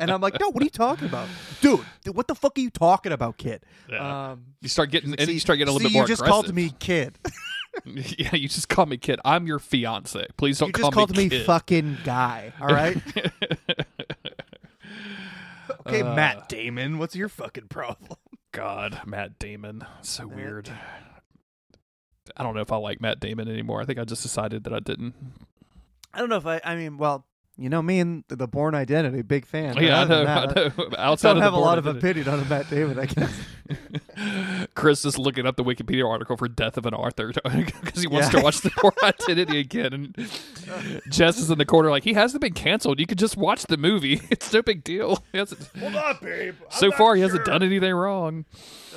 and 0.00 0.10
I'm 0.10 0.20
like, 0.20 0.40
no, 0.40 0.50
what 0.50 0.60
are 0.60 0.64
you 0.64 0.70
talking 0.70 1.06
about, 1.06 1.28
dude? 1.60 1.80
dude, 2.04 2.16
What 2.16 2.26
the 2.26 2.34
fuck 2.34 2.58
are 2.58 2.60
you 2.60 2.70
talking 2.70 3.12
about, 3.12 3.36
kid? 3.38 3.62
Yeah. 3.88 4.30
Um, 4.32 4.42
you 4.60 4.68
start 4.68 4.90
getting 4.90 5.12
and 5.14 5.20
see- 5.26 5.34
you 5.34 5.40
start 5.40 5.58
getting 5.58 5.70
a 5.70 5.72
little 5.72 5.88
see, 5.88 5.92
bit 5.94 5.98
more 5.98 6.02
You 6.04 6.08
just 6.08 6.22
aggressive. 6.22 6.46
called 6.46 6.54
me 6.54 6.72
kid. 6.80 7.16
yeah 7.84 8.34
you 8.34 8.48
just 8.48 8.68
call 8.68 8.84
me 8.84 8.96
kid 8.96 9.20
i'm 9.24 9.46
your 9.46 9.60
fiance 9.60 10.26
please 10.36 10.58
don't 10.58 10.72
call 10.72 10.90
me. 10.90 10.90
you 10.90 10.92
call 10.96 11.06
just 11.06 11.14
called 11.14 11.16
me, 11.16 11.38
me, 11.38 11.44
fucking 11.44 11.98
guy. 12.02 12.52
All 12.60 12.66
right. 12.66 12.96
okay, 15.86 16.02
Uh, 16.02 16.14
Matt 16.16 16.48
Damon, 16.48 16.98
what's 16.98 17.14
your 17.14 17.28
fucking 17.28 17.68
problem? 17.68 18.18
God, 18.52 19.02
Matt 19.06 19.38
Damon. 19.38 19.84
So 20.02 20.26
Matt 20.26 20.36
weird. 20.36 20.72
I 22.36 22.42
don't 22.42 22.54
know 22.54 22.60
if 22.60 22.72
I 22.72 22.76
like 22.76 23.00
Matt 23.00 23.20
Damon 23.20 23.48
anymore. 23.48 23.80
I 23.80 23.84
think 23.84 23.98
I 23.98 24.04
just 24.04 24.22
decided 24.22 24.64
that 24.64 24.72
I 24.72 24.80
didn't. 24.80 25.14
I 26.12 26.18
don't 26.18 26.28
know 26.28 26.36
if 26.36 26.46
I. 26.46 26.60
I 26.64 26.76
mean, 26.76 26.98
well, 26.98 27.26
you 27.60 27.68
know 27.68 27.82
me 27.82 28.00
and 28.00 28.24
the 28.28 28.48
Bourne 28.48 28.74
Identity, 28.74 29.22
big 29.22 29.44
fan. 29.46 29.76
yeah, 29.76 30.00
I 30.00 30.04
know. 30.04 30.24
that, 30.24 30.58
I 30.58 30.62
know. 30.78 30.90
Outside 30.98 31.28
don't 31.30 31.36
of 31.38 31.42
have 31.44 31.52
a 31.52 31.58
lot 31.58 31.78
of 31.78 31.86
opinion 31.86 32.26
on 32.28 32.48
Matt 32.48 32.68
Damon, 32.70 32.98
I 32.98 33.06
guess. 33.06 33.30
Chris 34.74 35.04
is 35.04 35.18
looking 35.18 35.46
up 35.46 35.56
the 35.56 35.64
Wikipedia 35.64 36.08
article 36.08 36.36
for 36.36 36.48
Death 36.48 36.76
of 36.76 36.86
an 36.86 36.94
Author 36.94 37.28
because 37.44 38.00
he 38.02 38.06
wants 38.08 38.32
Yeah. 38.32 38.38
to 38.40 38.44
watch 38.44 38.60
the 38.62 38.70
Bourne 38.80 38.92
Identity 39.02 39.58
again. 39.60 39.92
And 39.92 41.02
Jess 41.10 41.38
is 41.38 41.50
in 41.50 41.58
the 41.58 41.64
corner 41.64 41.90
like, 41.90 42.04
he 42.04 42.14
hasn't 42.14 42.40
been 42.40 42.54
canceled. 42.54 42.98
You 42.98 43.06
could 43.06 43.18
just 43.18 43.36
watch 43.36 43.64
the 43.64 43.76
movie. 43.76 44.20
It's 44.30 44.52
no 44.52 44.62
big 44.62 44.82
deal. 44.84 45.22
He 45.32 45.38
hasn't, 45.38 45.68
Hold 45.78 45.94
on, 45.96 46.18
babe. 46.22 46.54
so 46.70 46.90
far, 46.92 47.14
he 47.14 47.22
hasn't 47.22 47.44
done 47.44 47.62
anything 47.62 47.92
wrong. 47.94 48.44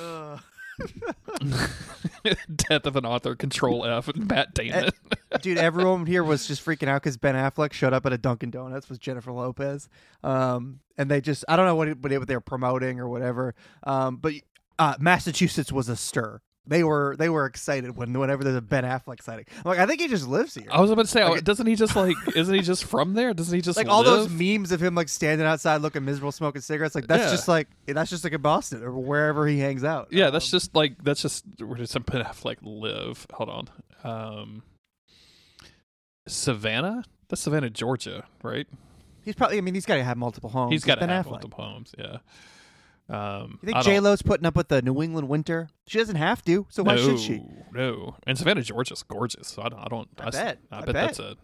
Uh, 0.00 0.38
Death 2.56 2.86
of 2.86 2.96
an 2.96 3.04
Author, 3.04 3.34
Control 3.34 3.84
F, 3.84 4.08
and 4.08 4.28
Matt 4.28 4.54
Damon. 4.54 4.90
dude, 5.42 5.58
everyone 5.58 6.06
here 6.06 6.24
was 6.24 6.46
just 6.46 6.64
freaking 6.64 6.88
out 6.88 7.02
because 7.02 7.16
Ben 7.16 7.34
Affleck 7.34 7.72
showed 7.72 7.92
up 7.92 8.06
at 8.06 8.12
a 8.12 8.18
Dunkin' 8.18 8.50
Donuts 8.50 8.88
with 8.88 9.00
Jennifer 9.00 9.32
Lopez, 9.32 9.88
um, 10.22 10.80
and 10.96 11.10
they 11.10 11.20
just 11.20 11.44
I 11.48 11.56
don't 11.56 11.66
know 11.66 11.76
what 11.76 11.88
it, 11.88 12.02
what 12.02 12.26
they 12.26 12.34
were 12.34 12.40
promoting 12.40 13.00
or 13.00 13.08
whatever, 13.08 13.54
um, 13.84 14.16
but 14.16 14.34
uh, 14.78 14.94
Massachusetts 14.98 15.72
was 15.72 15.88
a 15.88 15.96
stir. 15.96 16.40
They 16.66 16.82
were 16.82 17.14
they 17.18 17.28
were 17.28 17.44
excited 17.44 17.94
when 17.94 18.18
whenever 18.18 18.42
there's 18.42 18.56
a 18.56 18.62
Ben 18.62 18.84
Affleck 18.84 19.22
sighting. 19.22 19.44
I'm 19.58 19.62
like, 19.64 19.78
I 19.78 19.84
think 19.86 20.00
he 20.00 20.08
just 20.08 20.26
lives 20.26 20.54
here. 20.54 20.66
I 20.70 20.80
was 20.80 20.90
about 20.90 21.02
to 21.02 21.08
say, 21.08 21.22
Like 21.22 21.32
oh, 21.38 21.40
doesn't 21.40 21.66
he 21.66 21.74
just 21.74 21.94
like? 21.94 22.16
isn't 22.36 22.54
he 22.54 22.62
just 22.62 22.84
from 22.84 23.12
there? 23.12 23.34
Doesn't 23.34 23.54
he 23.54 23.60
just 23.60 23.76
like 23.76 23.86
all 23.88 24.02
those 24.02 24.30
memes 24.30 24.72
of 24.72 24.82
him 24.82 24.94
like 24.94 25.10
standing 25.10 25.46
outside 25.46 25.82
looking 25.82 26.06
miserable 26.06 26.32
smoking 26.32 26.62
cigarettes 26.62 26.94
like 26.94 27.06
that's 27.06 27.24
Yeah. 27.24 27.30
just 27.32 27.48
like 27.48 27.68
that's 27.86 28.08
just 28.08 28.24
like 28.24 28.32
in 28.32 28.40
boston 28.40 28.82
or 28.82 28.92
wherever 28.92 29.46
he 29.46 29.58
hangs 29.58 29.84
out 29.84 30.08
Yeah, 30.10 30.30
that's 30.30 30.46
Um, 30.46 30.56
just 30.58 30.74
like 30.74 31.02
that's 31.04 31.20
just 31.20 31.44
where 31.58 31.76
does 31.76 31.92
Ben 31.92 32.22
Affleck 32.24 32.56
live? 32.62 33.26
Hold 33.34 33.50
on, 33.50 33.68
um, 34.02 34.62
Savannah. 36.26 37.04
That's 37.28 37.42
Savannah, 37.42 37.70
Georgia, 37.70 38.24
right? 38.42 38.66
he's 39.24 39.34
probably 39.34 39.56
i 39.56 39.60
mean 39.62 39.72
he's 39.72 39.86
got 39.86 39.94
to 39.96 40.04
have 40.04 40.18
multiple 40.18 40.50
homes 40.50 40.70
He's 40.70 40.84
got 40.84 40.96
to 40.96 41.06
have 41.06 41.24
affleck 41.24 41.30
multiple 41.30 41.64
homes. 41.64 41.94
Yeah. 41.98 42.18
Um, 43.08 43.16
you 43.16 43.18
I 43.20 43.66
think 43.66 43.74
don't- 43.74 43.84
j-lo's 43.84 44.22
putting 44.22 44.46
up 44.46 44.56
with 44.56 44.68
the 44.68 44.80
new 44.80 45.02
england 45.02 45.28
winter 45.28 45.68
she 45.86 45.98
doesn't 45.98 46.16
have 46.16 46.42
to 46.44 46.66
so 46.70 46.82
why 46.82 46.94
no, 46.94 47.02
should 47.02 47.20
she 47.20 47.42
No, 47.72 48.16
and 48.26 48.38
Savannah, 48.38 48.62
Georgia's 48.62 49.02
gorgeous. 49.02 49.48
So 49.48 49.60
I 49.62 49.68
don't. 49.68 49.80
I 49.80 49.88
don't. 49.88 50.08
I 50.18 50.26
s- 50.28 50.34
bet. 50.34 50.58
I, 50.72 50.76
I 50.76 50.78
bet, 50.80 50.86
bet. 50.86 50.94
that's 50.94 51.18
a. 51.18 51.36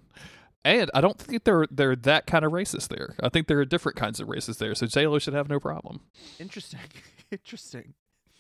And 0.65 0.91
I 0.95 1.01
don't 1.03 1.19
think 1.19 1.45
they're 1.45 1.67
they're 1.71 1.97
that 1.97 2.27
kind 2.27 2.45
of 2.45 2.53
racist 2.53 2.89
there. 2.89 3.15
I 3.23 3.29
think 3.29 3.47
there 3.47 3.59
are 3.61 3.65
different 3.67 3.97
kinds 3.97 4.21
of 4.21 4.29
races 4.29 4.57
there. 4.59 4.75
So 4.75 4.87
J 4.87 5.07
Lo 5.07 5.19
should 5.19 5.35
have 5.35 5.49
no 5.51 5.59
problem. 5.61 6.01
interesting 6.39 6.81
interesting 7.31 7.93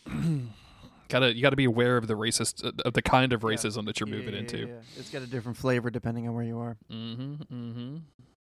Gotta 1.08 1.34
you 1.34 1.42
got 1.42 1.50
to 1.50 1.56
be 1.56 1.64
aware 1.64 1.96
of 1.96 2.06
the 2.06 2.14
racist 2.14 2.62
of 2.84 2.92
the 2.92 3.02
kind 3.02 3.32
of 3.32 3.42
Yeah. 3.42 3.48
racism 3.48 3.84
that 3.86 3.98
you're 4.00 4.08
Yeah, 4.08 4.14
moving 4.16 4.34
yeah, 4.34 4.40
into. 4.40 4.58
yeah, 4.58 4.66
yeah. 4.66 4.80
it's 4.96 5.10
got 5.10 5.22
a 5.22 5.26
different 5.26 5.58
flavor 5.58 5.90
depending 5.90 6.28
on 6.28 6.34
where 6.34 6.44
you 6.44 6.58
are 6.58 6.76
Mm-hmm. 6.90 7.32
Mm-hmm. 7.52 7.96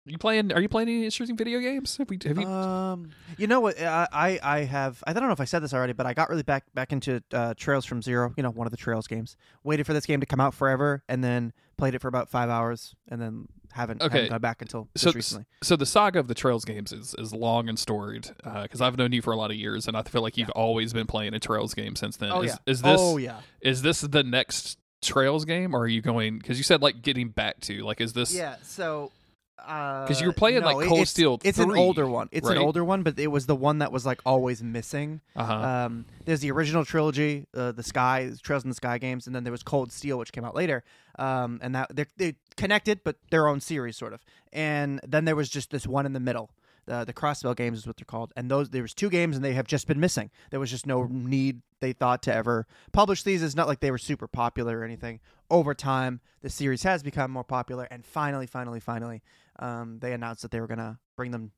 You 0.08 0.18
playing? 0.18 0.52
Are 0.52 0.60
you 0.60 0.68
playing 0.68 0.88
any 0.88 1.04
interesting 1.04 1.36
video 1.36 1.60
games? 1.60 1.96
Have 1.98 2.08
we? 2.10 2.18
Have 2.24 2.38
you? 2.38 2.46
Um, 2.46 3.10
you 3.36 3.46
know 3.46 3.60
what? 3.60 3.80
I, 3.80 4.38
I 4.42 4.60
have. 4.60 5.02
I 5.06 5.12
don't 5.12 5.24
know 5.26 5.32
if 5.32 5.40
I 5.40 5.44
said 5.44 5.62
this 5.62 5.74
already, 5.74 5.92
but 5.92 6.06
I 6.06 6.14
got 6.14 6.30
really 6.30 6.42
back 6.42 6.64
back 6.74 6.92
into 6.92 7.22
uh, 7.32 7.54
Trails 7.56 7.84
from 7.84 8.02
Zero. 8.02 8.32
You 8.36 8.42
know, 8.42 8.50
one 8.50 8.66
of 8.66 8.70
the 8.70 8.76
Trails 8.76 9.06
games. 9.06 9.36
Waited 9.64 9.84
for 9.86 9.92
this 9.92 10.06
game 10.06 10.20
to 10.20 10.26
come 10.26 10.40
out 10.40 10.54
forever, 10.54 11.02
and 11.08 11.22
then 11.22 11.52
played 11.76 11.94
it 11.94 12.00
for 12.00 12.08
about 12.08 12.28
five 12.28 12.48
hours, 12.48 12.94
and 13.08 13.20
then 13.20 13.48
haven't, 13.72 14.02
Okay. 14.02 14.16
haven't 14.18 14.30
gone 14.30 14.40
back 14.40 14.62
until 14.62 14.88
So, 14.96 15.12
recently. 15.12 15.44
so 15.62 15.76
the 15.76 15.86
saga 15.86 16.18
of 16.18 16.26
the 16.26 16.34
Trails 16.34 16.64
games 16.64 16.90
is, 16.92 17.14
is 17.18 17.32
long 17.32 17.68
and 17.68 17.78
storied 17.78 18.30
because 18.62 18.80
I've 18.80 18.96
known 18.96 19.12
you 19.12 19.22
for 19.22 19.32
a 19.32 19.36
lot 19.36 19.50
of 19.50 19.56
years, 19.56 19.86
and 19.86 19.96
I 19.96 20.02
feel 20.02 20.22
like 20.22 20.36
you've 20.36 20.50
always 20.50 20.92
been 20.92 21.06
playing 21.06 21.34
a 21.34 21.38
Trails 21.38 21.74
game 21.74 21.94
since 21.94 22.16
then. 22.16 22.32
Oh 22.32 22.42
is, 22.42 22.52
yeah. 22.52 22.72
is 22.72 22.82
this 22.82 23.00
oh 23.00 23.16
yeah. 23.18 23.40
is 23.60 23.82
this 23.82 24.00
the 24.00 24.24
next 24.24 24.78
Trails 25.02 25.44
game, 25.44 25.74
or 25.74 25.80
are 25.82 25.86
you 25.86 26.00
going? 26.02 26.38
Because 26.38 26.58
you 26.58 26.64
said 26.64 26.82
like 26.82 27.02
getting 27.02 27.28
back 27.28 27.60
to 27.60 27.84
like 27.84 28.00
is 28.00 28.12
this? 28.14 28.34
Yeah. 28.34 28.56
So. 28.62 29.12
Because 29.58 30.08
Because 30.08 30.20
you 30.22 30.26
were 30.26 30.32
playing, 30.32 30.62
like, 30.62 30.88
Cold 30.88 31.00
it's, 31.00 31.10
Steel 31.10 31.38
It's 31.44 31.58
an 31.58 31.76
older 31.76 32.06
one. 32.06 32.28
It's 32.32 32.48
right? 32.48 32.56
an 32.56 32.62
older 32.62 32.84
one, 32.84 33.02
but 33.02 33.18
it 33.18 33.26
was 33.26 33.46
the 33.46 33.56
one 33.56 33.78
that 33.78 33.92
was 33.92 34.06
like 34.06 34.20
always 34.24 34.62
missing. 34.62 35.20
Uh 35.36 35.44
huh. 35.44 35.54
Um, 35.54 36.06
there's 36.24 36.40
the 36.40 36.50
original 36.50 36.84
trilogy, 36.84 37.46
uh, 37.54 37.72
the 37.72 37.82
Sky 37.82 38.30
Trails 38.42 38.64
in 38.64 38.70
the 38.70 38.74
Sky 38.74 38.98
games, 38.98 39.26
and 39.26 39.36
then 39.36 39.44
there 39.44 39.52
was 39.52 39.62
Cold 39.62 39.92
Steel, 39.92 40.18
which 40.18 40.32
came 40.32 40.44
out 40.44 40.54
later. 40.54 40.84
Um, 41.18 41.58
and 41.62 41.74
that 41.74 41.94
they're, 41.94 42.06
they're 42.16 42.34
connected, 42.56 43.00
but 43.04 43.16
their 43.30 43.48
own 43.48 43.60
series, 43.60 43.96
sort 43.96 44.12
of. 44.12 44.24
And 44.52 45.00
then 45.06 45.24
there 45.24 45.36
was 45.36 45.48
just 45.48 45.70
this 45.70 45.86
one 45.86 46.06
in 46.06 46.12
the 46.12 46.20
middle. 46.20 46.50
The 46.86 47.04
the 47.04 47.12
Crossbell 47.12 47.54
games 47.54 47.78
is 47.78 47.86
what 47.86 47.98
they're 47.98 48.06
called, 48.06 48.32
and 48.34 48.50
those 48.50 48.70
there 48.70 48.80
was 48.80 48.94
two 48.94 49.10
games, 49.10 49.36
and 49.36 49.44
they 49.44 49.52
have 49.52 49.66
just 49.66 49.86
been 49.86 50.00
missing. 50.00 50.30
There 50.50 50.58
was 50.60 50.70
just 50.70 50.86
no 50.86 51.04
need 51.10 51.60
they 51.80 51.92
thought 51.92 52.22
to 52.22 52.34
ever 52.34 52.66
publish 52.92 53.22
these. 53.22 53.42
It's 53.42 53.54
not 53.54 53.68
like 53.68 53.80
they 53.80 53.90
were 53.90 53.98
super 53.98 54.26
popular 54.26 54.78
or 54.78 54.84
anything. 54.84 55.20
Over 55.50 55.74
time, 55.74 56.20
the 56.42 56.50
series 56.50 56.82
has 56.82 57.02
become 57.02 57.30
more 57.30 57.44
popular, 57.44 57.84
and 57.90 58.04
finally, 58.04 58.46
finally, 58.46 58.80
finally, 58.80 59.22
um, 59.58 59.98
they 60.00 60.12
announced 60.12 60.42
that 60.42 60.50
they 60.50 60.60
were 60.60 60.66
gonna 60.66 60.98
bring 61.16 61.30
them 61.30 61.52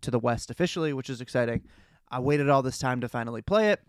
to 0.00 0.10
the 0.10 0.18
West 0.18 0.50
officially, 0.50 0.92
which 0.92 1.10
is 1.10 1.20
exciting. 1.20 1.62
I 2.10 2.20
waited 2.20 2.48
all 2.48 2.62
this 2.62 2.78
time 2.78 3.00
to 3.02 3.08
finally 3.08 3.42
play 3.42 3.70
it, 3.70 3.80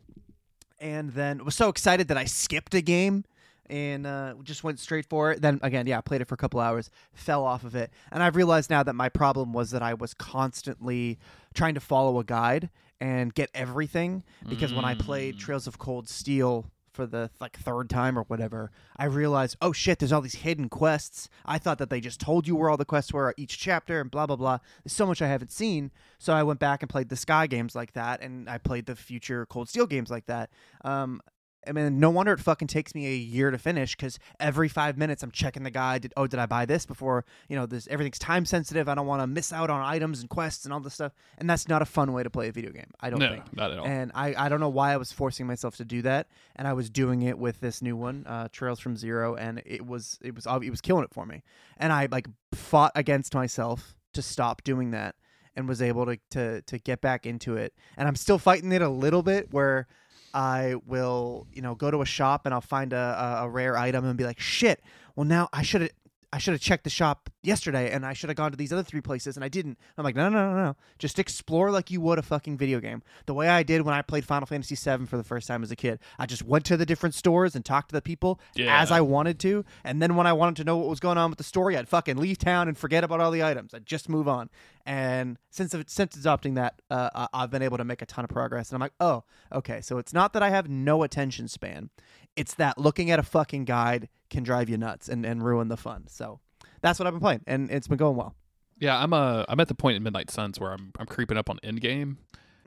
and 0.80 1.12
then 1.12 1.44
was 1.46 1.56
so 1.56 1.70
excited 1.70 2.08
that 2.10 2.18
I 2.18 2.26
skipped 2.26 2.74
a 2.74 2.82
game 2.82 3.24
and 3.68 4.06
uh, 4.06 4.36
just 4.44 4.64
went 4.64 4.80
straight 4.80 5.06
for 5.06 5.32
it. 5.32 5.42
Then 5.42 5.60
again, 5.64 5.88
yeah, 5.88 5.98
I 5.98 6.02
played 6.02 6.22
it 6.22 6.28
for 6.28 6.36
a 6.36 6.38
couple 6.38 6.60
hours, 6.60 6.90
fell 7.14 7.44
off 7.44 7.64
of 7.64 7.76
it, 7.76 7.92
and 8.12 8.22
I've 8.22 8.36
realized 8.36 8.70
now 8.70 8.84
that 8.84 8.94
my 8.94 9.10
problem 9.10 9.54
was 9.54 9.72
that 9.72 9.82
I 9.82 9.94
was 9.94 10.14
constantly 10.14 11.18
trying 11.54 11.74
to 11.76 11.80
follow 11.80 12.20
a 12.20 12.24
guide 12.24 12.70
and 13.02 13.34
get 13.34 13.50
everything 13.54 14.24
because 14.48 14.74
when 14.74 14.86
I 14.86 14.96
played 14.96 15.36
Mm. 15.36 15.40
Trails 15.40 15.68
of 15.68 15.78
Cold 15.78 16.08
Steel 16.08 16.66
for 16.96 17.06
the 17.06 17.30
like 17.40 17.58
third 17.58 17.90
time 17.90 18.18
or 18.18 18.24
whatever, 18.24 18.72
I 18.98 19.06
realized, 19.06 19.58
oh 19.62 19.74
shit, 19.74 20.00
there's 20.00 20.12
all 20.12 20.22
these 20.22 20.36
hidden 20.36 20.70
quests. 20.70 21.30
I 21.46 21.58
thought 21.58 21.78
that 21.78 21.90
they 21.90 22.00
just 22.00 22.20
told 22.20 22.48
you 22.48 22.56
where 22.56 22.70
all 22.70 22.78
the 22.78 22.86
quests 22.86 23.14
were 23.14 23.34
each 23.38 23.60
chapter 23.60 24.02
and 24.02 24.10
blah 24.10 24.26
blah 24.26 24.38
blah. 24.38 24.60
There's 24.84 24.94
so 24.94 25.06
much 25.06 25.22
I 25.22 25.28
haven't 25.28 25.52
seen. 25.52 25.92
So 26.18 26.34
I 26.34 26.44
went 26.44 26.60
back 26.60 26.82
and 26.82 26.90
played 26.90 27.10
the 27.10 27.16
Sky 27.16 27.48
games 27.48 27.76
like 27.76 27.94
that, 27.94 28.22
and 28.22 28.50
I 28.50 28.58
played 28.58 28.86
the 28.86 28.96
future 28.96 29.46
Cold 29.46 29.70
Steel 29.70 29.86
games 29.86 30.10
like 30.10 30.26
that. 30.28 30.50
Um, 30.84 31.22
I 31.68 31.72
mean, 31.72 32.00
no 32.00 32.10
wonder 32.10 32.34
it 32.34 32.40
fucking 32.40 32.68
takes 32.68 32.94
me 32.94 33.08
a 33.08 33.16
year 33.16 33.52
to 33.52 33.58
finish 33.58 33.96
because 33.96 34.20
every 34.40 34.70
five 34.70 34.98
minutes 34.98 35.24
I'm 35.24 35.32
checking 35.32 35.64
the 35.64 35.72
guide. 35.72 36.04
Did, 36.04 36.14
oh, 36.18 36.28
did 36.28 36.40
I 36.40 36.46
buy 36.46 36.66
this 36.66 36.86
before? 36.86 37.26
You 37.50 37.56
know, 37.56 37.66
this 37.66 37.88
everything's 37.88 38.20
time 38.20 38.46
sensitive. 38.46 38.88
I 38.88 38.96
don't 38.96 39.08
want 39.08 39.22
to 39.22 39.28
miss 39.28 39.52
out 39.52 39.70
on 39.70 39.82
items 39.82 40.22
and 40.22 40.30
quests 40.30 40.66
and 40.66 40.74
all 40.74 40.80
this 40.80 40.94
stuff. 40.94 41.14
And 41.38 41.50
that's 41.50 41.68
not 41.68 41.82
a 41.82 41.86
fun 41.86 42.14
way 42.14 42.24
to 42.24 42.30
play 42.30 42.48
a 42.48 42.52
video 42.52 42.72
game. 42.72 42.92
I 43.00 43.10
don't 43.10 43.20
no, 43.20 43.30
think. 43.30 43.56
not 43.56 43.72
at 43.72 43.80
all. 43.80 43.86
And 43.86 44.12
I, 44.14 44.36
I 44.36 44.50
don't 44.50 44.60
know 44.60 44.70
why 44.70 44.94
I 44.94 44.98
was 44.98 45.12
forcing 45.12 45.48
myself 45.48 45.78
to 45.78 45.86
do 45.86 46.02
that, 46.04 46.28
and 46.56 46.68
I 46.68 46.74
was 46.74 46.90
doing 46.90 47.22
it 47.24 47.38
with 47.38 47.60
this 47.60 47.82
new 47.82 47.96
one, 47.96 48.26
uh, 48.28 48.48
Trails 48.52 48.80
from 48.80 48.96
Zero, 48.98 49.36
and 49.36 49.62
it 49.66 49.86
was 49.86 50.20
it 50.22 50.36
was 50.36 50.46
it 50.46 50.70
was 50.70 50.82
killing 50.82 51.04
it 51.04 51.14
for 51.14 51.26
me. 51.26 51.44
And 51.78 51.92
I 51.92 52.08
like 52.12 52.28
fought 52.54 52.92
against 52.96 53.34
myself 53.34 53.96
to 54.14 54.22
stop 54.22 54.64
doing 54.64 54.92
that, 54.92 55.16
and 55.56 55.68
was 55.68 55.82
able 55.82 56.06
to 56.06 56.18
to 56.32 56.62
to 56.62 56.78
get 56.80 57.02
back 57.02 57.26
into 57.26 57.56
it. 57.56 57.74
And 57.98 58.08
I'm 58.08 58.16
still 58.16 58.38
fighting 58.38 58.72
it 58.72 58.82
a 58.82 58.90
little 58.90 59.24
bit 59.24 59.52
where. 59.52 59.88
I 60.36 60.76
will, 60.86 61.48
you 61.54 61.62
know, 61.62 61.76
go 61.76 61.90
to 61.90 62.02
a 62.02 62.06
shop 62.06 62.46
and 62.46 62.54
I'll 62.54 62.60
find 62.60 62.92
a, 62.92 62.98
a, 63.42 63.46
a 63.46 63.50
rare 63.50 63.78
item 63.78 64.04
and 64.06 64.18
be 64.18 64.26
like, 64.26 64.40
shit. 64.40 64.84
Well, 65.16 65.26
now 65.26 65.48
I 65.54 65.62
should 65.62 65.82
have 65.82 65.92
I 66.36 66.38
should 66.38 66.52
have 66.52 66.60
checked 66.60 66.84
the 66.84 66.90
shop 66.90 67.30
yesterday 67.44 67.90
and 67.92 68.06
I 68.06 68.12
should 68.12 68.30
have 68.30 68.36
gone 68.36 68.52
to 68.52 68.58
these 68.58 68.74
other 68.74 68.84
three 68.84 69.00
places 69.00 69.38
and 69.38 69.44
I 69.46 69.48
didn't. 69.48 69.78
I'm 69.98 70.04
like, 70.04 70.18
no, 70.18 70.28
no, 70.28 70.52
no, 70.52 70.56
no. 70.66 70.76
Just 71.00 71.18
explore 71.18 71.72
like 71.72 71.90
you 71.90 72.02
would 72.02 72.20
a 72.20 72.22
fucking 72.22 72.58
video 72.58 72.82
game. 72.82 73.04
The 73.26 73.34
way 73.34 73.48
I 73.48 73.64
did 73.64 73.84
when 73.84 73.96
I 73.96 74.02
played 74.02 74.26
Final 74.26 74.46
Fantasy 74.46 74.76
VII 74.76 75.06
for 75.06 75.16
the 75.16 75.24
first 75.24 75.48
time 75.48 75.64
as 75.64 75.72
a 75.72 75.78
kid. 75.78 75.98
I 76.20 76.26
just 76.26 76.44
went 76.44 76.66
to 76.66 76.76
the 76.76 76.86
different 76.86 77.16
stores 77.16 77.56
and 77.56 77.64
talked 77.64 77.88
to 77.92 77.94
the 77.94 78.02
people 78.02 78.42
Yeah. 78.54 78.82
as 78.82 78.92
I 78.92 79.00
wanted 79.00 79.40
to. 79.40 79.64
And 79.86 80.02
then 80.02 80.18
when 80.18 80.28
I 80.28 80.34
wanted 80.34 80.58
to 80.58 80.66
know 80.66 80.76
what 80.76 80.90
was 80.90 81.00
going 81.00 81.18
on 81.18 81.30
with 81.30 81.38
the 81.38 81.46
story, 81.46 81.78
I'd 81.78 81.88
fucking 81.88 82.18
leave 82.18 82.38
town 82.38 82.68
and 82.68 82.78
forget 82.78 83.06
about 83.06 83.22
all 83.22 83.32
the 83.32 83.42
items. 83.42 83.74
I'd 83.74 83.86
just 83.86 84.10
move 84.10 84.28
on. 84.28 84.50
And 84.86 85.38
since 85.52 85.74
since 85.88 86.18
adopting 86.18 86.56
that, 86.56 86.82
uh, 86.92 87.28
I've 87.34 87.50
been 87.50 87.62
able 87.62 87.78
to 87.78 87.86
make 87.86 88.02
a 88.02 88.06
ton 88.06 88.26
of 88.26 88.30
progress. 88.30 88.70
And 88.72 88.76
I'm 88.76 88.82
like, 88.82 88.94
oh, 89.00 89.24
okay. 89.54 89.80
So 89.80 90.00
it's 90.00 90.12
not 90.14 90.34
that 90.34 90.44
I 90.44 90.50
have 90.50 90.70
no 90.70 91.04
attention 91.04 91.48
span. 91.48 91.92
It's 92.36 92.56
that 92.56 92.78
looking 92.78 93.12
at 93.12 93.20
a 93.20 93.24
fucking 93.24 93.66
guide 93.66 94.10
can 94.30 94.44
drive 94.44 94.70
you 94.70 94.78
nuts 94.78 95.08
and, 95.10 95.26
and 95.26 95.44
ruin 95.44 95.68
the 95.70 95.78
fun. 95.78 96.08
So 96.08 96.40
that's 96.82 97.00
what 97.00 97.08
I've 97.08 97.14
been 97.14 97.22
playing, 97.22 97.42
and 97.48 97.72
it's 97.72 97.88
been 97.88 97.98
going 97.98 98.16
well. 98.18 98.36
Yeah, 98.80 98.98
I'm 99.02 99.14
uh 99.14 99.46
I'm 99.48 99.60
at 99.60 99.68
the 99.70 99.76
point 99.76 99.96
in 99.98 100.04
Midnight 100.04 100.30
Suns 100.30 100.60
where 100.60 100.72
I'm 100.74 100.92
I'm 101.00 101.06
creeping 101.06 101.38
up 101.38 101.50
on 101.50 101.60
endgame, 101.64 102.18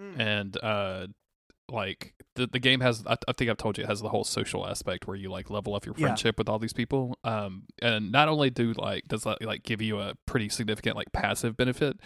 Mm. 0.01 0.19
and 0.21 0.57
uh 0.63 1.07
like 1.71 2.15
the 2.35 2.47
the 2.47 2.59
game 2.59 2.81
has 2.81 3.03
I, 3.07 3.17
I 3.29 3.33
think 3.33 3.51
I've 3.51 3.57
told 3.59 3.77
you 3.77 3.85
it 3.85 3.89
has 3.89 4.01
the 4.01 4.09
whole 4.09 4.25
social 4.25 4.67
aspect 4.67 5.07
where 5.07 5.17
you 5.17 5.29
like 5.31 5.51
level 5.51 5.75
up 5.75 5.85
your 5.85 5.95
Yeah. 5.99 6.07
friendship 6.07 6.39
with 6.39 6.49
all 6.49 6.59
these 6.59 6.73
people. 6.73 7.19
Um, 7.25 7.65
and 7.83 8.11
not 8.11 8.29
only 8.29 8.49
do 8.49 8.73
like 8.73 9.07
does 9.07 9.25
that 9.25 9.43
like 9.43 9.65
give 9.65 9.83
you 9.83 10.01
a 10.01 10.15
pretty 10.25 10.49
significant 10.49 10.97
like 10.97 11.13
passive 11.13 11.57
benefit. 11.57 11.99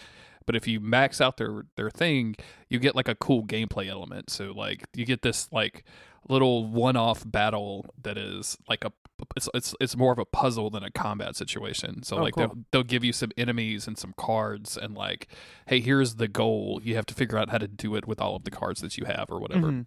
But 0.47 0.57
if 0.57 0.66
you 0.66 0.80
max 0.80 1.20
out 1.20 1.36
their 1.36 1.64
their 1.76 1.90
thing, 1.90 2.36
you 2.68 2.78
get 2.78 2.95
like 2.97 3.09
a 3.09 3.14
cool 3.14 3.45
gameplay 3.47 3.88
element. 3.88 4.30
So 4.30 4.53
like 4.53 4.84
you 4.95 5.05
get 5.05 5.22
this 5.22 5.49
like 5.53 5.84
little 6.28 6.64
one-off 6.66 7.24
battle 7.26 7.84
that 8.01 8.16
is 8.16 8.57
like 8.68 8.84
a 8.84 8.93
it's 9.36 9.49
it's 9.55 9.74
it's 9.80 9.97
more 9.97 10.12
of 10.12 10.18
a 10.18 10.24
puzzle 10.24 10.68
than 10.70 10.82
a 10.82 10.90
combat 10.90 11.36
situation. 11.36 12.03
So 12.03 12.18
Oh, 12.18 12.22
like 12.22 12.34
cool. 12.34 12.47
they'll 12.49 12.59
they'll 12.70 12.82
give 12.82 13.05
you 13.05 13.12
some 13.12 13.30
enemies 13.36 13.86
and 13.86 13.97
some 13.97 14.14
cards 14.16 14.76
and 14.76 14.95
like, 14.97 15.28
hey, 15.66 15.80
here's 15.80 16.16
the 16.16 16.28
goal. 16.28 16.80
You 16.82 16.97
have 16.97 17.07
to 17.07 17.14
figure 17.14 17.38
out 17.38 17.51
how 17.51 17.59
to 17.59 17.68
do 17.68 17.95
it 17.95 18.07
with 18.07 18.20
all 18.20 18.34
of 18.36 18.45
the 18.45 18.51
cards 18.51 18.80
that 18.80 18.97
you 18.99 19.05
have 19.05 19.26
or 19.30 19.38
whatever. 19.40 19.68
Mhm. 19.68 19.86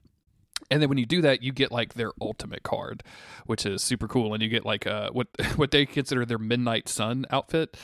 And 0.72 0.82
then 0.82 0.88
when 0.88 0.98
you 0.98 1.06
do 1.06 1.22
that, 1.22 1.44
you 1.44 1.52
get 1.52 1.70
like 1.70 1.96
their 1.96 2.12
ultimate 2.22 2.64
card, 2.64 3.04
which 3.46 3.66
is 3.66 3.84
super 3.84 4.08
cool. 4.08 4.34
And 4.34 4.42
you 4.42 4.48
get 4.48 4.66
like 4.66 4.88
uh 4.88 5.10
what 5.12 5.28
what 5.58 5.72
they 5.72 5.86
consider 5.86 6.26
their 6.26 6.38
Midnight 6.40 6.88
Sun 6.88 7.26
outfit. 7.30 7.76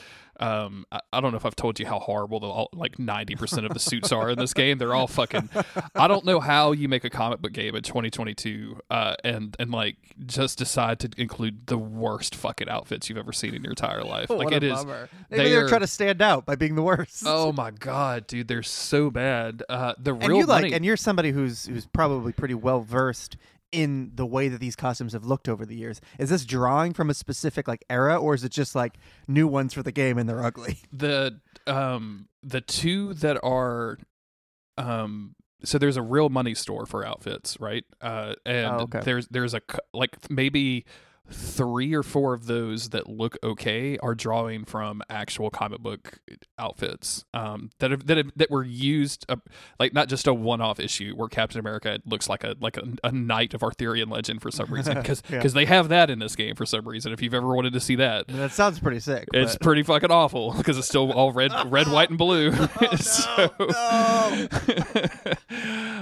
Um, 0.42 0.86
I, 0.92 1.00
I 1.14 1.22
don't 1.22 1.32
know 1.32 1.38
if 1.38 1.46
I've 1.46 1.56
told 1.56 1.80
you 1.80 1.86
how 1.86 2.00
horrible 2.00 2.40
the 2.40 2.48
all, 2.48 2.70
like 2.74 2.98
ninety 3.00 3.36
percent 3.36 3.66
of 3.66 3.74
the 3.74 3.80
suits 3.80 4.12
are 4.12 4.30
in 4.30 4.40
this 4.40 4.54
game. 4.54 4.78
They're 4.80 4.94
all 4.94 5.08
fucking. 5.08 5.50
I 5.96 6.08
don't 6.08 6.26
know 6.26 6.40
how 6.40 6.72
you 6.72 6.90
make 6.90 7.04
a 7.04 7.10
comic 7.10 7.42
book 7.42 7.54
game 7.54 7.76
in 7.76 7.84
2022, 7.84 8.80
uh, 8.90 9.16
and 9.24 9.56
and 9.60 9.72
like 9.72 9.98
just 10.26 10.58
decide 10.58 11.00
to 11.02 11.10
include 11.18 11.68
the 11.68 11.78
worst 11.78 12.36
fucking 12.36 12.70
outfits 12.70 13.08
you've 13.10 13.18
ever 13.18 13.32
seen 13.34 13.54
in 13.54 13.62
your 13.64 13.72
entire 13.72 14.04
life. 14.04 14.30
like 14.32 14.52
it 14.52 14.64
is. 14.64 14.74
bummer. 14.74 15.10
Maybe 15.30 15.44
they 15.44 15.50
they're 15.52 15.66
are- 15.66 15.70
trying 15.70 15.82
to 15.82 15.88
stand 15.88 16.22
out 16.22 16.46
by 16.46 16.56
being 16.56 16.76
the 16.76 16.82
worst. 16.84 17.24
Oh 17.26 17.52
my 17.52 17.72
god, 17.72 18.28
dude, 18.28 18.48
they're 18.48 18.64
so 18.64 19.10
bad. 19.12 19.64
Uh, 19.70 19.94
the 20.00 20.14
and 20.14 20.28
real 20.28 20.38
you 20.38 20.46
like, 20.46 20.64
money. 20.64 20.74
and 20.74 20.84
you're 20.84 20.98
somebody 20.98 21.32
who's 21.32 21.66
who's 21.66 21.86
probably 21.86 22.34
pretty 22.34 22.56
well 22.56 22.82
versed 22.82 23.38
in 23.72 24.12
the 24.16 24.26
way 24.26 24.48
that 24.50 24.60
these 24.60 24.76
costumes 24.76 25.14
have 25.14 25.24
looked 25.26 25.48
over 25.48 25.66
the 25.66 25.76
years. 25.76 26.02
Is 26.20 26.30
this 26.30 26.46
drawing 26.46 26.94
from 26.94 27.10
a 27.10 27.14
specific 27.14 27.68
like 27.68 27.84
era, 27.90 28.18
or 28.18 28.34
is 28.34 28.44
it 28.44 28.52
just 28.52 28.76
like 28.76 28.98
new 29.28 29.48
ones 29.48 29.74
for 29.74 29.82
the 29.84 29.92
game 29.92 30.18
and 30.18 30.28
they're 30.28 30.44
ugly? 30.44 30.80
the 30.94 31.40
um 31.68 32.28
the 32.44 32.62
two 32.62 33.14
that 33.16 33.40
are 33.44 33.98
um 34.78 35.36
so 35.64 35.78
there's 35.78 35.98
a 35.98 36.02
real 36.02 36.30
money 36.30 36.56
store 36.56 36.86
for 36.86 37.06
outfits 37.06 37.60
right 37.60 37.84
uh 38.02 38.34
and 38.46 38.66
Oh, 38.68 38.80
okay. 38.82 39.02
there's 39.04 39.28
there's 39.28 39.54
a 39.54 39.62
like 39.94 40.18
maybe 40.30 40.86
three 41.30 41.94
or 41.94 42.04
four 42.04 42.34
of 42.34 42.46
those 42.48 42.90
that 42.90 43.08
look 43.10 43.38
okay 43.42 43.98
are 44.00 44.14
drawing 44.14 44.66
from 44.66 45.02
actual 45.10 45.50
comic 45.50 45.80
book 45.80 46.20
outfits 46.60 47.24
um 47.34 47.70
that 47.80 47.90
have, 47.92 48.06
that 48.08 48.18
have, 48.18 48.32
that 48.36 48.52
were 48.52 48.66
used 48.66 49.26
uh, 49.30 49.38
like 49.80 49.94
not 49.94 50.10
just 50.10 50.28
a 50.28 50.34
one-off 50.34 50.78
issue 50.80 51.14
where 51.16 51.30
Captain 51.30 51.60
America 51.60 52.00
looks 52.06 52.28
like 52.28 52.44
a 52.44 52.56
like 52.60 52.76
a, 52.76 52.84
a 53.06 53.12
knight 53.14 53.54
of 53.54 53.64
Arthurian 53.64 54.10
legend 54.10 54.42
for 54.42 54.52
some 54.52 54.68
reason 54.74 54.96
because 55.02 55.24
Yeah. 55.30 55.42
they 55.48 55.64
have 55.66 55.88
that 55.90 56.10
in 56.10 56.20
this 56.20 56.36
game 56.36 56.56
for 56.56 56.66
some 56.66 56.86
reason 56.86 57.14
if 57.14 57.22
you've 57.22 57.34
ever 57.34 57.48
wanted 57.56 57.72
to 57.74 57.80
see 57.80 57.96
that 57.96 58.28
that 58.28 58.52
sounds 58.52 58.80
pretty 58.80 59.00
sick. 59.00 59.28
it's 59.34 59.54
but- 59.54 59.62
pretty 59.62 59.84
fucking 59.84 60.12
awful 60.12 60.54
because 60.58 60.78
it's 60.78 60.88
still 60.88 61.12
all 61.14 61.32
red, 61.32 61.52
red, 61.72 61.88
white, 61.88 62.10
and 62.10 62.18
blue. 62.18 62.52
so, 62.98 63.50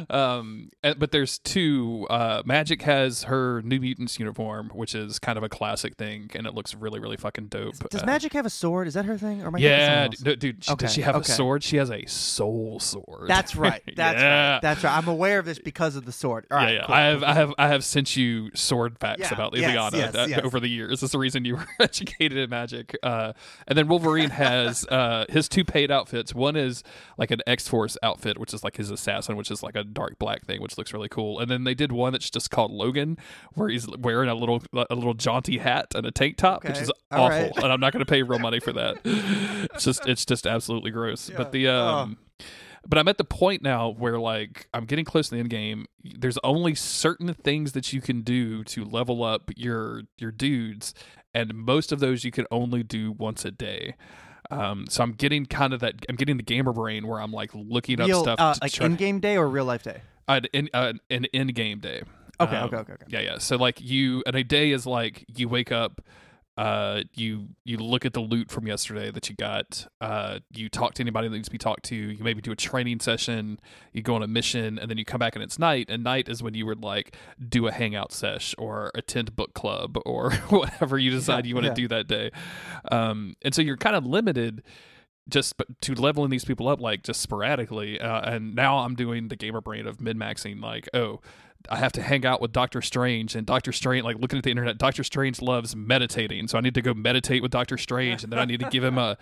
um, 0.10 0.70
and- 0.84 1.00
but 1.00 1.12
there's 1.12 1.40
two. 1.40 2.08
Uh, 2.10 2.44
Magik 2.44 2.82
has 2.84 3.24
her 3.24 3.62
New 3.64 3.80
Mutants 3.80 4.20
uniform, 4.20 4.70
which 4.74 4.96
is 4.96 5.09
kind 5.18 5.38
of 5.38 5.44
a 5.44 5.50
classic 5.50 5.96
thing, 5.96 6.30
and 6.36 6.46
it 6.46 6.54
looks 6.54 6.76
really, 6.76 7.00
really 7.00 7.18
fucking 7.18 7.48
dope. 7.48 7.90
Does 7.90 8.04
Uh, 8.04 8.06
Magik 8.06 8.34
have 8.34 8.46
a 8.46 8.50
sword? 8.52 8.88
Is 8.88 8.94
that 8.94 9.06
her 9.06 9.18
thing? 9.18 9.42
Or 9.42 9.48
am 9.48 9.56
I 9.56 9.60
Yeah, 9.60 10.08
d- 10.10 10.36
dude. 10.36 10.64
She, 10.64 10.72
Okay, 10.74 10.86
Does 10.86 10.94
she 10.94 11.02
have 11.02 11.16
okay. 11.16 11.32
a 11.32 11.36
sword? 11.36 11.64
She 11.64 11.78
has 11.78 11.90
a 11.90 12.06
soul 12.06 12.80
sword. 12.80 13.28
That's 13.28 13.56
right. 13.56 13.82
That's 13.96 14.20
yeah. 14.22 14.52
right. 14.54 14.62
That's 14.62 14.84
right. 14.84 14.96
I'm 14.96 15.08
aware 15.08 15.40
of 15.40 15.46
this 15.46 15.58
because 15.58 15.96
of 15.96 16.06
the 16.06 16.12
sword. 16.12 16.46
All 16.52 16.58
right. 16.58 16.74
yeah, 16.74 16.80
yeah. 16.82 16.86
cool, 16.86 16.96
I 16.96 17.02
have, 17.06 17.24
I 17.24 17.34
have, 17.34 17.54
I 17.58 17.68
have 17.70 17.84
sent 17.84 18.16
you 18.16 18.52
sword 18.54 19.00
facts 19.00 19.22
Yeah, 19.22 19.34
about 19.34 19.56
yes, 19.56 19.72
Illyana 19.72 19.98
yes, 19.98 20.16
uh, 20.16 20.26
yes. 20.30 20.42
over 20.44 20.60
the 20.60 20.68
years. 20.70 21.00
That's 21.02 21.14
the 21.14 21.20
reason 21.20 21.46
you 21.46 21.56
were 21.58 21.68
educated 21.80 22.38
in 22.38 22.50
magic. 22.50 22.96
Uh, 23.02 23.34
and 23.68 23.78
then 23.78 23.88
Wolverine 23.88 24.30
has 24.32 24.86
uh, 24.90 25.26
his 25.30 25.48
two 25.48 25.64
paid 25.64 25.90
outfits. 25.92 26.36
One 26.36 26.56
is 26.56 26.84
like 27.18 27.32
an 27.32 27.42
X 27.48 27.68
Force 27.68 27.98
outfit, 28.04 28.38
which 28.38 28.54
is 28.54 28.64
like 28.64 28.76
his 28.78 28.92
assassin, 28.92 29.38
which 29.38 29.50
is 29.50 29.64
like 29.64 29.76
a 29.76 29.84
dark 29.84 30.20
black 30.20 30.46
thing, 30.46 30.62
which 30.62 30.78
looks 30.78 30.94
really 30.94 31.10
cool. 31.10 31.40
And 31.40 31.50
then 31.50 31.64
they 31.64 31.74
did 31.74 31.92
one 31.92 32.12
that's 32.12 32.30
just 32.30 32.52
called 32.52 32.72
Logan, 32.72 33.18
where 33.54 33.70
he's 33.70 33.88
wearing 33.88 34.30
a 34.30 34.36
little 34.36 34.62
a 34.90 34.96
little 35.00 35.14
jaunty 35.16 35.58
hat 35.58 35.88
and 35.96 36.06
a 36.06 36.12
tank 36.12 36.38
top, 36.38 36.64
which 36.64 36.78
is 36.78 36.92
All 37.12 37.26
awful. 37.26 37.38
right. 37.40 37.52
And 37.64 37.72
I'm 37.74 37.80
not 37.80 37.94
going 37.94 38.06
to 38.06 38.10
pay 38.10 38.22
real 38.24 38.40
money 38.40 38.60
for 38.60 38.74
that. 38.74 38.98
it's 39.74 39.84
just 39.84 40.08
it's 40.08 40.26
just 40.26 40.46
absolutely 40.46 40.92
gross. 40.92 41.30
But 41.36 41.52
the 41.52 41.60
Yeah. 41.60 42.00
um. 42.02 42.18
But 42.88 42.98
I'm 42.98 43.10
at 43.10 43.18
the 43.18 43.26
point 43.26 43.62
now 43.62 43.90
where 43.90 44.18
like 44.18 44.68
I'm 44.74 44.86
getting 44.86 45.04
close 45.06 45.28
to 45.30 45.36
the 45.36 45.40
end 45.42 45.50
game. 45.50 45.86
There's 46.04 46.38
only 46.46 46.76
certain 46.76 47.34
things 47.34 47.74
that 47.74 47.92
you 47.92 48.00
can 48.02 48.22
do 48.22 48.64
to 48.66 48.86
level 48.86 49.22
up 49.24 49.52
your 49.58 50.04
your 50.18 50.32
dudes, 50.32 50.94
and 51.34 51.54
most 51.54 51.92
of 51.92 52.00
those 52.00 52.24
you 52.24 52.32
can 52.32 52.46
only 52.52 52.82
do 52.84 53.12
once 53.12 53.44
a 53.44 53.52
day. 53.52 53.96
Um, 54.50 54.86
so 54.90 55.04
I'm 55.04 55.12
getting 55.12 55.46
kind 55.46 55.74
of 55.74 55.82
that. 55.82 55.96
I'm 56.08 56.16
getting 56.16 56.38
the 56.38 56.44
gamer 56.44 56.72
brain 56.72 57.06
where 57.06 57.22
I'm 57.22 57.34
like 57.34 57.52
looking 57.54 58.00
up 58.00 58.08
Real, 58.08 58.24
stuff 58.24 58.40
uh, 58.40 58.54
to 58.54 58.60
like 58.64 58.80
in 58.82 58.96
game 58.96 59.20
day 59.20 59.38
or 59.38 59.48
real 59.50 59.66
life 59.66 59.84
day. 59.84 60.02
uh, 60.30 60.40
in 60.54 60.70
uh, 60.74 60.94
an 61.12 61.26
end 61.34 61.54
game 61.56 61.80
day. 61.80 62.04
Okay, 62.42 62.56
Um, 62.56 62.66
okay, 62.66 62.78
okay, 62.78 62.94
okay. 62.94 63.06
Yeah, 63.08 63.20
yeah. 63.22 63.38
So 63.38 63.58
like 63.58 63.82
you, 63.82 64.24
and 64.26 64.36
a 64.36 64.44
day 64.44 64.72
is 64.72 64.86
like 64.86 65.26
you 65.36 65.50
wake 65.50 65.72
up, 65.72 66.02
uh, 66.60 67.04
you 67.16 67.48
you 67.64 67.78
look 67.78 68.06
at 68.06 68.12
the 68.12 68.20
loot 68.20 68.52
from 68.52 68.68
yesterday 68.68 69.12
that 69.12 69.30
you 69.30 69.36
got, 69.36 69.88
uh, 70.02 70.40
you 70.52 70.68
talk 70.68 70.94
to 70.96 71.02
anybody 71.02 71.30
that 71.30 71.34
needs 71.34 71.48
to 71.48 71.52
be 71.52 71.58
talked 71.58 71.84
to, 71.86 71.96
you 71.96 72.22
maybe 72.22 72.42
do 72.42 72.52
a 72.52 72.56
training 72.56 73.00
session, 73.00 73.60
you 73.94 74.02
go 74.02 74.16
on 74.16 74.24
a 74.24 74.28
mission, 74.28 74.78
and 74.78 74.90
then 74.92 74.98
you 74.98 75.06
come 75.06 75.20
back 75.20 75.36
and 75.36 75.44
it's 75.44 75.58
night. 75.58 75.90
And 75.90 76.04
night 76.04 76.28
is 76.28 76.44
when 76.44 76.54
you 76.54 76.66
would 76.66 76.84
like 76.84 77.16
do 77.48 77.68
a 77.68 77.72
hangout 77.72 78.12
sesh 78.12 78.54
or 78.58 78.92
attend 78.94 79.38
book 79.38 79.54
club 79.54 79.98
or 80.06 80.32
whatever 80.50 80.98
you 80.98 81.12
decide 81.12 81.46
you 81.46 81.56
want 81.56 81.64
to 81.64 81.70
yeah. 81.70 81.76
do 81.76 81.88
that 81.88 82.08
day. 82.08 82.32
Um, 82.92 83.36
and 83.42 83.56
so 83.56 83.62
you're 83.62 83.78
kind 83.78 83.96
of 83.96 84.06
limited 84.06 84.62
just 85.30 85.54
to 85.82 85.94
leveling 85.94 86.32
these 86.32 86.44
people 86.44 86.68
up 86.68 86.82
like 86.82 87.04
just 87.04 87.22
sporadically 87.22 88.02
uh, 88.02 88.32
and 88.32 88.56
now 88.56 88.80
i'm 88.80 88.96
doing 88.96 89.28
the 89.28 89.36
gamer 89.36 89.62
brain 89.62 89.86
of 89.86 90.02
min-maxing 90.02 90.60
like 90.60 90.90
oh 90.96 91.22
i 91.70 91.76
have 91.76 91.92
to 91.92 92.02
hang 92.02 92.26
out 92.26 92.42
with 92.42 92.52
doctor 92.52 92.82
strange 92.82 93.36
and 93.36 93.46
doctor 93.46 93.72
strange 93.72 94.04
like 94.04 94.18
looking 94.20 94.38
at 94.38 94.44
the 94.44 94.50
internet 94.50 94.78
doctor 94.78 95.04
strange 95.04 95.42
loves 95.42 95.76
meditating 95.76 96.48
so 96.48 96.58
i 96.58 96.62
need 96.62 96.74
to 96.74 96.82
go 96.82 96.94
meditate 96.94 97.42
with 97.42 97.52
doctor 97.52 97.78
strange 97.78 98.24
and 98.24 98.32
then 98.32 98.40
i 98.40 98.46
need 98.46 98.60
to 98.60 98.70
give 98.70 98.84
him 98.84 98.98
a 98.98 99.18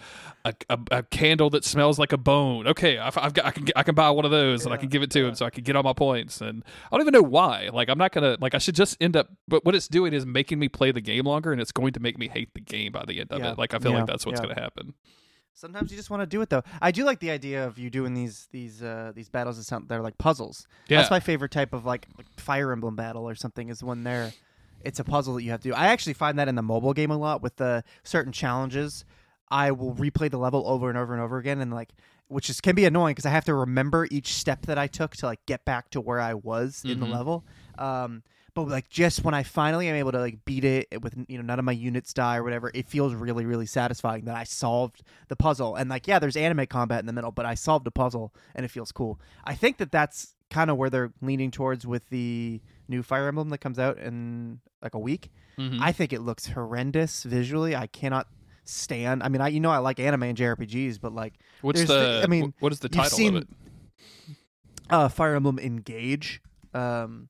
a, 0.45 0.53
a, 0.69 0.79
a 0.91 1.03
candle 1.03 1.49
that 1.49 1.65
smells 1.65 1.99
like 1.99 2.13
a 2.13 2.17
bone. 2.17 2.67
Okay 2.67 2.97
I've, 2.97 3.17
I've 3.17 3.33
got 3.33 3.45
i 3.45 3.51
can 3.51 3.65
get, 3.65 3.77
i 3.77 3.83
can 3.83 3.95
buy 3.95 4.09
one 4.11 4.25
of 4.25 4.31
those 4.31 4.65
and 4.65 4.73
i 4.73 4.77
can 4.77 4.89
give 4.89 5.01
it 5.01 5.11
to 5.11 5.25
him 5.25 5.35
so 5.35 5.45
i 5.45 5.49
can 5.49 5.63
get 5.63 5.75
all 5.75 5.83
my 5.83 5.93
points 5.93 6.41
and 6.41 6.63
i 6.91 6.95
don't 6.97 7.01
even 7.01 7.13
know 7.13 7.27
why. 7.27 7.69
Like 7.73 7.89
i'm 7.89 7.97
not 7.97 8.11
gonna 8.11 8.37
like 8.39 8.53
i 8.55 8.57
should 8.59 8.75
just 8.75 8.97
end 9.01 9.17
up 9.17 9.29
but 9.47 9.65
what 9.65 9.75
it's 9.75 9.87
doing 9.87 10.13
is 10.13 10.25
making 10.25 10.59
me 10.59 10.69
play 10.69 10.91
the 10.91 11.01
game 11.01 11.25
longer 11.25 11.51
and 11.51 11.59
it's 11.59 11.71
going 11.71 11.93
to 11.93 11.99
make 11.99 12.17
me 12.17 12.27
hate 12.27 12.53
the 12.53 12.61
game 12.61 12.91
by 12.91 13.03
the 13.05 13.19
end 13.19 13.31
of 13.31 13.39
Yeah, 13.39 13.51
it 13.53 13.57
like 13.57 13.73
i 13.73 13.79
feel 13.79 13.91
yeah, 13.91 13.99
like 13.99 14.07
that's 14.07 14.25
what's 14.25 14.39
yeah. 14.39 14.45
going 14.45 14.55
to 14.55 14.61
happen 14.61 14.93
Sometimes 15.57 15.89
you 15.89 15.97
just 15.97 16.11
want 16.11 16.21
to 16.21 16.27
do 16.27 16.39
it 16.43 16.49
though. 16.51 16.61
I 16.79 16.91
do 16.91 17.03
like 17.03 17.19
the 17.19 17.31
idea 17.31 17.65
of 17.65 17.79
you 17.79 17.89
doing 17.89 18.13
these 18.13 18.47
these 18.51 18.83
uh, 18.83 19.11
these 19.15 19.27
battles 19.27 19.57
that 19.57 19.63
sound 19.63 19.89
they're 19.89 20.03
like 20.03 20.17
puzzles. 20.19 20.67
yeah 20.87 20.97
That's 20.97 21.09
my 21.09 21.19
favorite 21.19 21.49
type 21.49 21.73
of 21.73 21.83
like, 21.83 22.07
like 22.15 22.27
Fire 22.39 22.71
Emblem 22.71 22.95
battle 22.95 23.27
or 23.27 23.33
something 23.33 23.69
is 23.69 23.83
when 23.83 24.03
they're 24.03 24.31
it's 24.85 24.99
a 24.99 25.03
puzzle 25.03 25.33
that 25.33 25.41
you 25.43 25.49
have 25.49 25.61
to 25.61 25.69
do. 25.69 25.73
I 25.73 25.87
actually 25.87 26.13
find 26.13 26.37
that 26.37 26.47
in 26.47 26.53
the 26.53 26.61
mobile 26.61 26.93
game 26.93 27.09
a 27.09 27.17
lot 27.17 27.41
with 27.41 27.55
the 27.55 27.83
certain 28.03 28.31
challenges. 28.31 29.03
I 29.49 29.71
will 29.71 29.95
replay 29.95 30.29
the 30.29 30.37
level 30.37 30.63
over 30.67 30.89
and 30.89 30.97
over 30.97 31.13
and 31.13 31.23
over 31.23 31.37
again 31.39 31.59
and 31.59 31.73
like 31.73 31.89
which 32.27 32.51
is 32.51 32.61
can 32.61 32.75
be 32.75 32.85
annoying 32.85 33.13
because 33.15 33.25
I 33.25 33.31
have 33.31 33.45
to 33.45 33.55
remember 33.55 34.07
each 34.11 34.33
step 34.35 34.67
that 34.67 34.77
I 34.77 34.85
took 34.85 35.15
to 35.17 35.25
like 35.25 35.43
get 35.47 35.65
back 35.65 35.89
to 35.91 35.99
where 36.01 36.19
I 36.19 36.35
was 36.35 36.83
in 36.85 36.99
the 36.99 37.07
Mhm. 37.07 37.11
level. 37.11 37.45
Um 37.79 38.21
but 38.65 38.71
like 38.71 38.89
just 38.89 39.23
when 39.23 39.33
I 39.33 39.43
finally 39.43 39.87
am 39.87 39.95
able 39.95 40.11
to 40.11 40.19
like 40.19 40.43
beat 40.45 40.63
it 40.65 41.01
with 41.01 41.13
you 41.27 41.37
know 41.37 41.43
none 41.43 41.59
of 41.59 41.65
my 41.65 41.71
units 41.71 42.13
die 42.13 42.37
or 42.37 42.43
whatever, 42.43 42.71
it 42.73 42.87
feels 42.87 43.13
really 43.13 43.45
really 43.45 43.65
satisfying 43.65 44.25
that 44.25 44.35
I 44.35 44.43
solved 44.43 45.03
the 45.27 45.35
puzzle. 45.35 45.75
And 45.75 45.89
like 45.89 46.07
yeah, 46.07 46.19
there's 46.19 46.35
anime 46.37 46.65
combat 46.67 46.99
in 46.99 47.05
the 47.05 47.13
middle, 47.13 47.31
but 47.31 47.45
I 47.45 47.53
solved 47.55 47.85
a 47.87 47.91
puzzle 47.91 48.33
and 48.55 48.65
it 48.65 48.69
feels 48.69 48.91
cool. 48.91 49.19
I 49.43 49.53
think 49.55 49.77
that 49.77 49.91
that's 49.91 50.33
kind 50.49 50.69
of 50.71 50.77
where 50.77 50.89
they're 50.89 51.11
leaning 51.21 51.51
towards 51.51 51.85
with 51.85 52.07
the 52.09 52.61
new 52.87 53.03
Fire 53.03 53.27
Emblem 53.27 53.49
that 53.49 53.57
comes 53.59 53.77
out 53.79 53.97
in 53.97 54.59
like 54.81 54.93
a 54.95 54.99
week. 54.99 55.29
Mhm. 55.59 55.79
I 55.81 55.91
think 55.91 56.13
it 56.13 56.21
looks 56.21 56.47
horrendous 56.47 57.23
visually. 57.23 57.75
I 57.75 57.87
cannot 57.87 58.27
stand. 58.63 59.23
I 59.23 59.27
mean, 59.29 59.41
I 59.41 59.49
you 59.49 59.59
know 59.59 59.71
I 59.71 59.77
like 59.79 59.99
anime 59.99 60.23
and 60.23 60.37
JRPGs, 60.37 60.99
but 61.01 61.13
like 61.13 61.33
What's 61.61 61.81
the? 61.81 61.87
the- 61.87 62.21
I 62.23 62.27
mean, 62.27 62.53
what 62.59 62.71
is 62.71 62.79
the 62.79 62.89
title 62.89 63.17
seen- 63.17 63.35
of 63.37 63.43
it? 63.43 63.47
uh 64.89 65.09
Fire 65.09 65.35
Emblem 65.35 65.59
Engage. 65.59 66.41
Um 66.73 67.27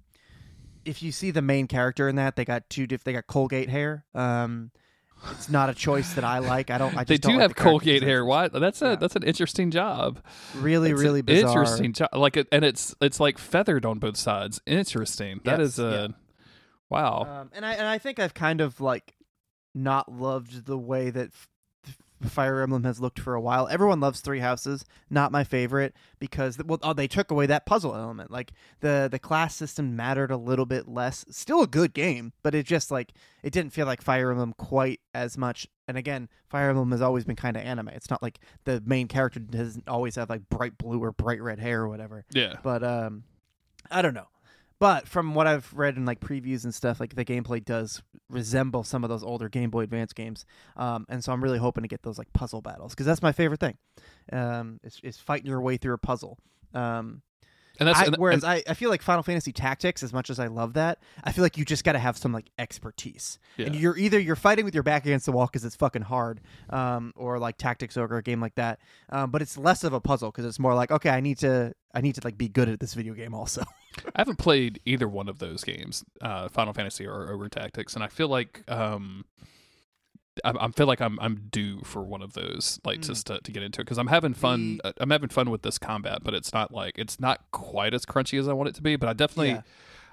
if 0.88 1.04
you 1.04 1.12
see 1.12 1.32
the 1.32 1.42
main 1.42 1.68
character 1.68 2.08
in 2.10 2.16
that, 2.16 2.36
they 2.36 2.46
got 2.46 2.70
two 2.70 2.88
diff- 2.88 3.04
they 3.04 3.14
got 3.14 3.28
Colgate 3.28 3.70
hair. 3.70 4.06
Um 4.16 4.72
it's 5.32 5.50
not 5.50 5.68
a 5.70 5.74
choice 5.74 6.14
that 6.14 6.24
I 6.24 6.38
like. 6.40 6.70
I 6.70 6.78
don't 6.78 6.94
I 6.96 7.04
just 7.04 7.08
They 7.08 7.18
do 7.18 7.30
like 7.30 7.40
have 7.42 7.56
the 7.56 7.62
Colgate 7.62 8.04
hair. 8.04 8.24
Why? 8.24 8.50
That's 8.50 8.82
a 8.84 8.90
Yeah. 8.90 8.96
that's 8.98 9.16
an 9.16 9.24
interesting 9.24 9.72
job. 9.72 10.24
Really 10.56 10.92
It's 10.92 11.02
really 11.02 11.22
bizarre. 11.24 11.50
Interesting 11.64 11.94
job. 11.94 12.10
Like 12.14 12.38
and 12.52 12.64
it's 12.64 12.94
it's 13.02 13.20
like 13.20 13.38
feathered 13.40 13.86
on 13.86 13.98
both 14.00 14.16
sides. 14.18 14.62
Interesting. 14.68 15.42
That 15.44 15.60
Yes, 15.60 15.70
is 15.70 15.80
a 15.80 16.14
wow. 16.90 17.42
Um, 17.42 17.50
and 17.54 17.66
I 17.66 17.74
and 17.74 17.88
I 17.88 17.98
think 17.98 18.20
I've 18.20 18.34
kind 18.36 18.62
of 18.62 18.80
like 18.80 19.16
not 19.74 20.12
loved 20.12 20.66
the 20.66 20.78
way 20.78 21.10
that 21.10 21.32
Fire 22.24 22.62
Emblem 22.62 22.84
has 22.84 23.00
looked 23.00 23.20
for 23.20 23.34
a 23.36 23.42
while. 23.42 23.68
Everyone 23.68 24.00
loves 24.00 24.22
Three 24.22 24.40
Houses, 24.40 24.86
not 25.10 25.32
my 25.32 25.44
favorite 25.44 25.94
because 26.20 26.58
well, 26.64 26.80
oh, 26.84 26.94
they 26.94 27.08
took 27.08 27.32
away 27.32 27.46
that 27.46 27.66
puzzle 27.66 27.96
element. 27.96 28.32
Like 28.32 28.52
the 28.80 29.08
the 29.12 29.20
class 29.20 29.56
system 29.56 29.96
mattered 29.96 30.32
a 30.32 30.38
little 30.38 30.66
bit 30.66 30.88
less. 30.88 31.26
Still 31.30 31.62
a 31.62 31.68
good 31.68 31.94
game, 31.94 32.34
but 32.44 32.56
it 32.56 32.66
just 32.66 32.92
like 32.92 33.14
it 33.44 33.54
didn't 33.54 33.74
feel 33.74 33.86
like 33.86 34.02
Fire 34.02 34.32
Emblem 34.32 34.54
quite 34.58 35.00
as 35.14 35.38
much. 35.38 35.68
And 35.88 35.98
again, 35.98 36.28
Fire 36.50 36.70
Emblem 36.70 36.92
has 36.92 37.02
always 37.02 37.24
been 37.24 37.38
kind 37.38 37.56
of 37.56 37.64
anime. 37.64 37.90
It's 37.90 38.10
not 38.10 38.22
like 38.22 38.40
the 38.66 38.82
main 38.86 39.08
character 39.08 39.40
doesn't 39.40 39.88
always 39.88 40.16
have 40.16 40.30
like 40.30 40.50
bright 40.50 40.78
blue 40.78 41.04
or 41.04 41.12
bright 41.12 41.42
red 41.42 41.60
hair 41.60 41.84
or 41.84 41.90
whatever 41.90 42.26
yeah. 42.32 42.56
but 42.64 42.84
um 42.84 43.24
i 43.92 44.02
don't 44.02 44.14
know 44.14 44.28
but 44.80 45.08
from 45.08 45.34
what 45.36 45.48
i've 45.48 45.72
read 45.74 45.98
in 45.98 46.06
like 46.06 46.20
previews 46.20 46.64
and 46.64 46.74
stuff 46.74 47.00
like 47.00 47.16
the 47.16 47.26
gameplay 47.26 47.64
does 47.64 48.02
resemble 48.30 48.84
some 48.84 49.04
of 49.04 49.10
those 49.10 49.24
older 49.24 49.50
game 49.50 49.70
boy 49.70 49.82
advance 49.82 50.14
games. 50.14 50.46
Um 50.76 51.06
and 51.10 51.24
so 51.24 51.32
i'm 51.32 51.44
really 51.44 51.60
hoping 51.60 51.84
to 51.84 51.88
get 51.88 52.04
those 52.04 52.18
like 52.18 52.32
puzzle 52.34 52.62
battles 52.62 52.94
because 52.94 53.06
that's 53.06 53.22
my 53.22 53.32
favorite 53.32 53.60
thing. 53.60 53.78
Um 54.32 54.80
is, 54.84 55.00
is 55.04 55.18
fighting 55.18 55.48
your 55.48 55.62
way 55.62 55.78
through 55.78 55.94
a 55.94 55.98
puzzle. 55.98 56.38
Um 56.74 57.22
And 57.80 57.88
that's 57.88 58.00
I, 58.00 58.06
and, 58.06 58.18
whereas 58.18 58.44
and- 58.44 58.52
I, 58.54 58.64
I 58.68 58.74
feel 58.74 58.90
like 58.90 59.02
Final 59.02 59.24
Fantasy 59.24 59.52
Tactics, 59.52 60.04
as 60.04 60.14
much 60.14 60.30
as 60.30 60.40
I 60.40 60.48
love 60.48 60.74
that, 60.74 61.00
I 61.24 61.32
feel 61.32 61.44
like 61.44 61.58
you 61.58 61.66
just 61.66 61.84
got 61.84 61.94
to 61.94 62.00
have 62.00 62.18
some 62.18 62.34
like 62.34 62.50
expertise, 62.58 63.40
and 63.58 63.76
you're 63.76 63.98
either 63.98 64.20
you're 64.20 64.36
fighting 64.36 64.66
with 64.66 64.74
your 64.74 64.84
back 64.84 65.06
against 65.06 65.26
the 65.26 65.32
wall 65.32 65.46
because 65.48 65.64
it's 65.66 65.76
fucking 65.76 66.04
hard, 66.04 66.42
um, 66.70 67.14
or 67.16 67.40
like 67.40 67.58
Tactics 67.58 67.98
Ogre, 67.98 68.18
a 68.18 68.24
game 68.24 68.42
like 68.42 68.56
that. 68.56 68.80
Um, 69.10 69.32
but 69.32 69.42
it's 69.42 69.58
less 69.58 69.84
of 69.84 69.94
a 69.94 70.00
puzzle 70.00 70.32
because 70.32 70.46
it's 70.46 70.60
more 70.60 70.74
like 70.74 70.92
okay, 70.92 71.10
I 71.10 71.22
need 71.22 71.38
to 71.40 71.74
I 71.94 72.02
need 72.02 72.16
to 72.16 72.22
like 72.24 72.38
be 72.38 72.50
good 72.50 72.70
at 72.70 72.80
this 72.80 72.94
video 72.94 73.14
game 73.14 73.34
also. 73.34 73.64
I 74.16 74.22
haven't 74.22 74.38
played 74.38 74.80
either 74.86 75.08
one 75.08 75.28
of 75.28 75.40
those 75.40 75.64
games, 75.64 76.04
uh, 76.22 76.50
Final 76.50 76.74
Fantasy 76.74 77.06
or 77.08 77.32
Ogre 77.32 77.50
Tactics, 77.50 77.96
and 77.96 78.04
I 78.04 78.08
feel 78.08 78.28
like 78.28 78.64
um, 78.68 79.26
I, 80.46 80.54
I 80.60 80.68
feel 80.70 80.88
like 80.88 81.02
I'm 81.02 81.20
I'm 81.20 81.48
due 81.52 81.82
for 81.84 82.02
one 82.04 82.22
of 82.22 82.34
those, 82.34 82.80
like 82.86 83.00
Mm. 83.00 83.06
just 83.08 83.28
to, 83.28 83.40
to 83.40 83.52
get 83.52 83.64
into 83.64 83.82
it 83.82 83.86
because 83.86 83.98
I'm 83.98 84.08
having 84.08 84.34
fun. 84.34 84.80
uh, 84.84 84.94
I'm 84.98 85.10
having 85.10 85.30
fun 85.30 85.50
with 85.50 85.62
this 85.62 85.78
combat, 85.78 86.20
but 86.24 86.34
it's 86.34 86.54
not 86.54 86.72
like 86.74 86.98
it's 86.98 87.20
not 87.20 87.42
quite 87.52 87.94
as 87.94 88.06
crunchy 88.06 88.40
as 88.40 88.48
I 88.48 88.54
want 88.54 88.70
it 88.70 88.76
to 88.76 88.82
be. 88.82 88.96
But 88.96 89.10
I 89.10 89.14
definitely. 89.14 89.50
Yeah. 89.50 89.62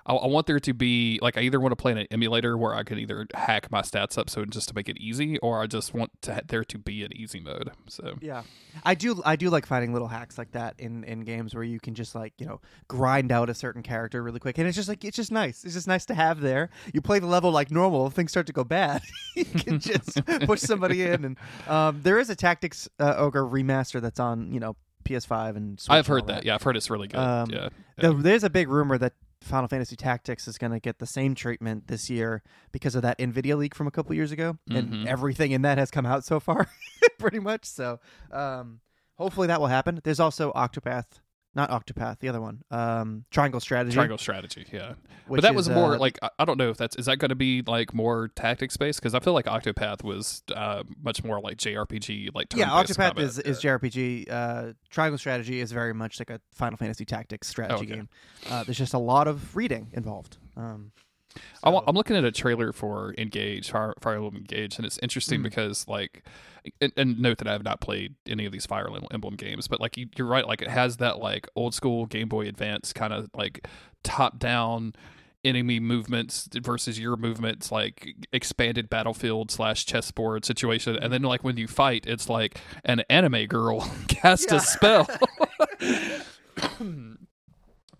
I, 0.07 0.15
I 0.15 0.27
want 0.27 0.47
there 0.47 0.61
to 0.61 0.75
be 0.75 1.19
like 1.23 1.37
I 1.39 1.41
either 1.43 1.59
want 1.61 1.73
to 1.73 1.77
play 1.77 1.93
in 1.93 1.99
an 1.99 2.07
emulator 2.11 2.57
where 2.59 2.75
I 2.75 2.83
can 2.83 2.99
either 2.99 3.27
hack 3.35 3.71
my 3.71 3.81
stats 3.83 4.19
up 4.19 4.29
so 4.29 4.45
just 4.45 4.69
to 4.69 4.75
make 4.75 4.89
it 4.89 4.99
easy, 4.99 5.39
or 5.39 5.63
I 5.63 5.67
just 5.67 5.95
want 5.95 6.11
to 6.23 6.35
ha- 6.35 6.41
there 6.47 6.65
to 6.65 6.79
be 6.79 7.05
an 7.05 7.17
easy 7.17 7.41
mode. 7.41 7.71
So 7.89 8.17
Yeah, 8.21 8.43
I 8.85 8.95
do. 8.95 9.23
I 9.25 9.37
do 9.37 9.51
like 9.51 9.67
finding 9.67 9.93
little 9.93 10.09
hacks 10.09 10.37
like 10.39 10.53
that 10.53 10.75
in 10.79 11.05
in 11.05 11.21
games 11.21 11.55
where 11.55 11.65
you 11.65 11.81
can 11.81 11.95
just 11.95 12.15
like 12.15 12.35
you 12.39 12.47
know 12.47 12.61
grind 12.89 13.33
out 13.33 13.49
a 13.49 13.55
certain 13.55 13.83
character 13.83 14.23
really 14.23 14.41
quick, 14.41 14.59
and 14.59 14.67
it's 14.69 14.77
just 14.77 14.89
like 14.89 15.05
it's 15.05 15.17
just 15.17 15.33
nice. 15.33 15.65
It's 15.65 15.75
just 15.75 15.89
nice 15.89 16.05
to 16.07 16.15
have 16.15 16.41
there. 16.41 16.71
You 16.93 17.01
play 17.01 17.19
the 17.19 17.27
level 17.27 17.51
like 17.51 17.71
normal. 17.71 18.07
If 18.07 18.13
things 18.13 18.31
start 18.31 18.47
to 18.49 18.53
go 18.53 18.65
bad, 18.65 19.03
you 19.37 19.45
can 19.45 19.79
just 19.81 20.25
push 20.43 20.61
somebody 20.61 21.03
in. 21.03 21.25
And 21.25 21.37
um, 21.67 22.01
there 22.03 22.19
is 22.19 22.29
a 22.31 22.37
Tactics 22.37 22.89
uh, 23.01 23.15
Ogre 23.17 23.45
remaster 23.45 24.01
that's 24.03 24.21
on 24.21 24.53
you 24.53 24.61
know 24.61 24.77
PS5 25.05 25.57
and 25.57 25.79
Switch 25.81 25.95
I've 25.95 26.07
heard 26.07 26.27
that. 26.29 26.45
Yeah, 26.45 26.55
I've 26.55 26.63
heard 26.63 26.77
it's 26.77 26.91
really 26.91 27.09
good. 27.09 27.19
Um, 27.21 27.51
yeah. 27.51 27.69
There- 27.99 28.13
There's 28.13 28.45
a 28.45 28.51
big 28.51 28.69
rumor 28.69 28.97
that 28.99 29.13
Final 29.45 29.69
Fantasy 29.69 29.97
Tactics 29.97 30.49
is 30.49 30.59
going 30.59 30.73
to 30.73 30.81
get 30.81 30.99
the 30.99 31.07
same 31.07 31.35
treatment 31.35 31.87
this 31.89 32.09
year 32.11 32.43
because 32.73 32.95
of 32.95 33.03
that 33.03 33.19
Nvidia 33.19 33.57
leak 33.57 33.75
from 33.75 33.87
a 33.87 33.91
couple 33.91 34.15
years 34.15 34.33
ago, 34.33 34.59
Mhm. 34.71 34.77
and 34.79 35.09
everything 35.09 35.51
in 35.53 35.63
that 35.63 35.79
has 35.79 35.91
come 35.91 36.07
out 36.07 36.25
so 36.25 36.41
far, 36.41 36.69
pretty 37.19 37.39
much. 37.41 37.65
So, 37.65 38.01
um, 38.33 38.81
hopefully 39.17 39.47
that 39.49 39.61
will 39.61 39.69
happen. 39.69 40.01
There's 40.03 40.21
also 40.21 40.53
Octopath, 40.53 41.21
not 41.55 41.71
Octopath, 41.71 42.19
the 42.19 42.29
other 42.29 42.41
one, 42.41 42.63
um, 42.71 43.25
Triangle 43.31 43.61
Strategy. 43.61 43.95
Triangle 43.95 44.19
strategy, 44.19 44.67
yeah. 44.73 44.95
but 45.29 45.43
that 45.43 45.51
is, 45.53 45.57
was 45.57 45.71
more 45.71 45.95
uh, 45.95 45.99
like 45.99 46.19
I, 46.39 46.45
don't 46.45 46.59
know 46.59 46.71
if 46.71 46.77
that's 46.77 46.97
is 46.97 47.07
that 47.07 47.19
going 47.19 47.29
to 47.29 47.35
be 47.35 47.63
like 47.67 47.95
more 47.95 48.29
tactics 48.35 48.77
based 48.77 49.01
because 49.01 49.15
I 49.15 49.21
feel 49.21 49.33
like 49.33 49.47
Octopath 49.47 50.03
was 50.03 50.43
uh, 50.55 50.83
much 51.03 51.23
more 51.23 51.41
like 51.41 51.59
JRPG 51.59 52.35
like 52.35 52.55
yeah, 52.55 52.69
Octopath 52.69 53.19
is, 53.19 53.39
is 53.39 53.61
JRPG. 53.61 54.31
Uh, 54.31 54.73
Triangle 54.91 55.19
Strategy 55.19 55.61
is 55.61 55.73
very 55.73 55.95
much 55.95 56.19
like 56.19 56.31
a 56.31 56.41
Final 56.53 56.77
Fantasy 56.77 57.05
Tactics 57.05 57.49
strategy 57.49 57.85
Okay. 57.85 57.95
game. 57.95 58.09
Uh, 58.51 58.65
there's 58.65 58.79
just 58.79 58.95
a 58.95 58.99
lot 58.99 59.29
of 59.29 59.55
reading 59.57 59.91
involved. 59.93 60.39
Um, 60.57 60.93
So- 61.65 61.83
I'm 61.87 61.95
looking 61.95 62.17
at 62.17 62.25
a 62.25 62.33
trailer 62.33 62.73
for 62.73 63.15
Engage, 63.19 63.71
Fire, 63.71 63.95
Fire 64.01 64.15
Emblem 64.17 64.37
Engage, 64.37 64.77
and 64.77 64.87
it's 64.87 64.99
interesting 65.03 65.41
Mm. 65.41 65.45
because, 65.45 65.87
like, 65.89 66.25
and, 66.81 66.93
and 66.97 67.19
note 67.21 67.39
that 67.39 67.49
I 67.49 67.53
have 67.53 67.65
not 67.65 67.81
played 67.81 68.15
any 68.27 68.47
of 68.47 68.53
these 68.53 68.65
Fire 68.67 68.89
Emblem 69.13 69.35
games, 69.37 69.69
but 69.69 69.81
like 69.81 69.97
you, 69.97 70.07
you're 70.17 70.27
right, 70.27 70.47
like 70.47 70.63
it 70.63 70.69
has 70.71 70.97
that 70.99 71.19
like 71.19 71.47
old 71.57 71.75
school 71.75 72.07
Game 72.07 72.29
Boy 72.29 72.47
Advance 72.49 72.93
kind 72.93 73.13
of 73.13 73.29
like 73.35 73.67
top 74.03 74.39
down 74.39 74.95
enemy 75.45 75.79
movements 75.79 76.49
versus 76.55 76.99
your 76.99 77.17
movements, 77.19 77.71
like 77.71 78.15
expanded 78.33 78.89
battlefield 78.89 79.51
slash 79.51 79.85
chessboard 79.85 80.43
situation, 80.47 80.97
and 80.97 81.13
then 81.13 81.21
like 81.21 81.45
when 81.45 81.59
you 81.59 81.67
fight, 81.69 82.07
it's 82.07 82.31
like 82.31 82.59
an 82.85 83.03
anime 83.11 83.45
girl 83.47 83.81
cast 84.09 84.51
Yeah. 84.51 84.57
a 84.57 84.61
spell. 84.61 85.07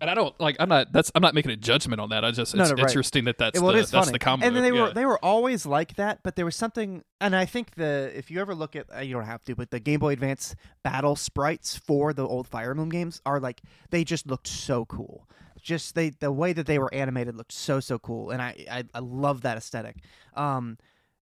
And 0.05 0.11
I 0.11 0.13
don't 0.13 0.39
like. 0.39 0.55
I'm 0.59 0.69
not. 0.69 0.91
That's. 0.91 1.11
I'm 1.15 1.21
not 1.23 1.33
making 1.33 1.49
a 1.49 1.55
judgment 1.55 1.99
on 1.99 2.09
that. 2.09 2.23
I 2.23 2.29
just. 2.29 2.53
No, 2.53 2.61
It's 2.61 2.69
no, 2.69 2.75
right. 2.75 2.87
interesting 2.87 3.23
that 3.25 3.39
that's 3.39 3.59
well, 3.59 3.71
the 3.71 3.79
it 3.79 3.81
is 3.81 3.89
that's 3.89 4.05
funny. 4.05 4.13
the 4.13 4.19
combo. 4.19 4.45
and 4.45 4.55
then 4.55 4.61
they 4.61 4.71
were 4.71 4.93
they 4.93 5.03
were 5.05 5.17
always 5.25 5.65
like 5.65 5.95
that, 5.95 6.19
but 6.21 6.35
there 6.35 6.45
was 6.45 6.55
something, 6.55 7.03
and 7.19 7.35
I 7.35 7.45
think 7.45 7.73
the 7.73 8.11
if 8.15 8.29
you 8.29 8.39
ever 8.39 8.53
look 8.53 8.75
at 8.75 8.85
uh, 8.95 8.99
you 8.99 9.13
don't 9.15 9.25
have 9.25 9.43
to, 9.45 9.55
but 9.55 9.71
the 9.71 9.79
Game 9.79 9.99
Boy 9.99 10.13
Advance 10.13 10.55
battle 10.83 11.15
sprites 11.15 11.75
for 11.75 12.13
the 12.13 12.27
old 12.27 12.47
Fire 12.47 12.69
Emblem 12.69 12.89
games 12.89 13.19
are 13.25 13.39
like 13.39 13.61
they 13.89 14.03
just 14.03 14.27
looked 14.27 14.47
so 14.47 14.85
cool. 14.85 15.27
Just 15.59 15.95
they 15.95 16.11
the 16.11 16.31
way 16.31 16.53
that 16.53 16.67
they 16.67 16.77
were 16.77 16.93
animated 16.93 17.35
looked 17.35 17.53
so 17.53 17.79
so 17.79 17.97
cool, 17.97 18.29
and 18.29 18.43
I 18.43 18.63
I, 18.69 18.83
I 18.93 18.99
love 18.99 19.41
that 19.41 19.57
aesthetic. 19.57 19.97
Um, 20.35 20.77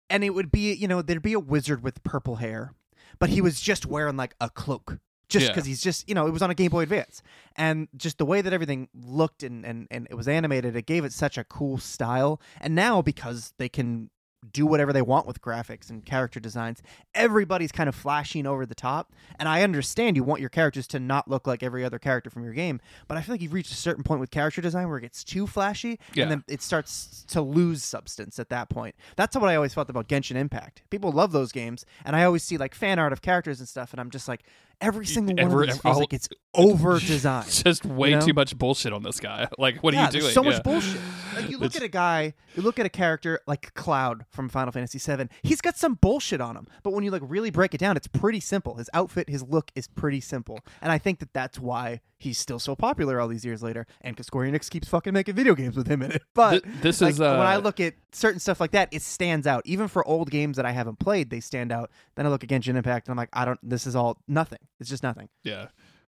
and 0.09 0.21
it 0.21 0.31
would 0.31 0.51
be 0.51 0.73
you 0.73 0.89
know 0.89 1.01
there'd 1.01 1.21
be 1.21 1.31
a 1.31 1.39
wizard 1.39 1.81
with 1.81 2.03
purple 2.03 2.35
hair, 2.35 2.73
but 3.19 3.29
he 3.29 3.39
was 3.39 3.61
just 3.61 3.85
wearing 3.85 4.17
like 4.17 4.35
a 4.41 4.49
cloak. 4.49 4.97
Just 5.29 5.45
Yeah. 5.45 5.51
because 5.51 5.65
he's 5.65 5.81
just, 5.81 6.07
you 6.07 6.15
know, 6.15 6.27
it 6.27 6.31
was 6.31 6.41
on 6.41 6.49
a 6.51 6.55
Game 6.55 6.69
Boy 6.71 6.81
Advance. 6.83 7.21
And 7.55 7.87
just 7.95 8.17
the 8.17 8.25
way 8.25 8.41
that 8.41 8.53
everything 8.53 8.89
looked 8.93 9.43
and, 9.43 9.65
and, 9.65 9.87
and 9.89 10.07
it 10.09 10.15
was 10.15 10.27
animated, 10.27 10.75
it 10.75 10.85
gave 10.85 11.03
it 11.05 11.13
such 11.13 11.37
a 11.37 11.43
cool 11.43 11.77
style. 11.77 12.39
And 12.61 12.75
now, 12.75 13.01
because 13.01 13.53
they 13.57 13.69
can 13.69 14.09
do 14.51 14.67
whatever 14.67 14.93
they 14.93 15.01
want 15.01 15.25
with 15.25 15.41
graphics 15.41 15.89
and 15.89 16.05
character 16.05 16.39
designs, 16.39 16.79
everybody's 17.15 17.71
kind 17.71 17.89
of 17.89 17.95
flashing 17.95 18.45
over 18.45 18.63
the 18.63 18.75
top. 18.75 19.11
And 19.39 19.49
I 19.49 19.63
understand 19.63 20.15
you 20.15 20.23
want 20.23 20.39
your 20.39 20.49
characters 20.51 20.85
to 20.89 20.99
not 20.99 21.27
look 21.27 21.47
like 21.47 21.63
every 21.63 21.83
other 21.83 21.97
character 21.97 22.29
from 22.29 22.43
your 22.43 22.53
game, 22.53 22.79
but 23.07 23.17
I 23.17 23.21
feel 23.21 23.33
like 23.33 23.41
you've 23.41 23.53
reached 23.53 23.71
a 23.71 23.75
certain 23.75 24.03
point 24.03 24.19
with 24.19 24.29
character 24.29 24.61
design 24.61 24.87
where 24.87 24.99
it 24.99 25.01
gets 25.01 25.23
too 25.23 25.47
flashy 25.47 25.99
Yeah. 26.13 26.23
and 26.23 26.31
then 26.31 26.43
it 26.47 26.61
starts 26.61 27.25
to 27.29 27.41
lose 27.41 27.83
substance 27.83 28.37
at 28.37 28.49
that 28.49 28.69
point. 28.69 28.93
That's 29.15 29.35
what 29.35 29.49
I 29.49 29.55
always 29.55 29.73
felt 29.73 29.89
about 29.89 30.07
Genshin 30.07 30.35
Impact. 30.35 30.83
People 30.91 31.11
love 31.11 31.31
those 31.31 31.51
games, 31.51 31.83
and 32.05 32.15
I 32.15 32.23
always 32.23 32.43
see 32.43 32.57
like 32.57 32.75
fan 32.75 32.99
art 32.99 33.13
of 33.13 33.23
characters 33.23 33.59
and 33.59 33.67
stuff, 33.67 33.93
and 33.93 33.99
I'm 33.99 34.11
just 34.11 34.27
like, 34.27 34.43
every 34.81 35.05
single 35.05 35.35
one 35.35 35.45
Every- 35.45 35.67
of 35.67 35.73
these 35.73 35.81
feels 35.81 35.97
like 35.99 36.13
it's 36.13 36.29
over 36.53 36.99
designed. 36.99 37.49
Just 37.51 37.85
way 37.85 38.09
you 38.11 38.15
know? 38.17 38.25
too 38.25 38.33
much 38.33 38.57
bullshit 38.57 38.93
on 38.93 39.03
this 39.03 39.19
guy. 39.19 39.47
Like, 39.57 39.81
what 39.83 39.93
yeah, 39.93 40.01
are 40.01 40.05
you 40.05 40.11
doing? 40.11 40.23
There's 40.23 40.33
so 40.33 40.43
Yeah. 40.43 40.49
much 40.51 40.63
bullshit. 40.63 41.01
Like 41.35 41.49
you 41.49 41.57
look 41.57 41.67
It's- 41.67 41.77
at 41.77 41.83
a 41.83 41.87
guy, 41.89 42.33
you 42.55 42.61
look 42.63 42.79
at 42.79 42.85
a 42.85 42.89
character 42.89 43.39
like 43.47 43.73
Cloud 43.73 44.25
from 44.31 44.49
Final 44.49 44.71
Fantasy 44.71 44.99
VII. 44.99 45.27
He's 45.43 45.61
got 45.61 45.77
some 45.77 45.95
bullshit 45.95 46.39
on 46.41 46.55
him, 46.55 46.67
but 46.83 46.93
when 46.93 47.03
you 47.03 47.11
like 47.11 47.21
really 47.25 47.49
break 47.51 47.73
it 47.73 47.77
down, 47.79 47.97
it's 47.97 48.07
pretty 48.07 48.39
simple. 48.39 48.75
His 48.75 48.89
outfit, 48.93 49.29
his 49.29 49.43
look 49.43 49.71
is 49.75 49.87
pretty 49.87 50.21
simple, 50.21 50.59
and 50.81 50.91
I 50.91 50.97
think 50.97 51.19
that 51.19 51.33
that's 51.33 51.59
why 51.59 52.01
he's 52.25 52.37
still 52.37 52.59
so 52.59 52.75
popular 52.75 53.19
all 53.19 53.27
these 53.27 53.45
years 53.45 53.63
later. 53.63 53.87
And 54.01 54.15
because 54.15 54.27
Square 54.27 54.51
Enix 54.51 54.69
keeps 54.69 54.87
fucking 54.89 55.13
making 55.13 55.35
video 55.35 55.55
games 55.55 55.77
with 55.77 55.87
him 55.87 56.01
in 56.01 56.11
it. 56.11 56.21
But 56.33 56.63
Th- 56.63 56.75
this 56.81 56.99
like, 57.01 57.11
is 57.11 57.21
uh, 57.21 57.37
when 57.37 57.47
I 57.47 57.55
look 57.55 57.79
at 57.79 57.93
certain 58.11 58.39
stuff 58.39 58.59
like 58.59 58.71
that, 58.71 58.89
it 58.91 59.01
stands 59.01 59.47
out. 59.47 59.61
Even 59.65 59.87
for 59.87 60.05
old 60.05 60.29
games 60.29 60.57
that 60.57 60.65
I 60.65 60.71
haven't 60.71 60.99
played, 60.99 61.29
they 61.29 61.39
stand 61.39 61.71
out. 61.71 61.89
Then 62.15 62.25
I 62.25 62.29
look 62.29 62.43
at 62.43 62.49
Genshin 62.49 62.75
Impact, 62.75 63.07
and 63.07 63.13
I'm 63.13 63.17
like, 63.17 63.29
I 63.31 63.45
don't. 63.45 63.59
This 63.63 63.87
is 63.87 63.95
all 63.95 64.17
nothing. 64.27 64.59
It's 64.79 64.89
just 64.89 65.01
nothing. 65.03 65.29
Yeah. 65.43 65.67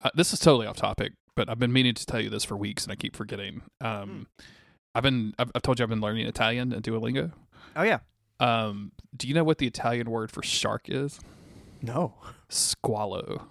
Uh, 0.01 0.09
this 0.15 0.31
is 0.31 0.39
totally 0.39 0.67
off 0.67 0.77
topic, 0.77 1.13
but 1.35 1.49
I've 1.49 1.59
been 1.59 1.73
meaning 1.73 1.93
to 1.95 2.05
tell 2.05 2.21
you 2.21 2.29
this 2.29 2.43
for 2.43 2.55
weeks 2.55 2.83
and 2.83 2.91
I 2.91 2.95
keep 2.95 3.15
forgetting. 3.15 3.61
Um, 3.81 4.27
I've 4.93 5.03
been, 5.03 5.33
I've, 5.39 5.51
I've 5.55 5.61
told 5.61 5.79
you 5.79 5.83
I've 5.83 5.89
been 5.89 6.01
learning 6.01 6.27
Italian 6.27 6.71
and 6.71 6.83
Duolingo. 6.83 7.31
Oh 7.75 7.83
yeah. 7.83 7.99
Um, 8.39 8.91
do 9.15 9.27
you 9.27 9.33
know 9.33 9.43
what 9.43 9.57
the 9.57 9.67
Italian 9.67 10.09
word 10.09 10.31
for 10.31 10.43
shark 10.43 10.83
is? 10.89 11.19
No. 11.81 12.13
squalo. 12.49 13.43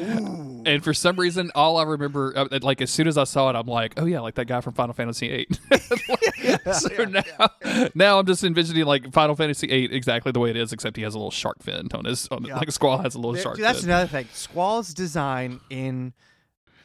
Ooh. 0.00 0.62
And 0.64 0.82
for 0.82 0.94
some 0.94 1.16
reason, 1.16 1.50
all 1.54 1.76
I 1.76 1.82
remember, 1.84 2.32
uh, 2.36 2.46
like 2.62 2.80
as 2.80 2.90
soon 2.90 3.06
as 3.08 3.18
I 3.18 3.24
saw 3.24 3.50
it, 3.50 3.56
I'm 3.56 3.66
like, 3.66 3.94
oh 3.96 4.04
yeah, 4.06 4.20
like 4.20 4.34
that 4.36 4.46
guy 4.46 4.60
from 4.60 4.74
Final 4.74 4.94
Fantasy 4.94 5.28
VIII. 5.28 5.78
so 6.72 6.88
yeah, 6.92 7.04
now, 7.06 7.88
now 7.94 8.18
I'm 8.18 8.26
just 8.26 8.44
envisioning 8.44 8.84
like 8.84 9.12
Final 9.12 9.34
Fantasy 9.36 9.66
VIII 9.66 9.92
exactly 9.94 10.32
the 10.32 10.40
way 10.40 10.50
it 10.50 10.56
is, 10.56 10.72
except 10.72 10.96
he 10.96 11.02
has 11.02 11.14
a 11.14 11.18
little 11.18 11.30
shark 11.30 11.62
fin 11.62 11.88
on 11.94 12.04
his, 12.04 12.28
on, 12.28 12.44
Yeah. 12.44 12.56
like 12.58 12.70
Squall 12.70 12.98
has 12.98 13.14
a 13.14 13.18
little 13.18 13.32
There- 13.32 13.42
shark 13.42 13.58
that's 13.58 13.80
fin. 13.80 13.90
another 13.90 14.06
thing. 14.08 14.28
Squall's 14.32 14.94
design 14.94 15.60
in 15.70 16.12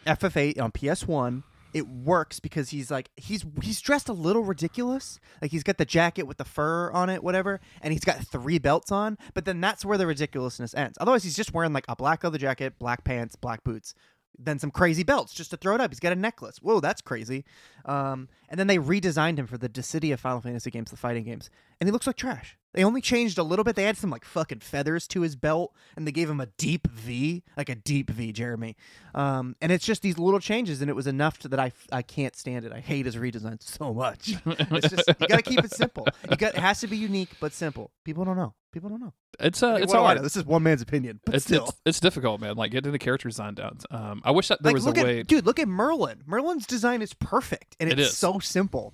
FF8 0.06 0.60
on 0.62 0.72
PS1 0.72 1.44
it 1.74 1.88
works 1.88 2.40
because 2.40 2.70
he's 2.70 2.90
like 2.90 3.10
he's 3.16 3.46
he's 3.62 3.82
dressed 3.82 4.10
a 4.10 4.14
little 4.14 4.44
ridiculous. 4.44 5.20
Like 5.42 5.52
he's 5.52 5.64
got 5.64 5.78
the 5.78 5.86
jacket 5.86 6.24
with 6.24 6.38
the 6.38 6.46
fur 6.46 6.92
on 6.92 7.10
it, 7.10 7.24
whatever, 7.24 7.60
and 7.82 7.94
he's 7.94 8.04
got 8.04 8.18
three 8.26 8.60
belts 8.60 8.92
on. 8.92 9.18
But 9.34 9.46
then 9.46 9.62
that's 9.62 9.86
where 9.86 9.98
the 9.98 10.08
ridiculousness 10.08 10.74
ends. 10.74 10.98
Otherwise, 11.00 11.24
he's 11.24 11.36
just 11.36 11.54
wearing 11.54 11.74
like 11.74 11.86
a 11.88 11.96
black 11.96 12.24
leather 12.24 12.38
jacket, 12.38 12.80
black 12.80 13.04
pants, 13.04 13.36
black 13.36 13.64
boots, 13.64 13.94
then 14.38 14.60
some 14.60 14.72
crazy 14.72 15.04
belts 15.04 15.34
just 15.34 15.52
to 15.52 15.58
throw 15.58 15.76
it 15.76 15.82
up. 15.82 15.92
He's 15.92 16.00
got 16.00 16.14
a 16.14 16.16
necklace. 16.16 16.58
Whoa, 16.58 16.80
that's 16.80 17.02
crazy. 17.02 17.44
Um, 17.86 18.30
and 18.50 18.60
then 18.60 18.68
they 18.68 18.78
redesigned 18.78 19.38
him 19.38 19.48
for 19.48 19.58
the 19.58 19.70
Dissidia 19.70 20.18
Final 20.18 20.42
Fantasy 20.42 20.72
games, 20.72 20.92
the 20.92 20.98
fighting 20.98 21.24
games, 21.24 21.50
and 21.80 21.88
he 21.88 21.92
looks 21.92 22.08
like 22.08 22.16
trash. 22.16 22.58
They 22.78 22.84
only 22.84 23.02
changed 23.02 23.38
a 23.40 23.44
little 23.44 23.66
bit. 23.66 23.76
They 23.76 23.84
had 23.84 23.98
some 23.98 24.10
like 24.12 24.24
fucking 24.24 24.60
feathers 24.60 25.08
to 25.10 25.22
his 25.22 25.36
belt, 25.36 25.74
and 25.96 26.08
they 26.08 26.12
gave 26.12 26.30
him 26.30 26.40
a 26.40 26.46
deep 26.46 26.88
V, 26.92 27.44
like 27.58 27.70
a 27.70 27.76
deep 27.76 28.10
V, 28.12 28.32
Jeremy. 28.32 28.76
Um, 29.16 29.56
and 29.62 29.72
it's 29.72 29.84
just 29.84 30.04
these 30.04 30.20
little 30.20 30.40
changes, 30.40 30.80
and 30.80 30.90
it 30.90 30.94
was 30.94 31.08
enough 31.08 31.40
to 31.40 31.48
that 31.48 31.60
I 31.60 31.72
I 31.92 32.04
can't 32.04 32.36
stand 32.36 32.66
it. 32.66 32.72
I 32.72 32.80
hate 32.80 33.06
his 33.08 33.16
redesign 33.16 33.62
so 33.64 33.94
much. 33.94 34.36
It's 34.46 34.90
just 34.90 35.08
you 35.20 35.28
gotta 35.28 35.42
keep 35.42 35.60
it 35.64 35.72
simple. 35.72 36.06
You 36.30 36.38
got 36.38 36.54
it 36.54 36.60
has 36.60 36.80
to 36.82 36.88
be 36.88 36.98
unique 36.98 37.30
but 37.40 37.52
simple. 37.52 37.90
People 38.06 38.24
don't 38.26 38.38
know. 38.38 38.54
People 38.72 38.90
don't 38.90 39.02
know. 39.02 39.14
It's 39.40 39.64
uh, 39.64 39.74
Okay, 39.74 39.84
it's 39.84 39.94
hard. 39.94 40.18
know? 40.18 40.24
This 40.24 40.36
is 40.36 40.46
one 40.46 40.62
man's 40.62 40.82
opinion, 40.84 41.20
but 41.26 41.34
It's, 41.36 41.46
still. 41.46 41.64
it's 41.70 41.82
it's 41.86 42.00
difficult, 42.00 42.40
man. 42.42 42.56
Like 42.58 42.72
getting 42.72 42.92
the 42.92 43.00
character 43.00 43.28
design 43.28 43.56
down. 43.56 43.78
Um, 43.90 44.22
I 44.24 44.32
wish 44.32 44.50
that 44.50 44.62
there 44.62 44.72
like, 44.74 44.76
was 44.76 44.86
a 44.86 45.00
at, 45.00 45.04
way. 45.06 45.24
dude. 45.24 45.46
Look 45.48 45.58
at 45.60 45.68
Merlin. 45.68 46.22
Merlin's 46.28 46.68
design 46.68 47.02
is 47.02 47.14
perfect, 47.16 47.76
and 47.80 47.90
It 47.92 47.98
it's 48.00 48.12
is. 48.12 48.18
so 48.18 48.38
simple. 48.40 48.94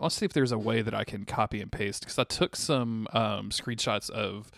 Let's 0.00 0.14
see 0.14 0.24
if 0.24 0.32
there's 0.32 0.52
a 0.52 0.58
way 0.58 0.82
that 0.82 0.94
I 0.94 1.04
can 1.04 1.24
copy 1.24 1.60
and 1.60 1.70
paste 1.70 2.02
because 2.02 2.18
I 2.18 2.24
took 2.24 2.56
some 2.56 3.08
um, 3.12 3.50
screenshots 3.50 4.10
of 4.10 4.50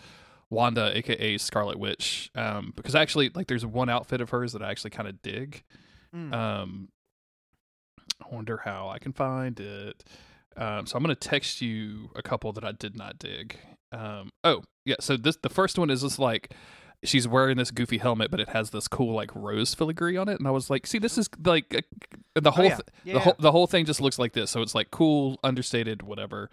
Wanda, 0.49 0.95
aka 0.95 1.37
Scarlet 1.37 1.79
Witch, 1.79 2.29
um, 2.35 2.73
because 2.75 2.95
actually, 2.95 3.29
like, 3.29 3.47
there's 3.47 3.65
one 3.65 3.89
outfit 3.89 4.21
of 4.21 4.29
hers 4.29 4.53
that 4.53 4.61
I 4.61 4.69
actually 4.71 4.91
kind 4.91 5.07
of 5.07 5.21
dig. 5.21 5.63
Mm. 6.15 6.33
Um, 6.33 6.89
I 8.21 8.33
wonder 8.33 8.57
how 8.63 8.89
I 8.89 8.99
can 8.99 9.13
find 9.13 9.59
it. 9.59 10.03
Um, 10.57 10.85
so 10.85 10.95
I'm 10.95 11.03
gonna 11.03 11.15
text 11.15 11.61
you 11.61 12.09
a 12.15 12.21
couple 12.21 12.53
that 12.53 12.63
I 12.63 12.71
did 12.71 12.95
not 12.95 13.19
dig. 13.19 13.57
Um, 13.91 14.29
oh 14.43 14.63
yeah, 14.85 14.95
so 14.99 15.17
this 15.17 15.37
the 15.41 15.49
first 15.49 15.77
one 15.77 15.89
is 15.89 16.01
just 16.01 16.19
like 16.19 16.53
she's 17.05 17.27
wearing 17.27 17.57
this 17.57 17.71
goofy 17.71 17.97
helmet, 17.99 18.31
but 18.31 18.39
it 18.39 18.49
has 18.49 18.71
this 18.71 18.87
cool 18.87 19.13
like 19.13 19.33
rose 19.35 19.73
filigree 19.73 20.17
on 20.17 20.27
it, 20.29 20.39
and 20.39 20.47
I 20.47 20.51
was 20.51 20.69
like, 20.69 20.85
see, 20.87 20.99
this 20.99 21.17
is 21.17 21.29
like 21.43 21.73
uh, 22.35 22.39
the 22.39 22.51
whole 22.51 22.65
Oh, 22.65 22.67
yeah. 22.69 22.75
th- 22.75 22.87
Yeah, 23.03 23.13
the 23.13 23.19
yeah. 23.19 23.23
whole 23.23 23.35
the 23.39 23.51
whole 23.51 23.67
thing 23.67 23.85
just 23.85 24.01
looks 24.01 24.19
like 24.19 24.33
this. 24.33 24.51
So 24.51 24.61
it's 24.61 24.75
like 24.75 24.91
cool, 24.91 25.39
understated, 25.43 26.01
whatever. 26.03 26.49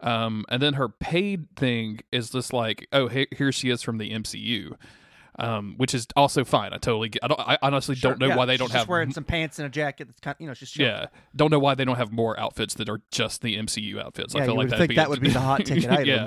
Um, 0.00 0.44
and 0.48 0.62
then 0.62 0.74
her 0.74 0.88
paid 0.88 1.54
thing 1.56 2.00
is 2.10 2.30
just 2.30 2.52
like, 2.52 2.88
oh, 2.92 3.08
he- 3.08 3.28
here 3.36 3.52
she 3.52 3.68
is 3.68 3.82
from 3.82 3.98
the 3.98 4.10
MCU, 4.12 4.74
um, 5.38 5.74
which 5.76 5.94
is 5.94 6.06
also 6.16 6.42
fine. 6.42 6.72
I 6.72 6.78
totally, 6.78 7.10
get, 7.10 7.22
I 7.22 7.28
don't, 7.28 7.40
I 7.40 7.58
honestly 7.60 7.94
Sure, 7.94 8.12
don't 8.12 8.18
know 8.20 8.28
yeah. 8.28 8.36
why 8.36 8.46
they 8.46 8.56
don't 8.56 8.72
have 8.72 8.88
wearing 8.88 9.12
some 9.12 9.24
pants 9.24 9.58
and 9.58 9.66
a 9.66 9.68
jacket. 9.68 10.06
That's 10.08 10.20
kind, 10.20 10.36
you 10.40 10.46
know, 10.46 10.54
just 10.54 10.78
yeah, 10.78 11.06
don't 11.36 11.50
know 11.50 11.58
why 11.58 11.74
they 11.74 11.84
don't 11.84 11.96
have 11.96 12.12
more 12.12 12.38
outfits 12.40 12.74
that 12.76 12.88
are 12.88 13.02
just 13.10 13.42
the 13.42 13.56
MCU 13.58 14.02
outfits. 14.02 14.34
Yeah, 14.34 14.42
I 14.42 14.46
feel 14.46 14.54
like 14.54 14.64
would 14.64 14.70
that'd 14.70 14.78
think 14.80 14.88
be 14.90 14.96
that 14.96 15.10
would 15.10 15.20
be 15.20 15.28
the 15.30 15.40
hot 15.40 15.66
ticket 15.66 15.90
item, 15.90 16.06
yeah. 16.08 16.26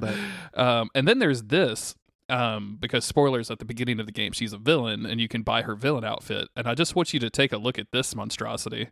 but 0.54 0.62
Um, 0.64 0.90
and 0.94 1.08
then 1.08 1.18
there's 1.20 1.42
this. 1.44 1.96
Um, 2.30 2.78
because 2.80 3.04
spoilers 3.06 3.52
at 3.52 3.60
the 3.60 3.66
beginning 3.66 4.00
of 4.00 4.06
the 4.06 4.12
game, 4.14 4.32
she's 4.32 4.54
a 4.54 4.58
villain, 4.58 5.06
and 5.06 5.20
you 5.20 5.28
can 5.28 5.44
buy 5.44 5.62
her 5.64 5.76
villain 5.76 6.04
outfit. 6.06 6.48
And 6.56 6.68
I 6.68 6.74
just 6.74 6.96
want 6.96 7.14
you 7.14 7.20
to 7.20 7.30
take 7.30 7.52
a 7.52 7.58
look 7.58 7.78
at 7.78 7.88
this 7.92 8.16
monstrosity. 8.16 8.88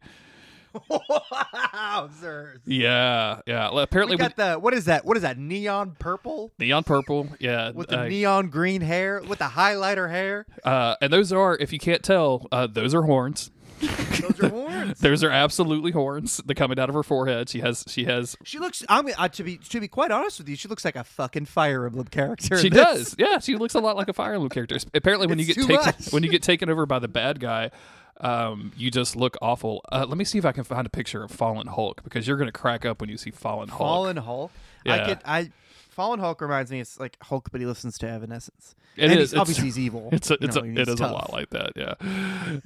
wow, 0.89 2.09
sir. 2.19 2.57
Yeah, 2.65 3.41
yeah. 3.45 3.69
Well, 3.71 3.79
Apparently, 3.79 4.15
We 4.15 4.23
we 4.23 4.27
got 4.29 4.35
the 4.35 4.59
what 4.59 4.73
is 4.73 4.85
that? 4.85 5.05
What 5.05 5.17
is 5.17 5.23
that? 5.23 5.37
Neon 5.37 5.95
purple 5.99 6.51
neon 6.59 6.83
purple. 6.83 7.27
Yeah, 7.39 7.71
with 7.71 7.89
the 7.89 8.01
uh, 8.01 8.05
neon 8.07 8.49
green 8.49 8.81
hair 8.81 9.21
with 9.21 9.39
the 9.39 9.45
highlighter 9.45 10.09
hair. 10.09 10.45
uh, 10.63 10.95
and 11.01 11.11
those 11.11 11.31
are, 11.33 11.57
if 11.57 11.73
you 11.73 11.79
can't 11.79 12.03
tell, 12.03 12.47
uh, 12.51 12.67
those 12.67 12.93
are 12.93 13.03
horns. 13.03 13.51
Those 14.21 14.39
are 14.41 14.49
horns. 14.49 14.99
Those 14.99 15.23
are 15.23 15.29
absolutely 15.29 15.91
horns. 15.91 16.37
They're 16.45 16.55
coming 16.55 16.79
out 16.79 16.89
of 16.89 16.95
her 16.95 17.03
forehead. 17.03 17.49
She 17.49 17.59
has, 17.59 17.83
she 17.87 18.05
has, 18.05 18.37
She 18.43 18.59
looks. 18.59 18.83
I 18.87 19.01
mean, 19.01 19.15
uh, 19.17 19.27
to 19.29 19.43
be 19.43 19.57
to 19.57 19.79
be 19.79 19.87
quite 19.87 20.11
honest 20.11 20.39
with 20.39 20.49
you, 20.49 20.55
she 20.55 20.67
looks 20.67 20.85
like 20.85 20.95
a 20.95 21.03
fucking 21.03 21.45
Fire 21.45 21.85
Emblem 21.85 22.07
character. 22.07 22.57
She 22.57 22.69
does. 22.69 23.15
Yeah, 23.17 23.39
she 23.39 23.55
looks 23.55 23.73
a 23.75 23.79
lot 23.79 23.95
like 23.95 24.07
a 24.09 24.13
Fire 24.13 24.33
Emblem 24.33 24.49
character. 24.49 24.77
Apparently, 24.93 25.27
when 25.27 25.39
you 25.39 25.45
get 25.45 25.55
taken 25.55 25.75
much. 25.75 26.11
when 26.11 26.23
you 26.23 26.29
get 26.29 26.43
taken 26.43 26.69
over 26.69 26.85
by 26.85 26.99
the 26.99 27.07
bad 27.07 27.39
guy, 27.39 27.71
um, 28.19 28.71
you 28.77 28.91
just 28.91 29.15
look 29.15 29.37
awful. 29.41 29.81
Uh, 29.91 30.05
let 30.07 30.17
me 30.17 30.25
see 30.25 30.37
if 30.37 30.45
I 30.45 30.51
can 30.51 30.63
find 30.63 30.85
a 30.85 30.89
picture 30.89 31.23
of 31.23 31.31
Fallen 31.31 31.67
Hulk 31.67 32.03
because 32.03 32.27
you're 32.27 32.37
gonna 32.37 32.51
crack 32.51 32.85
up 32.85 33.01
when 33.01 33.09
you 33.09 33.17
see 33.17 33.31
Fallen 33.31 33.69
Hulk. 33.69 33.79
Fallen 33.79 34.17
Hulk. 34.17 34.51
I 34.85 34.95
Yeah. 34.95 35.05
could. 35.05 35.19
I 35.25 35.51
Fallen 35.91 36.19
Hulk 36.21 36.41
reminds 36.41 36.71
me. 36.71 36.79
It's 36.79 36.99
like 36.99 37.17
Hulk, 37.21 37.49
but 37.51 37.59
he 37.61 37.67
listens 37.67 37.97
to 37.99 38.07
Evanescence. 38.09 38.75
It 38.95 39.11
and 39.11 39.19
is. 39.19 39.31
He's, 39.31 39.39
obviously, 39.39 39.65
he's 39.65 39.77
evil. 39.77 40.09
It's 40.13 40.31
a, 40.31 40.37
You 40.39 40.47
it's 40.47 40.55
know, 40.55 40.63
a, 40.63 40.67
it 40.67 40.87
is 40.87 40.95
tough. 40.95 41.11
a 41.11 41.13
lot 41.13 41.33
like 41.33 41.49
that. 41.51 41.73
Yeah. 41.75 41.95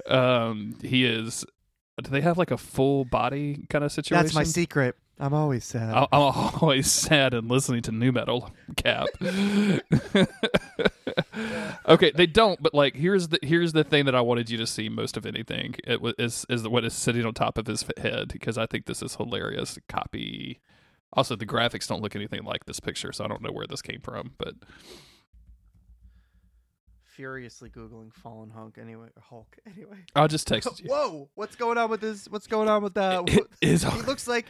Um, 0.08 0.76
he 0.82 1.04
is. 1.04 1.44
Do 2.02 2.10
they 2.10 2.20
have 2.20 2.38
like 2.38 2.50
a 2.52 2.56
full 2.56 3.04
body 3.04 3.66
kind 3.68 3.84
of 3.84 3.90
situation? 3.90 4.22
That's 4.22 4.34
my 4.34 4.44
secret. 4.44 4.96
I'm 5.18 5.32
always 5.34 5.64
sad. 5.64 5.94
I- 5.94 6.06
I'm 6.12 6.54
always 6.60 6.90
sad 6.92 7.34
and 7.34 7.48
listening 7.48 7.82
to 7.82 7.92
nu 7.92 8.12
metal. 8.12 8.50
Cap. 8.76 9.08
okay, 11.88 12.12
they 12.14 12.26
don't. 12.26 12.62
But 12.62 12.74
like, 12.74 12.94
here's 12.94 13.28
the 13.28 13.38
here's 13.42 13.72
the 13.72 13.82
thing 13.84 14.04
that 14.06 14.14
I 14.14 14.20
wanted 14.20 14.50
you 14.50 14.58
to 14.58 14.66
see 14.66 14.88
most 14.88 15.16
of 15.16 15.26
anything. 15.26 15.74
It 15.84 16.00
was 16.00 16.14
is 16.18 16.46
is 16.48 16.68
what 16.68 16.84
is 16.84 16.94
sitting 16.94 17.24
on 17.24 17.34
top 17.34 17.58
of 17.58 17.66
his 17.66 17.84
head 17.96 18.28
because 18.28 18.58
I 18.58 18.66
think 18.66 18.86
this 18.86 19.02
is 19.02 19.16
hilarious. 19.16 19.78
Copy. 19.88 20.60
Also, 21.12 21.36
the 21.36 21.46
graphics 21.46 21.86
don't 21.86 22.02
look 22.02 22.14
anything 22.16 22.44
like 22.44 22.64
this 22.66 22.80
picture, 22.80 23.12
so 23.12 23.24
I 23.24 23.28
don't 23.28 23.42
know 23.42 23.52
where 23.52 23.66
this 23.66 23.80
came 23.82 24.00
from. 24.00 24.32
But 24.38 24.54
Furiously 27.04 27.70
googling 27.70 28.12
fallen 28.12 28.50
Hulk. 28.50 28.76
Anyway, 28.78 29.08
Hulk. 29.18 29.56
Anyway. 29.74 29.96
I'll 30.14 30.28
just 30.28 30.46
text 30.46 30.80
you. 30.84 30.90
Whoa! 30.90 31.30
What's 31.34 31.56
going 31.56 31.78
on 31.78 31.88
with 31.88 32.02
this? 32.02 32.28
What's 32.28 32.46
going 32.46 32.68
on 32.68 32.82
with 32.82 32.94
that? 32.94 33.26
It 33.28 33.46
is. 33.62 33.84
he 33.84 34.02
looks 34.02 34.28
like 34.28 34.44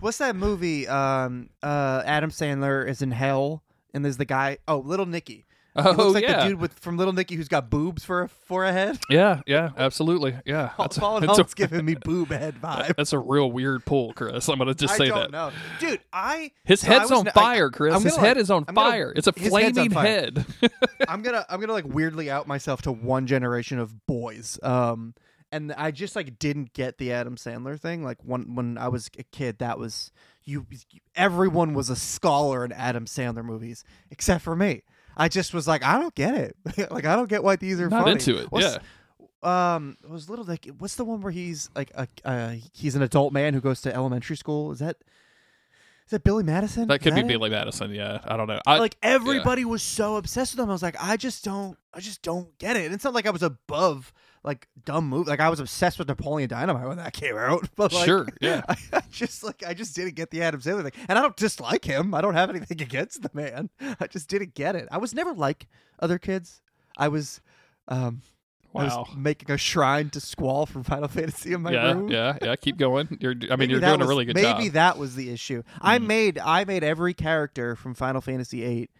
what's 0.00 0.18
that 0.18 0.36
movie? 0.36 0.86
Um, 0.86 1.48
uh, 1.62 2.02
Adam 2.04 2.30
Sandler 2.30 2.86
is 2.86 3.00
in 3.00 3.10
hell, 3.10 3.62
and 3.94 4.04
there's 4.04 4.18
the 4.18 4.26
guy. 4.26 4.58
Oh, 4.68 4.78
Little 4.78 5.06
Nicky. 5.06 5.46
He 5.76 5.82
Oh 5.82 5.92
looks 5.92 6.14
like 6.14 6.24
yeah. 6.24 6.42
the 6.44 6.48
dude 6.50 6.60
with 6.60 6.72
from 6.80 6.96
Little 6.96 7.12
Nicky 7.12 7.36
who's 7.36 7.46
got 7.46 7.70
boobs 7.70 8.04
for 8.04 8.22
a 8.22 8.28
for 8.28 8.64
a 8.64 8.72
head. 8.72 8.98
Yeah, 9.08 9.40
yeah, 9.46 9.70
absolutely. 9.76 10.36
Yeah, 10.44 10.70
that's 10.78 10.96
a, 10.96 11.00
that's, 11.00 11.26
Hulk's 11.26 11.52
a, 11.52 11.56
giving 11.56 11.84
me 11.84 11.94
boob 11.94 12.28
head 12.30 12.56
vibe. 12.60 12.96
that's 12.96 13.12
a 13.12 13.18
real 13.20 13.52
weird 13.52 13.84
pull, 13.84 14.12
Chris. 14.12 14.48
I'm 14.48 14.58
gonna 14.58 14.74
just 14.74 14.94
I 14.94 14.96
say 14.98 15.08
don't 15.08 15.18
that. 15.20 15.30
know, 15.30 15.52
dude. 15.78 16.00
I 16.12 16.50
His 16.64 16.80
so 16.80 16.88
I 16.88 16.94
head's 16.94 17.10
was 17.10 17.20
on 17.20 17.28
I- 17.28 17.30
fire, 17.30 17.70
Chris. 17.70 18.02
His 18.02 18.16
head 18.16 18.36
is 18.36 18.50
on 18.50 18.64
gonna- 18.64 18.74
fire. 18.74 19.12
It's 19.14 19.28
a 19.28 19.32
his 19.36 19.54
head's 19.54 19.78
on 19.78 19.90
flaming 19.90 20.06
head. 20.06 20.44
I'm 21.08 21.22
gonna 21.22 21.46
I'm 21.48 21.60
gonna 21.60 21.72
like 21.72 21.86
weirdly 21.86 22.30
out 22.30 22.48
myself 22.48 22.82
to 22.82 22.92
one 22.92 23.26
generation 23.28 23.78
of 23.78 24.06
boys. 24.06 24.58
Um, 24.64 25.14
and 25.52 25.72
I 25.72 25.92
just 25.92 26.16
like 26.16 26.38
didn't 26.38 26.72
get 26.72 26.98
the 26.98 27.12
Adam 27.12 27.36
Sandler 27.36 27.78
thing. 27.78 28.02
Like 28.04 28.18
when 28.24 28.56
when 28.56 28.76
I 28.76 28.88
was 28.88 29.08
a 29.18 29.22
kid, 29.22 29.58
that 29.58 29.78
was 29.78 30.10
you. 30.44 30.66
Everyone 31.14 31.74
was 31.74 31.90
a 31.90 31.96
scholar 31.96 32.64
in 32.64 32.72
Adam 32.72 33.04
Sandler 33.06 33.44
movies 33.44 33.84
except 34.10 34.42
for 34.42 34.56
me. 34.56 34.82
I 35.16 35.28
just 35.28 35.52
was 35.54 35.66
like, 35.68 35.82
I 35.84 35.98
don't 35.98 36.14
get 36.14 36.34
it. 36.34 36.56
like 36.90 37.04
I 37.04 37.16
don't 37.16 37.28
get 37.28 37.42
why 37.42 37.56
these 37.56 37.80
are 37.80 37.88
Not 37.88 38.02
funny. 38.04 38.12
into 38.12 38.38
it. 38.38 38.50
What's- 38.50 38.74
yeah. 38.74 38.78
Um, 39.42 39.96
it 40.04 40.10
was 40.10 40.28
little 40.28 40.44
like 40.44 40.68
what's 40.78 40.96
the 40.96 41.04
one 41.04 41.22
where 41.22 41.32
he's 41.32 41.70
like 41.74 41.90
a 41.94 42.06
uh, 42.26 42.54
he's 42.74 42.94
an 42.94 43.00
adult 43.00 43.32
man 43.32 43.54
who 43.54 43.60
goes 43.62 43.80
to 43.82 43.94
elementary 43.94 44.36
school? 44.36 44.70
Is 44.70 44.80
that 44.80 44.96
is 46.04 46.10
that 46.10 46.24
Billy 46.24 46.42
Madison? 46.42 46.88
That 46.88 46.98
could 47.00 47.14
be 47.14 47.20
it? 47.20 47.26
Billy 47.28 47.48
Madison. 47.48 47.90
Yeah, 47.94 48.18
I 48.24 48.36
don't 48.36 48.48
know. 48.48 48.60
I, 48.66 48.78
like 48.78 48.96
everybody 49.02 49.64
was 49.64 49.82
so 49.82 50.16
obsessed 50.16 50.54
with 50.56 50.62
him. 50.64 50.68
I 50.68 50.72
was 50.72 50.82
like, 50.82 50.96
I 51.00 51.16
just 51.16 51.42
don't, 51.44 51.78
I 51.94 52.00
just 52.00 52.20
don't 52.20 52.58
get 52.58 52.76
it. 52.76 52.84
And 52.86 52.94
it's 52.94 53.04
not 53.04 53.14
like 53.14 53.26
I 53.26 53.30
was 53.30 53.42
above 53.42 54.12
like 54.42 54.68
dumb 54.84 55.08
move. 55.08 55.26
Like 55.26 55.40
I 55.40 55.48
was 55.50 55.60
obsessed 55.60 55.98
with 55.98 56.08
Napoleon 56.08 56.48
Dynamite 56.48 56.86
when 56.88 56.96
that 56.96 57.12
came 57.12 57.36
out. 57.36 57.68
But 57.76 57.92
like, 57.92 58.06
Sure, 58.06 58.26
yeah. 58.40 58.62
I, 58.68 58.76
I 58.92 59.02
just 59.10 59.42
like 59.44 59.62
I 59.66 59.74
just 59.74 59.94
didn't 59.94 60.14
get 60.14 60.30
the 60.30 60.42
Adam 60.42 60.60
Sandler 60.60 60.82
thing, 60.82 60.92
and 61.08 61.18
I 61.18 61.22
don't 61.22 61.36
dislike 61.36 61.84
him. 61.84 62.14
I 62.14 62.20
don't 62.20 62.34
have 62.34 62.50
anything 62.50 62.80
against 62.82 63.22
the 63.22 63.30
man. 63.34 63.70
I 64.00 64.06
just 64.06 64.28
didn't 64.28 64.54
get 64.54 64.76
it. 64.76 64.88
I 64.90 64.98
was 64.98 65.14
never 65.14 65.32
like 65.34 65.66
other 65.98 66.18
kids. 66.18 66.62
I 66.96 67.08
was, 67.08 67.40
um, 67.88 68.22
I 68.74 68.84
wow. 68.86 69.04
was 69.06 69.16
making 69.16 69.50
a 69.50 69.56
shrine 69.58 70.10
to 70.10 70.20
Squall 70.20 70.66
from 70.66 70.82
Final 70.84 71.08
Fantasy 71.08 71.52
in 71.52 71.62
my 71.62 71.72
Yeah, 71.72 71.92
room. 71.92 72.08
yeah, 72.10 72.36
yeah. 72.42 72.56
Keep 72.56 72.76
going. 72.78 73.18
You're. 73.20 73.32
I 73.32 73.34
mean, 73.34 73.58
Maybe 73.58 73.70
you're 73.72 73.80
doing 73.80 73.98
was- 74.00 74.06
a 74.06 74.08
really 74.08 74.24
good 74.24 74.36
maybe 74.36 74.46
job. 74.46 74.60
Mm-hmm. 74.60 74.72
that 74.74 74.98
was 74.98 75.14
the 75.16 75.30
issue. 75.30 75.62
I 75.80 75.98
made 75.98 76.38
I 76.38 76.64
made 76.64 76.82
every 76.84 77.14
character 77.14 77.76
from 77.76 77.94
Final 77.94 78.20
Fantasy 78.20 78.60
VIII 78.62 78.90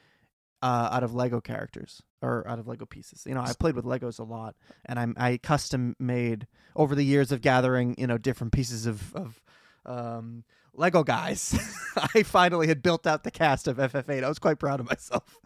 uh, 0.62 0.88
out 0.92 1.02
of 1.02 1.14
Lego 1.14 1.40
characters 1.40 2.02
or 2.22 2.46
out 2.46 2.58
of 2.58 2.68
Lego 2.68 2.86
pieces. 2.86 3.24
You 3.26 3.34
know, 3.34 3.40
I 3.40 3.52
played 3.52 3.74
with 3.76 3.84
Legos 3.84 4.18
a 4.18 4.24
lot, 4.24 4.54
and 4.84 4.98
I'm 4.98 5.14
I 5.18 5.38
custom 5.38 5.96
made 5.98 6.46
over 6.76 6.94
the 6.94 7.04
years 7.04 7.32
of 7.32 7.40
gathering 7.40 7.94
you 7.98 8.06
know 8.06 8.18
different 8.18 8.52
pieces 8.52 8.86
of 8.86 9.14
of 9.14 9.40
um, 9.86 10.44
Lego 10.74 11.02
guys. 11.02 11.54
I 12.14 12.22
finally 12.22 12.66
had 12.66 12.82
built 12.82 13.06
out 13.06 13.24
the 13.24 13.30
cast 13.30 13.68
of 13.68 13.78
FF8. 13.78 14.22
I 14.22 14.28
was 14.28 14.38
quite 14.38 14.58
proud 14.58 14.80
of 14.80 14.86
myself. 14.86 15.38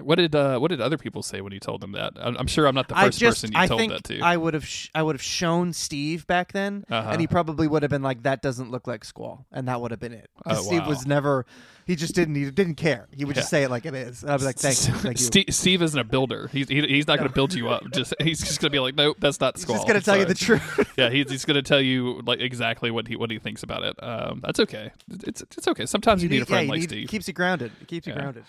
What 0.00 0.16
did 0.16 0.34
uh, 0.34 0.58
What 0.58 0.68
did 0.68 0.80
other 0.80 0.98
people 0.98 1.22
say 1.22 1.40
when 1.40 1.52
you 1.52 1.60
told 1.60 1.80
them 1.80 1.92
that? 1.92 2.12
I'm, 2.16 2.36
I'm 2.36 2.46
sure 2.46 2.66
I'm 2.66 2.74
not 2.74 2.88
the 2.88 2.94
first 2.94 3.18
just 3.18 3.42
person 3.42 3.52
you 3.52 3.58
I 3.58 3.66
told 3.66 3.90
that 3.90 4.04
to. 4.04 4.20
I 4.20 4.36
would 4.36 4.54
have 4.54 4.66
sh- 4.66 4.88
I 4.94 5.02
would 5.02 5.14
have 5.14 5.22
shown 5.22 5.72
Steve 5.72 6.26
back 6.26 6.52
then, 6.52 6.84
Uh-huh. 6.90 7.10
and 7.10 7.20
he 7.20 7.26
probably 7.26 7.66
would 7.68 7.82
have 7.82 7.90
been 7.90 8.02
like, 8.02 8.22
"That 8.24 8.42
doesn't 8.42 8.70
look 8.70 8.86
like 8.86 9.04
Squall," 9.04 9.46
and 9.52 9.68
that 9.68 9.80
would 9.80 9.90
have 9.90 10.00
been 10.00 10.12
it. 10.12 10.30
Oh, 10.46 10.54
Steve 10.62 10.82
wow. 10.82 10.88
was 10.88 11.06
never. 11.06 11.46
He 11.86 11.96
just 11.96 12.14
didn't. 12.14 12.36
He 12.36 12.48
didn't 12.50 12.76
care. 12.76 13.08
He 13.10 13.24
would 13.24 13.34
just 13.34 13.50
say 13.50 13.64
it 13.64 13.70
like 13.70 13.84
it 13.84 13.94
is. 13.94 14.22
And 14.22 14.30
I'd 14.30 14.38
be 14.38 14.44
like, 14.44 14.56
"Thank 14.58 14.86
you, 14.86 14.94
thank 14.94 15.18
you." 15.18 15.24
Steve, 15.26 15.46
Steve 15.50 15.82
isn't 15.82 15.98
a 15.98 16.04
builder. 16.04 16.48
He's 16.52 16.68
he, 16.68 16.82
he's 16.82 17.08
not 17.08 17.18
going 17.18 17.28
to 17.28 17.34
build 17.34 17.52
you 17.52 17.68
up. 17.68 17.82
Just 17.92 18.14
he's 18.20 18.38
just 18.38 18.60
going 18.60 18.70
to 18.70 18.74
be 18.74 18.78
like, 18.78 18.94
nope, 18.94 19.16
that's 19.18 19.40
not 19.40 19.58
squall. 19.58 19.78
He's 19.78 19.86
gonna 19.86 20.00
tell 20.00 20.16
you 20.16 20.24
the 20.24 20.34
truth. 20.34 20.92
yeah, 20.96 21.10
he's, 21.10 21.28
he's 21.30 21.44
going 21.44 21.56
to 21.56 21.62
tell 21.62 21.80
you 21.80 22.20
like 22.26 22.38
exactly 22.40 22.90
what 22.92 23.08
he 23.08 23.16
what 23.16 23.30
he 23.30 23.38
thinks 23.40 23.62
about 23.64 23.82
it. 23.82 24.00
Um, 24.02 24.40
that's 24.44 24.60
okay. 24.60 24.92
It's 25.24 25.40
it's 25.42 25.66
okay. 25.66 25.84
Sometimes 25.86 26.22
you, 26.22 26.28
need 26.28 26.42
a 26.42 26.46
friend 26.46 26.66
yeah, 26.66 26.70
like 26.70 26.80
need- 26.82 26.88
Steve. 26.90 27.08
Keeps 27.08 27.26
you 27.26 27.34
grounded. 27.34 27.72
It 27.80 27.88
keeps 27.88 28.06
you 28.06 28.12
Yeah. 28.12 28.20
grounded. 28.20 28.44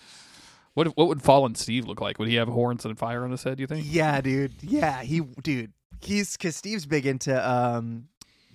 What 0.74 0.96
what 0.96 1.08
would 1.08 1.22
fallen 1.22 1.54
Steve 1.54 1.86
look 1.86 2.00
like? 2.00 2.18
Would 2.18 2.28
he 2.28 2.36
have 2.36 2.48
horns 2.48 2.84
and 2.84 2.98
fire 2.98 3.24
on 3.24 3.30
his 3.30 3.42
head? 3.42 3.60
You 3.60 3.66
think? 3.66 3.86
Yeah, 3.88 4.20
dude. 4.20 4.54
Yeah, 4.62 5.02
he, 5.02 5.20
dude. 5.42 5.72
He's 6.00 6.36
because 6.36 6.56
Steve's 6.56 6.86
big 6.86 7.06
into 7.06 7.48
um, 7.48 8.08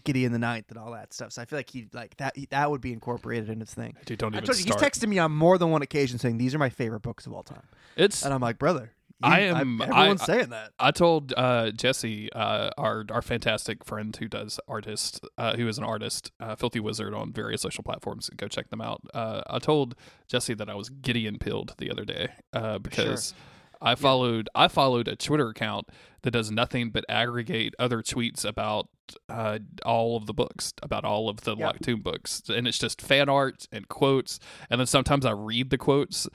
Gideon 0.03 0.31
the 0.31 0.39
Ninth 0.39 0.65
and 0.69 0.79
all 0.79 0.91
that 0.91 1.13
stuff. 1.13 1.31
So 1.31 1.41
I 1.41 1.45
feel 1.45 1.59
like 1.59 1.69
he 1.69 1.87
like 1.93 2.17
that. 2.17 2.35
That 2.49 2.71
would 2.71 2.81
be 2.81 2.91
incorporated 2.91 3.49
in 3.49 3.59
his 3.59 3.73
thing. 3.73 3.95
Dude, 4.05 4.17
don't 4.17 4.33
I 4.33 4.37
even 4.37 4.47
told 4.47 4.57
you, 4.57 4.65
he's 4.65 4.73
start. 4.73 4.93
texted 4.93 5.07
me 5.07 5.19
on 5.19 5.31
more 5.31 5.57
than 5.57 5.69
one 5.69 5.81
occasion 5.81 6.17
saying 6.17 6.37
these 6.37 6.55
are 6.55 6.59
my 6.59 6.69
favorite 6.69 7.01
books 7.01 7.25
of 7.27 7.33
all 7.33 7.43
time, 7.43 7.63
it's 7.95 8.23
and 8.23 8.33
I'm 8.33 8.41
like, 8.41 8.57
brother, 8.57 8.93
I 9.23 9.39
am- 9.41 9.81
everyone's 9.81 10.21
I- 10.21 10.25
saying 10.25 10.49
that. 10.49 10.71
I 10.79 10.91
told 10.91 11.33
uh, 11.35 11.71
Jesse, 11.71 12.31
uh, 12.33 12.69
our 12.77 13.03
our 13.09 13.21
fantastic 13.21 13.83
friend 13.83 14.15
who 14.15 14.27
does 14.27 14.59
artist, 14.67 15.21
uh, 15.37 15.55
who 15.55 15.67
is 15.67 15.77
an 15.77 15.83
artist, 15.83 16.31
uh, 16.39 16.55
Filthy 16.55 16.79
Wizard 16.79 17.13
on 17.13 17.31
various 17.33 17.61
social 17.61 17.83
platforms. 17.83 18.29
Go 18.37 18.47
check 18.47 18.69
them 18.69 18.81
out. 18.81 19.01
Uh, 19.13 19.41
I 19.47 19.59
told 19.59 19.95
Jesse 20.27 20.53
that 20.53 20.69
I 20.69 20.75
was 20.75 20.89
Gideon 20.89 21.39
pilled 21.39 21.73
the 21.77 21.89
other 21.89 22.05
day 22.05 22.29
uh, 22.53 22.77
because 22.79 23.33
I 23.81 23.95
followed 23.95 24.49
I 24.55 24.67
followed 24.67 25.07
a 25.07 25.15
Twitter 25.15 25.49
account 25.49 25.87
that 26.23 26.31
does 26.31 26.51
nothing 26.51 26.89
but 26.91 27.05
aggregate 27.09 27.73
other 27.79 28.01
tweets 28.01 28.43
about 28.45 28.89
uh, 29.29 29.59
all 29.85 30.17
of 30.17 30.25
the 30.25 30.33
books, 30.33 30.73
about 30.83 31.05
all 31.05 31.29
of 31.29 31.41
the 31.41 31.55
Yeah. 31.55 31.67
Locked 31.67 31.83
Tomb 31.83 32.01
books, 32.01 32.41
and 32.49 32.67
it's 32.67 32.77
just 32.77 33.01
fan 33.01 33.29
art 33.29 33.67
and 33.71 33.87
quotes. 33.87 34.39
And 34.69 34.79
then 34.79 34.87
sometimes 34.87 35.25
I 35.25 35.31
read 35.31 35.69
the 35.69 35.77
quotes. 35.77 36.27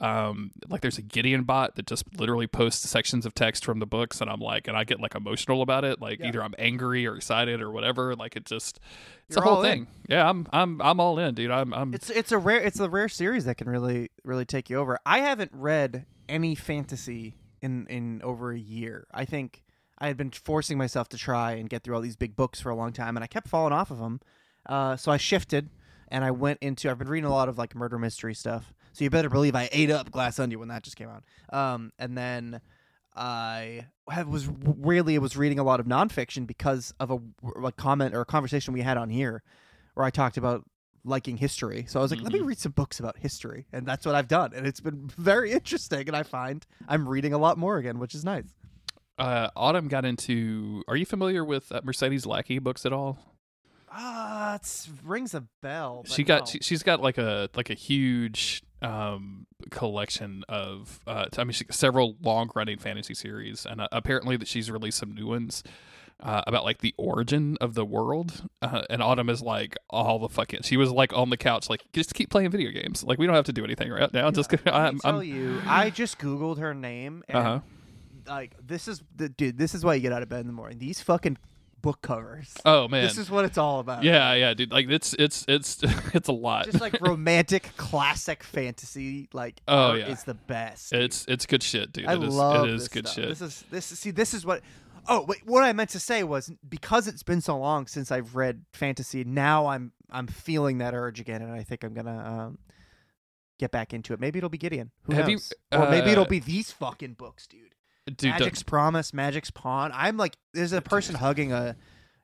Um, 0.00 0.52
like 0.68 0.80
there's 0.80 0.98
a 0.98 1.02
Gideon 1.02 1.42
bot 1.42 1.74
that 1.74 1.86
just 1.86 2.04
literally 2.18 2.46
posts 2.46 2.88
sections 2.88 3.26
of 3.26 3.34
text 3.34 3.64
from 3.64 3.80
the 3.80 3.86
books, 3.86 4.20
and 4.20 4.30
I'm 4.30 4.38
like, 4.40 4.68
and 4.68 4.76
I 4.76 4.84
get 4.84 5.00
like 5.00 5.14
emotional 5.16 5.60
about 5.60 5.84
it. 5.84 6.00
Like 6.00 6.20
Yeah. 6.20 6.28
either 6.28 6.42
I'm 6.44 6.54
angry 6.58 7.04
or 7.06 7.16
excited 7.16 7.60
or 7.60 7.70
whatever. 7.72 8.14
Like 8.14 8.36
it 8.36 8.44
just, 8.44 8.78
it's 9.26 9.34
You're 9.36 9.44
a 9.44 9.48
whole 9.48 9.56
all 9.58 9.64
in. 9.64 9.70
thing. 9.70 9.86
Yeah, 10.08 10.28
I'm 10.28 10.46
I'm 10.52 10.80
I'm 10.80 11.00
all 11.00 11.18
in, 11.18 11.34
dude. 11.34 11.50
I'm 11.50 11.74
I'm 11.74 11.94
It's 11.94 12.10
it's 12.10 12.30
a 12.30 12.38
rare 12.38 12.60
it's 12.60 12.78
a 12.78 12.88
rare 12.88 13.08
series 13.08 13.44
that 13.46 13.56
can 13.56 13.68
really 13.68 14.10
really 14.24 14.44
take 14.44 14.70
you 14.70 14.76
over. 14.78 14.98
I 15.04 15.18
haven't 15.18 15.50
read 15.52 16.06
any 16.28 16.54
fantasy 16.54 17.34
in 17.60 17.86
in 17.88 18.22
over 18.22 18.52
a 18.52 18.58
year. 18.58 19.08
I 19.12 19.24
think 19.24 19.64
I 19.98 20.06
had 20.06 20.16
been 20.16 20.30
forcing 20.30 20.78
myself 20.78 21.08
to 21.08 21.16
try 21.18 21.52
and 21.54 21.68
get 21.68 21.82
through 21.82 21.96
all 21.96 22.00
these 22.00 22.14
big 22.14 22.36
books 22.36 22.60
for 22.60 22.70
a 22.70 22.76
long 22.76 22.92
time, 22.92 23.16
and 23.16 23.24
I 23.24 23.26
kept 23.26 23.48
falling 23.48 23.72
off 23.72 23.90
of 23.90 23.98
them. 23.98 24.20
Uh, 24.64 24.94
so 24.96 25.10
I 25.10 25.16
shifted 25.16 25.70
and 26.06 26.24
I 26.24 26.30
went 26.30 26.60
into. 26.60 26.88
I've 26.88 26.98
been 26.98 27.08
reading 27.08 27.28
a 27.28 27.32
lot 27.34 27.48
of 27.48 27.58
like 27.58 27.74
murder 27.74 27.98
mystery 27.98 28.34
stuff. 28.34 28.72
So 28.92 29.04
you 29.04 29.10
better 29.10 29.28
believe 29.28 29.54
I 29.54 29.68
ate 29.72 29.90
up 29.90 30.10
Glass 30.10 30.38
Onion 30.38 30.58
when 30.58 30.68
that 30.68 30.82
just 30.82 30.96
came 30.96 31.08
out. 31.08 31.24
Um, 31.52 31.92
and 31.98 32.16
then 32.16 32.60
I 33.14 33.86
have, 34.10 34.28
was 34.28 34.48
really 34.62 35.18
was 35.18 35.36
reading 35.36 35.58
a 35.58 35.64
lot 35.64 35.80
of 35.80 35.86
nonfiction 35.86 36.46
because 36.46 36.94
of 37.00 37.10
a, 37.10 37.18
a 37.64 37.72
comment 37.72 38.14
or 38.14 38.20
a 38.20 38.26
conversation 38.26 38.72
we 38.72 38.82
had 38.82 38.96
on 38.96 39.10
here 39.10 39.42
where 39.94 40.06
I 40.06 40.10
talked 40.10 40.36
about 40.36 40.64
liking 41.04 41.36
history. 41.36 41.84
So 41.88 41.98
I 41.98 42.02
was 42.02 42.12
like, 42.12 42.20
let 42.20 42.32
me 42.32 42.40
read 42.40 42.58
some 42.58 42.72
books 42.72 43.00
about 43.00 43.16
history, 43.18 43.66
and 43.72 43.86
that's 43.86 44.06
what 44.06 44.14
I've 44.14 44.28
done, 44.28 44.52
and 44.54 44.66
it's 44.66 44.80
been 44.80 45.10
very 45.16 45.52
interesting. 45.52 46.06
And 46.06 46.16
I 46.16 46.22
find 46.22 46.64
I'm 46.86 47.08
reading 47.08 47.32
a 47.32 47.38
lot 47.38 47.58
more 47.58 47.78
again, 47.78 47.98
which 47.98 48.14
is 48.14 48.24
nice. 48.24 48.54
uh, 49.18 49.48
Autumn 49.56 49.88
got 49.88 50.04
into. 50.04 50.84
Are 50.86 50.96
you 50.96 51.06
familiar 51.06 51.44
with 51.44 51.72
uh, 51.72 51.80
Mercedes 51.82 52.26
Lackey 52.26 52.58
books 52.58 52.86
at 52.86 52.92
all? 52.92 53.18
Ah, 53.90 54.56
it 54.56 54.88
rings 55.02 55.34
a 55.34 55.44
bell. 55.62 56.04
she 56.06 56.22
got 56.22 56.40
no. 56.40 56.44
she, 56.46 56.58
she's 56.60 56.82
got 56.82 57.00
like 57.00 57.18
a 57.18 57.48
like 57.54 57.70
a 57.70 57.74
huge 57.74 58.62
um 58.82 59.46
collection 59.70 60.44
of 60.48 61.00
uh 61.06 61.26
I 61.36 61.44
mean 61.44 61.52
she, 61.52 61.64
several 61.70 62.16
long 62.22 62.50
running 62.54 62.78
fantasy 62.78 63.14
series 63.14 63.66
and 63.66 63.80
uh, 63.80 63.88
apparently 63.90 64.36
that 64.36 64.48
she's 64.48 64.70
released 64.70 64.98
some 64.98 65.14
new 65.14 65.26
ones 65.26 65.62
uh, 66.20 66.42
about 66.48 66.64
like 66.64 66.78
the 66.78 66.94
origin 66.96 67.56
of 67.60 67.74
the 67.74 67.84
world 67.84 68.48
uh, 68.60 68.82
and 68.90 69.00
Autumn 69.00 69.28
is 69.28 69.40
like 69.40 69.76
all 69.88 70.18
the 70.18 70.28
fucking 70.28 70.62
she 70.62 70.76
was 70.76 70.90
like 70.90 71.12
on 71.12 71.30
the 71.30 71.36
couch 71.36 71.70
like 71.70 71.84
just 71.92 72.12
keep 72.14 72.28
playing 72.28 72.50
video 72.50 72.70
games 72.72 73.04
like 73.04 73.18
we 73.18 73.26
don't 73.26 73.36
have 73.36 73.44
to 73.44 73.52
do 73.52 73.64
anything 73.64 73.90
right 73.90 74.12
now 74.12 74.28
just 74.30 74.52
I'm, 74.66 74.98
tell 74.98 75.20
I'm 75.20 75.22
you, 75.22 75.60
I 75.64 75.90
just 75.90 76.18
googled 76.18 76.58
her 76.58 76.74
name, 76.74 77.22
and 77.28 77.38
uh-huh 77.38 77.60
like 78.28 78.54
this 78.64 78.88
is 78.88 79.02
the 79.16 79.28
dude. 79.28 79.58
This 79.58 79.74
is 79.74 79.84
why 79.84 79.94
you 79.94 80.00
get 80.00 80.12
out 80.12 80.22
of 80.22 80.28
bed 80.28 80.40
in 80.40 80.46
the 80.46 80.52
morning. 80.52 80.78
These 80.78 81.00
fucking 81.00 81.38
book 81.82 82.02
covers. 82.02 82.52
oh 82.64 82.88
man 82.88 83.04
This 83.04 83.18
is 83.18 83.30
what 83.30 83.44
it's 83.44 83.58
all 83.58 83.80
about. 83.80 84.02
yeah 84.04 84.34
yeah 84.34 84.54
dude 84.54 84.70
like 84.70 84.88
it's 84.88 85.14
it's 85.14 85.44
it's 85.48 85.78
it's 86.14 86.28
a 86.28 86.32
lot 86.32 86.64
just 86.66 86.80
like 86.80 87.00
romantic 87.02 87.70
classic 87.76 88.42
fantasy. 88.42 89.28
Like 89.32 89.60
Oh, 89.68 89.94
yeah. 89.94 90.06
it's 90.06 90.24
the 90.24 90.34
best. 90.34 90.90
dude. 90.92 91.02
it's 91.02 91.24
it's 91.28 91.46
good 91.46 91.62
shit 91.62 91.92
dude 91.92 92.06
I 92.06 92.14
It 92.14 92.22
is- 92.22 92.34
love 92.34 92.66
it 92.68 92.74
is 92.74 92.88
good 92.88 93.06
stuff. 93.06 93.16
shit 93.24 93.28
This 93.30 93.40
is 93.42 93.64
this 93.70 93.92
is 93.92 93.98
see 93.98 94.10
this 94.10 94.34
is 94.34 94.44
what 94.44 94.62
Oh, 95.10 95.24
wait, 95.26 95.40
what 95.46 95.64
I 95.64 95.72
meant 95.72 95.88
to 95.90 95.98
say 96.00 96.22
was 96.22 96.52
because 96.68 97.08
it's 97.08 97.22
been 97.22 97.40
so 97.40 97.56
long 97.56 97.86
since 97.86 98.12
I've 98.12 98.36
read 98.36 98.66
fantasy, 98.74 99.24
now 99.24 99.68
I'm 99.68 99.92
I'm 100.10 100.26
feeling 100.26 100.78
that 100.78 100.92
urge 100.92 101.18
again, 101.18 101.40
and 101.40 101.50
I 101.50 101.62
think 101.62 101.82
I'm 101.82 101.94
gonna 101.94 102.18
um, 102.48 102.58
get 103.58 103.70
back 103.70 103.94
into 103.94 104.12
it. 104.12 104.20
Maybe 104.20 104.36
it'll 104.38 104.50
be 104.50 104.58
Gideon. 104.58 104.90
Who 105.04 105.14
Have 105.14 105.30
you- 105.30 105.36
knows? 105.36 105.52
or 105.72 105.88
maybe 105.90 106.10
it'll 106.10 106.24
uh, 106.24 106.28
be 106.28 106.40
these 106.40 106.72
fucking 106.72 107.14
books, 107.14 107.46
dude. 107.46 107.74
Dude, 108.16 108.30
don't- 108.32 108.40
Magic's 108.40 108.62
Promise, 108.62 109.12
Magic's 109.12 109.50
Pawn. 109.50 109.90
I'm 109.94 110.16
like, 110.16 110.36
there's 110.54 110.72
a 110.72 110.80
person 110.82 111.14
hugging 111.14 111.52
a 111.52 111.76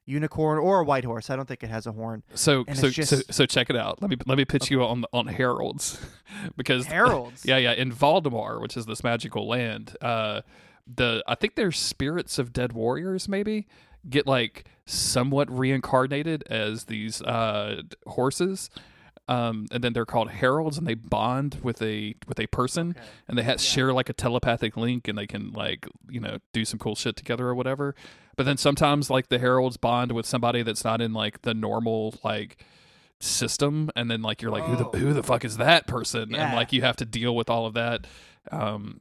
unicorn 0.07 0.59
or 0.59 0.81
a 0.81 0.85
white 0.85 1.05
horse. 1.05 1.31
I 1.31 1.37
don't 1.37 1.47
think 1.47 1.63
it 1.63 1.71
has 1.71 1.87
a 1.87 1.93
horn. 1.93 2.23
So 2.35 2.65
And 2.69 2.77
so, 2.77 2.87
it's 2.89 3.09
so 3.09 3.21
so 3.31 3.47
check 3.47 3.71
it 3.71 3.77
out. 3.77 4.03
Let 4.03 4.11
me 4.11 4.17
let 4.27 4.37
me 4.37 4.45
pitch 4.45 4.71
you 4.71 4.83
on 4.85 5.05
on 5.13 5.27
heralds 5.27 5.99
because 6.57 6.87
Heralds. 6.87 7.43
yeah 7.47 7.57
yeah 7.57 7.73
in 7.73 7.91
Valdemar, 7.93 8.61
which 8.61 8.77
is 8.77 8.87
this 8.87 9.03
magical 9.03 9.49
land, 9.49 9.97
uh, 10.03 10.43
the 10.87 11.25
I 11.27 11.35
think 11.35 11.55
they're 11.57 11.73
spirits 11.73 12.39
of 12.39 12.53
dead 12.53 12.73
warriors 12.73 13.29
maybe 13.29 13.67
get 14.09 14.27
like 14.27 14.67
somewhat 14.85 15.51
reincarnated 15.51 16.45
as 16.51 16.85
these 16.85 17.23
uh 17.23 17.83
horses. 18.07 18.69
Um, 19.27 19.67
and 19.73 19.83
then 19.83 19.95
they're 19.95 20.05
called 20.05 20.31
heralds, 20.31 20.77
and 20.77 20.87
they 20.87 20.93
bond 20.95 21.61
with 21.63 21.81
a 21.81 22.15
with 22.29 22.39
a 22.39 22.47
person, 22.49 22.91
Okay. 22.91 23.01
and 23.29 23.39
they 23.39 23.43
ha- 23.43 23.57
share 23.57 23.93
like 23.93 24.11
a 24.11 24.13
telepathic 24.13 24.77
link, 24.77 25.09
and 25.09 25.17
they 25.17 25.27
can 25.27 25.51
like 25.53 25.87
you 26.11 26.21
know 26.21 26.39
do 26.53 26.65
some 26.67 26.79
cool 26.79 26.95
shit 26.95 27.17
together 27.17 27.47
or 27.49 27.55
whatever. 27.55 27.95
But 28.37 28.45
then 28.45 28.59
sometimes 28.59 29.09
like 29.09 29.29
the 29.29 29.39
heralds 29.39 29.79
bond 29.79 30.13
with 30.13 30.27
somebody 30.27 30.63
that's 30.63 30.85
not 30.85 31.01
in 31.01 31.13
like 31.15 31.41
the 31.43 31.55
normal 31.55 32.17
like 32.23 32.63
system, 33.21 33.91
and 33.97 34.11
then 34.11 34.21
like 34.23 34.43
you're 34.43 34.51
like 34.51 34.65
who 34.65 34.75
Oh. 34.85 34.91
the 34.91 34.99
who 34.99 35.13
the 35.15 35.23
fuck 35.23 35.45
is 35.45 35.57
that 35.57 35.87
person, 35.87 36.35
and 36.35 36.55
like 36.55 36.73
you 36.73 36.83
have 36.83 36.97
to 36.97 37.07
deal 37.07 37.35
with 37.35 37.49
all 37.49 37.65
of 37.67 37.75
that. 37.75 38.07
Um, 38.53 39.01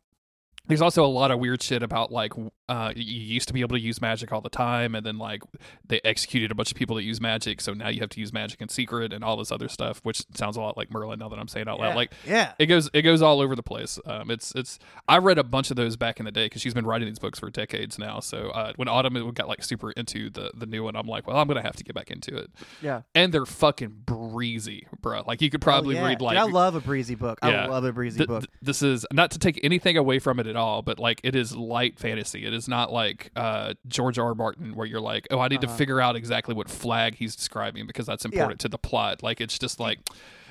there's 0.68 0.82
also 0.82 1.04
a 1.04 1.08
lot 1.08 1.32
of 1.32 1.40
weird 1.40 1.62
shit 1.62 1.84
about 1.84 2.12
like 2.14 2.32
uh, 2.69 2.94
you 2.95 3.19
used 3.19 3.48
to 3.48 3.53
be 3.53 3.61
able 3.61 3.76
to 3.76 3.81
use 3.81 4.02
magic 4.02 4.31
all 4.31 4.41
the 4.41 4.49
time, 4.49 4.95
and 4.95 5.06
then 5.06 5.18
like 5.18 5.44
they 5.85 5.99
executed 6.03 6.52
a 6.52 6.56
bunch 6.56 6.72
of 6.72 6.77
people 6.77 6.95
that 6.95 7.03
use 7.03 7.19
magic, 7.19 7.60
so 7.61 7.73
now 7.73 7.90
you 7.90 7.99
have 7.99 8.10
to 8.10 8.19
use 8.19 8.31
magic 8.31 8.61
in 8.61 8.69
secret 8.69 9.11
and 9.11 9.23
all 9.23 9.35
this 9.38 9.52
other 9.52 9.68
stuff, 9.68 9.99
which 10.03 10.23
sounds 10.35 10.56
a 10.57 10.61
lot 10.61 10.77
like 10.77 10.90
Merlin. 10.91 11.19
Now 11.19 11.30
that 11.30 11.40
I'm 11.40 11.48
saying 11.48 11.68
it 11.68 11.69
out 11.69 11.80
loud, 11.80 11.95
like 11.95 12.14
yeah. 12.26 12.53
it 12.60 12.68
goes 12.68 12.90
it 12.94 13.02
goes 13.02 13.22
all 13.22 13.41
over 13.41 13.56
the 13.56 13.64
place. 13.64 13.99
Um, 14.06 14.31
it's 14.31 14.53
it's 14.56 14.80
I 15.07 15.18
read 15.18 15.38
a 15.38 15.44
bunch 15.44 15.72
of 15.72 15.76
those 15.77 15.95
back 15.98 16.19
in 16.19 16.26
the 16.26 16.31
day 16.31 16.45
because 16.45 16.61
she's 16.61 16.73
been 16.73 16.85
writing 16.85 17.07
these 17.07 17.19
books 17.19 17.40
for 17.40 17.49
decades 17.49 17.99
now. 17.99 18.19
So 18.19 18.49
uh, 18.49 18.73
when 18.77 18.88
Autumn 18.88 19.31
got 19.31 19.48
like 19.48 19.64
super 19.64 19.91
into 19.91 20.30
the 20.30 20.52
the 20.56 20.65
new 20.65 20.84
one, 20.84 20.95
I'm 20.95 21.07
like, 21.07 21.27
well, 21.27 21.38
I'm 21.38 21.48
gonna 21.48 21.61
have 21.61 21.76
to 21.76 21.84
get 21.84 21.95
back 21.95 22.11
into 22.11 22.35
it. 22.38 22.49
Yeah. 22.81 23.02
And 23.14 23.34
they're 23.34 23.45
fucking 23.45 24.03
breezy, 24.06 24.88
bro. 25.02 25.23
Like 25.27 25.41
you 25.41 25.49
could 25.49 25.61
Oh, 25.64 25.65
probably 25.65 25.95
yeah. 25.95 26.06
read 26.06 26.19
Dude, 26.19 26.26
like 26.26 26.38
I 26.38 26.44
love 26.44 26.76
a 26.76 26.81
breezy 26.81 27.15
book. 27.15 27.40
Yeah. 27.44 27.65
I 27.65 27.68
love 27.68 27.84
a 27.84 27.91
breezy 27.91 28.19
th- 28.19 28.27
book. 28.27 28.41
th- 28.41 28.49
this 28.61 28.81
is 28.81 29.06
not 29.11 29.31
to 29.31 29.40
take 29.40 29.60
anything 29.64 29.98
away 29.98 30.19
from 30.19 30.40
it 30.40 30.48
at 30.48 30.56
all, 30.56 30.81
but 30.81 30.99
like 30.99 31.19
it 31.23 31.35
is 31.35 31.56
light 31.56 31.99
fantasy. 31.99 32.45
It 32.45 32.53
is 32.54 32.68
not 32.68 32.92
like 32.92 33.32
uh, 33.36 33.74
George 33.88 34.18
R. 34.20 34.28
R. 34.28 34.36
Martin 34.36 34.76
where 34.76 34.86
you're 34.88 35.02
like, 35.02 35.28
oh, 35.32 35.40
I 35.40 35.48
need 35.48 35.62
to 35.62 35.68
Uh-huh. 35.68 35.76
figure 35.78 36.00
out 36.02 36.16
exactly 36.16 36.54
what 36.56 36.70
flag 36.70 37.16
he's 37.16 37.36
describing 37.36 37.88
because 37.88 38.06
that's 38.06 38.26
important 38.26 38.60
to 38.62 38.70
the 38.70 38.78
plot. 38.78 39.24
Like 39.24 39.42
it's 39.42 39.58
just 39.60 39.80
like, 39.80 40.00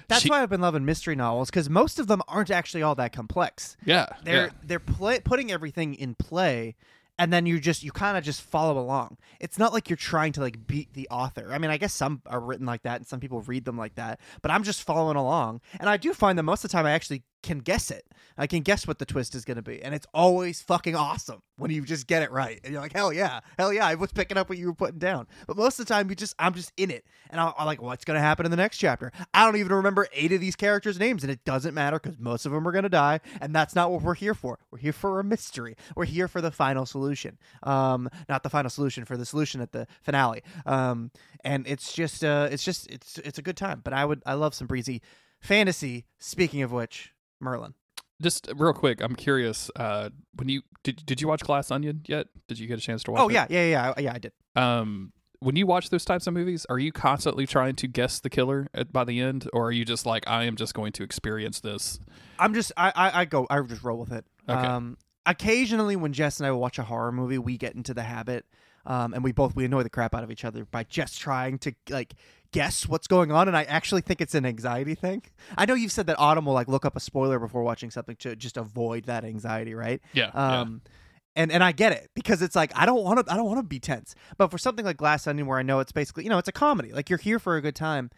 That's 0.08 0.22
she- 0.22 0.30
why 0.30 0.42
I've 0.42 0.50
been 0.50 0.60
loving 0.60 0.84
mystery 0.84 1.14
novels 1.16 1.50
because 1.50 1.68
most 1.70 1.98
of 1.98 2.06
them 2.06 2.22
aren't 2.28 2.50
actually 2.50 2.82
all 2.82 2.94
that 2.96 3.12
complex. 3.12 3.76
yeah, 3.84 4.06
They're 4.24 4.46
yeah. 4.46 4.52
they're 4.64 4.78
play, 4.80 5.20
putting 5.20 5.50
everything 5.52 5.94
in 5.94 6.14
play, 6.14 6.74
and 7.18 7.32
then 7.32 7.46
you 7.46 7.60
just 7.60 7.82
you 7.84 7.92
kind 7.92 8.16
of 8.16 8.24
just 8.24 8.42
follow 8.42 8.78
along. 8.80 9.18
It's 9.38 9.58
not 9.58 9.72
like 9.72 9.88
you're 9.90 9.96
trying 9.96 10.32
to 10.32 10.40
like 10.40 10.66
beat 10.66 10.92
the 10.94 11.06
author. 11.10 11.50
I 11.52 11.58
mean, 11.58 11.70
I 11.70 11.76
guess 11.76 11.92
some 11.92 12.22
are 12.26 12.40
written 12.40 12.66
like 12.66 12.82
that, 12.82 12.96
and 12.96 13.06
some 13.06 13.20
people 13.20 13.40
read 13.42 13.64
them 13.64 13.76
like 13.76 13.94
that. 13.96 14.18
But 14.40 14.50
I'm 14.50 14.62
just 14.64 14.82
following 14.82 15.16
along, 15.16 15.60
and 15.78 15.88
I 15.88 15.96
do 15.98 16.12
find 16.14 16.38
that 16.38 16.42
most 16.42 16.64
of 16.64 16.70
the 16.70 16.76
time 16.76 16.86
I 16.86 16.92
actually 16.92 17.22
can 17.42 17.58
guess 17.58 17.90
it. 17.90 18.06
I 18.38 18.46
can 18.46 18.62
guess 18.62 18.86
what 18.86 18.98
the 18.98 19.04
twist 19.04 19.34
is 19.34 19.44
going 19.44 19.56
to 19.56 19.62
be, 19.62 19.82
and 19.82 19.94
it's 19.94 20.06
always 20.14 20.62
fucking 20.62 20.96
awesome 20.96 21.42
when 21.56 21.70
you 21.70 21.82
just 21.82 22.06
get 22.06 22.22
it 22.22 22.30
right. 22.30 22.60
And 22.64 22.72
you're 22.72 22.80
like, 22.80 22.94
hell 22.94 23.12
yeah, 23.12 23.40
hell 23.58 23.72
yeah, 23.72 23.86
I 23.86 23.94
was 23.94 24.10
picking 24.10 24.38
up 24.38 24.48
what 24.48 24.58
you 24.58 24.68
were 24.68 24.74
putting 24.74 24.98
down. 24.98 25.26
But 25.46 25.56
most 25.56 25.78
of 25.78 25.86
the 25.86 25.92
time, 25.92 26.08
you 26.08 26.16
just 26.16 26.34
I'm 26.38 26.54
just 26.54 26.72
in 26.76 26.90
it, 26.90 27.04
and 27.30 27.40
I'm, 27.40 27.52
I'm 27.58 27.66
like, 27.66 27.82
what's 27.82 28.04
going 28.04 28.16
to 28.16 28.22
happen 28.22 28.46
in 28.46 28.50
the 28.50 28.56
next 28.56 28.78
chapter? 28.78 29.12
I 29.34 29.44
don't 29.44 29.56
even 29.56 29.72
remember 29.72 30.08
eight 30.12 30.32
of 30.32 30.40
these 30.40 30.56
characters' 30.56 30.98
names, 30.98 31.22
and 31.22 31.30
it 31.30 31.44
doesn't 31.44 31.74
matter 31.74 31.98
because 31.98 32.18
most 32.18 32.46
of 32.46 32.52
them 32.52 32.66
are 32.66 32.72
going 32.72 32.84
to 32.84 32.88
die, 32.88 33.20
and 33.40 33.54
that's 33.54 33.74
not 33.74 33.90
what 33.90 34.02
we're 34.02 34.14
here 34.14 34.34
for. 34.34 34.58
We're 34.70 34.78
here 34.78 34.92
for 34.92 35.20
a 35.20 35.24
mystery. 35.24 35.76
We're 35.94 36.06
here 36.06 36.28
for 36.28 36.40
the 36.40 36.50
final 36.50 36.86
solution. 36.86 37.38
Um, 37.62 38.08
not 38.28 38.42
the 38.42 38.50
final 38.50 38.70
solution 38.70 39.04
for 39.04 39.16
the 39.16 39.26
solution 39.26 39.60
at 39.60 39.72
the 39.72 39.86
finale. 40.02 40.42
Um, 40.64 41.10
and 41.44 41.66
it's 41.66 41.92
just 41.92 42.24
uh, 42.24 42.48
it's 42.50 42.64
just 42.64 42.90
it's 42.90 43.18
it's 43.18 43.38
a 43.38 43.42
good 43.42 43.56
time. 43.56 43.80
But 43.84 43.92
I 43.92 44.04
would 44.04 44.22
I 44.24 44.34
love 44.34 44.54
some 44.54 44.66
breezy 44.66 45.02
fantasy. 45.40 46.06
Speaking 46.18 46.62
of 46.62 46.72
which, 46.72 47.12
Merlin. 47.42 47.74
Just 48.20 48.48
real 48.56 48.72
quick, 48.72 49.02
I'm 49.02 49.16
curious. 49.16 49.70
Uh, 49.74 50.10
when 50.34 50.48
you 50.48 50.62
did 50.84 51.04
did 51.04 51.20
you 51.20 51.28
watch 51.28 51.40
Glass 51.40 51.70
Onion 51.70 52.02
yet? 52.06 52.28
Did 52.46 52.58
you 52.58 52.68
get 52.68 52.78
a 52.78 52.80
chance 52.80 53.02
to 53.04 53.10
watch? 53.10 53.20
Oh 53.20 53.28
it? 53.28 53.34
yeah, 53.34 53.46
yeah, 53.50 53.64
yeah, 53.66 53.94
yeah. 53.98 54.12
I 54.14 54.18
did. 54.18 54.32
Um, 54.54 55.12
when 55.40 55.56
you 55.56 55.66
watch 55.66 55.90
those 55.90 56.04
types 56.04 56.28
of 56.28 56.34
movies, 56.34 56.64
are 56.70 56.78
you 56.78 56.92
constantly 56.92 57.46
trying 57.46 57.74
to 57.74 57.88
guess 57.88 58.20
the 58.20 58.30
killer 58.30 58.68
at, 58.74 58.92
by 58.92 59.02
the 59.02 59.20
end, 59.20 59.50
or 59.52 59.66
are 59.66 59.72
you 59.72 59.84
just 59.84 60.06
like, 60.06 60.22
I 60.28 60.44
am 60.44 60.54
just 60.54 60.72
going 60.72 60.92
to 60.92 61.02
experience 61.02 61.58
this? 61.58 61.98
I'm 62.38 62.54
just 62.54 62.70
I, 62.76 62.92
I 62.94 63.20
I 63.20 63.24
go 63.24 63.46
I 63.50 63.60
just 63.62 63.82
roll 63.82 63.98
with 63.98 64.12
it. 64.12 64.24
Okay. 64.48 64.66
Um, 64.66 64.98
occasionally 65.26 65.96
when 65.96 66.12
Jess 66.12 66.38
and 66.38 66.46
I 66.46 66.52
watch 66.52 66.78
a 66.78 66.84
horror 66.84 67.12
movie, 67.12 67.38
we 67.38 67.58
get 67.58 67.74
into 67.74 67.92
the 67.92 68.02
habit, 68.02 68.44
um, 68.86 69.14
and 69.14 69.22
we 69.24 69.32
both 69.32 69.54
we 69.54 69.64
annoy 69.64 69.82
the 69.82 69.90
crap 69.90 70.14
out 70.14 70.24
of 70.24 70.30
each 70.30 70.44
other 70.44 70.64
by 70.64 70.84
just 70.84 71.20
trying 71.20 71.58
to 71.60 71.72
like 71.90 72.14
guess 72.52 72.86
what's 72.86 73.06
going 73.06 73.32
on. 73.32 73.48
And 73.48 73.56
I 73.56 73.62
actually 73.64 74.02
think 74.02 74.20
it's 74.20 74.34
an 74.34 74.44
anxiety 74.44 74.94
thing. 74.94 75.22
I 75.56 75.64
know 75.66 75.74
you've 75.74 75.92
said 75.92 76.06
that 76.08 76.16
Autumn 76.18 76.44
will 76.44 76.52
like 76.52 76.68
look 76.68 76.84
up 76.84 76.96
a 76.96 77.00
spoiler 77.00 77.38
before 77.38 77.62
watching 77.62 77.90
something 77.90 78.16
to 78.16 78.36
just 78.36 78.56
avoid 78.56 79.04
that 79.04 79.24
anxiety, 79.24 79.74
right? 79.74 80.00
Yeah. 80.12 80.30
yeah. 80.34 80.60
Um, 80.60 80.82
and 81.34 81.50
and 81.50 81.64
I 81.64 81.72
get 81.72 81.92
it 81.92 82.10
because 82.14 82.42
it's 82.42 82.54
like 82.54 82.72
I 82.76 82.84
don't 82.84 83.02
want 83.02 83.24
to 83.26 83.32
I 83.32 83.36
don't 83.36 83.46
want 83.46 83.58
to 83.58 83.62
be 83.62 83.80
tense. 83.80 84.14
But 84.36 84.50
for 84.50 84.58
something 84.58 84.84
like 84.84 84.96
Glass 84.98 85.26
Onion, 85.26 85.46
where 85.46 85.58
I 85.58 85.62
know 85.62 85.80
it's 85.80 85.92
basically 85.92 86.24
you 86.24 86.30
know 86.30 86.38
it's 86.38 86.48
a 86.48 86.52
comedy, 86.52 86.92
like 86.92 87.08
you're 87.08 87.18
here 87.18 87.38
for 87.38 87.56
a 87.56 87.62
good 87.62 87.74
time. 87.76 88.10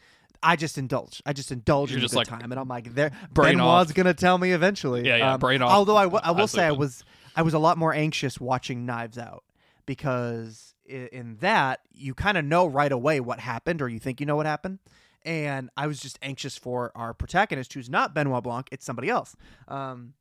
I 0.42 0.56
just 0.56 0.76
indulge. 0.76 1.22
I 1.24 1.32
just 1.32 1.50
indulge 1.52 1.90
You're 1.90 1.98
in 1.98 2.02
just 2.02 2.12
a 2.12 2.16
good 2.16 2.30
like, 2.30 2.40
time, 2.40 2.50
and 2.52 2.60
I'm 2.60 2.68
like, 2.68 2.94
there. 2.94 3.12
brain 3.32 3.56
Benoit's 3.58 3.90
off. 3.92 3.94
gonna 3.94 4.12
tell 4.14 4.36
me 4.36 4.52
eventually. 4.52 5.06
Yeah, 5.06 5.16
yeah, 5.16 5.34
Um, 5.34 5.40
brain 5.40 5.62
off, 5.62 5.70
Although 5.70 5.96
I, 5.96 6.04
w- 6.04 6.20
I 6.22 6.32
will 6.32 6.42
eyes 6.42 6.50
say 6.50 6.64
I 6.64 6.72
was 6.72 7.02
I 7.36 7.42
was 7.42 7.54
a 7.54 7.58
lot 7.58 7.78
more 7.78 7.94
anxious 7.94 8.38
watching 8.40 8.84
Knives 8.84 9.16
Out 9.16 9.42
because 9.86 10.74
in 10.86 11.36
that 11.40 11.80
you 11.92 12.14
kind 12.14 12.36
of 12.36 12.44
know 12.44 12.66
right 12.66 12.92
away 12.92 13.20
what 13.20 13.40
happened, 13.40 13.80
or 13.80 13.88
you 13.88 13.98
think 13.98 14.20
you 14.20 14.26
know 14.26 14.36
what 14.36 14.46
happened. 14.46 14.78
And 15.24 15.70
I 15.76 15.86
was 15.86 16.00
just 16.00 16.18
anxious 16.20 16.58
for 16.58 16.92
our 16.94 17.14
protagonist, 17.14 17.72
who's 17.72 17.88
not 17.88 18.14
Benoit 18.14 18.42
Blanc, 18.42 18.68
it's 18.70 18.84
somebody 18.84 19.08
else. 19.08 19.34
Um, 19.68 20.12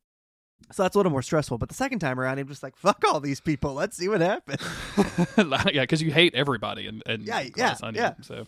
so 0.72 0.84
that's 0.84 0.96
a 0.96 1.00
little 1.00 1.12
more 1.12 1.22
stressful. 1.22 1.58
But 1.58 1.68
the 1.68 1.76
second 1.76 2.00
time 2.00 2.20
around, 2.20 2.40
I'm 2.40 2.48
just 2.48 2.64
like, 2.64 2.78
fuck 2.78 3.04
all 3.06 3.20
these 3.20 3.42
people. 3.42 3.74
Let's 3.74 3.98
see 3.98 4.08
what 4.08 4.22
happens. 4.22 4.62
yeah, 5.74 5.82
because 5.82 6.02
you 6.02 6.12
hate 6.12 6.34
everybody 6.36 6.88
and, 6.88 7.04
and 7.06 7.24
Yeah, 7.24 7.42
yeah, 7.56 7.76
yeah. 7.94 8.14
So 8.22 8.46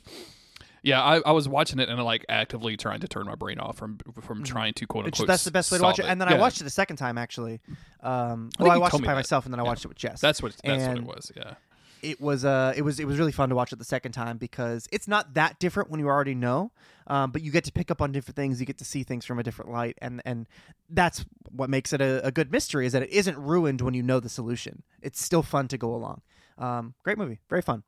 yeah, 0.85 1.01
I, 1.03 1.19
I 1.25 1.31
was 1.31 1.49
watching 1.49 1.79
it 1.79 1.89
and 1.89 2.01
like 2.03 2.23
actively 2.29 2.77
trying 2.77 3.01
to 3.01 3.07
turn 3.09 3.25
my 3.25 3.35
brain 3.35 3.59
off 3.59 3.75
from 3.77 3.97
from 4.21 4.41
Mhm. 4.41 4.45
trying 4.45 4.73
to 4.75 4.85
quote 4.87 5.07
It's, 5.07 5.19
unquote. 5.19 5.27
that's 5.27 5.43
the 5.43 5.51
best 5.51 5.71
way 5.71 5.79
to 5.79 5.83
watch 5.83 5.99
it. 5.99 6.03
solve 6.03 6.11
And 6.11 6.21
then 6.21 6.29
I 6.29 6.33
Yeah, 6.35 6.39
watched 6.39 6.61
it 6.61 6.67
a 6.67 6.69
second 6.69 6.95
time, 6.97 7.17
actually. 7.17 7.59
Um, 8.01 8.49
I 8.59 8.63
well, 8.63 8.71
I 8.71 8.75
you 8.75 8.81
watched 8.81 8.91
told 8.91 9.01
it 9.01 9.03
me 9.03 9.07
by 9.07 9.13
that. 9.13 9.17
myself, 9.17 9.45
and 9.45 9.53
then 9.53 9.59
I 9.59 9.63
watched 9.63 9.83
it 9.83 9.89
with 9.89 9.97
Jess. 9.97 10.21
That's 10.21 10.41
what 10.41 10.53
that's 10.63 10.83
what 10.87 10.91
it 10.91 10.97
and- 10.99 11.07
was. 11.07 11.31
Yeah. 11.35 11.55
it 12.01 12.21
was 12.21 12.45
uh 12.45 12.71
it 12.77 12.83
was 12.83 12.99
it 12.99 13.05
was 13.07 13.17
really 13.17 13.31
fun 13.31 13.49
to 13.49 13.55
watch 13.55 13.73
it 13.73 13.79
the 13.79 13.85
second 13.85 14.11
time 14.11 14.37
because 14.37 14.87
it's 14.91 15.07
not 15.07 15.33
that 15.33 15.57
different 15.59 15.89
when 15.89 15.99
you 15.99 16.07
already 16.07 16.35
know 16.35 16.71
um, 17.07 17.31
but 17.31 17.41
you 17.41 17.49
get 17.51 17.63
to 17.63 17.71
pick 17.71 17.89
up 17.89 17.99
on 17.99 18.11
different 18.11 18.35
things 18.35 18.59
you 18.59 18.65
get 18.65 18.77
to 18.77 18.85
see 18.85 19.01
things 19.01 19.25
from 19.25 19.39
a 19.39 19.43
different 19.43 19.71
light 19.71 19.97
and 20.03 20.21
and 20.23 20.45
that's 20.89 21.25
what 21.49 21.67
makes 21.67 21.93
it 21.93 22.01
a, 22.01 22.23
a 22.23 22.31
good 22.31 22.51
mystery 22.51 22.85
is 22.85 22.91
that 22.91 23.01
it 23.01 23.09
isn't 23.09 23.37
ruined 23.39 23.81
when 23.81 23.95
you 23.95 24.03
know 24.03 24.19
the 24.19 24.29
solution 24.29 24.83
it's 25.01 25.19
still 25.23 25.41
fun 25.41 25.67
to 25.67 25.77
go 25.79 25.95
along 25.95 26.21
um, 26.59 26.93
great 27.03 27.17
movie 27.17 27.39
very 27.49 27.61
fun 27.63 27.81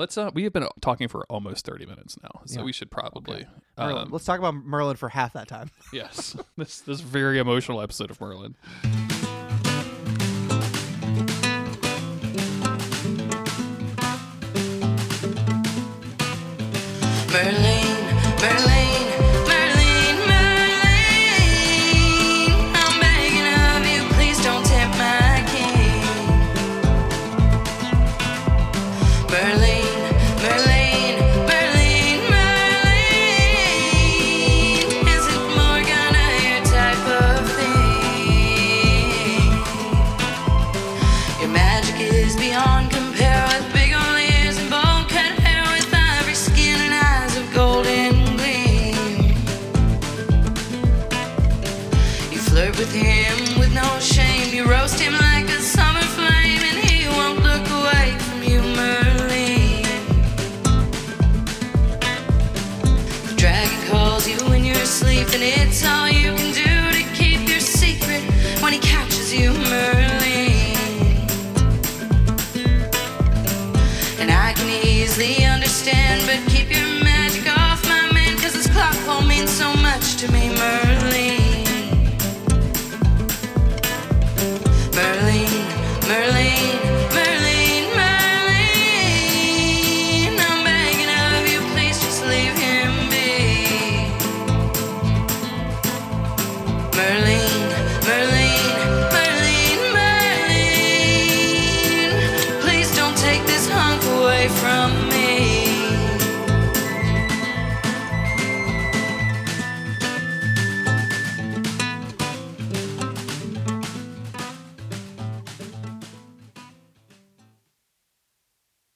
Let's 0.00 0.16
uh 0.16 0.30
we 0.32 0.44
have 0.44 0.54
been 0.54 0.66
talking 0.80 1.08
for 1.08 1.26
almost 1.28 1.66
30 1.66 1.84
minutes 1.84 2.16
now. 2.22 2.40
So 2.46 2.60
Yeah. 2.60 2.64
we 2.64 2.72
should 2.72 2.90
probably 2.90 3.46
Merlin. 3.76 3.98
um, 4.04 4.10
let's 4.10 4.24
talk 4.24 4.38
about 4.38 4.54
merlin 4.54 4.96
for 4.96 5.10
half 5.10 5.34
that 5.34 5.46
time 5.46 5.70
yes. 5.92 6.34
this 6.56 6.80
this 6.80 7.00
very 7.02 7.38
emotional 7.38 7.82
episode 7.82 8.10
of 8.10 8.18
Merlin. 8.18 8.56
Merlin, 17.32 17.54
Merlin, 17.62 17.79